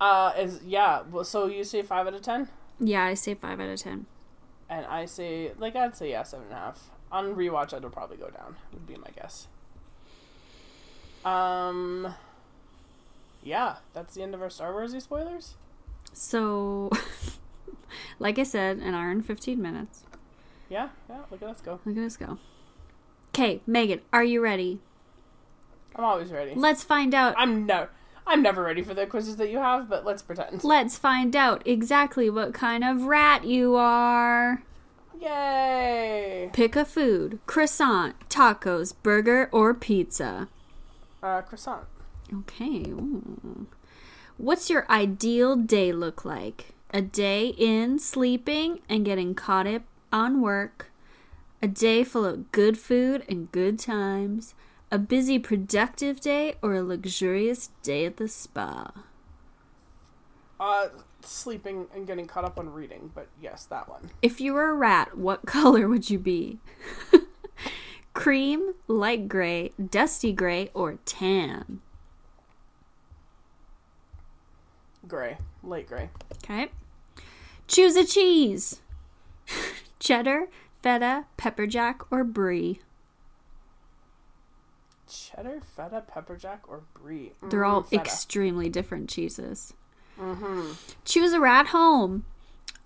uh 0.00 0.32
is 0.38 0.60
yeah 0.64 1.02
well 1.10 1.24
so 1.24 1.46
you 1.46 1.64
say 1.64 1.80
5 1.82 2.06
out 2.08 2.14
of 2.14 2.22
10 2.22 2.48
Yeah, 2.80 3.04
I 3.04 3.14
say 3.14 3.34
5 3.34 3.60
out 3.60 3.68
of 3.68 3.80
10. 3.80 4.06
And 4.74 4.86
I 4.86 5.04
say 5.06 5.52
like 5.58 5.76
I'd 5.76 5.96
say 5.96 6.10
yeah 6.10 6.22
seven 6.24 6.46
and 6.46 6.54
a 6.54 6.58
half 6.58 6.90
on 7.12 7.34
rewatch 7.36 7.72
it'll 7.76 7.90
probably 7.90 8.16
go 8.16 8.28
down 8.28 8.56
would 8.72 8.86
be 8.86 8.96
my 8.96 9.10
guess 9.14 9.46
um 11.24 12.12
yeah 13.42 13.76
that's 13.92 14.14
the 14.14 14.22
end 14.22 14.34
of 14.34 14.42
our 14.42 14.50
Star 14.50 14.72
Warsy 14.72 15.00
spoilers 15.00 15.54
So, 16.12 16.90
like 18.20 18.38
I 18.38 18.44
said, 18.44 18.78
an 18.78 18.94
hour 18.94 19.10
and 19.10 19.24
15 19.26 19.60
minutes. 19.60 20.04
Yeah, 20.68 20.90
yeah, 21.08 21.22
look 21.30 21.42
at 21.42 21.48
us 21.48 21.60
go. 21.60 21.80
Look 21.84 21.96
at 21.96 22.04
us 22.04 22.16
go. 22.16 22.38
Okay, 23.30 23.60
Megan, 23.66 24.00
are 24.12 24.22
you 24.22 24.40
ready? 24.40 24.78
I'm 25.96 26.04
always 26.04 26.30
ready. 26.30 26.52
Let's 26.54 26.84
find 26.84 27.12
out. 27.14 27.34
I'm 27.36 27.66
never 27.66 27.90
I'm 28.26 28.42
never 28.42 28.62
ready 28.62 28.82
for 28.82 28.94
the 28.94 29.06
quizzes 29.06 29.36
that 29.36 29.50
you 29.50 29.58
have, 29.58 29.88
but 29.88 30.04
let's 30.04 30.22
pretend. 30.22 30.64
Let's 30.64 30.96
find 30.96 31.36
out 31.36 31.62
exactly 31.66 32.30
what 32.30 32.54
kind 32.54 32.82
of 32.82 33.02
rat 33.02 33.44
you 33.44 33.74
are. 33.76 34.62
Yay! 35.20 36.50
Pick 36.52 36.76
a 36.76 36.84
food 36.84 37.38
croissant, 37.46 38.14
tacos, 38.28 38.94
burger, 39.02 39.48
or 39.52 39.74
pizza. 39.74 40.48
Uh 41.22 41.42
croissant. 41.42 41.84
Okay. 42.32 42.90
ooh. 42.90 43.66
What's 44.36 44.68
your 44.68 44.86
ideal 44.90 45.56
day 45.56 45.92
look 45.92 46.24
like? 46.24 46.74
A 46.90 47.00
day 47.00 47.54
in 47.56 47.98
sleeping 47.98 48.80
and 48.88 49.04
getting 49.04 49.34
caught 49.34 49.66
up 49.66 49.82
on 50.12 50.40
work. 50.40 50.90
A 51.62 51.68
day 51.68 52.04
full 52.04 52.24
of 52.24 52.50
good 52.52 52.76
food 52.76 53.24
and 53.28 53.50
good 53.52 53.78
times. 53.78 54.54
A 54.94 54.98
busy, 54.98 55.40
productive 55.40 56.20
day 56.20 56.54
or 56.62 56.74
a 56.74 56.80
luxurious 56.80 57.70
day 57.82 58.06
at 58.06 58.16
the 58.16 58.28
spa. 58.28 58.92
Uh 60.60 60.86
sleeping 61.20 61.88
and 61.92 62.06
getting 62.06 62.28
caught 62.28 62.44
up 62.44 62.60
on 62.60 62.72
reading, 62.72 63.10
but 63.12 63.26
yes, 63.42 63.64
that 63.64 63.88
one. 63.88 64.12
If 64.22 64.40
you 64.40 64.52
were 64.54 64.70
a 64.70 64.74
rat, 64.74 65.18
what 65.18 65.46
color 65.46 65.88
would 65.88 66.10
you 66.10 66.20
be? 66.20 66.60
Cream, 68.14 68.74
light 68.86 69.26
gray, 69.26 69.72
dusty 69.84 70.32
gray, 70.32 70.70
or 70.74 70.98
tan? 71.04 71.80
Gray. 75.08 75.38
Light 75.64 75.88
gray. 75.88 76.10
Okay. 76.34 76.68
Choose 77.66 77.96
a 77.96 78.06
cheese. 78.06 78.80
Cheddar, 79.98 80.46
feta, 80.84 81.24
pepper 81.36 81.66
jack, 81.66 82.02
or 82.12 82.22
brie. 82.22 82.78
Cheddar, 85.14 85.60
feta, 85.76 86.02
pepper 86.06 86.36
jack, 86.36 86.62
or 86.68 86.82
brie. 86.94 87.32
They're 87.42 87.60
Mm, 87.62 87.68
all 87.68 87.82
feta. 87.82 88.02
extremely 88.02 88.68
different 88.68 89.08
cheeses. 89.08 89.72
mm-hmm. 90.20 90.72
Choose 91.04 91.32
a 91.32 91.40
rat 91.40 91.68
home. 91.68 92.24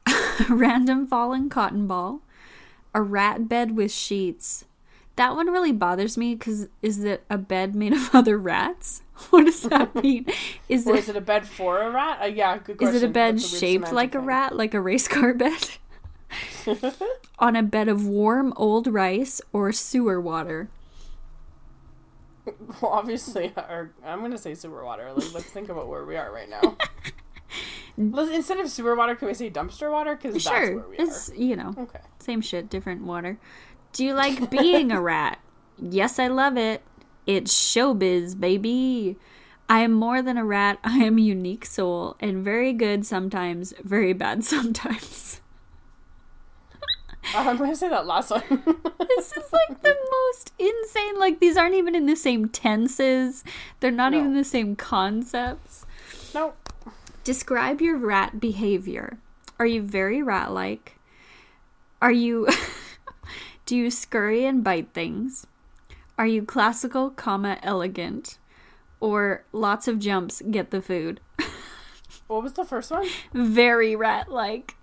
random 0.49 1.07
fallen 1.07 1.49
cotton 1.49 1.87
ball. 1.87 2.21
A 2.95 3.03
rat 3.03 3.49
bed 3.49 3.77
with 3.77 3.93
sheets. 3.93 4.65
That 5.17 5.35
one 5.35 5.49
really 5.51 5.73
bothers 5.73 6.17
me 6.17 6.35
because 6.35 6.69
is 6.81 7.03
it 7.03 7.25
a 7.29 7.37
bed 7.39 7.75
made 7.75 7.93
of 7.93 8.11
other 8.15 8.39
rats? 8.39 9.03
What 9.31 9.47
does 9.47 9.63
that 9.63 9.97
mean? 9.97 10.27
Is 10.69 10.87
Or 10.87 10.95
it 10.95 11.01
is 11.01 11.09
it 11.09 11.17
a 11.17 11.21
bed 11.21 11.45
for 11.45 11.83
a 11.83 11.91
rat? 11.91 12.21
Uh, 12.23 12.27
yeah, 12.27 12.57
good 12.59 12.81
is 12.81 12.95
it 12.95 13.03
a 13.03 13.09
bed 13.09 13.35
weird 13.35 13.43
shaped 13.45 13.93
like 13.93 14.15
a 14.15 14.21
rat, 14.21 14.55
like 14.57 14.75
a 14.75 14.81
race 14.81 15.09
car 15.09 15.35
bed? 15.35 15.71
On 17.41 17.57
a 17.57 17.63
bed 17.65 17.89
of 17.89 18.07
warm 18.07 18.53
old 18.57 18.87
rice 18.87 19.41
or 19.53 19.73
sewer 19.73 20.21
water? 20.21 20.69
well, 22.83 22.93
obviously, 22.93 23.53
our, 23.57 23.91
I'm 24.05 24.20
gonna 24.20 24.39
say 24.39 24.55
sewer 24.55 24.85
water. 24.85 25.12
Like, 25.12 25.33
let's 25.35 25.47
think 25.47 25.69
about 25.69 25.89
where 25.89 26.05
we 26.05 26.16
are 26.16 26.33
right 26.33 26.49
now. 26.49 26.77
Let's, 28.01 28.31
instead 28.31 28.61
of 28.61 28.69
sewer 28.70 28.95
water, 28.95 29.16
can 29.16 29.27
we 29.27 29.35
say 29.35 29.51
dumpster 29.51 29.91
water? 29.91 30.15
Because 30.15 30.35
that's 30.35 30.47
Sure, 30.47 30.77
where 30.77 30.89
we 30.89 30.97
it's 30.99 31.33
you 31.37 31.57
know. 31.57 31.75
Okay. 31.77 31.99
same 32.20 32.41
shit, 32.41 32.70
different 32.70 33.03
water. 33.03 33.39
Do 33.93 34.05
you 34.05 34.15
like 34.15 34.51
being 34.51 34.93
a 34.93 35.01
rat? 35.03 35.41
Yes, 35.81 36.19
I 36.20 36.29
love 36.29 36.57
it. 36.57 36.83
It's 37.27 37.53
showbiz, 37.53 38.39
baby. 38.39 39.16
I 39.69 39.81
am 39.81 39.93
more 39.93 40.23
than 40.23 40.39
a 40.39 40.45
rat. 40.45 40.79
I 40.85 40.99
am 40.99 41.19
a 41.19 41.20
unique 41.20 41.65
soul, 41.66 42.16
and 42.20 42.45
very 42.45 42.73
good 42.73 43.05
sometimes, 43.05 43.75
very 43.83 44.12
bad 44.12 44.45
sometimes. 44.45 45.41
I'm 47.35 47.57
gonna 47.59 47.77
say 47.77 47.89
that 47.89 48.07
last 48.07 48.31
one. 48.31 48.43
this 49.09 49.32
is 49.32 49.53
like 49.53 49.82
the 49.82 49.97
most 50.11 50.53
insane. 50.59 51.19
Like 51.19 51.40
these 51.40 51.57
aren't 51.57 51.74
even 51.74 51.95
in 51.95 52.07
the 52.07 52.16
same 52.16 52.49
tenses. 52.49 53.45
They're 53.81 53.90
not 53.90 54.12
No. 54.12 54.20
even 54.20 54.35
the 54.35 54.45
same 54.45 54.77
concepts. 54.77 55.85
no. 56.35 56.55
Describe 57.24 57.81
your 57.82 57.99
rat 57.99 58.40
behavior. 58.40 59.19
Are 59.59 59.66
you 59.66 59.82
very 59.82 60.23
rat 60.23 60.53
like? 60.53 60.99
Are 62.01 62.12
you 62.12 62.49
do 63.66 63.77
you 63.77 63.90
scurry 63.90 64.47
and 64.47 64.65
bite 64.65 64.95
things? 64.95 65.47
Are 66.16 66.27
you 66.27 66.43
classical, 66.43 67.11
comma 67.11 67.59
elegant? 67.62 68.39
Or 69.01 69.45
lots 69.53 69.86
of 69.86 69.99
jumps 69.99 70.43
get 70.51 70.70
the 70.70 70.81
food? 70.82 71.20
What 72.27 72.43
was 72.43 72.53
the 72.55 72.65
first 72.65 72.90
one? 72.90 73.07
Very 73.32 73.97
rat 73.97 74.31
like. 74.31 74.74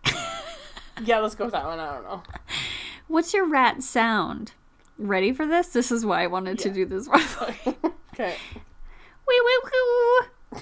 Yeah, 1.04 1.20
let's 1.20 1.36
go 1.36 1.46
with 1.46 1.54
that 1.54 1.66
one. 1.66 1.80
I 1.80 1.94
don't 1.94 2.04
know. 2.04 2.24
What's 3.08 3.34
your 3.34 3.46
rat 3.46 3.84
sound? 3.84 4.54
Ready 4.98 5.34
for 5.34 5.46
this? 5.46 5.68
This 5.68 5.92
is 5.92 6.06
why 6.06 6.24
I 6.24 6.28
wanted 6.28 6.58
to 6.60 6.70
do 6.70 6.86
this 6.86 7.08
one. 7.08 7.22
okay. 8.14 8.36
Wee 9.28 9.42
wee 9.46 9.60
woo. 9.64 10.62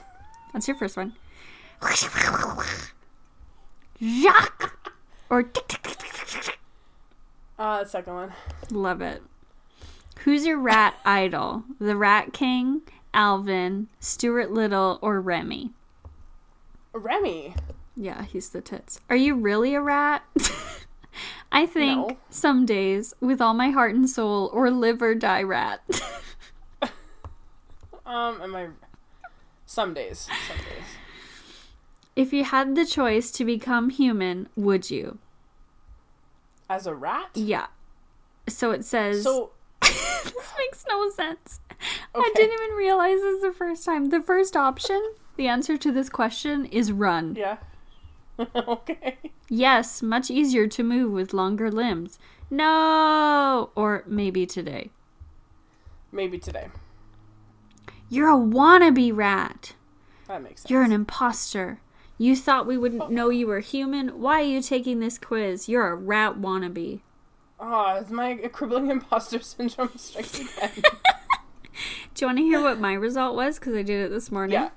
That's 0.54 0.68
your 0.68 0.78
first 0.78 0.98
one. 0.98 1.14
Jacques 4.02 4.92
or 5.30 5.44
tick 5.44 5.68
tick 5.68 5.82
tick 5.84 5.98
tick 6.00 6.28
tick. 6.28 6.60
Uh, 7.60 7.84
the 7.84 7.90
second 7.90 8.14
one. 8.14 8.34
Love 8.72 9.02
it. 9.02 9.22
Who's 10.20 10.46
your 10.46 10.58
rat 10.58 10.96
idol? 11.06 11.64
The 11.80 11.98
Rat 11.98 12.32
King, 12.32 12.82
Alvin, 13.14 13.90
Stuart 14.00 14.52
Little, 14.52 15.00
or 15.02 15.20
Remy? 15.20 15.72
Remy. 16.94 17.56
Yeah, 17.96 18.24
he's 18.24 18.50
the 18.50 18.62
tits. 18.62 19.00
Are 19.10 19.16
you 19.16 19.36
really 19.36 19.76
a 19.76 19.82
rat? 19.82 20.24
I 21.52 21.66
think 21.68 22.10
No. 22.10 22.18
some 22.30 22.66
days, 22.66 23.14
with 23.20 23.40
all 23.40 23.54
my 23.54 23.70
heart 23.70 23.94
and 23.94 24.10
soul, 24.10 24.50
or 24.52 24.72
live 24.72 25.02
or 25.02 25.14
die 25.16 25.44
rat. 25.44 25.82
Um, 28.06 28.42
am 28.42 28.56
I? 28.56 28.68
Some 29.66 29.94
days. 29.94 30.20
Some 30.48 30.58
days. 30.58 30.86
if 32.18 32.34
you 32.34 32.44
had 32.44 32.76
the 32.76 32.86
choice 32.86 33.32
to 33.32 33.46
become 33.46 33.90
human, 33.90 34.50
would 34.58 34.92
you? 34.92 35.20
As 36.70 36.86
a 36.86 36.94
rat. 36.94 37.30
Yeah. 37.34 37.68
So 38.50 38.72
it 38.72 38.84
says. 38.84 39.24
So 39.24 39.52
this 39.82 40.54
makes 40.58 40.86
no 40.90 41.10
sense. 41.12 41.62
I 42.14 42.32
didn't 42.36 42.54
even 42.62 42.76
realize 42.76 43.20
this 43.22 43.42
the 43.42 43.54
first 43.54 43.86
time. 43.86 44.06
The 44.10 44.22
first 44.22 44.56
option, 44.58 45.02
the 45.38 45.48
answer 45.48 45.78
to 45.78 45.92
this 45.92 46.10
question 46.10 46.66
is 46.66 46.92
run. 46.92 47.36
yeah. 47.36 47.58
okay. 48.56 49.18
Yes, 49.50 50.02
much 50.02 50.32
easier 50.32 50.68
to 50.68 50.84
move 50.84 51.12
with 51.12 51.34
longer 51.34 51.72
limbs. 51.72 52.18
No! 52.50 53.72
Or 53.76 54.04
maybe 54.08 54.46
today. 54.46 54.90
Maybe 56.12 56.38
today. 56.38 56.70
You're 58.10 58.30
a 58.30 58.38
wannabe 58.38 59.16
rat. 59.16 59.74
That 60.28 60.44
makes 60.44 60.62
sense. 60.62 60.72
You're 60.72 60.84
an 60.84 60.92
imposter. 60.92 61.80
You 62.18 62.36
thought 62.36 62.68
we 62.68 62.78
wouldn't 62.78 63.02
oh. 63.02 63.08
know 63.08 63.30
you 63.30 63.48
were 63.48 63.60
human? 63.60 64.20
Why 64.20 64.42
are 64.42 64.46
you 64.46 64.62
taking 64.62 65.00
this 65.00 65.18
quiz? 65.18 65.68
You're 65.68 65.88
a 65.88 65.96
rat 65.96 66.36
wannabe. 66.36 67.02
Ah, 67.60 67.96
oh, 67.96 68.00
it's 68.00 68.12
my 68.12 68.36
crippling 68.36 68.90
imposter 68.90 69.40
syndrome 69.40 69.92
strikes 69.96 70.40
again. 70.40 70.72
Do 72.14 72.26
you 72.26 72.28
want 72.28 72.38
to 72.38 72.44
hear 72.44 72.62
what 72.62 72.80
my 72.80 72.94
result 72.94 73.36
was? 73.36 73.58
Because 73.58 73.76
I 73.76 73.82
did 73.82 74.06
it 74.06 74.10
this 74.10 74.32
morning. 74.32 74.54
yeah. 74.54 74.70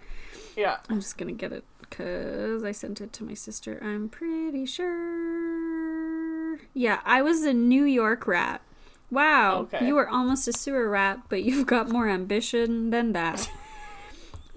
Yeah. 0.56 0.78
I'm 0.88 1.00
just 1.00 1.18
gonna 1.18 1.32
get 1.32 1.52
it 1.52 1.64
because 1.88 2.64
I 2.64 2.72
sent 2.72 3.00
it 3.00 3.12
to 3.14 3.24
my 3.24 3.34
sister. 3.34 3.78
I'm 3.82 4.08
pretty 4.08 4.66
sure. 4.66 6.58
Yeah, 6.74 7.00
I 7.04 7.22
was 7.22 7.42
a 7.44 7.52
New 7.52 7.84
York 7.84 8.26
rat. 8.26 8.60
Wow, 9.10 9.60
Okay. 9.72 9.86
you 9.86 9.94
were 9.94 10.08
almost 10.08 10.48
a 10.48 10.52
sewer 10.52 10.88
rat, 10.90 11.20
but 11.28 11.42
you've 11.44 11.66
got 11.66 11.88
more 11.88 12.08
ambition 12.08 12.90
than 12.90 13.12
that. 13.12 13.50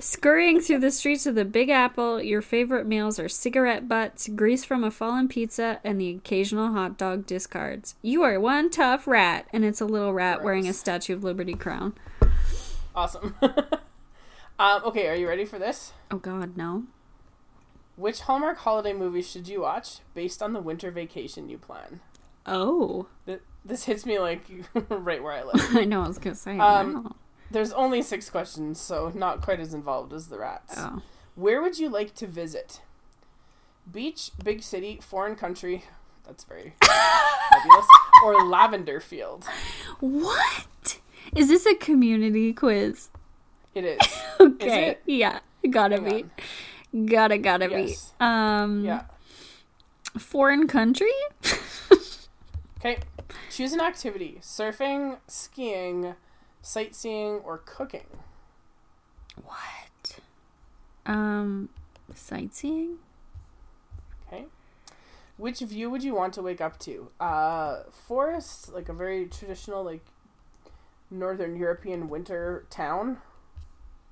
Scurrying 0.02 0.62
through 0.62 0.80
the 0.80 0.92
streets 0.92 1.26
of 1.26 1.36
the 1.36 1.44
Big 1.44 1.70
Apple, 1.70 2.22
your 2.22 2.42
favorite 2.42 2.88
meals 2.88 3.20
are 3.20 3.28
cigarette 3.28 3.90
butts, 3.90 4.30
grease 4.30 4.64
from 4.64 4.82
a 4.84 4.92
fallen 4.92 5.28
pizza, 5.28 5.82
and 5.84 6.00
the 6.00 6.10
occasional 6.16 6.72
hot 6.72 6.98
dog 6.98 7.26
discards. 7.26 7.96
You 8.02 8.24
are 8.24 8.40
one 8.40 8.70
tough 8.70 9.08
rat, 9.08 9.48
and 9.52 9.66
it's 9.66 9.82
a 9.82 9.86
little 9.86 10.14
rat 10.14 10.42
wearing 10.42 10.70
a 10.70 10.74
Statue 10.74 11.16
of 11.16 11.24
Liberty 11.26 11.54
crown. 11.54 11.96
Awesome. 12.96 13.36
um, 14.58 14.84
okay, 14.86 15.08
are 15.10 15.16
you 15.16 15.28
ready 15.28 15.44
for 15.44 15.60
this? 15.60 15.92
Oh 16.10 16.18
god, 16.18 16.56
no. 16.56 16.86
Which 18.00 18.22
Hallmark 18.22 18.60
holiday 18.60 18.94
movie 18.94 19.22
should 19.22 19.50
you 19.50 19.60
watch 19.62 20.00
based 20.14 20.42
on 20.42 20.54
the 20.54 20.62
winter 20.62 20.90
vacation 20.90 21.50
you 21.50 21.58
plan? 21.58 22.00
Oh. 22.46 23.08
Th- 23.26 23.42
This 23.66 23.84
hits 23.84 24.06
me 24.06 24.20
like 24.20 24.42
right 24.90 25.22
where 25.22 25.34
I 25.34 25.44
live. 25.52 25.76
I 25.76 25.84
know, 25.84 26.04
I 26.04 26.08
was 26.08 26.18
gonna 26.18 26.34
say. 26.36 26.58
Um, 26.58 27.04
wow. 27.04 27.16
There's 27.52 27.74
only 27.74 28.02
six 28.02 28.30
questions, 28.30 28.80
so 28.80 29.12
not 29.14 29.42
quite 29.42 29.60
as 29.60 29.74
involved 29.74 30.14
as 30.14 30.28
the 30.30 30.40
rats. 30.40 30.76
Oh. 30.78 31.02
Where 31.36 31.62
would 31.62 31.78
you 31.78 31.90
like 31.90 32.16
to 32.16 32.26
visit? 32.28 32.80
Beach, 33.92 34.32
big 34.42 34.64
city, 34.64 35.00
foreign 35.02 35.36
country. 35.36 35.84
That's 36.26 36.46
very 36.46 36.76
fabulous. 36.84 37.86
Or 38.24 38.46
lavender 38.46 39.02
field. 39.02 39.44
What? 40.00 41.00
Is 41.36 41.50
this 41.50 41.66
a 41.66 41.76
community 41.76 42.54
quiz? 42.54 43.10
It 43.76 43.84
is. 43.84 44.00
Okay. 44.40 44.90
it? 44.92 45.02
Yeah. 45.06 45.40
Gotta 45.70 45.96
Hang 45.96 46.04
be. 46.06 46.24
on. 46.24 46.32
Gotta 47.06 47.38
gotta 47.38 47.70
Yes. 47.70 48.14
be. 48.20 48.26
Um 48.26 48.84
Yeah. 48.86 49.04
foreign 50.18 50.68
country? 50.68 51.12
Okay. 52.80 52.98
Choose 53.52 53.74
an 53.74 53.82
activity: 53.82 54.38
surfing, 54.42 55.18
skiing, 55.28 56.16
sightseeing, 56.62 57.40
or 57.44 57.58
cooking. 57.58 58.08
What? 59.44 60.20
Um 61.06 61.68
sightseeing? 62.16 63.00
Okay. 64.28 64.46
Which 65.36 65.60
view 65.60 65.90
would 65.90 66.04
you 66.04 66.16
want 66.16 66.34
to 66.36 66.42
wake 66.42 66.62
up 66.62 66.80
to? 66.80 67.10
Uh, 67.20 67.84
forest, 67.92 68.72
like 68.74 68.88
a 68.88 68.94
very 68.94 69.26
traditional, 69.26 69.84
like 69.84 70.06
northern 71.12 71.58
European 71.58 72.08
winter 72.10 72.66
town. 72.70 73.18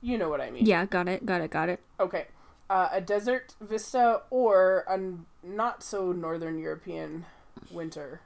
You 0.02 0.18
know 0.18 0.28
what 0.30 0.42
I 0.42 0.52
mean. 0.52 0.66
Yeah, 0.66 0.86
got 0.86 1.08
it, 1.08 1.26
got 1.26 1.40
it, 1.42 1.52
got 1.52 1.70
it. 1.70 1.80
Okay. 2.02 2.28
Uh, 2.70 2.90
a 2.92 3.00
desert 3.02 3.56
vista 3.62 4.22
or 4.30 4.84
a 4.90 4.94
n- 4.94 5.26
not 5.42 5.82
so 5.82 6.12
northern 6.12 6.60
European 6.60 7.26
winter 7.72 8.20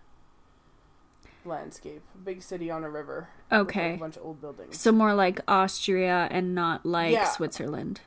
landscape. 1.46 2.02
Big 2.24 2.42
city 2.42 2.70
on 2.72 2.84
a 2.84 2.90
river. 2.90 3.30
with, 3.52 3.52
like, 3.52 3.62
Okay. 3.68 3.94
a 3.96 3.98
bunch 3.98 4.18
of 4.18 4.24
old 4.26 4.42
buildings. 4.42 4.80
So 4.80 4.92
more 4.92 5.14
like 5.14 5.42
Austria 5.48 6.28
and 6.32 6.56
not 6.56 6.86
like 6.86 7.12
Yeah. 7.14 7.26
Switzerland. 7.30 8.02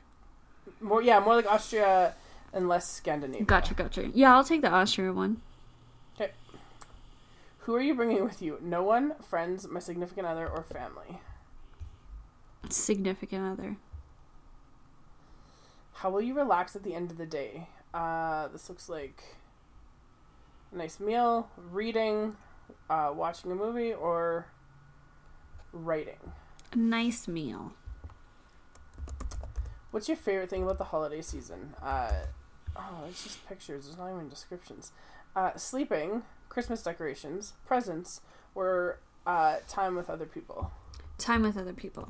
More, 0.81 1.01
yeah, 1.01 1.19
more 1.19 1.35
like 1.35 1.45
Austria 1.45 2.15
and 2.51 2.67
less 2.67 2.89
Scandinavia. 2.89 3.45
Gotcha, 3.45 3.73
gotcha. 3.73 4.07
Yeah, 4.09 4.35
I'll 4.35 4.43
take 4.43 4.61
the 4.61 4.71
Austria 4.71 5.13
one. 5.13 5.41
Okay. 6.15 6.31
Who 7.59 7.75
are 7.75 7.81
you 7.81 7.93
bringing 7.95 8.23
with 8.23 8.41
you? 8.41 8.57
No 8.61 8.83
one, 8.83 9.15
friends, 9.21 9.67
my 9.67 9.79
significant 9.79 10.27
other, 10.27 10.47
or 10.49 10.63
family. 10.63 11.21
Significant 12.69 13.45
other. 13.59 13.77
How 15.95 16.09
will 16.09 16.21
you 16.21 16.33
relax 16.33 16.75
at 16.75 16.83
the 16.83 16.93
end 16.93 17.09
of 17.09 17.17
the 17.17 17.25
day? 17.25 17.69
Uh, 17.93 18.49
this 18.49 18.67
looks 18.67 18.89
like 18.89 19.23
a 20.73 20.77
nice 20.77 20.99
meal, 20.99 21.49
reading, 21.71 22.35
uh, 22.89 23.13
watching 23.15 23.49
a 23.49 23.55
movie, 23.55 23.93
or 23.93 24.47
writing. 25.71 26.19
A 26.73 26.77
nice 26.77 27.29
meal. 27.29 27.71
What's 29.91 30.09
your 30.09 30.17
favorite 30.17 30.49
thing 30.49 30.63
about 30.63 30.77
the 30.77 30.83
holiday 30.83 31.21
season? 31.21 31.73
Uh, 31.81 32.11
oh, 32.75 33.05
it's 33.07 33.23
just 33.23 33.47
pictures. 33.47 33.85
There's 33.85 33.97
not 33.97 34.13
even 34.13 34.27
descriptions. 34.27 34.91
Uh, 35.33 35.55
sleeping, 35.55 36.23
Christmas 36.49 36.83
decorations, 36.83 37.53
presents, 37.65 38.19
or 38.53 38.99
uh, 39.25 39.57
time 39.69 39.95
with 39.95 40.09
other 40.09 40.25
people. 40.25 40.73
Time 41.17 41.43
with 41.43 41.57
other 41.57 41.73
people. 41.73 42.09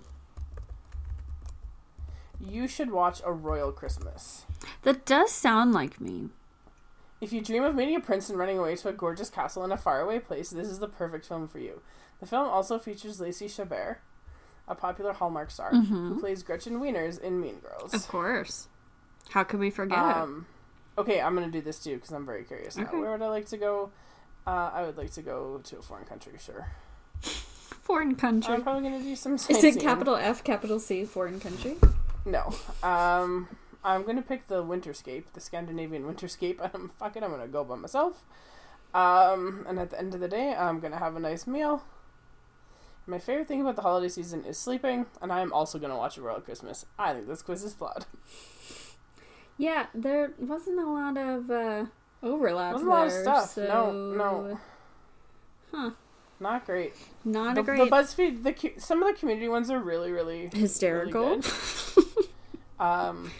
You 2.39 2.67
should 2.67 2.91
watch 2.91 3.21
A 3.25 3.31
Royal 3.31 3.71
Christmas. 3.71 4.45
That 4.83 5.05
does 5.05 5.31
sound 5.31 5.73
like 5.73 6.01
me. 6.01 6.29
If 7.21 7.31
you 7.31 7.41
dream 7.41 7.63
of 7.63 7.75
meeting 7.75 7.95
a 7.95 7.99
prince 7.99 8.29
and 8.29 8.37
running 8.37 8.57
away 8.59 8.75
to 8.75 8.89
a 8.89 8.93
gorgeous 8.93 9.29
castle 9.29 9.63
in 9.63 9.71
a 9.71 9.77
faraway 9.77 10.19
place, 10.19 10.49
this 10.49 10.67
is 10.67 10.79
the 10.79 10.87
perfect 10.87 11.25
film 11.25 11.47
for 11.47 11.59
you. 11.59 11.81
The 12.19 12.25
film 12.25 12.47
also 12.47 12.77
features 12.77 13.19
Lacey 13.19 13.47
Chabert, 13.47 13.97
a 14.67 14.75
popular 14.75 15.13
Hallmark 15.13 15.51
star, 15.51 15.71
who 15.73 16.19
plays 16.19 16.43
Gretchen 16.43 16.79
Wieners 16.79 17.19
in 17.19 17.39
Mean 17.39 17.59
Girls. 17.59 17.93
Of 17.93 18.07
course. 18.07 18.67
How 19.29 19.43
could 19.43 19.59
we 19.59 19.69
forget? 19.69 19.97
Um, 19.97 20.45
okay, 20.97 21.21
I'm 21.21 21.33
gonna 21.35 21.49
do 21.49 21.61
this 21.61 21.79
too 21.79 21.95
because 21.95 22.11
I'm 22.11 22.25
very 22.25 22.43
curious. 22.43 22.77
Now. 22.77 22.85
Where 22.85 23.11
would 23.11 23.21
I 23.21 23.29
like 23.29 23.47
to 23.47 23.57
go? 23.57 23.91
Uh, 24.45 24.69
I 24.73 24.83
would 24.83 24.97
like 24.97 25.11
to 25.13 25.21
go 25.21 25.59
to 25.63 25.79
a 25.79 25.81
foreign 25.81 26.05
country, 26.05 26.33
sure. 26.39 26.67
foreign 27.21 28.15
country. 28.15 28.53
I'm 28.53 28.61
probably 28.61 28.83
gonna 28.83 29.03
do 29.03 29.15
some. 29.15 29.35
Is 29.35 29.63
it 29.63 29.79
capital 29.79 30.15
F, 30.15 30.43
capital 30.43 30.79
C, 30.79 31.05
foreign 31.05 31.39
country? 31.39 31.77
No. 32.25 32.53
Um, 32.83 33.47
I'm 33.83 34.03
gonna 34.03 34.21
pick 34.21 34.47
the 34.47 34.63
Winterscape, 34.63 35.25
the 35.33 35.39
Scandinavian 35.39 36.03
Winterscape. 36.03 36.57
I'm 36.73 36.89
fuck 36.89 37.15
it. 37.15 37.23
I'm 37.23 37.31
gonna 37.31 37.47
go 37.47 37.63
by 37.63 37.75
myself. 37.75 38.23
Um, 38.93 39.65
and 39.67 39.79
at 39.79 39.91
the 39.91 39.99
end 39.99 40.13
of 40.13 40.19
the 40.19 40.27
day, 40.27 40.53
I'm 40.53 40.79
gonna 40.79 40.99
have 40.99 41.15
a 41.15 41.19
nice 41.19 41.45
meal. 41.45 41.83
My 43.07 43.19
favorite 43.19 43.47
thing 43.47 43.61
about 43.61 43.75
the 43.75 43.83
holiday 43.83 44.09
season 44.09 44.43
is 44.45 44.57
sleeping, 44.57 45.05
and 45.21 45.31
I 45.31 45.41
am 45.41 45.53
also 45.53 45.77
gonna 45.77 45.97
watch 45.97 46.17
a 46.17 46.21
Royal 46.21 46.41
Christmas. 46.41 46.85
I 46.97 47.13
think 47.13 47.27
this 47.27 47.43
quiz 47.43 47.63
is 47.63 47.73
flawed. 47.73 48.05
Yeah, 49.57 49.85
there 49.93 50.33
wasn't 50.37 50.79
a 50.79 50.85
lot 50.85 51.17
of 51.17 51.49
uh, 51.49 51.85
overlap. 52.21 52.73
Wasn't 52.73 52.89
a 52.89 52.93
lot 52.93 53.07
of 53.07 53.13
stuff. 53.13 53.49
So... 53.51 53.65
No, 53.65 53.91
no. 53.91 54.59
Huh. 55.71 55.91
Not 56.39 56.65
great. 56.65 56.93
Not 57.23 57.55
the, 57.55 57.61
a 57.61 57.63
great. 57.63 57.77
the 57.77 57.85
BuzzFeed, 57.85 58.43
the 58.43 58.79
some 58.79 59.01
of 59.01 59.13
the 59.13 59.17
community 59.17 59.47
ones 59.47 59.71
are 59.71 59.79
really, 59.79 60.11
really 60.11 60.49
hysterical. 60.53 61.37
Really 61.37 61.41
um. 62.79 63.31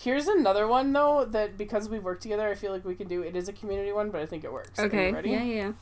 Here's 0.00 0.28
another 0.28 0.68
one 0.68 0.92
though 0.92 1.24
that 1.24 1.58
because 1.58 1.88
we 1.88 1.98
work 1.98 2.20
together, 2.20 2.48
I 2.48 2.54
feel 2.54 2.72
like 2.72 2.84
we 2.84 2.94
can 2.94 3.08
do. 3.08 3.22
It 3.22 3.34
is 3.34 3.48
a 3.48 3.52
community 3.52 3.90
one, 3.90 4.10
but 4.10 4.20
I 4.20 4.26
think 4.26 4.44
it 4.44 4.52
works. 4.52 4.78
Okay. 4.78 5.12
ready? 5.12 5.30
Yeah, 5.30 5.42
yeah. 5.42 5.72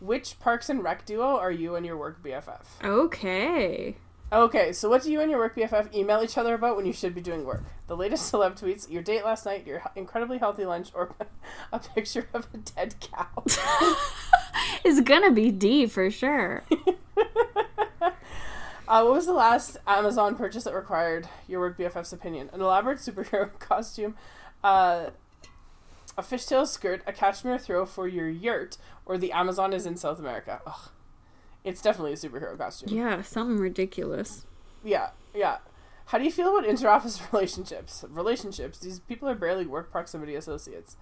Which 0.00 0.38
Parks 0.38 0.70
and 0.70 0.82
Rec 0.82 1.04
duo 1.04 1.36
are 1.36 1.50
you 1.50 1.74
and 1.74 1.84
your 1.84 1.96
work 1.96 2.22
BFF? 2.22 2.62
Okay. 2.84 3.96
Okay, 4.30 4.72
so 4.72 4.90
what 4.90 5.02
do 5.02 5.10
you 5.10 5.20
and 5.20 5.30
your 5.30 5.40
work 5.40 5.56
BFF 5.56 5.94
email 5.94 6.22
each 6.22 6.36
other 6.36 6.54
about 6.54 6.76
when 6.76 6.84
you 6.84 6.92
should 6.92 7.14
be 7.14 7.20
doing 7.22 7.44
work? 7.44 7.62
The 7.86 7.96
latest 7.96 8.30
celeb 8.32 8.60
tweets, 8.60 8.90
your 8.90 9.02
date 9.02 9.24
last 9.24 9.46
night, 9.46 9.66
your 9.66 9.82
incredibly 9.96 10.38
healthy 10.38 10.66
lunch, 10.66 10.90
or 10.94 11.14
a 11.72 11.78
picture 11.78 12.28
of 12.34 12.46
a 12.52 12.58
dead 12.58 12.96
cow. 13.00 13.42
it's 14.84 15.00
gonna 15.00 15.32
be 15.32 15.50
D 15.50 15.86
for 15.86 16.10
sure. 16.10 16.62
Uh, 18.88 19.02
what 19.02 19.12
was 19.12 19.26
the 19.26 19.34
last 19.34 19.76
Amazon 19.86 20.34
purchase 20.34 20.64
that 20.64 20.74
required 20.74 21.28
your 21.46 21.60
work 21.60 21.76
BFF's 21.76 22.12
opinion? 22.12 22.48
An 22.54 22.62
elaborate 22.62 22.98
superhero 23.00 23.56
costume, 23.58 24.16
uh, 24.64 25.10
a 26.16 26.22
fishtail 26.22 26.66
skirt, 26.66 27.02
a 27.06 27.12
cashmere 27.12 27.58
throw 27.58 27.84
for 27.84 28.08
your 28.08 28.28
yurt, 28.28 28.78
or 29.04 29.18
the 29.18 29.30
Amazon 29.30 29.74
is 29.74 29.84
in 29.84 29.96
South 29.96 30.18
America. 30.18 30.62
Ugh. 30.66 30.88
It's 31.64 31.82
definitely 31.82 32.14
a 32.14 32.16
superhero 32.16 32.56
costume. 32.56 32.96
Yeah, 32.96 33.20
something 33.20 33.58
ridiculous. 33.58 34.46
Yeah, 34.82 35.10
yeah. 35.34 35.58
How 36.06 36.16
do 36.16 36.24
you 36.24 36.32
feel 36.32 36.56
about 36.56 36.66
interoffice 36.66 37.20
relationships? 37.32 38.06
Relationships. 38.08 38.78
These 38.78 39.00
people 39.00 39.28
are 39.28 39.34
barely 39.34 39.66
work 39.66 39.92
proximity 39.92 40.34
associates. 40.34 40.96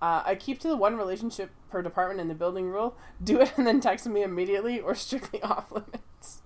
Uh, 0.00 0.22
I 0.24 0.36
keep 0.36 0.60
to 0.60 0.68
the 0.68 0.76
one 0.76 0.96
relationship 0.96 1.50
per 1.70 1.82
department 1.82 2.20
in 2.20 2.28
the 2.28 2.34
building 2.34 2.66
rule. 2.66 2.96
Do 3.20 3.40
it 3.40 3.54
and 3.56 3.66
then 3.66 3.80
text 3.80 4.06
me 4.06 4.22
immediately, 4.22 4.78
or 4.78 4.94
strictly 4.94 5.42
off 5.42 5.72
limits. 5.72 6.42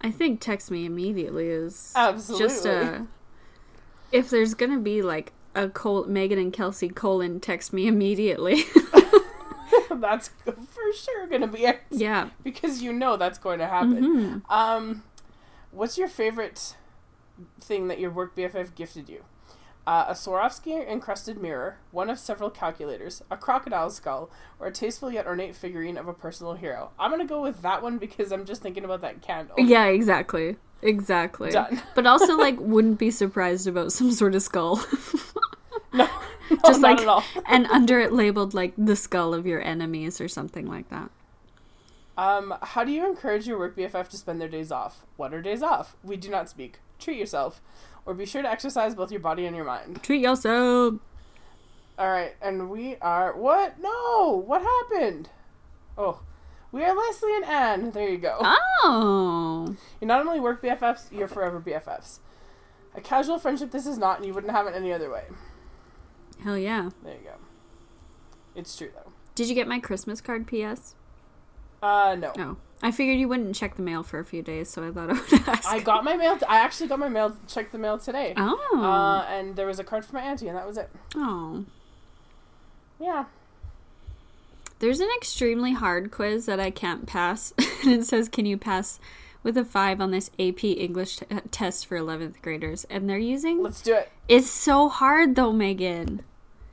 I 0.00 0.10
think 0.10 0.40
text 0.40 0.70
me 0.70 0.84
immediately 0.84 1.48
is 1.48 1.92
Absolutely. 1.96 2.46
just 2.46 2.66
a. 2.66 3.06
If 4.12 4.30
there's 4.30 4.54
gonna 4.54 4.78
be 4.78 5.02
like 5.02 5.32
a 5.54 5.68
Col- 5.68 6.04
Megan 6.04 6.38
and 6.38 6.52
Kelsey 6.52 6.88
colon 6.88 7.40
text 7.40 7.72
me 7.72 7.86
immediately. 7.86 8.64
that's 9.90 10.28
for 10.44 10.92
sure 10.94 11.26
gonna 11.26 11.46
be 11.46 11.64
it. 11.64 11.80
yeah. 11.90 12.28
because 12.44 12.82
you 12.82 12.92
know 12.92 13.16
that's 13.16 13.38
going 13.38 13.58
to 13.58 13.66
happen. 13.66 14.42
Um, 14.48 15.02
what's 15.70 15.96
your 15.98 16.08
favorite 16.08 16.76
thing 17.60 17.88
that 17.88 17.98
your 17.98 18.10
work 18.10 18.36
BFF 18.36 18.74
gifted 18.74 19.08
you? 19.08 19.24
Uh, 19.86 20.06
a 20.08 20.12
Swarovski 20.14 20.84
encrusted 20.88 21.40
mirror, 21.40 21.76
one 21.92 22.10
of 22.10 22.18
several 22.18 22.50
calculators, 22.50 23.22
a 23.30 23.36
crocodile 23.36 23.88
skull, 23.88 24.28
or 24.58 24.66
a 24.66 24.72
tasteful 24.72 25.12
yet 25.12 25.26
ornate 25.28 25.54
figurine 25.54 25.96
of 25.96 26.08
a 26.08 26.12
personal 26.12 26.54
hero. 26.54 26.90
I'm 26.98 27.10
gonna 27.12 27.24
go 27.24 27.40
with 27.40 27.62
that 27.62 27.82
one 27.82 27.98
because 27.98 28.32
I'm 28.32 28.44
just 28.44 28.62
thinking 28.62 28.84
about 28.84 29.00
that 29.02 29.22
candle. 29.22 29.54
Yeah, 29.58 29.84
exactly. 29.86 30.56
Exactly. 30.82 31.50
Done. 31.50 31.80
But 31.94 32.06
also 32.06 32.36
like 32.36 32.58
wouldn't 32.58 32.98
be 32.98 33.10
surprised 33.12 33.68
about 33.68 33.92
some 33.92 34.10
sort 34.10 34.34
of 34.34 34.42
skull. 34.42 34.84
No, 35.92 36.04
no 36.50 36.56
Just 36.66 36.80
not 36.80 36.90
like 36.98 37.00
at 37.00 37.08
all. 37.08 37.24
and 37.46 37.66
under 37.68 37.98
it 38.00 38.12
labeled 38.12 38.52
like 38.54 38.74
the 38.76 38.96
skull 38.96 39.32
of 39.32 39.46
your 39.46 39.62
enemies 39.62 40.20
or 40.20 40.28
something 40.28 40.66
like 40.66 40.88
that. 40.90 41.10
Um, 42.18 42.54
how 42.60 42.84
do 42.84 42.92
you 42.92 43.06
encourage 43.06 43.46
your 43.46 43.58
work 43.58 43.76
BFF 43.76 44.08
to 44.10 44.16
spend 44.16 44.40
their 44.40 44.48
days 44.48 44.70
off? 44.72 45.04
What 45.16 45.32
are 45.32 45.40
days 45.40 45.62
off? 45.62 45.96
We 46.02 46.16
do 46.16 46.28
not 46.30 46.48
speak. 46.50 46.80
Treat 46.98 47.18
yourself, 47.18 47.60
or 48.06 48.14
be 48.14 48.24
sure 48.24 48.42
to 48.42 48.50
exercise 48.50 48.94
both 48.94 49.10
your 49.10 49.20
body 49.20 49.46
and 49.46 49.54
your 49.54 49.64
mind. 49.64 50.02
Treat 50.02 50.22
yourself. 50.22 50.94
All 51.98 52.08
right, 52.08 52.34
and 52.40 52.70
we 52.70 52.96
are 52.96 53.36
what? 53.36 53.80
No, 53.80 54.42
what 54.46 54.62
happened? 54.62 55.30
Oh, 55.98 56.20
we 56.72 56.84
are 56.84 56.94
Leslie 56.94 57.36
and 57.36 57.44
Anne. 57.44 57.90
There 57.90 58.08
you 58.08 58.18
go. 58.18 58.38
Oh. 58.42 59.74
You're 60.00 60.08
not 60.08 60.26
only 60.26 60.40
work 60.40 60.62
BFFs, 60.62 61.10
you're 61.10 61.28
forever 61.28 61.60
BFFs. 61.60 62.18
A 62.94 63.00
casual 63.00 63.38
friendship 63.38 63.70
this 63.70 63.86
is 63.86 63.98
not, 63.98 64.18
and 64.18 64.26
you 64.26 64.34
wouldn't 64.34 64.52
have 64.52 64.66
it 64.66 64.74
any 64.74 64.92
other 64.92 65.10
way. 65.10 65.24
Hell 66.42 66.58
yeah. 66.58 66.90
There 67.02 67.14
you 67.14 67.24
go. 67.24 67.34
It's 68.54 68.76
true 68.76 68.90
though. 68.94 69.12
Did 69.34 69.48
you 69.48 69.54
get 69.54 69.68
my 69.68 69.78
Christmas 69.78 70.20
card 70.20 70.46
PS? 70.46 70.94
Uh, 71.82 72.16
no. 72.18 72.32
No. 72.36 72.56
I 72.82 72.90
figured 72.90 73.18
you 73.18 73.26
wouldn't 73.28 73.54
check 73.56 73.76
the 73.76 73.82
mail 73.82 74.02
for 74.02 74.18
a 74.18 74.24
few 74.24 74.42
days, 74.42 74.68
so 74.68 74.86
I 74.86 74.90
thought 74.90 75.10
I 75.10 75.12
would 75.14 75.48
ask. 75.48 75.68
I 75.68 75.80
got 75.80 76.04
my 76.04 76.16
mail. 76.16 76.36
T- 76.36 76.44
I 76.46 76.58
actually 76.58 76.88
got 76.88 76.98
my 76.98 77.08
mail. 77.08 77.36
Checked 77.48 77.72
the 77.72 77.78
mail 77.78 77.98
today. 77.98 78.34
Oh. 78.36 78.80
Uh, 78.82 79.26
and 79.30 79.56
there 79.56 79.66
was 79.66 79.78
a 79.78 79.84
card 79.84 80.04
for 80.04 80.14
my 80.14 80.22
auntie, 80.22 80.46
and 80.48 80.56
that 80.56 80.66
was 80.66 80.76
it. 80.76 80.90
oh. 81.14 81.64
Yeah. 82.98 83.24
There's 84.78 85.00
an 85.00 85.08
extremely 85.16 85.72
hard 85.72 86.10
quiz 86.10 86.46
that 86.46 86.60
I 86.60 86.70
can't 86.70 87.06
pass. 87.06 87.52
and 87.82 87.92
it 87.94 88.04
says, 88.04 88.28
Can 88.28 88.44
you 88.46 88.56
pass 88.58 89.00
with 89.42 89.56
a 89.56 89.64
5 89.64 90.00
on 90.00 90.10
this 90.10 90.30
AP 90.38 90.64
English 90.64 91.16
t- 91.18 91.26
test 91.50 91.86
for 91.86 91.98
11th 91.98 92.40
graders? 92.42 92.84
And 92.90 93.08
they're 93.08 93.18
using. 93.18 93.62
Let's 93.62 93.80
do 93.80 93.94
it. 93.94 94.10
It's 94.28 94.50
so 94.50 94.88
hard, 94.90 95.34
though, 95.34 95.52
Megan. 95.52 96.22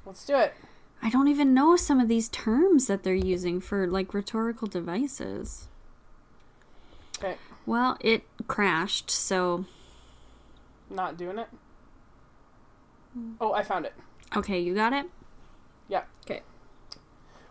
Let's 0.05 0.25
do 0.25 0.35
it. 0.35 0.53
I 1.01 1.09
don't 1.09 1.27
even 1.29 1.53
know 1.53 1.75
some 1.77 1.99
of 1.99 2.07
these 2.09 2.29
terms 2.29 2.87
that 2.87 3.03
they're 3.03 3.13
using 3.13 3.59
for, 3.61 3.87
like, 3.87 4.13
rhetorical 4.13 4.67
devices. 4.67 5.67
Well, 7.65 7.97
it 8.01 8.23
crashed, 8.47 9.09
so. 9.09 9.65
Not 10.89 11.17
doing 11.17 11.39
it. 11.39 11.47
Oh, 13.39 13.53
I 13.53 13.63
found 13.63 13.85
it. 13.85 13.93
Okay, 14.35 14.59
you 14.59 14.73
got 14.73 14.93
it? 14.93 15.05
Yeah. 15.87 16.03
Okay. 16.25 16.41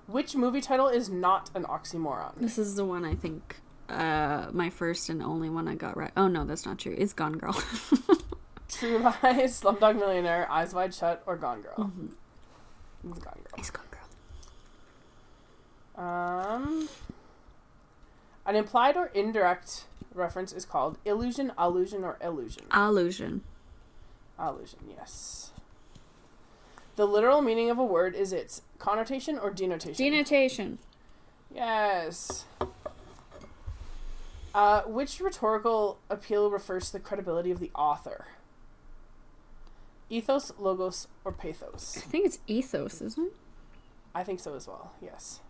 Which 0.06 0.34
movie 0.34 0.60
title 0.60 0.88
is 0.88 1.08
not 1.08 1.50
an 1.54 1.64
oxymoron? 1.64 2.34
This 2.36 2.58
is 2.58 2.74
the 2.74 2.84
one 2.84 3.04
I 3.04 3.14
think. 3.14 3.56
Uh, 3.88 4.48
my 4.52 4.70
first 4.70 5.08
and 5.08 5.22
only 5.22 5.48
one 5.50 5.68
I 5.68 5.74
got 5.74 5.96
right. 5.96 6.10
Oh 6.16 6.26
no, 6.28 6.44
that's 6.44 6.66
not 6.66 6.78
true. 6.78 6.94
It's 6.96 7.12
Gone 7.12 7.34
Girl. 7.34 7.52
True 8.68 8.98
Lies, 8.98 9.60
Slumdog 9.60 9.98
Millionaire, 9.98 10.50
Eyes 10.50 10.72
Wide 10.72 10.94
Shut, 10.94 11.22
or 11.26 11.36
Gone 11.36 11.60
Girl? 11.60 11.74
Mm-hmm. 11.78 12.06
It's 13.10 13.18
Gone 13.18 13.34
Girl. 13.34 13.58
it's 13.58 13.70
Gone 13.70 13.84
Girl. 15.96 16.04
Um, 16.04 16.88
an 18.46 18.56
implied 18.56 18.96
or 18.96 19.06
indirect 19.14 19.84
reference 20.14 20.52
is 20.52 20.64
called 20.64 20.98
illusion, 21.04 21.52
allusion, 21.56 22.04
or 22.04 22.18
illusion. 22.22 22.64
Allusion. 22.70 23.42
Allusion, 24.38 24.78
yes. 24.96 25.50
The 26.96 27.06
literal 27.06 27.40
meaning 27.40 27.70
of 27.70 27.78
a 27.78 27.84
word 27.84 28.14
is 28.14 28.32
its 28.32 28.62
connotation 28.78 29.38
or 29.38 29.50
denotation. 29.50 30.04
Denotation. 30.04 30.78
yes. 31.54 32.44
Uh, 34.54 34.82
which 34.82 35.18
rhetorical 35.18 35.98
appeal 36.10 36.50
refers 36.50 36.86
to 36.86 36.92
the 36.92 37.00
credibility 37.00 37.50
of 37.50 37.58
the 37.58 37.70
author? 37.74 38.26
Ethos, 40.10 40.52
logos, 40.58 41.08
or 41.24 41.32
pathos? 41.32 41.94
I 41.96 42.00
think 42.00 42.26
it's 42.26 42.38
ethos, 42.46 43.00
isn't 43.00 43.28
it? 43.28 43.32
I 44.14 44.22
think 44.24 44.40
so 44.40 44.54
as 44.54 44.68
well. 44.68 44.92
Yes. 45.00 45.40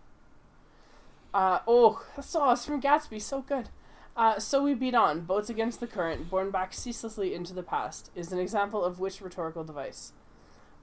Uh, 1.33 1.59
oh, 1.67 2.05
that 2.15 2.23
sauce 2.23 2.65
from 2.65 2.81
Gatsby, 2.81 3.21
so 3.21 3.41
good. 3.41 3.69
Uh, 4.15 4.39
so 4.39 4.63
we 4.63 4.75
beat 4.75 4.93
on, 4.93 5.21
boats 5.21 5.49
against 5.49 5.79
the 5.79 5.87
current, 5.87 6.29
borne 6.29 6.51
back 6.51 6.73
ceaselessly 6.73 7.33
into 7.33 7.53
the 7.53 7.63
past, 7.63 8.11
is 8.15 8.31
an 8.31 8.37
example 8.37 8.83
of 8.83 8.99
which 8.99 9.21
rhetorical 9.21 9.63
device? 9.63 10.13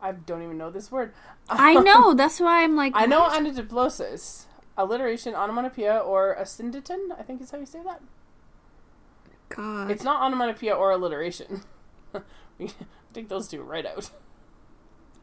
I 0.03 0.13
don't 0.13 0.43
even 0.43 0.59
know 0.59 0.71
this 0.71 0.91
word. 0.91 1.13
I 1.49 1.75
know. 1.75 2.15
That's 2.15 2.41
why 2.41 2.65
I'm 2.65 2.75
like. 2.75 2.93
I 2.97 3.07
know 3.07 3.21
what? 3.21 3.33
antidiplosis, 3.33 4.47
alliteration, 4.77 5.35
onomatopoeia, 5.35 5.99
or 5.99 6.37
asyndeton. 6.41 7.19
I 7.19 7.23
think 7.23 7.41
is 7.43 7.51
how 7.51 7.59
you 7.59 7.67
say 7.67 7.83
that. 7.85 8.01
God. 9.51 9.91
It's 9.91 10.05
not 10.05 10.23
onomatopoeia 10.23 10.75
or 10.75 10.91
alliteration. 10.91 11.63
we 12.59 12.71
take 13.13 13.29
those 13.29 13.47
two 13.47 13.63
right 13.63 13.85
out. 13.85 14.11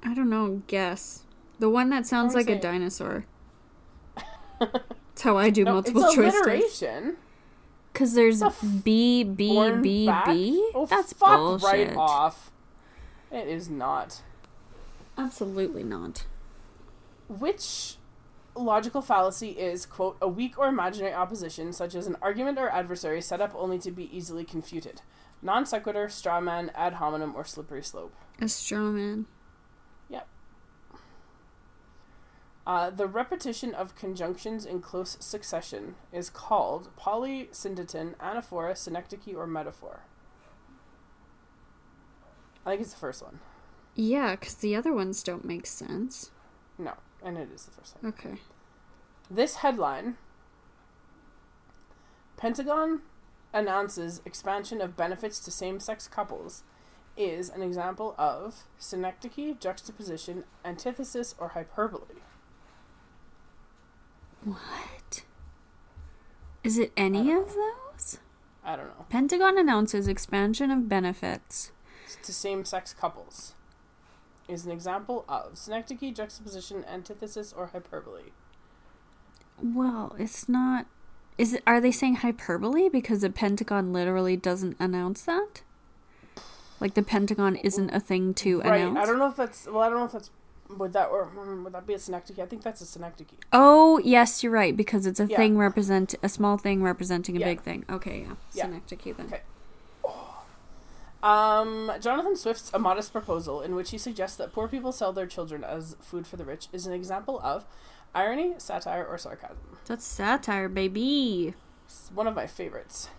I 0.03 0.13
don't 0.13 0.29
know. 0.29 0.61
Guess 0.67 1.23
the 1.59 1.69
one 1.69 1.89
that 1.89 2.05
sounds 2.05 2.35
like 2.35 2.49
a 2.49 2.59
dinosaur. 2.59 3.25
That's 5.17 5.23
how 5.23 5.35
I 5.35 5.49
do 5.49 5.63
No, 5.63 5.73
multiple 5.73 6.03
it's 6.03 6.13
choice. 6.13 6.31
alliteration. 6.35 7.17
Because 7.91 8.13
there's 8.13 8.41
The 8.41 8.45
f- 8.47 8.63
B 8.83 9.23
B 9.23 9.71
B 9.81 10.05
back? 10.05 10.27
B. 10.27 10.71
Oh, 10.75 10.85
That's 10.85 11.11
fuck 11.13 11.37
bullshit. 11.39 11.65
right 11.67 11.95
off. 11.97 12.51
It 13.31 13.47
is 13.47 13.67
not. 13.67 14.21
Absolutely 15.17 15.81
not. 15.83 16.27
Which 17.27 17.95
logical 18.53 19.01
fallacy 19.01 19.49
is, 19.53 19.87
quote, 19.87 20.17
a 20.21 20.27
weak 20.27 20.59
or 20.59 20.67
imaginary 20.67 21.15
opposition, 21.15 21.73
such 21.73 21.95
as 21.95 22.05
an 22.05 22.15
argument 22.21 22.59
or 22.59 22.69
adversary 22.69 23.19
set 23.19 23.41
up 23.41 23.53
only 23.55 23.79
to 23.79 23.89
be 23.89 24.15
easily 24.15 24.43
confuted? 24.43 25.01
Non 25.41 25.65
sequitur, 25.65 26.09
straw 26.09 26.39
man, 26.39 26.69
ad 26.75 26.93
hominem, 26.93 27.35
or 27.35 27.43
slippery 27.43 27.81
slope? 27.81 28.13
A 28.39 28.47
straw 28.47 28.91
man. 28.91 29.25
Uh, 32.67 32.89
the 32.89 33.07
repetition 33.07 33.73
of 33.73 33.95
conjunctions 33.95 34.65
in 34.65 34.81
close 34.81 35.15
succession 35.21 35.95
is 36.11 36.29
called 36.29 36.89
polysyndeton, 36.99 38.13
anaphora, 38.17 38.75
synecdoche, 38.75 39.33
or 39.33 39.47
metaphor. 39.47 40.01
I 42.65 42.71
think 42.71 42.81
it's 42.81 42.91
the 42.91 42.99
first 42.99 43.23
one. 43.23 43.39
Yeah, 43.95 44.35
because 44.35 44.55
the 44.55 44.75
other 44.75 44.91
ones 44.91 45.23
don't 45.23 45.45
make 45.45 45.65
sense. 45.65 46.31
No, 46.77 46.95
and 47.23 47.37
it 47.37 47.47
is 47.55 47.63
the 47.63 47.71
first 47.71 47.95
one. 48.01 48.11
Okay. 48.11 48.41
This 49.31 49.55
headline 49.55 50.17
Pentagon 52.35 53.01
announces 53.53 54.21
expansion 54.25 54.81
of 54.81 54.97
benefits 54.97 55.39
to 55.39 55.51
same 55.51 55.79
sex 55.79 56.09
couples 56.09 56.63
is 57.15 57.49
an 57.49 57.61
example 57.61 58.13
of 58.17 58.65
synecdoche, 58.77 59.55
juxtaposition, 59.57 60.43
antithesis, 60.65 61.33
or 61.39 61.49
hyperbole. 61.49 62.16
What? 64.43 65.23
Is 66.63 66.77
it 66.77 66.91
any 66.97 67.31
of 67.31 67.53
those? 67.53 68.19
I 68.63 68.75
don't 68.75 68.87
know. 68.87 69.05
Pentagon 69.09 69.57
announces 69.57 70.07
expansion 70.07 70.71
of 70.71 70.89
benefits. 70.89 71.71
To 72.23 72.33
same 72.33 72.65
sex 72.65 72.93
couples 72.93 73.53
is 74.47 74.65
an 74.65 74.71
example 74.71 75.25
of 75.27 75.57
synecdoche, 75.57 76.13
juxtaposition, 76.13 76.85
antithesis, 76.85 77.53
or 77.53 77.67
hyperbole. 77.67 78.31
Well, 79.61 80.15
it's 80.19 80.47
not. 80.47 80.85
Is 81.37 81.53
it? 81.53 81.63
Are 81.67 81.79
they 81.81 81.91
saying 81.91 82.17
hyperbole 82.17 82.89
because 82.89 83.21
the 83.21 83.29
Pentagon 83.29 83.91
literally 83.93 84.35
doesn't 84.37 84.75
announce 84.79 85.21
that? 85.23 85.61
Like 86.79 86.93
the 86.93 87.03
Pentagon 87.03 87.55
isn't 87.57 87.89
a 87.89 87.99
thing 87.99 88.33
to 88.35 88.61
Right. 88.61 88.81
announce. 88.81 88.99
I 88.99 89.05
don't 89.05 89.19
know 89.19 89.27
if 89.27 89.35
that's 89.35 89.65
well. 89.67 89.79
I 89.81 89.89
don't 89.89 89.99
know 89.99 90.05
if 90.05 90.11
that's 90.11 90.29
would 90.77 90.93
that 90.93 91.07
or 91.09 91.27
mm, 91.27 91.63
would 91.63 91.73
that 91.73 91.85
be 91.87 91.93
a 91.93 91.99
synecdoche? 91.99 92.39
I 92.39 92.45
think 92.45 92.63
that's 92.63 92.81
a 92.81 92.85
synecdoche. 92.85 93.37
Oh 93.53 93.99
yes, 94.03 94.43
you're 94.43 94.51
right 94.51 94.75
because 94.75 95.05
it's 95.05 95.19
a 95.19 95.25
Yeah. 95.25 95.37
thing 95.37 95.57
represent 95.57 96.15
a 96.21 96.29
small 96.29 96.57
thing 96.57 96.83
representing 96.83 97.37
a 97.37 97.39
Yeah. 97.39 97.45
big 97.45 97.61
thing. 97.61 97.85
Okay, 97.89 98.21
yeah, 98.27 98.35
Yeah. 98.53 98.63
synecdoche 98.65 99.15
then. 99.15 99.25
Okay. 99.27 99.41
Um, 101.23 101.91
Jonathan 101.99 102.35
Swift's 102.35 102.69
A 102.73 102.79
Modest 102.79 103.11
Proposal, 103.11 103.61
in 103.61 103.73
which 103.75 103.89
he 103.89 103.97
suggests 103.97 104.37
that 104.37 104.53
poor 104.53 104.67
people 104.67 104.91
sell 104.91 105.11
their 105.11 105.25
children 105.25 105.63
as 105.63 105.95
food 105.99 106.27
for 106.27 106.37
the 106.37 106.45
rich, 106.45 106.67
is 106.71 106.85
an 106.85 106.93
example 106.93 107.39
of 107.43 107.65
irony, 108.13 108.53
satire, 108.59 109.05
or 109.05 109.17
sarcasm. 109.17 109.77
That's 109.87 110.05
satire, 110.05 110.69
baby. 110.69 111.55
It's 111.87 112.11
one 112.13 112.27
of 112.27 112.35
my 112.35 112.45
favorites. 112.45 113.09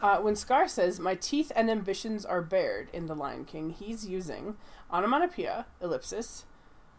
Uh, 0.00 0.18
when 0.18 0.36
Scar 0.36 0.68
says, 0.68 0.98
My 0.98 1.14
teeth 1.14 1.52
and 1.54 1.70
ambitions 1.70 2.24
are 2.24 2.42
bared 2.42 2.88
in 2.92 3.06
The 3.06 3.14
Lion 3.14 3.44
King, 3.44 3.70
he's 3.70 4.06
using 4.06 4.56
onomatopoeia, 4.92 5.66
ellipsis, 5.80 6.44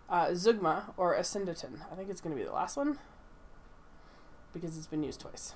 uh, 0.09 0.27
zeugma, 0.27 0.93
or 0.97 1.15
asyndeton. 1.15 1.80
I 1.91 1.95
think 1.95 2.09
it's 2.09 2.22
going 2.22 2.35
to 2.35 2.39
be 2.41 2.45
the 2.47 2.53
last 2.53 2.77
one 2.77 2.97
because 4.53 4.77
it's 4.77 4.88
been 4.88 5.03
used 5.03 5.22
twice. 5.22 5.53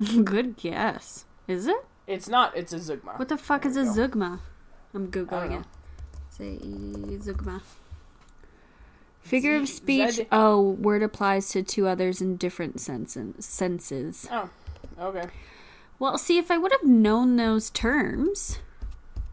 Good 0.24 0.56
guess. 0.56 1.24
Is 1.48 1.66
it? 1.66 1.84
It's 2.06 2.28
not, 2.28 2.56
it's 2.56 2.72
a 2.72 2.76
zeugma. 2.78 3.18
What 3.18 3.28
the 3.28 3.36
fuck 3.38 3.62
There 3.62 3.70
is 3.70 3.76
a 3.76 3.84
go. 3.84 3.90
zeugma? 3.92 4.40
I'm 4.94 5.08
googling 5.10 5.60
it. 5.60 5.66
Say 6.30 6.58
zeugma. 6.62 7.62
Figure 9.20 9.54
of 9.56 9.68
speech. 9.68 10.14
Z- 10.14 10.26
Oh, 10.32 10.60
word 10.60 11.02
applies 11.02 11.48
to 11.50 11.62
two 11.62 11.86
others 11.86 12.20
in 12.20 12.36
different 12.36 12.80
sense- 12.80 13.16
senses. 13.38 14.28
Oh, 14.30 14.50
okay. 14.98 15.26
Well, 15.98 16.18
see, 16.18 16.38
if 16.38 16.50
I 16.50 16.58
would 16.58 16.72
have 16.72 16.82
known 16.82 17.36
those 17.36 17.70
terms. 17.70 18.58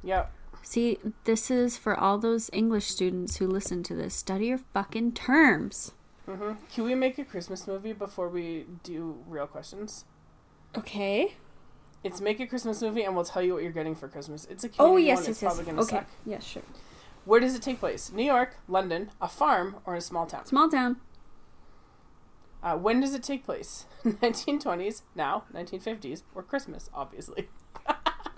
Yep. 0.03 0.31
See, 0.69 0.99
this 1.23 1.49
is 1.49 1.79
for 1.79 1.99
all 1.99 2.19
those 2.19 2.47
English 2.53 2.85
students 2.85 3.37
who 3.37 3.47
listen 3.47 3.81
to 3.81 3.95
this. 3.95 4.13
Study 4.13 4.45
your 4.45 4.59
fucking 4.59 5.13
terms. 5.13 5.93
hmm 6.27 6.51
Can 6.71 6.83
we 6.83 6.93
make 6.93 7.17
a 7.17 7.25
Christmas 7.25 7.65
movie 7.65 7.91
before 7.91 8.29
we 8.29 8.67
do 8.83 9.17
real 9.27 9.47
questions? 9.47 10.05
Okay. 10.77 11.33
It's 12.03 12.21
make 12.21 12.39
a 12.39 12.45
Christmas 12.45 12.83
movie, 12.83 13.01
and 13.01 13.15
we'll 13.15 13.25
tell 13.25 13.41
you 13.41 13.55
what 13.55 13.63
you're 13.63 13.71
getting 13.71 13.95
for 13.95 14.07
Christmas. 14.07 14.45
It's 14.47 14.63
a 14.63 14.69
Oh 14.77 14.95
yes, 14.97 15.15
one. 15.17 15.23
yes, 15.23 15.27
It's 15.29 15.41
yes. 15.41 15.49
probably 15.55 15.65
gonna 15.71 15.81
Okay. 15.81 15.95
suck. 15.95 16.07
Yeah, 16.23 16.39
sure. 16.39 16.61
Where 17.25 17.39
does 17.39 17.55
it 17.55 17.63
take 17.63 17.79
place? 17.79 18.11
New 18.11 18.23
York, 18.23 18.57
London, 18.67 19.09
a 19.19 19.27
farm, 19.27 19.77
or 19.87 19.95
a 19.95 20.01
small 20.01 20.27
town? 20.27 20.45
Small 20.45 20.69
town. 20.69 20.97
Uh, 22.61 22.77
when 22.77 22.99
does 22.99 23.15
it 23.15 23.23
take 23.23 23.43
place? 23.43 23.85
1920s, 24.05 25.01
now 25.15 25.45
1950s, 25.51 26.21
or 26.35 26.43
Christmas, 26.43 26.91
obviously. 26.93 27.49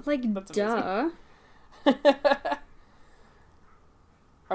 Like 0.06 0.24
duh. 0.46 1.10
Are 1.86 2.60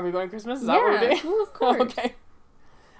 we 0.02 0.10
going 0.10 0.28
Christmas? 0.28 0.60
Is 0.60 0.66
that 0.66 0.74
what 0.74 0.84
we're 0.84 0.92
Yeah, 0.94 1.20
doing? 1.22 1.24
well, 1.24 1.42
of 1.42 1.52
course. 1.54 1.80
okay. 1.82 2.14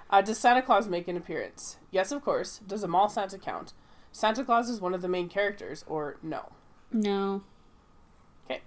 Uh, 0.09 0.21
does 0.21 0.37
Santa 0.37 0.61
Claus 0.61 0.87
make 0.87 1.07
an 1.07 1.17
appearance? 1.17 1.77
Yes, 1.91 2.11
of 2.11 2.23
course. 2.23 2.59
Does 2.65 2.83
a 2.83 2.87
mall 2.87 3.09
Santa 3.09 3.37
count? 3.37 3.73
Santa 4.11 4.43
Claus 4.43 4.69
is 4.69 4.81
one 4.81 4.93
of 4.93 5.01
the 5.01 5.07
main 5.07 5.29
characters, 5.29 5.83
or 5.87 6.17
no? 6.23 6.53
No. 6.91 7.43
Okay. 8.49 8.61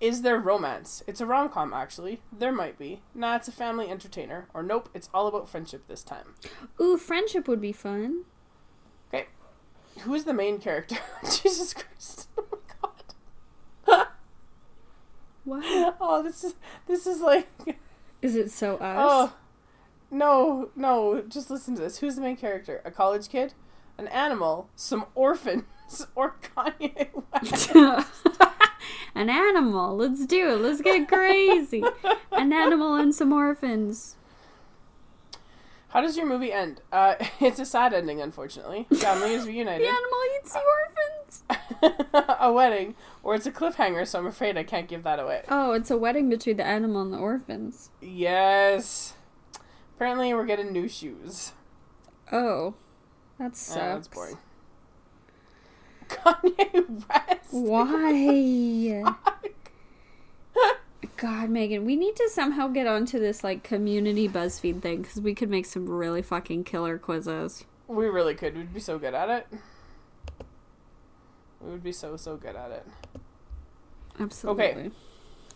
Is 0.00 0.22
there 0.22 0.38
romance? 0.38 1.02
It's 1.06 1.20
a 1.20 1.26
rom 1.26 1.48
com, 1.50 1.74
actually. 1.74 2.22
There 2.32 2.52
might 2.52 2.78
be. 2.78 3.02
Nah, 3.14 3.36
it's 3.36 3.48
a 3.48 3.52
family 3.52 3.90
entertainer. 3.90 4.46
Or 4.54 4.62
nope, 4.62 4.88
it's 4.94 5.10
all 5.12 5.26
about 5.26 5.48
friendship 5.48 5.86
this 5.88 6.02
time. 6.02 6.34
Ooh, 6.80 6.96
friendship 6.96 7.46
would 7.48 7.60
be 7.60 7.72
fun. 7.72 8.24
Okay. 9.12 9.26
Who 10.02 10.14
is 10.14 10.24
the 10.24 10.32
main 10.32 10.58
character? 10.58 10.96
Jesus 11.24 11.74
Christ. 11.74 12.28
What? 15.44 15.64
Oh, 16.00 16.22
this 16.22 16.44
is 16.44 16.54
this 16.86 17.06
is 17.06 17.20
like 17.20 17.48
Is 18.22 18.36
it 18.36 18.50
so 18.50 18.76
us? 18.76 18.96
oh 18.98 19.32
no 20.10 20.70
no. 20.76 21.22
Just 21.28 21.50
listen 21.50 21.74
to 21.76 21.82
this. 21.82 21.98
Who's 21.98 22.16
the 22.16 22.22
main 22.22 22.36
character? 22.36 22.82
A 22.84 22.90
college 22.90 23.28
kid, 23.28 23.54
an 23.98 24.08
animal, 24.08 24.68
some 24.76 25.06
orphans, 25.14 25.64
or 26.14 26.36
Kanye 26.42 27.08
West? 27.32 27.74
An 29.14 29.28
animal. 29.28 29.96
Let's 29.96 30.24
do 30.26 30.50
it. 30.50 30.56
Let's 30.60 30.80
get 30.80 31.08
crazy. 31.08 31.82
An 32.32 32.52
animal 32.52 32.94
and 32.94 33.14
some 33.14 33.32
orphans. 33.32 34.16
How 35.90 36.00
does 36.00 36.16
your 36.16 36.26
movie 36.26 36.52
end? 36.52 36.80
Uh, 36.92 37.16
it's 37.40 37.58
a 37.58 37.66
sad 37.66 37.92
ending, 37.92 38.20
unfortunately. 38.20 38.86
Family 38.94 39.34
is 39.34 39.46
reunited. 39.46 39.86
The 39.90 39.92
animal 39.92 40.18
eats 40.38 40.52
the 40.52 40.62
orphans. 41.82 42.36
a 42.40 42.52
wedding, 42.52 42.94
or 43.22 43.34
it's 43.34 43.46
a 43.46 43.50
cliffhanger. 43.52 44.06
So 44.06 44.18
I'm 44.18 44.26
afraid 44.26 44.56
I 44.56 44.62
can't 44.62 44.88
give 44.88 45.02
that 45.02 45.18
away. 45.18 45.42
Oh, 45.48 45.72
it's 45.72 45.90
a 45.90 45.96
wedding 45.96 46.28
between 46.28 46.56
the 46.56 46.64
animal 46.64 47.02
and 47.02 47.12
the 47.12 47.18
orphans. 47.18 47.90
Yes. 48.00 49.14
Apparently, 49.96 50.32
we're 50.32 50.46
getting 50.46 50.72
new 50.72 50.88
shoes. 50.88 51.52
Oh, 52.32 52.74
that 53.38 53.56
sucks. 53.56 53.76
Yeah, 53.76 53.94
that's 53.94 54.08
boring. 54.08 54.38
Kanye 56.08 57.04
West. 57.08 57.52
Why? 57.52 59.04
God, 61.16 61.48
Megan, 61.50 61.84
we 61.84 61.96
need 61.96 62.16
to 62.16 62.28
somehow 62.30 62.68
get 62.68 62.86
onto 62.86 63.18
this 63.18 63.42
like 63.42 63.62
community 63.62 64.28
BuzzFeed 64.28 64.82
thing 64.82 65.02
because 65.02 65.20
we 65.20 65.34
could 65.34 65.48
make 65.48 65.66
some 65.66 65.88
really 65.88 66.22
fucking 66.22 66.64
killer 66.64 66.98
quizzes. 66.98 67.64
We 67.88 68.06
really 68.06 68.34
could. 68.34 68.56
We'd 68.56 68.74
be 68.74 68.80
so 68.80 68.98
good 68.98 69.14
at 69.14 69.30
it. 69.30 69.46
We 71.60 71.70
would 71.70 71.82
be 71.82 71.92
so 71.92 72.16
so 72.16 72.36
good 72.36 72.56
at 72.56 72.70
it. 72.70 72.86
Absolutely. 74.18 74.64
Okay. 74.64 74.90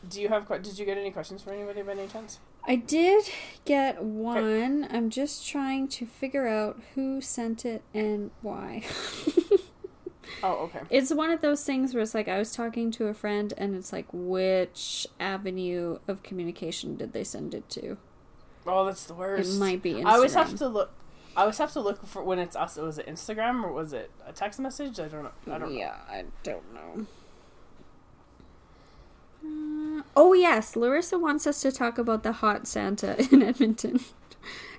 Do 0.08 0.20
you 0.20 0.28
have? 0.28 0.48
Did 0.62 0.78
you 0.78 0.84
get 0.84 0.98
any 0.98 1.10
questions 1.10 1.42
for 1.42 1.52
anybody 1.52 1.82
by 1.82 1.92
any 1.92 2.06
chance? 2.08 2.38
I 2.66 2.76
did 2.76 3.24
get 3.66 4.02
one. 4.02 4.88
I'm 4.90 5.10
just 5.10 5.46
trying 5.46 5.88
to 5.88 6.06
figure 6.06 6.46
out 6.46 6.80
who 6.94 7.20
sent 7.20 7.66
it 7.66 7.82
and 7.92 8.30
why. 8.40 8.84
Oh, 10.42 10.64
okay. 10.64 10.80
it's 10.90 11.12
one 11.12 11.30
of 11.30 11.40
those 11.40 11.64
things 11.64 11.94
where 11.94 12.02
it's 12.02 12.14
like 12.14 12.28
I 12.28 12.38
was 12.38 12.52
talking 12.52 12.90
to 12.92 13.06
a 13.06 13.14
friend 13.14 13.52
and 13.56 13.74
it's 13.74 13.92
like 13.92 14.06
which 14.12 15.06
avenue 15.18 15.98
of 16.08 16.22
communication 16.22 16.96
did 16.96 17.12
they 17.12 17.24
send 17.24 17.54
it 17.54 17.68
to? 17.70 17.96
Oh, 18.66 18.84
that's 18.86 19.04
the 19.04 19.14
worst. 19.14 19.56
It 19.56 19.58
might 19.58 19.82
be 19.82 19.94
Instagram. 19.94 20.06
I 20.06 20.14
always 20.14 20.34
have 20.34 20.54
to 20.56 20.68
look. 20.68 20.90
I 21.36 21.40
always 21.42 21.58
have 21.58 21.72
to 21.72 21.80
look 21.80 22.06
for 22.06 22.22
when 22.22 22.38
it's 22.38 22.54
us. 22.56 22.76
Was 22.76 22.98
it 22.98 23.06
Instagram 23.06 23.64
or 23.64 23.72
was 23.72 23.92
it 23.92 24.10
a 24.26 24.32
text 24.32 24.60
message? 24.60 25.00
I 25.00 25.08
don't 25.08 25.24
know. 25.24 25.32
I 25.52 25.58
don't 25.58 25.72
know. 25.72 25.78
yeah, 25.78 25.96
I 26.08 26.24
don't 26.42 26.74
know. 26.74 27.06
Uh, 29.44 30.02
oh 30.16 30.32
yes, 30.32 30.76
Larissa 30.76 31.18
wants 31.18 31.46
us 31.46 31.60
to 31.62 31.72
talk 31.72 31.98
about 31.98 32.22
the 32.22 32.32
hot 32.32 32.66
Santa 32.66 33.16
in 33.32 33.42
Edmonton 33.42 34.00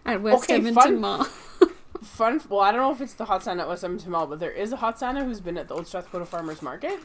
at 0.05 0.21
West 0.21 0.43
Okay, 0.45 0.55
Edmonton 0.55 0.81
fun- 0.81 0.99
Mall. 1.01 1.27
Fun. 2.05 2.39
Well, 2.49 2.61
I 2.61 2.71
don't 2.71 2.81
know 2.81 2.91
if 2.91 3.01
it's 3.01 3.13
the 3.15 3.25
hot 3.25 3.43
Santa 3.43 3.63
at 3.63 3.67
West 3.67 3.83
Edmonton 3.83 4.11
Mall, 4.11 4.27
but 4.27 4.39
there 4.39 4.51
is 4.51 4.71
a 4.71 4.77
hot 4.77 4.99
Santa 4.99 5.23
who's 5.23 5.39
been 5.41 5.57
at 5.57 5.67
the 5.67 5.73
Old 5.73 5.87
Strathcona 5.87 6.25
Farmers 6.25 6.61
Market, 6.61 6.99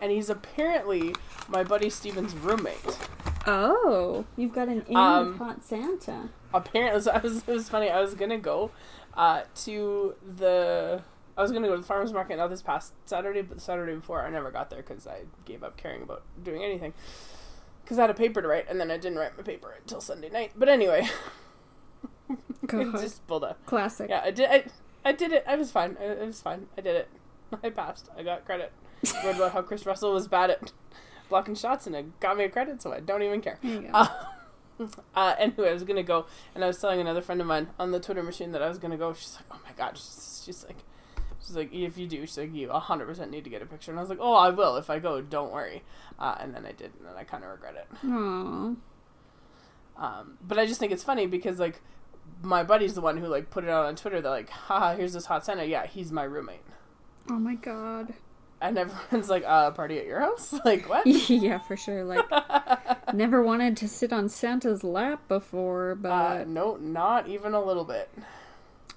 and 0.00 0.10
he's 0.12 0.30
apparently 0.30 1.14
my 1.48 1.62
buddy 1.64 1.90
Steven's 1.90 2.34
roommate. 2.34 2.98
Oh, 3.46 4.24
you've 4.36 4.52
got 4.54 4.68
an 4.68 4.84
in 4.88 4.96
Um, 4.96 5.28
with 5.30 5.38
hot 5.38 5.64
Santa. 5.64 6.28
apparently 6.54 7.00
so 7.02 7.10
I 7.12 7.18
was, 7.18 7.38
it 7.38 7.48
was 7.52 7.68
funny 7.68 7.90
i 7.90 8.00
was 8.00 8.14
gonna 8.14 8.38
go 8.38 8.70
uh, 9.14 9.42
to 9.64 10.14
the 10.36 11.02
i 11.36 11.42
was 11.42 11.52
gonna 11.52 11.66
go 11.68 11.74
to 11.74 11.80
the 11.80 11.86
farmers 11.86 12.12
market 12.12 12.38
now 12.38 12.48
this 12.48 12.62
past 12.62 12.92
saturday 13.04 13.42
but 13.42 13.56
the 13.58 13.60
saturday 13.62 13.94
before 13.94 14.22
i 14.26 14.30
never 14.30 14.50
got 14.50 14.68
there 14.70 14.82
because 14.82 15.06
i 15.06 15.20
gave 15.44 15.62
up 15.62 15.76
caring 15.76 16.02
about 16.02 16.22
doing 16.42 16.62
anything 16.64 16.92
because 17.84 17.98
i 17.98 18.02
had 18.02 18.10
a 18.10 18.14
paper 18.14 18.42
to 18.42 18.48
write 18.48 18.66
and 18.68 18.80
then 18.80 18.90
i 18.90 18.96
didn't 18.96 19.18
write 19.18 19.36
my 19.36 19.42
paper 19.44 19.74
until 19.80 20.00
sunday 20.00 20.28
night 20.30 20.50
but 20.56 20.68
anyway. 20.68 21.06
just 22.92 23.26
pulled 23.26 23.44
a 23.44 23.56
Classic. 23.66 24.08
yeah. 24.10 24.22
I 24.24 24.30
did. 24.30 24.48
I, 24.50 24.64
I 25.04 25.12
did 25.12 25.32
it. 25.32 25.44
I 25.46 25.56
was 25.56 25.70
fine. 25.70 25.96
It, 26.00 26.18
it 26.22 26.26
was 26.26 26.40
fine. 26.40 26.66
I 26.76 26.80
did 26.80 26.96
it. 26.96 27.08
I 27.62 27.70
passed. 27.70 28.08
I 28.16 28.22
got 28.22 28.44
credit. 28.44 28.72
Wrote 29.24 29.36
about 29.36 29.52
how 29.52 29.62
Kris 29.62 29.86
Russell 29.86 30.12
was 30.12 30.26
bad 30.26 30.50
at 30.50 30.72
blocking 31.28 31.54
shots, 31.54 31.86
and 31.86 31.94
it 31.94 32.20
got 32.20 32.36
me 32.36 32.44
a 32.44 32.48
credit, 32.48 32.82
so 32.82 32.92
I 32.92 33.00
don't 33.00 33.22
even 33.22 33.40
care. 33.40 33.58
There 33.62 33.72
you 33.72 33.82
go. 33.82 33.90
Uh, 33.92 34.08
uh, 35.14 35.34
anyway, 35.38 35.70
I 35.70 35.72
was 35.72 35.84
gonna 35.84 36.02
go, 36.02 36.26
and 36.54 36.64
I 36.64 36.66
was 36.66 36.78
telling 36.78 37.00
another 37.00 37.22
friend 37.22 37.40
of 37.40 37.46
mine 37.46 37.68
on 37.78 37.92
the 37.92 38.00
Twitter 38.00 38.22
machine 38.22 38.52
that 38.52 38.62
I 38.62 38.68
was 38.68 38.78
gonna 38.78 38.96
go. 38.96 39.12
She's 39.14 39.36
like, 39.36 39.44
"Oh 39.50 39.60
my 39.64 39.72
god!" 39.76 39.96
She's, 39.96 40.42
she's 40.44 40.64
like, 40.64 40.78
"She's 41.40 41.56
like, 41.56 41.72
if 41.72 41.96
you 41.96 42.06
do, 42.06 42.20
she's 42.26 42.36
like, 42.38 42.54
you 42.54 42.70
hundred 42.70 43.06
percent 43.06 43.30
need 43.30 43.44
to 43.44 43.50
get 43.50 43.62
a 43.62 43.66
picture." 43.66 43.90
And 43.90 43.98
I 43.98 44.02
was 44.02 44.10
like, 44.10 44.18
"Oh, 44.20 44.34
I 44.34 44.50
will 44.50 44.76
if 44.76 44.90
I 44.90 44.98
go. 44.98 45.20
Don't 45.22 45.52
worry." 45.52 45.82
Uh, 46.18 46.36
and 46.40 46.54
then 46.54 46.66
I 46.66 46.72
did, 46.72 46.92
and 46.98 47.06
then 47.06 47.14
I 47.16 47.24
kind 47.24 47.44
of 47.44 47.50
regret 47.50 47.74
it. 47.76 47.86
Aw. 48.06 48.74
Um, 49.98 50.38
but 50.46 50.58
I 50.58 50.66
just 50.66 50.78
think 50.78 50.92
it's 50.92 51.04
funny 51.04 51.26
because 51.26 51.58
like 51.58 51.80
my 52.42 52.62
buddy's 52.62 52.94
the 52.94 53.00
one 53.00 53.16
who 53.16 53.26
like 53.26 53.50
put 53.50 53.64
it 53.64 53.70
out 53.70 53.86
on 53.86 53.96
Twitter. 53.96 54.20
They're 54.20 54.30
like, 54.30 54.50
"Haha, 54.50 54.96
here's 54.96 55.12
this 55.14 55.26
hot 55.26 55.44
Santa. 55.44 55.64
Yeah, 55.64 55.86
he's 55.86 56.12
my 56.12 56.24
roommate." 56.24 56.62
Oh 57.30 57.38
my 57.38 57.54
god. 57.54 58.14
And 58.60 58.78
everyone's 58.78 59.28
like, 59.30 59.44
"Uh, 59.46 59.70
party 59.72 59.98
at 59.98 60.06
your 60.06 60.20
house? 60.20 60.54
like 60.64 60.88
what?" 60.88 61.06
yeah, 61.30 61.58
for 61.58 61.76
sure. 61.76 62.04
Like, 62.04 62.24
never 63.12 63.42
wanted 63.42 63.76
to 63.78 63.88
sit 63.88 64.12
on 64.12 64.28
Santa's 64.28 64.82
lap 64.84 65.26
before, 65.28 65.94
but. 65.94 66.08
Uh, 66.10 66.44
no, 66.46 66.76
not 66.76 67.28
even 67.28 67.52
a 67.54 67.62
little 67.62 67.84
bit. 67.84 68.10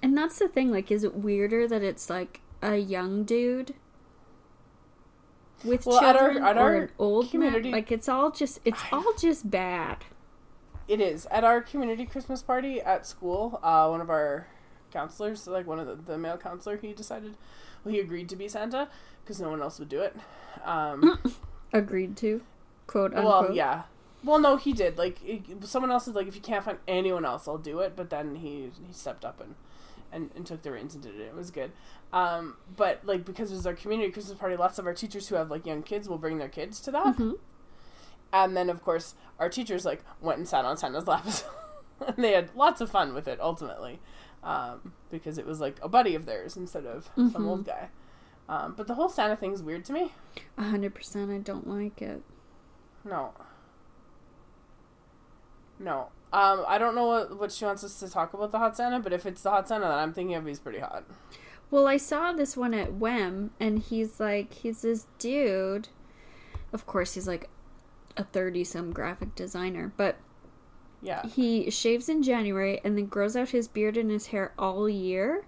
and 0.02 0.16
that's 0.16 0.38
the 0.38 0.48
thing. 0.48 0.70
Like, 0.70 0.90
is 0.90 1.04
it 1.04 1.14
weirder 1.16 1.66
that 1.68 1.82
it's 1.82 2.08
like 2.08 2.40
a 2.62 2.76
young 2.76 3.24
dude 3.24 3.74
with 5.64 5.84
Well, 5.86 6.00
at 6.02 6.16
our- 6.16 6.32
children 6.32 6.44
at 6.44 6.56
or 6.58 6.74
an 6.74 6.90
old 6.98 7.30
community- 7.30 7.64
man? 7.64 7.72
Like, 7.72 7.92
it's 7.92 8.08
all 8.08 8.30
just 8.30 8.60
it's 8.64 8.82
all 8.92 9.12
just 9.18 9.50
bad. 9.50 9.98
It 10.90 11.00
is 11.00 11.26
at 11.30 11.44
our 11.44 11.60
community 11.60 12.04
Christmas 12.04 12.42
party 12.42 12.80
at 12.80 13.06
school. 13.06 13.60
Uh, 13.62 13.88
one 13.88 14.00
of 14.00 14.10
our 14.10 14.48
counselors, 14.90 15.46
like 15.46 15.66
one 15.66 15.78
of 15.78 15.86
the, 15.86 15.94
the 15.94 16.18
male 16.18 16.36
counselor, 16.36 16.76
he 16.76 16.92
decided, 16.92 17.36
well, 17.84 17.94
he 17.94 18.00
agreed 18.00 18.28
to 18.30 18.36
be 18.36 18.48
Santa 18.48 18.88
because 19.22 19.40
no 19.40 19.50
one 19.50 19.62
else 19.62 19.78
would 19.78 19.88
do 19.88 20.00
it. 20.00 20.16
Um, 20.64 21.18
Agreed 21.72 22.16
to, 22.18 22.42
quote 22.88 23.14
unquote. 23.14 23.24
well, 23.50 23.54
yeah. 23.54 23.82
Well, 24.24 24.40
no, 24.40 24.56
he 24.56 24.72
did. 24.72 24.98
Like 24.98 25.18
it, 25.24 25.42
someone 25.64 25.92
else 25.92 26.08
is 26.08 26.14
like, 26.16 26.26
if 26.26 26.34
you 26.34 26.40
can't 26.40 26.64
find 26.64 26.78
anyone 26.88 27.24
else, 27.24 27.46
I'll 27.46 27.56
do 27.56 27.78
it. 27.78 27.94
But 27.94 28.10
then 28.10 28.34
he 28.34 28.72
he 28.86 28.92
stepped 28.92 29.24
up 29.24 29.40
and 29.40 29.54
and, 30.12 30.30
and 30.34 30.44
took 30.44 30.62
the 30.62 30.72
reins 30.72 30.94
and 30.94 31.02
did 31.04 31.14
it. 31.14 31.22
It 31.22 31.34
was 31.36 31.52
good. 31.52 31.70
Um, 32.12 32.56
but 32.76 33.00
like 33.04 33.24
because 33.24 33.52
it 33.52 33.54
was 33.54 33.66
our 33.66 33.74
community 33.74 34.10
Christmas 34.10 34.36
party, 34.36 34.56
lots 34.56 34.80
of 34.80 34.86
our 34.86 34.94
teachers 34.94 35.28
who 35.28 35.36
have 35.36 35.50
like 35.52 35.64
young 35.64 35.84
kids 35.84 36.08
will 36.08 36.18
bring 36.18 36.38
their 36.38 36.48
kids 36.48 36.80
to 36.80 36.90
that. 36.90 37.16
Mhm. 37.16 37.38
And 38.32 38.56
then 38.56 38.70
of 38.70 38.82
course 38.82 39.14
our 39.38 39.48
teachers 39.48 39.84
like 39.84 40.04
went 40.20 40.38
and 40.38 40.46
sat 40.48 40.64
on 40.64 40.76
Santa's 40.76 41.06
lap, 41.06 41.26
and 42.06 42.22
they 42.24 42.32
had 42.32 42.50
lots 42.54 42.80
of 42.80 42.90
fun 42.90 43.14
with 43.14 43.26
it 43.28 43.40
ultimately, 43.40 43.98
um, 44.44 44.92
because 45.10 45.38
it 45.38 45.46
was 45.46 45.60
like 45.60 45.76
a 45.82 45.88
buddy 45.88 46.14
of 46.14 46.26
theirs 46.26 46.56
instead 46.56 46.86
of 46.86 47.10
some 47.16 47.32
Mhm. 47.32 47.46
old 47.48 47.64
guy. 47.66 47.88
Um, 48.48 48.74
but 48.76 48.86
the 48.86 48.94
whole 48.94 49.08
Santa 49.08 49.36
thing 49.36 49.52
is 49.52 49.62
weird 49.62 49.84
to 49.86 49.92
me. 49.92 50.12
A 50.58 50.64
hundred 50.64 50.94
percent. 50.94 51.30
I 51.30 51.38
don't 51.38 51.68
like 51.68 52.02
it. 52.02 52.22
No. 53.04 53.32
No. 55.78 56.08
Um, 56.32 56.64
I 56.68 56.78
don't 56.78 56.94
know 56.94 57.06
what, 57.06 57.38
what 57.38 57.52
she 57.52 57.64
wants 57.64 57.82
us 57.82 57.98
to 58.00 58.08
talk 58.08 58.34
about 58.34 58.52
the 58.52 58.58
hot 58.58 58.76
Santa, 58.76 59.00
but 59.00 59.12
if 59.12 59.26
it's 59.26 59.42
the 59.42 59.50
hot 59.50 59.66
Santa 59.68 59.86
that 59.86 59.98
I'm 59.98 60.12
thinking 60.12 60.36
of, 60.36 60.46
he's 60.46 60.60
pretty 60.60 60.78
hot. 60.78 61.04
Well, 61.70 61.86
I 61.86 61.96
saw 61.96 62.32
this 62.32 62.56
one 62.56 62.74
at 62.74 62.94
WEM, 62.94 63.52
and 63.58 63.78
he's 63.78 64.20
like, 64.20 64.52
he's 64.52 64.82
this 64.82 65.06
dude. 65.18 65.88
Of 66.72 66.86
course, 66.86 67.14
he's 67.14 67.26
like 67.28 67.48
a 68.16 68.24
30 68.24 68.64
some 68.64 68.92
graphic 68.92 69.34
designer, 69.34 69.92
but 69.96 70.16
Yeah. 71.02 71.26
he 71.26 71.70
shaves 71.70 72.08
in 72.08 72.22
January 72.22 72.80
and 72.84 72.96
then 72.98 73.06
grows 73.06 73.36
out 73.36 73.50
his 73.50 73.68
beard 73.68 73.96
and 73.96 74.10
his 74.10 74.26
hair 74.28 74.52
all 74.58 74.88
year. 74.88 75.44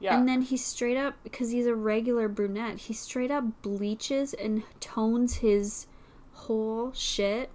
Yeah. 0.00 0.16
And 0.16 0.28
then 0.28 0.42
he 0.42 0.56
straight 0.56 0.96
up, 0.96 1.14
because 1.24 1.50
he's 1.50 1.66
a 1.66 1.74
regular 1.74 2.28
brunette, 2.28 2.78
he 2.78 2.92
straight 2.92 3.30
up 3.32 3.62
bleaches 3.62 4.32
and 4.32 4.62
tones 4.80 5.36
his 5.36 5.86
whole 6.32 6.92
shit 6.92 7.50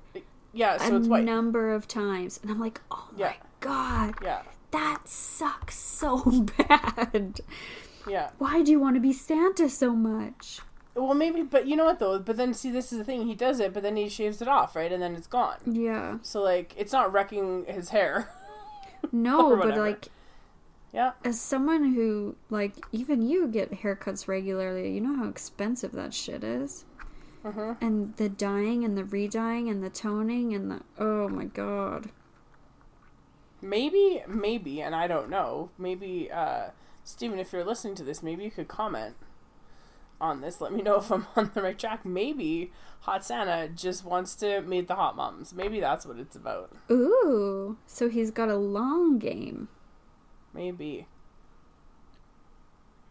yeah, 0.51 0.75
so 0.77 0.93
a 0.95 0.97
it's 0.99 1.07
white. 1.07 1.23
number 1.23 1.73
of 1.73 1.87
times. 1.87 2.39
And 2.43 2.51
I'm 2.51 2.59
like, 2.59 2.81
oh 2.91 3.09
my 3.17 3.35
god, 3.61 4.15
Yeah. 4.21 4.41
that 4.71 5.07
sucks 5.07 5.75
so 5.77 6.17
bad. 6.57 7.39
Yeah. 8.07 8.31
Why 8.37 8.61
do 8.61 8.71
you 8.71 8.79
want 8.79 8.95
to 8.97 8.99
be 8.99 9.13
Santa 9.13 9.69
so 9.69 9.95
much? 9.95 10.59
Well, 10.95 11.15
maybe, 11.15 11.41
but 11.41 11.67
you 11.67 11.75
know 11.75 11.85
what 11.85 11.99
though? 11.99 12.19
But 12.19 12.37
then, 12.37 12.53
see, 12.53 12.69
this 12.69 12.91
is 12.91 12.99
the 12.99 13.03
thing. 13.03 13.25
He 13.25 13.33
does 13.35 13.59
it, 13.59 13.73
but 13.73 13.81
then 13.81 13.95
he 13.95 14.09
shaves 14.09 14.41
it 14.41 14.47
off, 14.47 14.75
right? 14.75 14.91
And 14.91 15.01
then 15.01 15.15
it's 15.15 15.27
gone. 15.27 15.57
Yeah. 15.65 16.19
So, 16.21 16.41
like, 16.41 16.73
it's 16.77 16.93
not 16.93 17.11
wrecking 17.11 17.65
his 17.67 17.89
hair. 17.89 18.29
No, 19.11 19.57
but 19.57 19.77
like 19.77 20.07
yeah. 20.93 21.11
as 21.23 21.39
someone 21.39 21.93
who 21.93 22.35
like 22.49 22.85
even 22.91 23.21
you 23.21 23.47
get 23.47 23.81
haircuts 23.81 24.27
regularly, 24.27 24.93
you 24.93 25.01
know 25.01 25.15
how 25.15 25.27
expensive 25.27 25.91
that 25.93 26.13
shit 26.13 26.43
is. 26.43 26.85
hmm 27.43 27.73
And 27.81 28.15
the 28.15 28.29
dyeing 28.29 28.85
and 28.85 28.97
the 28.97 29.03
redying 29.03 29.69
and 29.69 29.83
the 29.83 29.89
toning 29.89 30.53
and 30.53 30.71
the 30.71 30.81
oh 30.97 31.27
my 31.27 31.45
god. 31.45 32.11
Maybe, 33.61 34.21
maybe, 34.27 34.81
and 34.81 34.93
I 34.93 35.07
don't 35.07 35.29
know. 35.29 35.69
Maybe, 35.77 36.29
uh, 36.29 36.71
Steven, 37.05 37.39
if 37.39 37.53
you're 37.53 37.63
listening 37.63 37.95
to 37.95 38.03
this, 38.03 38.21
maybe 38.21 38.43
you 38.43 38.51
could 38.51 38.67
comment 38.67 39.15
on 40.23 40.41
this. 40.41 40.59
Let 40.61 40.73
me 40.73 40.81
know 40.81 40.95
if 40.97 41.11
I'm 41.11 41.27
on 41.35 41.51
the 41.53 41.61
right 41.61 41.77
track. 41.77 42.05
Maybe 42.05 42.71
Hot 43.01 43.23
Santa 43.23 43.67
just 43.67 44.03
wants 44.05 44.35
to 44.35 44.61
meet 44.61 44.87
the 44.87 44.95
hot 44.95 45.15
moms. 45.15 45.53
Maybe 45.53 45.79
that's 45.79 46.05
what 46.05 46.17
it's 46.17 46.35
about. 46.35 46.71
Ooh, 46.89 47.77
so 47.85 48.09
he's 48.09 48.31
got 48.31 48.49
a 48.49 48.55
long 48.55 49.19
game. 49.19 49.67
Maybe. 50.53 51.07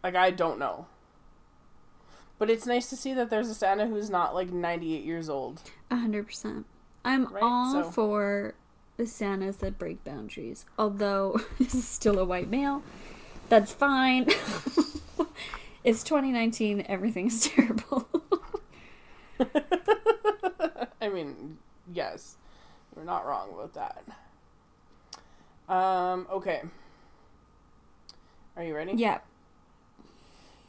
Like, 0.03 0.15
I 0.15 0.31
don't 0.31 0.59
know. 0.59 0.87
But 2.39 2.49
it's 2.49 2.65
nice 2.65 2.89
to 2.89 2.97
see 2.97 3.13
that 3.13 3.29
there's 3.29 3.47
a 3.49 3.53
Santa 3.53 3.87
who's 3.87 4.09
not 4.09 4.33
like 4.33 4.51
98 4.51 5.03
years 5.05 5.29
old. 5.29 5.61
A 5.91 5.95
hundred 5.95 6.25
percent. 6.25 6.65
I'm 7.05 7.25
Right, 7.27 7.43
all 7.43 7.83
so- 7.83 7.91
for 7.91 8.55
the 8.97 9.05
Santas 9.07 9.57
that 9.57 9.77
break 9.79 10.03
boundaries. 10.03 10.65
Although 10.77 11.39
this 11.59 11.73
is 11.75 11.87
still 11.87 12.19
a 12.19 12.25
white 12.25 12.49
male. 12.49 12.81
That's 13.49 13.71
fine. 13.71 14.27
it's 15.83 16.03
2019. 16.03 16.85
Everything's 16.87 17.47
terrible. 17.49 18.07
I 21.01 21.09
mean, 21.09 21.57
yes. 21.91 22.37
You're 22.95 23.05
not 23.05 23.25
wrong 23.25 23.49
about 23.53 23.73
that. 23.73 24.03
Um, 25.73 26.27
okay. 26.31 26.61
Are 28.55 28.63
you 28.63 28.75
ready? 28.75 28.93
yeah. 28.93 29.19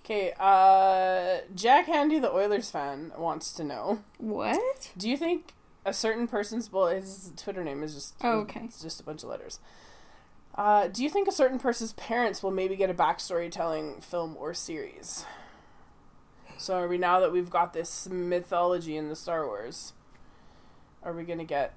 Okay, 0.05 0.35
uh, 0.39 1.39
Jack 1.55 1.87
Handy, 1.87 2.19
the 2.19 2.31
Oilers 2.31 2.71
fan, 2.71 3.11
wants 3.17 3.55
to 3.55 3.65
know 3.65 4.01
What? 4.19 4.93
Do 4.99 5.09
you 5.09 5.17
think 5.17 5.55
a 5.87 5.95
certain 5.95 6.29
person's, 6.29 6.71
well, 6.71 6.89
his 6.89 7.33
Twitter 7.39 7.65
name 7.65 7.83
is 7.83 7.95
just, 7.95 8.15
Oh, 8.23 8.41
okay. 8.41 8.61
it's 8.65 8.83
just 8.83 9.01
a 9.01 9.03
bunch 9.03 9.23
of 9.23 9.31
letters. 9.31 9.61
Uh, 10.57 10.87
do 10.87 11.03
you 11.03 11.11
think 11.11 11.27
a 11.27 11.33
certain 11.33 11.59
person's 11.59 11.93
parents 11.95 12.43
will 12.43 12.53
maybe 12.53 12.77
get 12.77 12.89
a 12.89 12.95
backstory 12.95 13.51
telling 13.51 14.01
film 14.01 14.37
or 14.39 14.55
series? 14.55 15.25
So 16.57 16.75
are 16.77 16.89
we 16.89 16.97
now 16.97 17.21
that 17.21 17.33
we've 17.33 17.51
got 17.51 17.73
this 17.73 18.09
mythology 18.09 18.97
in 18.97 19.09
the 19.09 19.17
Star 19.17 19.47
Wars? 19.47 19.95
Are 21.03 21.13
we 21.13 21.25
gonna 21.25 21.45
get? 21.45 21.75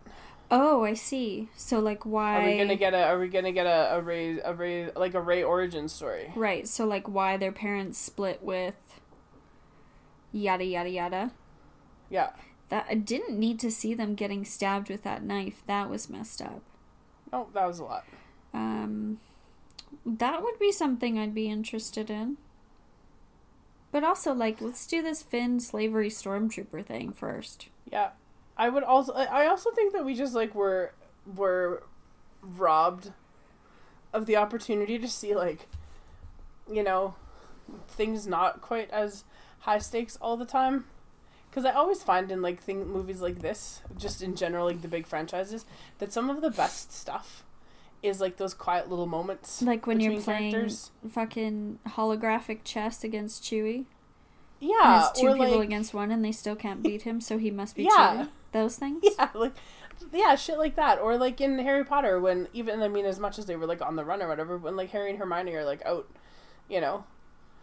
Oh, 0.49 0.83
I 0.83 0.93
see. 0.93 1.49
So 1.57 1.79
like 1.79 2.05
why? 2.05 2.43
Are 2.43 2.45
we 2.45 2.57
gonna 2.57 2.75
get 2.75 2.93
a? 2.93 3.03
Are 3.05 3.19
we 3.19 3.27
gonna 3.27 3.51
get 3.51 3.65
a, 3.65 3.95
a 3.95 4.01
Rey 4.01 4.39
a 4.39 4.53
Rey 4.53 4.91
like 4.95 5.15
a 5.15 5.21
Rey 5.21 5.43
origin 5.43 5.89
story? 5.89 6.31
Right. 6.35 6.67
So 6.67 6.85
like 6.85 7.09
why 7.09 7.35
their 7.35 7.51
parents 7.51 7.97
split 7.97 8.43
with. 8.43 8.75
Yada 10.31 10.63
yada 10.63 10.89
yada. 10.89 11.31
Yeah. 12.09 12.29
That 12.69 12.85
I 12.89 12.95
didn't 12.95 13.39
need 13.39 13.59
to 13.61 13.71
see 13.71 13.93
them 13.93 14.13
getting 14.13 14.45
stabbed 14.45 14.89
with 14.89 15.03
that 15.03 15.23
knife. 15.23 15.63
That 15.65 15.89
was 15.89 16.09
messed 16.09 16.41
up. 16.41 16.61
Oh, 17.33 17.47
that 17.53 17.67
was 17.67 17.79
a 17.79 17.83
lot. 17.83 18.05
Um, 18.57 19.19
that 20.03 20.41
would 20.41 20.57
be 20.57 20.71
something 20.71 21.19
I'd 21.19 21.35
be 21.35 21.47
interested 21.47 22.09
in. 22.09 22.37
But 23.91 24.03
also, 24.03 24.33
like, 24.33 24.59
let's 24.59 24.85
do 24.87 25.01
this 25.01 25.21
Finn 25.21 25.59
slavery 25.59 26.09
stormtrooper 26.09 26.83
thing 26.85 27.13
first. 27.13 27.69
Yeah, 27.89 28.09
I 28.57 28.69
would 28.69 28.83
also. 28.83 29.13
I 29.13 29.47
also 29.47 29.71
think 29.71 29.93
that 29.93 30.03
we 30.03 30.15
just 30.15 30.33
like 30.33 30.55
were 30.55 30.93
were 31.35 31.83
robbed 32.41 33.11
of 34.13 34.25
the 34.25 34.35
opportunity 34.35 34.97
to 34.97 35.07
see 35.07 35.35
like, 35.35 35.67
you 36.71 36.83
know, 36.83 37.15
things 37.87 38.27
not 38.27 38.61
quite 38.61 38.89
as 38.91 39.23
high 39.59 39.79
stakes 39.79 40.17
all 40.19 40.35
the 40.35 40.45
time. 40.45 40.85
Because 41.49 41.63
I 41.63 41.71
always 41.71 42.03
find 42.03 42.31
in 42.31 42.41
like 42.41 42.61
thing 42.61 42.87
movies 42.87 43.21
like 43.21 43.39
this, 43.39 43.81
just 43.97 44.21
in 44.21 44.35
general, 44.35 44.65
like 44.65 44.81
the 44.81 44.87
big 44.87 45.07
franchises, 45.07 45.65
that 45.99 46.11
some 46.11 46.29
of 46.29 46.41
the 46.41 46.51
best 46.51 46.91
stuff 46.91 47.43
is 48.03 48.21
like 48.21 48.37
those 48.37 48.53
quiet 48.53 48.89
little 48.89 49.07
moments. 49.07 49.61
Like 49.61 49.87
when 49.87 49.99
you're 49.99 50.21
playing 50.21 50.51
characters. 50.51 50.91
fucking 51.09 51.79
holographic 51.89 52.59
chess 52.63 53.03
against 53.03 53.43
Chewie. 53.43 53.75
and 53.77 53.85
Yeah, 54.59 55.09
it's 55.09 55.19
two 55.19 55.27
people 55.33 55.57
like 55.57 55.65
against 55.67 55.93
one 55.93 56.11
and 56.11 56.23
they 56.23 56.31
still 56.31 56.55
can't 56.55 56.81
beat 56.83 57.01
him, 57.03 57.19
so 57.21 57.37
he 57.37 57.51
must 57.51 57.75
be 57.75 57.83
Yeah. 57.83 57.89
Chewie. 58.25 58.29
Those 58.51 58.75
things? 58.77 59.03
Yeah, 59.17 59.29
like 59.33 59.53
yeah, 60.13 60.35
shit 60.35 60.57
like 60.59 60.75
that, 60.75 60.99
or 60.99 61.17
like 61.17 61.41
in 61.41 61.57
Harry 61.59 61.83
Potter 61.83 62.19
when 62.19 62.47
even 62.53 62.81
I 62.83 62.87
mean 62.87 63.05
as 63.05 63.19
much 63.19 63.39
as 63.39 63.45
they 63.47 63.55
were 63.55 63.65
like 63.65 63.81
on 63.81 63.95
the 63.95 64.05
run 64.05 64.21
or 64.21 64.27
whatever, 64.27 64.57
when 64.57 64.75
like 64.75 64.91
Harry 64.91 65.09
and 65.09 65.17
Hermione 65.19 65.53
are 65.55 65.65
like 65.65 65.83
out, 65.85 66.07
you 66.69 66.79
know, 66.79 67.03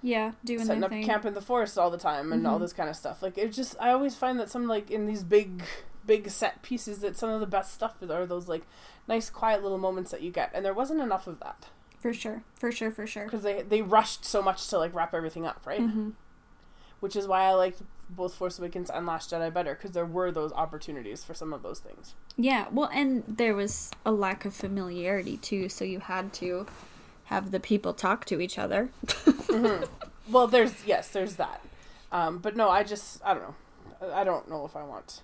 Yeah, 0.02 0.32
doing 0.44 0.64
setting 0.64 0.82
up 0.84 0.90
thing. 0.90 1.04
camp 1.06 1.24
in 1.24 1.34
the 1.34 1.40
forest 1.40 1.78
all 1.78 1.90
the 1.90 1.96
time 1.98 2.32
and 2.32 2.44
all 2.46 2.58
Mhm. 2.58 2.62
this 2.62 2.72
kind 2.72 2.90
of 2.90 2.96
stuff. 2.96 3.22
Like 3.22 3.38
it 3.38 3.52
just 3.52 3.76
I 3.80 3.90
always 3.90 4.16
find 4.16 4.38
that 4.40 4.50
some 4.50 4.66
like 4.66 4.90
in 4.90 5.06
these 5.06 5.22
big 5.22 5.62
big 6.06 6.28
set 6.28 6.60
pieces 6.62 6.98
that 7.00 7.16
some 7.16 7.30
of 7.30 7.40
the 7.40 7.46
best 7.46 7.72
stuff 7.72 7.94
are 8.02 8.26
those 8.26 8.46
like 8.48 8.64
nice 9.08 9.30
quiet 9.30 9.62
little 9.62 9.78
moments 9.78 10.10
that 10.10 10.22
you 10.22 10.30
get, 10.30 10.50
and 10.54 10.64
there 10.64 10.74
wasn't 10.74 11.00
enough 11.00 11.26
of 11.26 11.40
that 11.40 11.68
For 11.98 12.12
sure. 12.14 12.42
For 12.54 12.70
sure, 12.72 12.90
for 12.90 13.06
sure. 13.06 13.24
because 13.24 13.42
they 13.42 13.62
they 13.62 13.82
rushed 13.82 14.24
so 14.24 14.42
much 14.42 14.66
to 14.68 14.78
like 14.78 14.94
wrap 14.94 15.14
everything 15.14 15.46
up, 15.46 15.60
right? 15.66 15.80
hmm 15.80 16.10
Which 17.00 17.16
is 17.16 17.26
why 17.26 17.42
I 17.44 17.52
liked 17.52 17.82
both 18.10 18.34
Force 18.34 18.58
Awakens 18.58 18.90
and 18.90 19.06
Last 19.06 19.30
Jedi 19.30 19.52
better 19.52 19.74
because 19.74 19.92
there 19.92 20.04
were 20.04 20.30
those 20.30 20.52
opportunities 20.52 21.24
for 21.24 21.32
some 21.34 21.52
of 21.54 21.62
those 21.62 21.80
things. 21.80 22.14
Yeah, 22.36 22.66
well, 22.70 22.90
and 22.92 23.24
there 23.26 23.54
was 23.54 23.90
a 24.04 24.12
lack 24.12 24.44
of 24.44 24.54
familiarity 24.54 25.38
too, 25.38 25.68
so 25.70 25.84
you 25.84 26.00
had 26.00 26.32
to 26.34 26.66
have 27.24 27.50
the 27.50 27.60
people 27.60 27.94
talk 27.94 28.24
to 28.26 28.40
each 28.40 28.58
other. 28.58 28.90
Well, 30.30 30.46
there's 30.46 30.86
yes, 30.86 31.08
there's 31.08 31.36
that, 31.36 31.60
um, 32.10 32.38
but 32.38 32.56
no, 32.56 32.70
I 32.70 32.82
just 32.82 33.20
I 33.24 33.34
don't 33.34 33.42
know, 33.42 33.54
I 34.14 34.24
don't 34.24 34.48
know 34.48 34.64
if 34.64 34.74
I 34.74 34.82
want. 34.82 35.20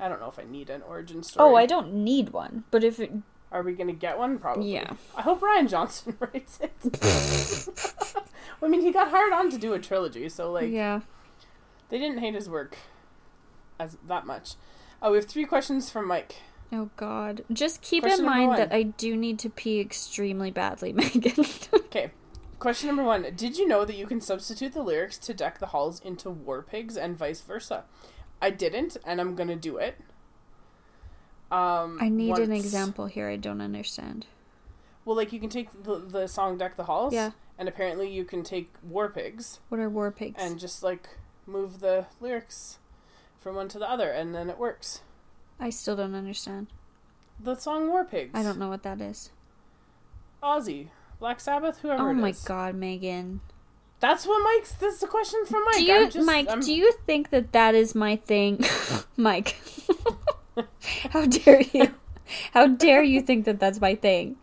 I 0.00 0.08
don't 0.08 0.20
know 0.20 0.28
if 0.28 0.38
I 0.38 0.44
need 0.44 0.70
an 0.70 0.82
origin 0.82 1.22
story. 1.22 1.48
Oh, 1.48 1.54
I 1.56 1.66
don't 1.66 1.92
need 1.92 2.30
one, 2.30 2.64
but 2.70 2.84
if 2.84 3.00
it, 3.00 3.12
Are 3.50 3.62
we 3.62 3.72
gonna 3.72 3.92
get 3.92 4.18
one? 4.18 4.38
Probably. 4.38 4.72
yeah, 4.72 4.92
I 5.16 5.22
hope 5.22 5.40
Rian 5.40 5.68
Johnson 5.68 6.16
writes 6.20 6.58
it. 6.60 8.22
I 8.62 8.68
mean, 8.68 8.80
he 8.82 8.92
got 8.92 9.10
hired 9.10 9.32
on 9.32 9.50
to 9.50 9.58
do 9.58 9.72
a 9.72 9.78
trilogy, 9.78 10.28
so 10.28 10.50
like 10.52 10.70
yeah, 10.70 11.00
they 11.88 11.98
didn't 11.98 12.18
hate 12.18 12.34
his 12.34 12.48
work 12.48 12.76
as 13.78 13.96
that 14.06 14.26
much. 14.26 14.54
Oh, 15.00 15.12
we 15.12 15.18
have 15.18 15.26
three 15.26 15.44
questions 15.44 15.90
from 15.90 16.06
Mike. 16.08 16.36
oh 16.72 16.90
god, 16.96 17.44
just 17.52 17.82
keep 17.82 18.02
Question 18.02 18.24
in 18.24 18.30
mind 18.30 18.58
that 18.58 18.72
I 18.72 18.82
do 18.82 19.16
need 19.16 19.38
to 19.40 19.50
pee 19.50 19.80
extremely 19.80 20.50
badly, 20.50 20.92
Megan. 20.94 21.44
Okay. 21.74 22.10
Question 22.58 22.88
number 22.88 23.04
one: 23.04 23.24
Did 23.36 23.56
you 23.56 23.68
know 23.68 23.84
that 23.84 23.96
you 23.96 24.06
can 24.06 24.20
substitute 24.20 24.72
the 24.72 24.82
lyrics 24.82 25.16
to 25.18 25.32
"Deck 25.34 25.58
the 25.60 25.66
Halls" 25.66 26.00
into 26.00 26.28
"War 26.30 26.60
Pigs" 26.62 26.96
and 26.96 27.16
vice 27.16 27.40
versa? 27.40 27.84
I 28.40 28.50
didn't, 28.50 28.96
and 29.04 29.20
I'm 29.20 29.34
gonna 29.34 29.56
do 29.56 29.76
it. 29.78 29.96
Um, 31.50 31.98
I 32.00 32.08
need 32.08 32.38
an 32.38 32.52
example 32.52 33.06
here. 33.06 33.28
I 33.28 33.36
don't 33.36 33.60
understand. 33.60 34.26
Well, 35.04 35.16
like 35.16 35.32
you 35.32 35.40
can 35.40 35.48
take 35.48 35.84
the, 35.84 35.98
the 35.98 36.26
song 36.26 36.58
"Deck 36.58 36.76
the 36.76 36.84
Halls," 36.84 37.14
Yeah. 37.14 37.30
and 37.58 37.68
apparently 37.68 38.10
you 38.10 38.24
can 38.24 38.42
take 38.42 38.72
"War 38.82 39.08
Pigs" 39.08 39.60
What 39.70 39.80
are 39.80 39.88
war 39.88 40.10
pigs? 40.10 40.36
and 40.42 40.58
just 40.58 40.82
like 40.82 41.08
move 41.46 41.80
the 41.80 42.06
lyrics 42.20 42.78
from 43.40 43.56
one 43.56 43.68
to 43.68 43.78
the 43.78 43.90
other, 43.90 44.10
and 44.10 44.34
then 44.34 44.50
it 44.50 44.58
works. 44.58 45.00
I 45.58 45.70
still 45.70 45.96
don't 45.96 46.14
understand. 46.14 46.66
The 47.40 47.54
song 47.54 47.88
"War 47.88 48.04
Pigs." 48.04 48.32
I 48.34 48.42
don't 48.42 48.58
know 48.58 48.68
what 48.68 48.82
that 48.82 49.00
is. 49.00 49.30
Ozzy, 50.42 50.88
Black 51.18 51.40
Sabbath, 51.40 51.80
whoever. 51.80 52.10
Oh 52.10 52.12
my 52.12 52.28
is. 52.30 52.44
god, 52.44 52.74
Megan. 52.74 53.40
That's 54.00 54.26
what 54.26 54.42
Mike's. 54.44 54.72
That's 54.72 55.00
the 55.00 55.06
question 55.08 55.44
from 55.46 55.64
Mike. 55.64 55.76
do 55.76 55.84
you, 55.84 56.08
just, 56.08 56.26
Mike? 56.26 56.48
I'm- 56.48 56.60
Do 56.60 56.72
you 56.74 56.92
think 57.06 57.30
that 57.30 57.52
that 57.52 57.74
is 57.74 57.94
my 57.94 58.16
thing, 58.16 58.64
Mike? 59.16 59.56
How 61.10 61.26
dare 61.26 61.62
you? 61.62 61.94
How 62.52 62.66
dare 62.66 63.02
you 63.02 63.20
think 63.20 63.44
that 63.46 63.58
that's 63.58 63.80
my 63.80 63.94
thing? 63.94 64.36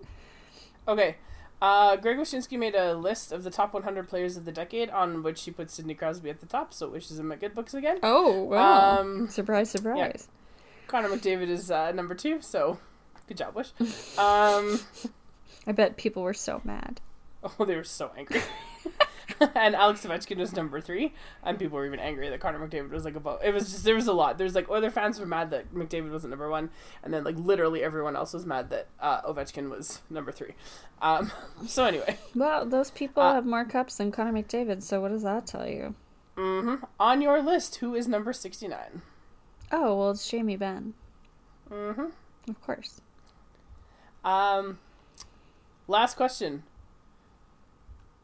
Okay. 0.88 1.15
Uh, 1.61 1.95
Greg 1.95 2.18
Wyshynski 2.18 2.60
made 2.60 2.76
a 2.76 2.94
list 2.95 3.32
of 3.32 3.44
the 3.44 3.49
top 3.49 3.73
100 3.73 4.07
players 4.10 4.36
of 4.38 4.45
the 4.45 4.52
decade, 4.52 4.90
on 4.90 5.23
which 5.23 5.44
he 5.44 5.52
put 5.52 5.72
Sidney 5.72 5.94
Crosby 5.95 6.30
at 6.30 6.40
the 6.41 6.45
top. 6.45 6.73
So 6.73 6.90
wishes 6.90 7.18
him 7.18 7.32
a 7.32 7.38
good 7.38 7.53
books 7.56 7.73
again. 7.73 7.99
Oh 8.03 8.44
wow! 8.44 8.99
Um, 8.99 9.30
surprise, 9.30 9.72
surprise. 9.72 10.27
Connor 10.88 11.10
McDavid 11.10 11.48
is 11.49 11.72
uh, 11.72 11.91
number 11.94 12.14
two. 12.14 12.41
So 12.41 12.77
good 13.27 13.38
job, 13.38 13.56
Wish. 13.56 13.72
Um, 14.19 14.80
I 15.68 15.72
bet 15.73 15.98
people 15.98 16.23
were 16.23 16.34
so 16.34 16.61
mad. 16.64 16.99
oh, 17.44 17.65
they 17.65 17.76
were 17.76 17.84
so 17.84 18.11
angry. 18.18 18.41
and 19.56 19.76
Alex 19.76 20.06
Ovechkin 20.06 20.38
was 20.38 20.53
number 20.53 20.80
three, 20.81 21.14
and 21.43 21.57
people 21.60 21.77
were 21.77 21.85
even 21.85 21.99
angry 21.99 22.30
that 22.30 22.39
Connor 22.39 22.60
McDavid 22.65 22.91
was 22.91 23.06
like 23.06 23.15
above. 23.15 23.39
It 23.43 23.53
was 23.53 23.72
just 23.72 23.84
there 23.84 23.95
was 23.95 24.07
a 24.07 24.14
lot. 24.14 24.38
There's 24.38 24.56
like 24.56 24.68
other 24.69 24.89
fans 24.91 25.19
were 25.19 25.26
mad 25.26 25.49
that 25.52 25.73
McDavid 25.73 26.11
wasn't 26.11 26.31
number 26.31 26.49
one, 26.49 26.69
and 27.03 27.14
then 27.14 27.23
like 27.23 27.38
literally 27.38 27.84
everyone 27.84 28.15
else 28.15 28.34
was 28.34 28.45
mad 28.45 28.69
that 28.69 28.88
uh, 28.99 29.22
Ovechkin 29.22 29.69
was 29.69 30.02
number 30.10 30.31
three. 30.31 30.53
Um, 31.02 31.31
so 31.68 31.85
anyway. 31.85 32.18
Well, 32.35 32.65
those 32.65 32.91
people 32.91 33.23
Uh, 33.23 33.34
have 33.34 33.45
more 33.45 33.65
cups 33.65 33.97
than 33.97 34.11
Connor 34.11 34.34
McDavid. 34.34 34.84
So 34.84 35.02
what 35.02 35.10
does 35.10 35.23
that 35.23 35.45
tell 35.47 35.68
you? 35.68 35.95
hmm 36.35 36.76
On 36.99 37.22
your 37.22 37.41
list, 37.41 37.77
who 37.77 37.95
is 37.95 38.07
number 38.07 38.34
69? 38.34 39.02
Oh 39.72 39.95
well, 39.97 40.11
it's 40.11 40.30
Jamie 40.30 40.57
Benn, 40.57 40.93
hmm 41.69 42.07
of 42.47 42.61
course. 42.61 43.02
Um, 44.23 44.80
last 45.88 46.15
question 46.15 46.64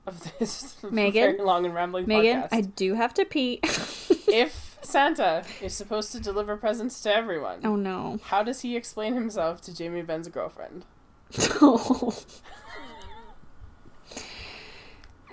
of 0.07 0.37
this 0.39 0.75
Megan? 0.91 1.35
very 1.37 1.45
long 1.45 1.65
and 1.65 1.73
rambling 1.75 2.07
Megan, 2.07 2.41
podcast. 2.43 2.49
I 2.51 2.61
do 2.61 2.93
have 2.95 3.13
to 3.15 3.25
pee. 3.25 3.59
if 3.63 4.77
Santa 4.81 5.43
is 5.61 5.75
supposed 5.75 6.11
to 6.13 6.19
deliver 6.19 6.57
presents 6.57 7.01
to 7.01 7.13
everyone, 7.13 7.59
oh 7.63 7.75
no. 7.75 8.19
how 8.23 8.43
does 8.43 8.61
he 8.61 8.75
explain 8.75 9.13
himself 9.13 9.61
to 9.61 9.75
Jamie 9.75 10.01
Benn's 10.01 10.27
girlfriend? 10.27 10.85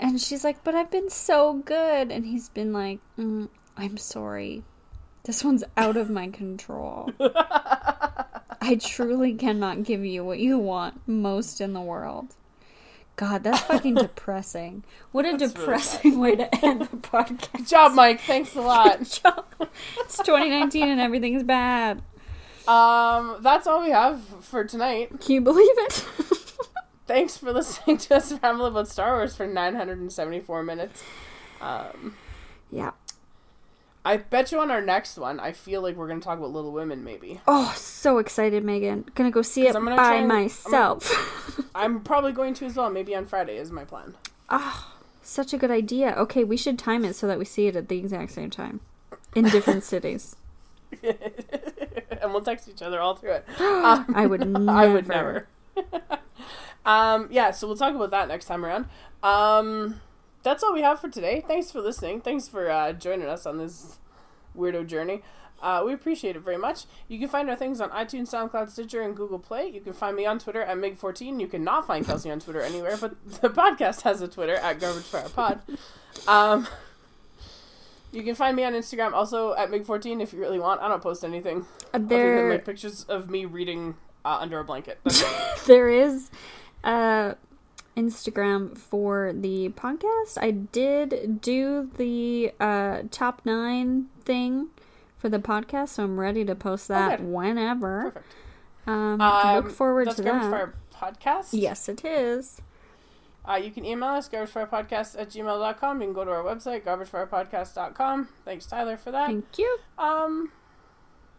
and 0.01 0.21
she's 0.21 0.45
like, 0.45 0.63
"But 0.63 0.75
I've 0.75 0.91
been 0.91 1.11
so 1.11 1.55
good," 1.55 2.13
and 2.13 2.27
he's 2.27 2.49
been 2.51 2.73
like, 2.73 3.01
mm, 3.19 3.49
"I'm 3.77 3.97
sorry, 3.97 4.65
this 5.25 5.43
one's 5.43 5.65
out 5.77 5.97
of 5.97 6.11
my 6.11 6.29
control. 6.29 7.11
I 8.61 8.79
truly 8.81 9.35
cannot 9.35 9.83
give 9.85 10.05
you 10.05 10.25
what 10.25 10.39
you 10.39 10.59
want 10.59 11.09
most 11.09 11.61
in 11.61 11.73
the 11.73 11.81
world." 11.81 12.37
God, 13.19 13.43
that's 13.43 13.59
fucking 13.63 13.95
depressing. 13.97 14.85
What 15.11 15.25
a 15.27 15.33
That's 15.33 15.43
really 15.43 15.55
depressing 15.55 16.21
way 16.21 16.37
to 16.37 16.65
end 16.65 16.83
the 16.83 16.97
podcast. 16.99 17.53
Good 17.53 17.67
job, 17.67 17.93
Mike. 17.93 18.21
Thanks 18.21 18.55
a 18.55 18.61
lot. 18.61 19.01
it's 19.01 19.19
2019 20.19 20.89
and 20.89 21.01
everything's 21.01 21.43
bad. 21.43 22.01
um, 22.69 23.39
that's 23.41 23.67
all 23.67 23.83
we 23.83 23.91
have 23.91 24.23
for 24.45 24.63
tonight. 24.65 25.21
Can 25.21 25.35
you 25.35 25.41
believe 25.41 25.67
it? 25.69 25.93
Thanks 27.09 27.37
for 27.37 27.53
listening 27.53 27.99
to 27.99 28.17
us 28.19 28.33
ramble 28.41 28.67
about 28.67 28.87
Star 28.87 29.17
Wars 29.17 29.35
for 29.35 29.49
974 29.49 30.63
minutes. 30.63 31.03
Um, 31.61 32.15
yeah. 32.71 32.93
I 34.09 34.17
bet 34.17 34.53
you 34.53 34.59
on 34.59 34.71
our 34.71 34.81
next 34.81 35.19
one, 35.19 35.39
I 35.39 35.53
feel 35.53 35.83
like 35.83 35.95
we're 35.95 36.09
going 36.09 36.19
to 36.19 36.25
talk 36.25 36.39
about 36.39 36.51
Little 36.51 36.73
Women, 36.73 37.05
maybe. 37.05 37.43
Oh, 37.47 37.75
so 37.77 38.17
excited, 38.17 38.65
Megan. 38.65 39.05
Gonna 39.15 39.31
go 39.31 39.43
see 39.43 39.67
it 39.67 39.77
I'm 39.77 39.85
gonna 39.85 39.97
by 39.97 40.15
and- 40.15 40.33
I'm- 40.33 40.43
myself. 40.45 41.71
I'm 41.75 42.01
probably 42.01 42.33
going 42.33 42.55
to 42.55 42.65
as 42.65 42.77
well. 42.77 42.89
Maybe 42.89 43.15
on 43.15 43.27
Friday 43.27 43.59
is 43.59 43.71
my 43.71 43.85
plan. 43.85 44.15
Ah, 44.49 44.95
such 45.21 45.53
a 45.53 45.59
good 45.59 45.71
idea. 45.71 46.13
Okay, 46.17 46.43
we 46.43 46.57
should 46.57 46.79
time 46.79 47.05
it 47.05 47.17
so 47.17 47.27
that 47.27 47.39
we 47.39 47.45
see 47.45 47.67
it 47.67 47.77
at 47.77 47.89
the 47.89 47.99
exact 47.99 48.31
same 48.33 48.49
time 48.49 48.81
in 49.35 49.45
different 49.45 49.85
cities. 49.93 50.37
and 51.03 52.33
we'll 52.33 52.41
text 52.41 52.67
each 52.67 52.81
other 52.81 53.01
all 53.01 53.15
through 53.15 53.33
it. 53.33 53.45
Um, 53.61 54.07
I 54.17 54.25
would 54.27 54.49
never. 54.49 54.71
I 54.71 54.87
would 54.89 55.07
never. 55.07 55.47
um, 56.87 57.29
yeah, 57.31 57.51
so 57.51 57.67
we'll 57.67 57.77
talk 57.77 57.95
about 57.95 58.11
that 58.13 58.29
next 58.29 58.47
time 58.47 58.65
around. 58.65 58.87
Um, 59.23 60.01
that's 60.49 60.63
all 60.63 60.73
we 60.73 60.81
have 60.81 60.99
for 60.99 61.11
today. 61.11 61.45
Thanks 61.47 61.71
for 61.71 61.83
listening. 61.83 62.23
Thanks 62.23 62.49
for 62.49 62.71
uh, 62.71 62.95
joining 62.95 63.29
us 63.29 63.45
on 63.45 63.59
this 63.59 63.99
weirdo 64.57 64.87
journey. 64.87 65.23
Uh, 65.61 65.83
we 65.85 65.93
appreciate 65.93 66.37
it 66.37 66.41
very 66.41 66.57
much. 66.57 66.85
You 67.07 67.19
can 67.19 67.29
find 67.29 67.51
our 67.51 67.57
things 67.57 67.83
on 67.83 67.91
iTunes, 67.91 68.29
SoundCloud, 68.33 68.71
Stitcher, 68.71 69.03
and 69.03 69.15
Google 69.15 69.39
Play. 69.39 69.69
You 69.69 69.81
can 69.83 69.93
find 69.93 70.17
me 70.17 70.25
on 70.25 70.39
Twitter 70.39 70.63
at 70.63 70.77
Mig14. 70.79 71.39
You 71.39 71.49
cannot 71.49 71.87
find 71.87 72.07
Kelsey 72.07 72.31
on 72.31 72.41
Twitter 72.41 72.63
anywhere, 72.63 72.97
but 72.97 73.15
the 73.43 73.51
podcast 73.51 74.03
has 74.03 74.23
a 74.23 74.29
Twitter 74.29 74.55
at 74.55 74.81
Garbage 74.81 75.03
Fire 75.03 75.29
Pod. 75.29 75.61
Um, 76.27 76.67
you 78.11 78.23
can 78.23 78.35
find 78.35 78.57
me 78.57 78.65
on 78.65 78.73
Instagram 78.73 79.13
also 79.13 79.55
at 79.55 79.71
Mig14 79.71 80.23
if 80.23 80.33
you 80.33 80.39
really 80.41 80.59
want. 80.61 80.81
I 80.81 80.89
don't 80.89 81.03
post 81.03 81.25
anything 81.25 81.67
Uh, 81.93 81.97
other 81.97 82.07
than 82.07 82.09
There, 82.09 82.51
like 82.53 82.65
pictures 82.65 83.05
of 83.05 83.29
me 83.29 83.45
reading 83.45 83.97
uh, 84.25 84.39
under 84.41 84.59
a 84.61 84.65
blanket. 84.65 84.99
There 85.67 85.91
is 85.91 86.31
uh 86.85 87.35
Instagram 87.99 88.77
for 88.79 89.33
the 89.35 89.71
podcast. 89.71 90.39
I 90.41 90.51
did 90.53 91.41
do 91.41 91.91
the 91.97 92.53
uh 92.61 93.03
top 93.11 93.43
nine 93.45 94.07
thing 94.25 94.69
for 95.17 95.29
the 95.29 95.39
podcast, 95.39 95.89
so 95.91 96.05
I'm 96.05 96.19
ready 96.21 96.45
to 96.45 96.55
post 96.55 96.89
that 96.89 97.19
good. 97.19 97.27
whenever. 97.29 98.11
Perfect. 98.13 98.35
Um, 98.87 99.21
Um, 99.21 99.55
look 99.57 99.71
forward 99.71 100.11
to 100.11 100.23
Garbage 100.23 100.43
that. 100.43 100.51
Fire 100.51 100.75
Podcast. 100.95 101.49
Yes, 101.53 101.89
it 101.89 102.05
is. 102.05 102.63
Uh, 103.49 103.55
you 103.57 103.71
can 103.71 103.85
email 103.85 104.11
us, 104.11 104.29
garbagefirepodcast 104.29 105.19
at 105.19 105.31
gmail.com. 105.31 106.01
You 106.01 106.07
can 106.09 106.15
go 106.15 106.25
to 106.25 106.31
our 106.31 106.43
website, 106.45 106.85
garbagefirepodcast.com. 106.85 108.29
Thanks, 108.45 108.67
Tyler, 108.67 108.97
for 108.97 109.11
that. 109.11 109.27
Thank 109.27 109.59
you. 109.59 109.79
Um, 109.99 110.53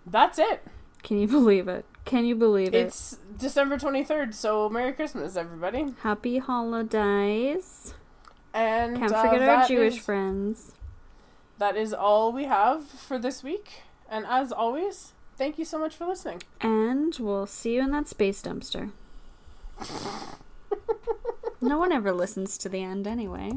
that's 0.06 0.40
it. 0.40 0.64
Can 1.04 1.18
you 1.20 1.28
believe 1.40 1.68
it? 1.68 1.86
Can 2.06 2.26
you 2.26 2.36
believe 2.36 2.74
it? 2.74 2.88
It's 2.88 3.18
December 3.38 3.78
23rd, 3.78 4.34
so 4.34 4.68
Merry 4.70 4.94
Christmas, 4.94 5.36
everybody. 5.36 5.94
Happy 6.02 6.40
holidays. 6.40 7.94
And 8.54 8.98
Can't 8.98 9.12
uh, 9.14 9.22
forget 9.30 9.48
our 9.48 9.68
Jewish 9.68 9.98
is- 9.98 10.00
friends. 10.04 10.72
That 11.60 11.76
is 11.76 11.94
all 11.94 12.32
we 12.32 12.46
have 12.46 12.86
for 12.88 13.20
this 13.20 13.44
week. 13.44 13.82
And 14.10 14.26
as 14.26 14.52
always, 14.52 15.12
thank 15.38 15.60
you 15.60 15.66
so 15.66 15.78
much 15.78 15.96
for 15.96 16.06
listening. 16.08 16.42
And 16.62 17.16
we'll 17.20 17.46
see 17.48 17.76
you 17.76 17.82
in 17.84 17.92
that 17.92 18.08
space 18.08 18.42
dumpster. 18.42 18.92
no 21.62 21.78
one 21.78 21.92
ever 21.92 22.12
listens 22.14 22.58
to 22.60 22.70
the 22.70 22.82
end 22.82 23.06
anyway. 23.08 23.52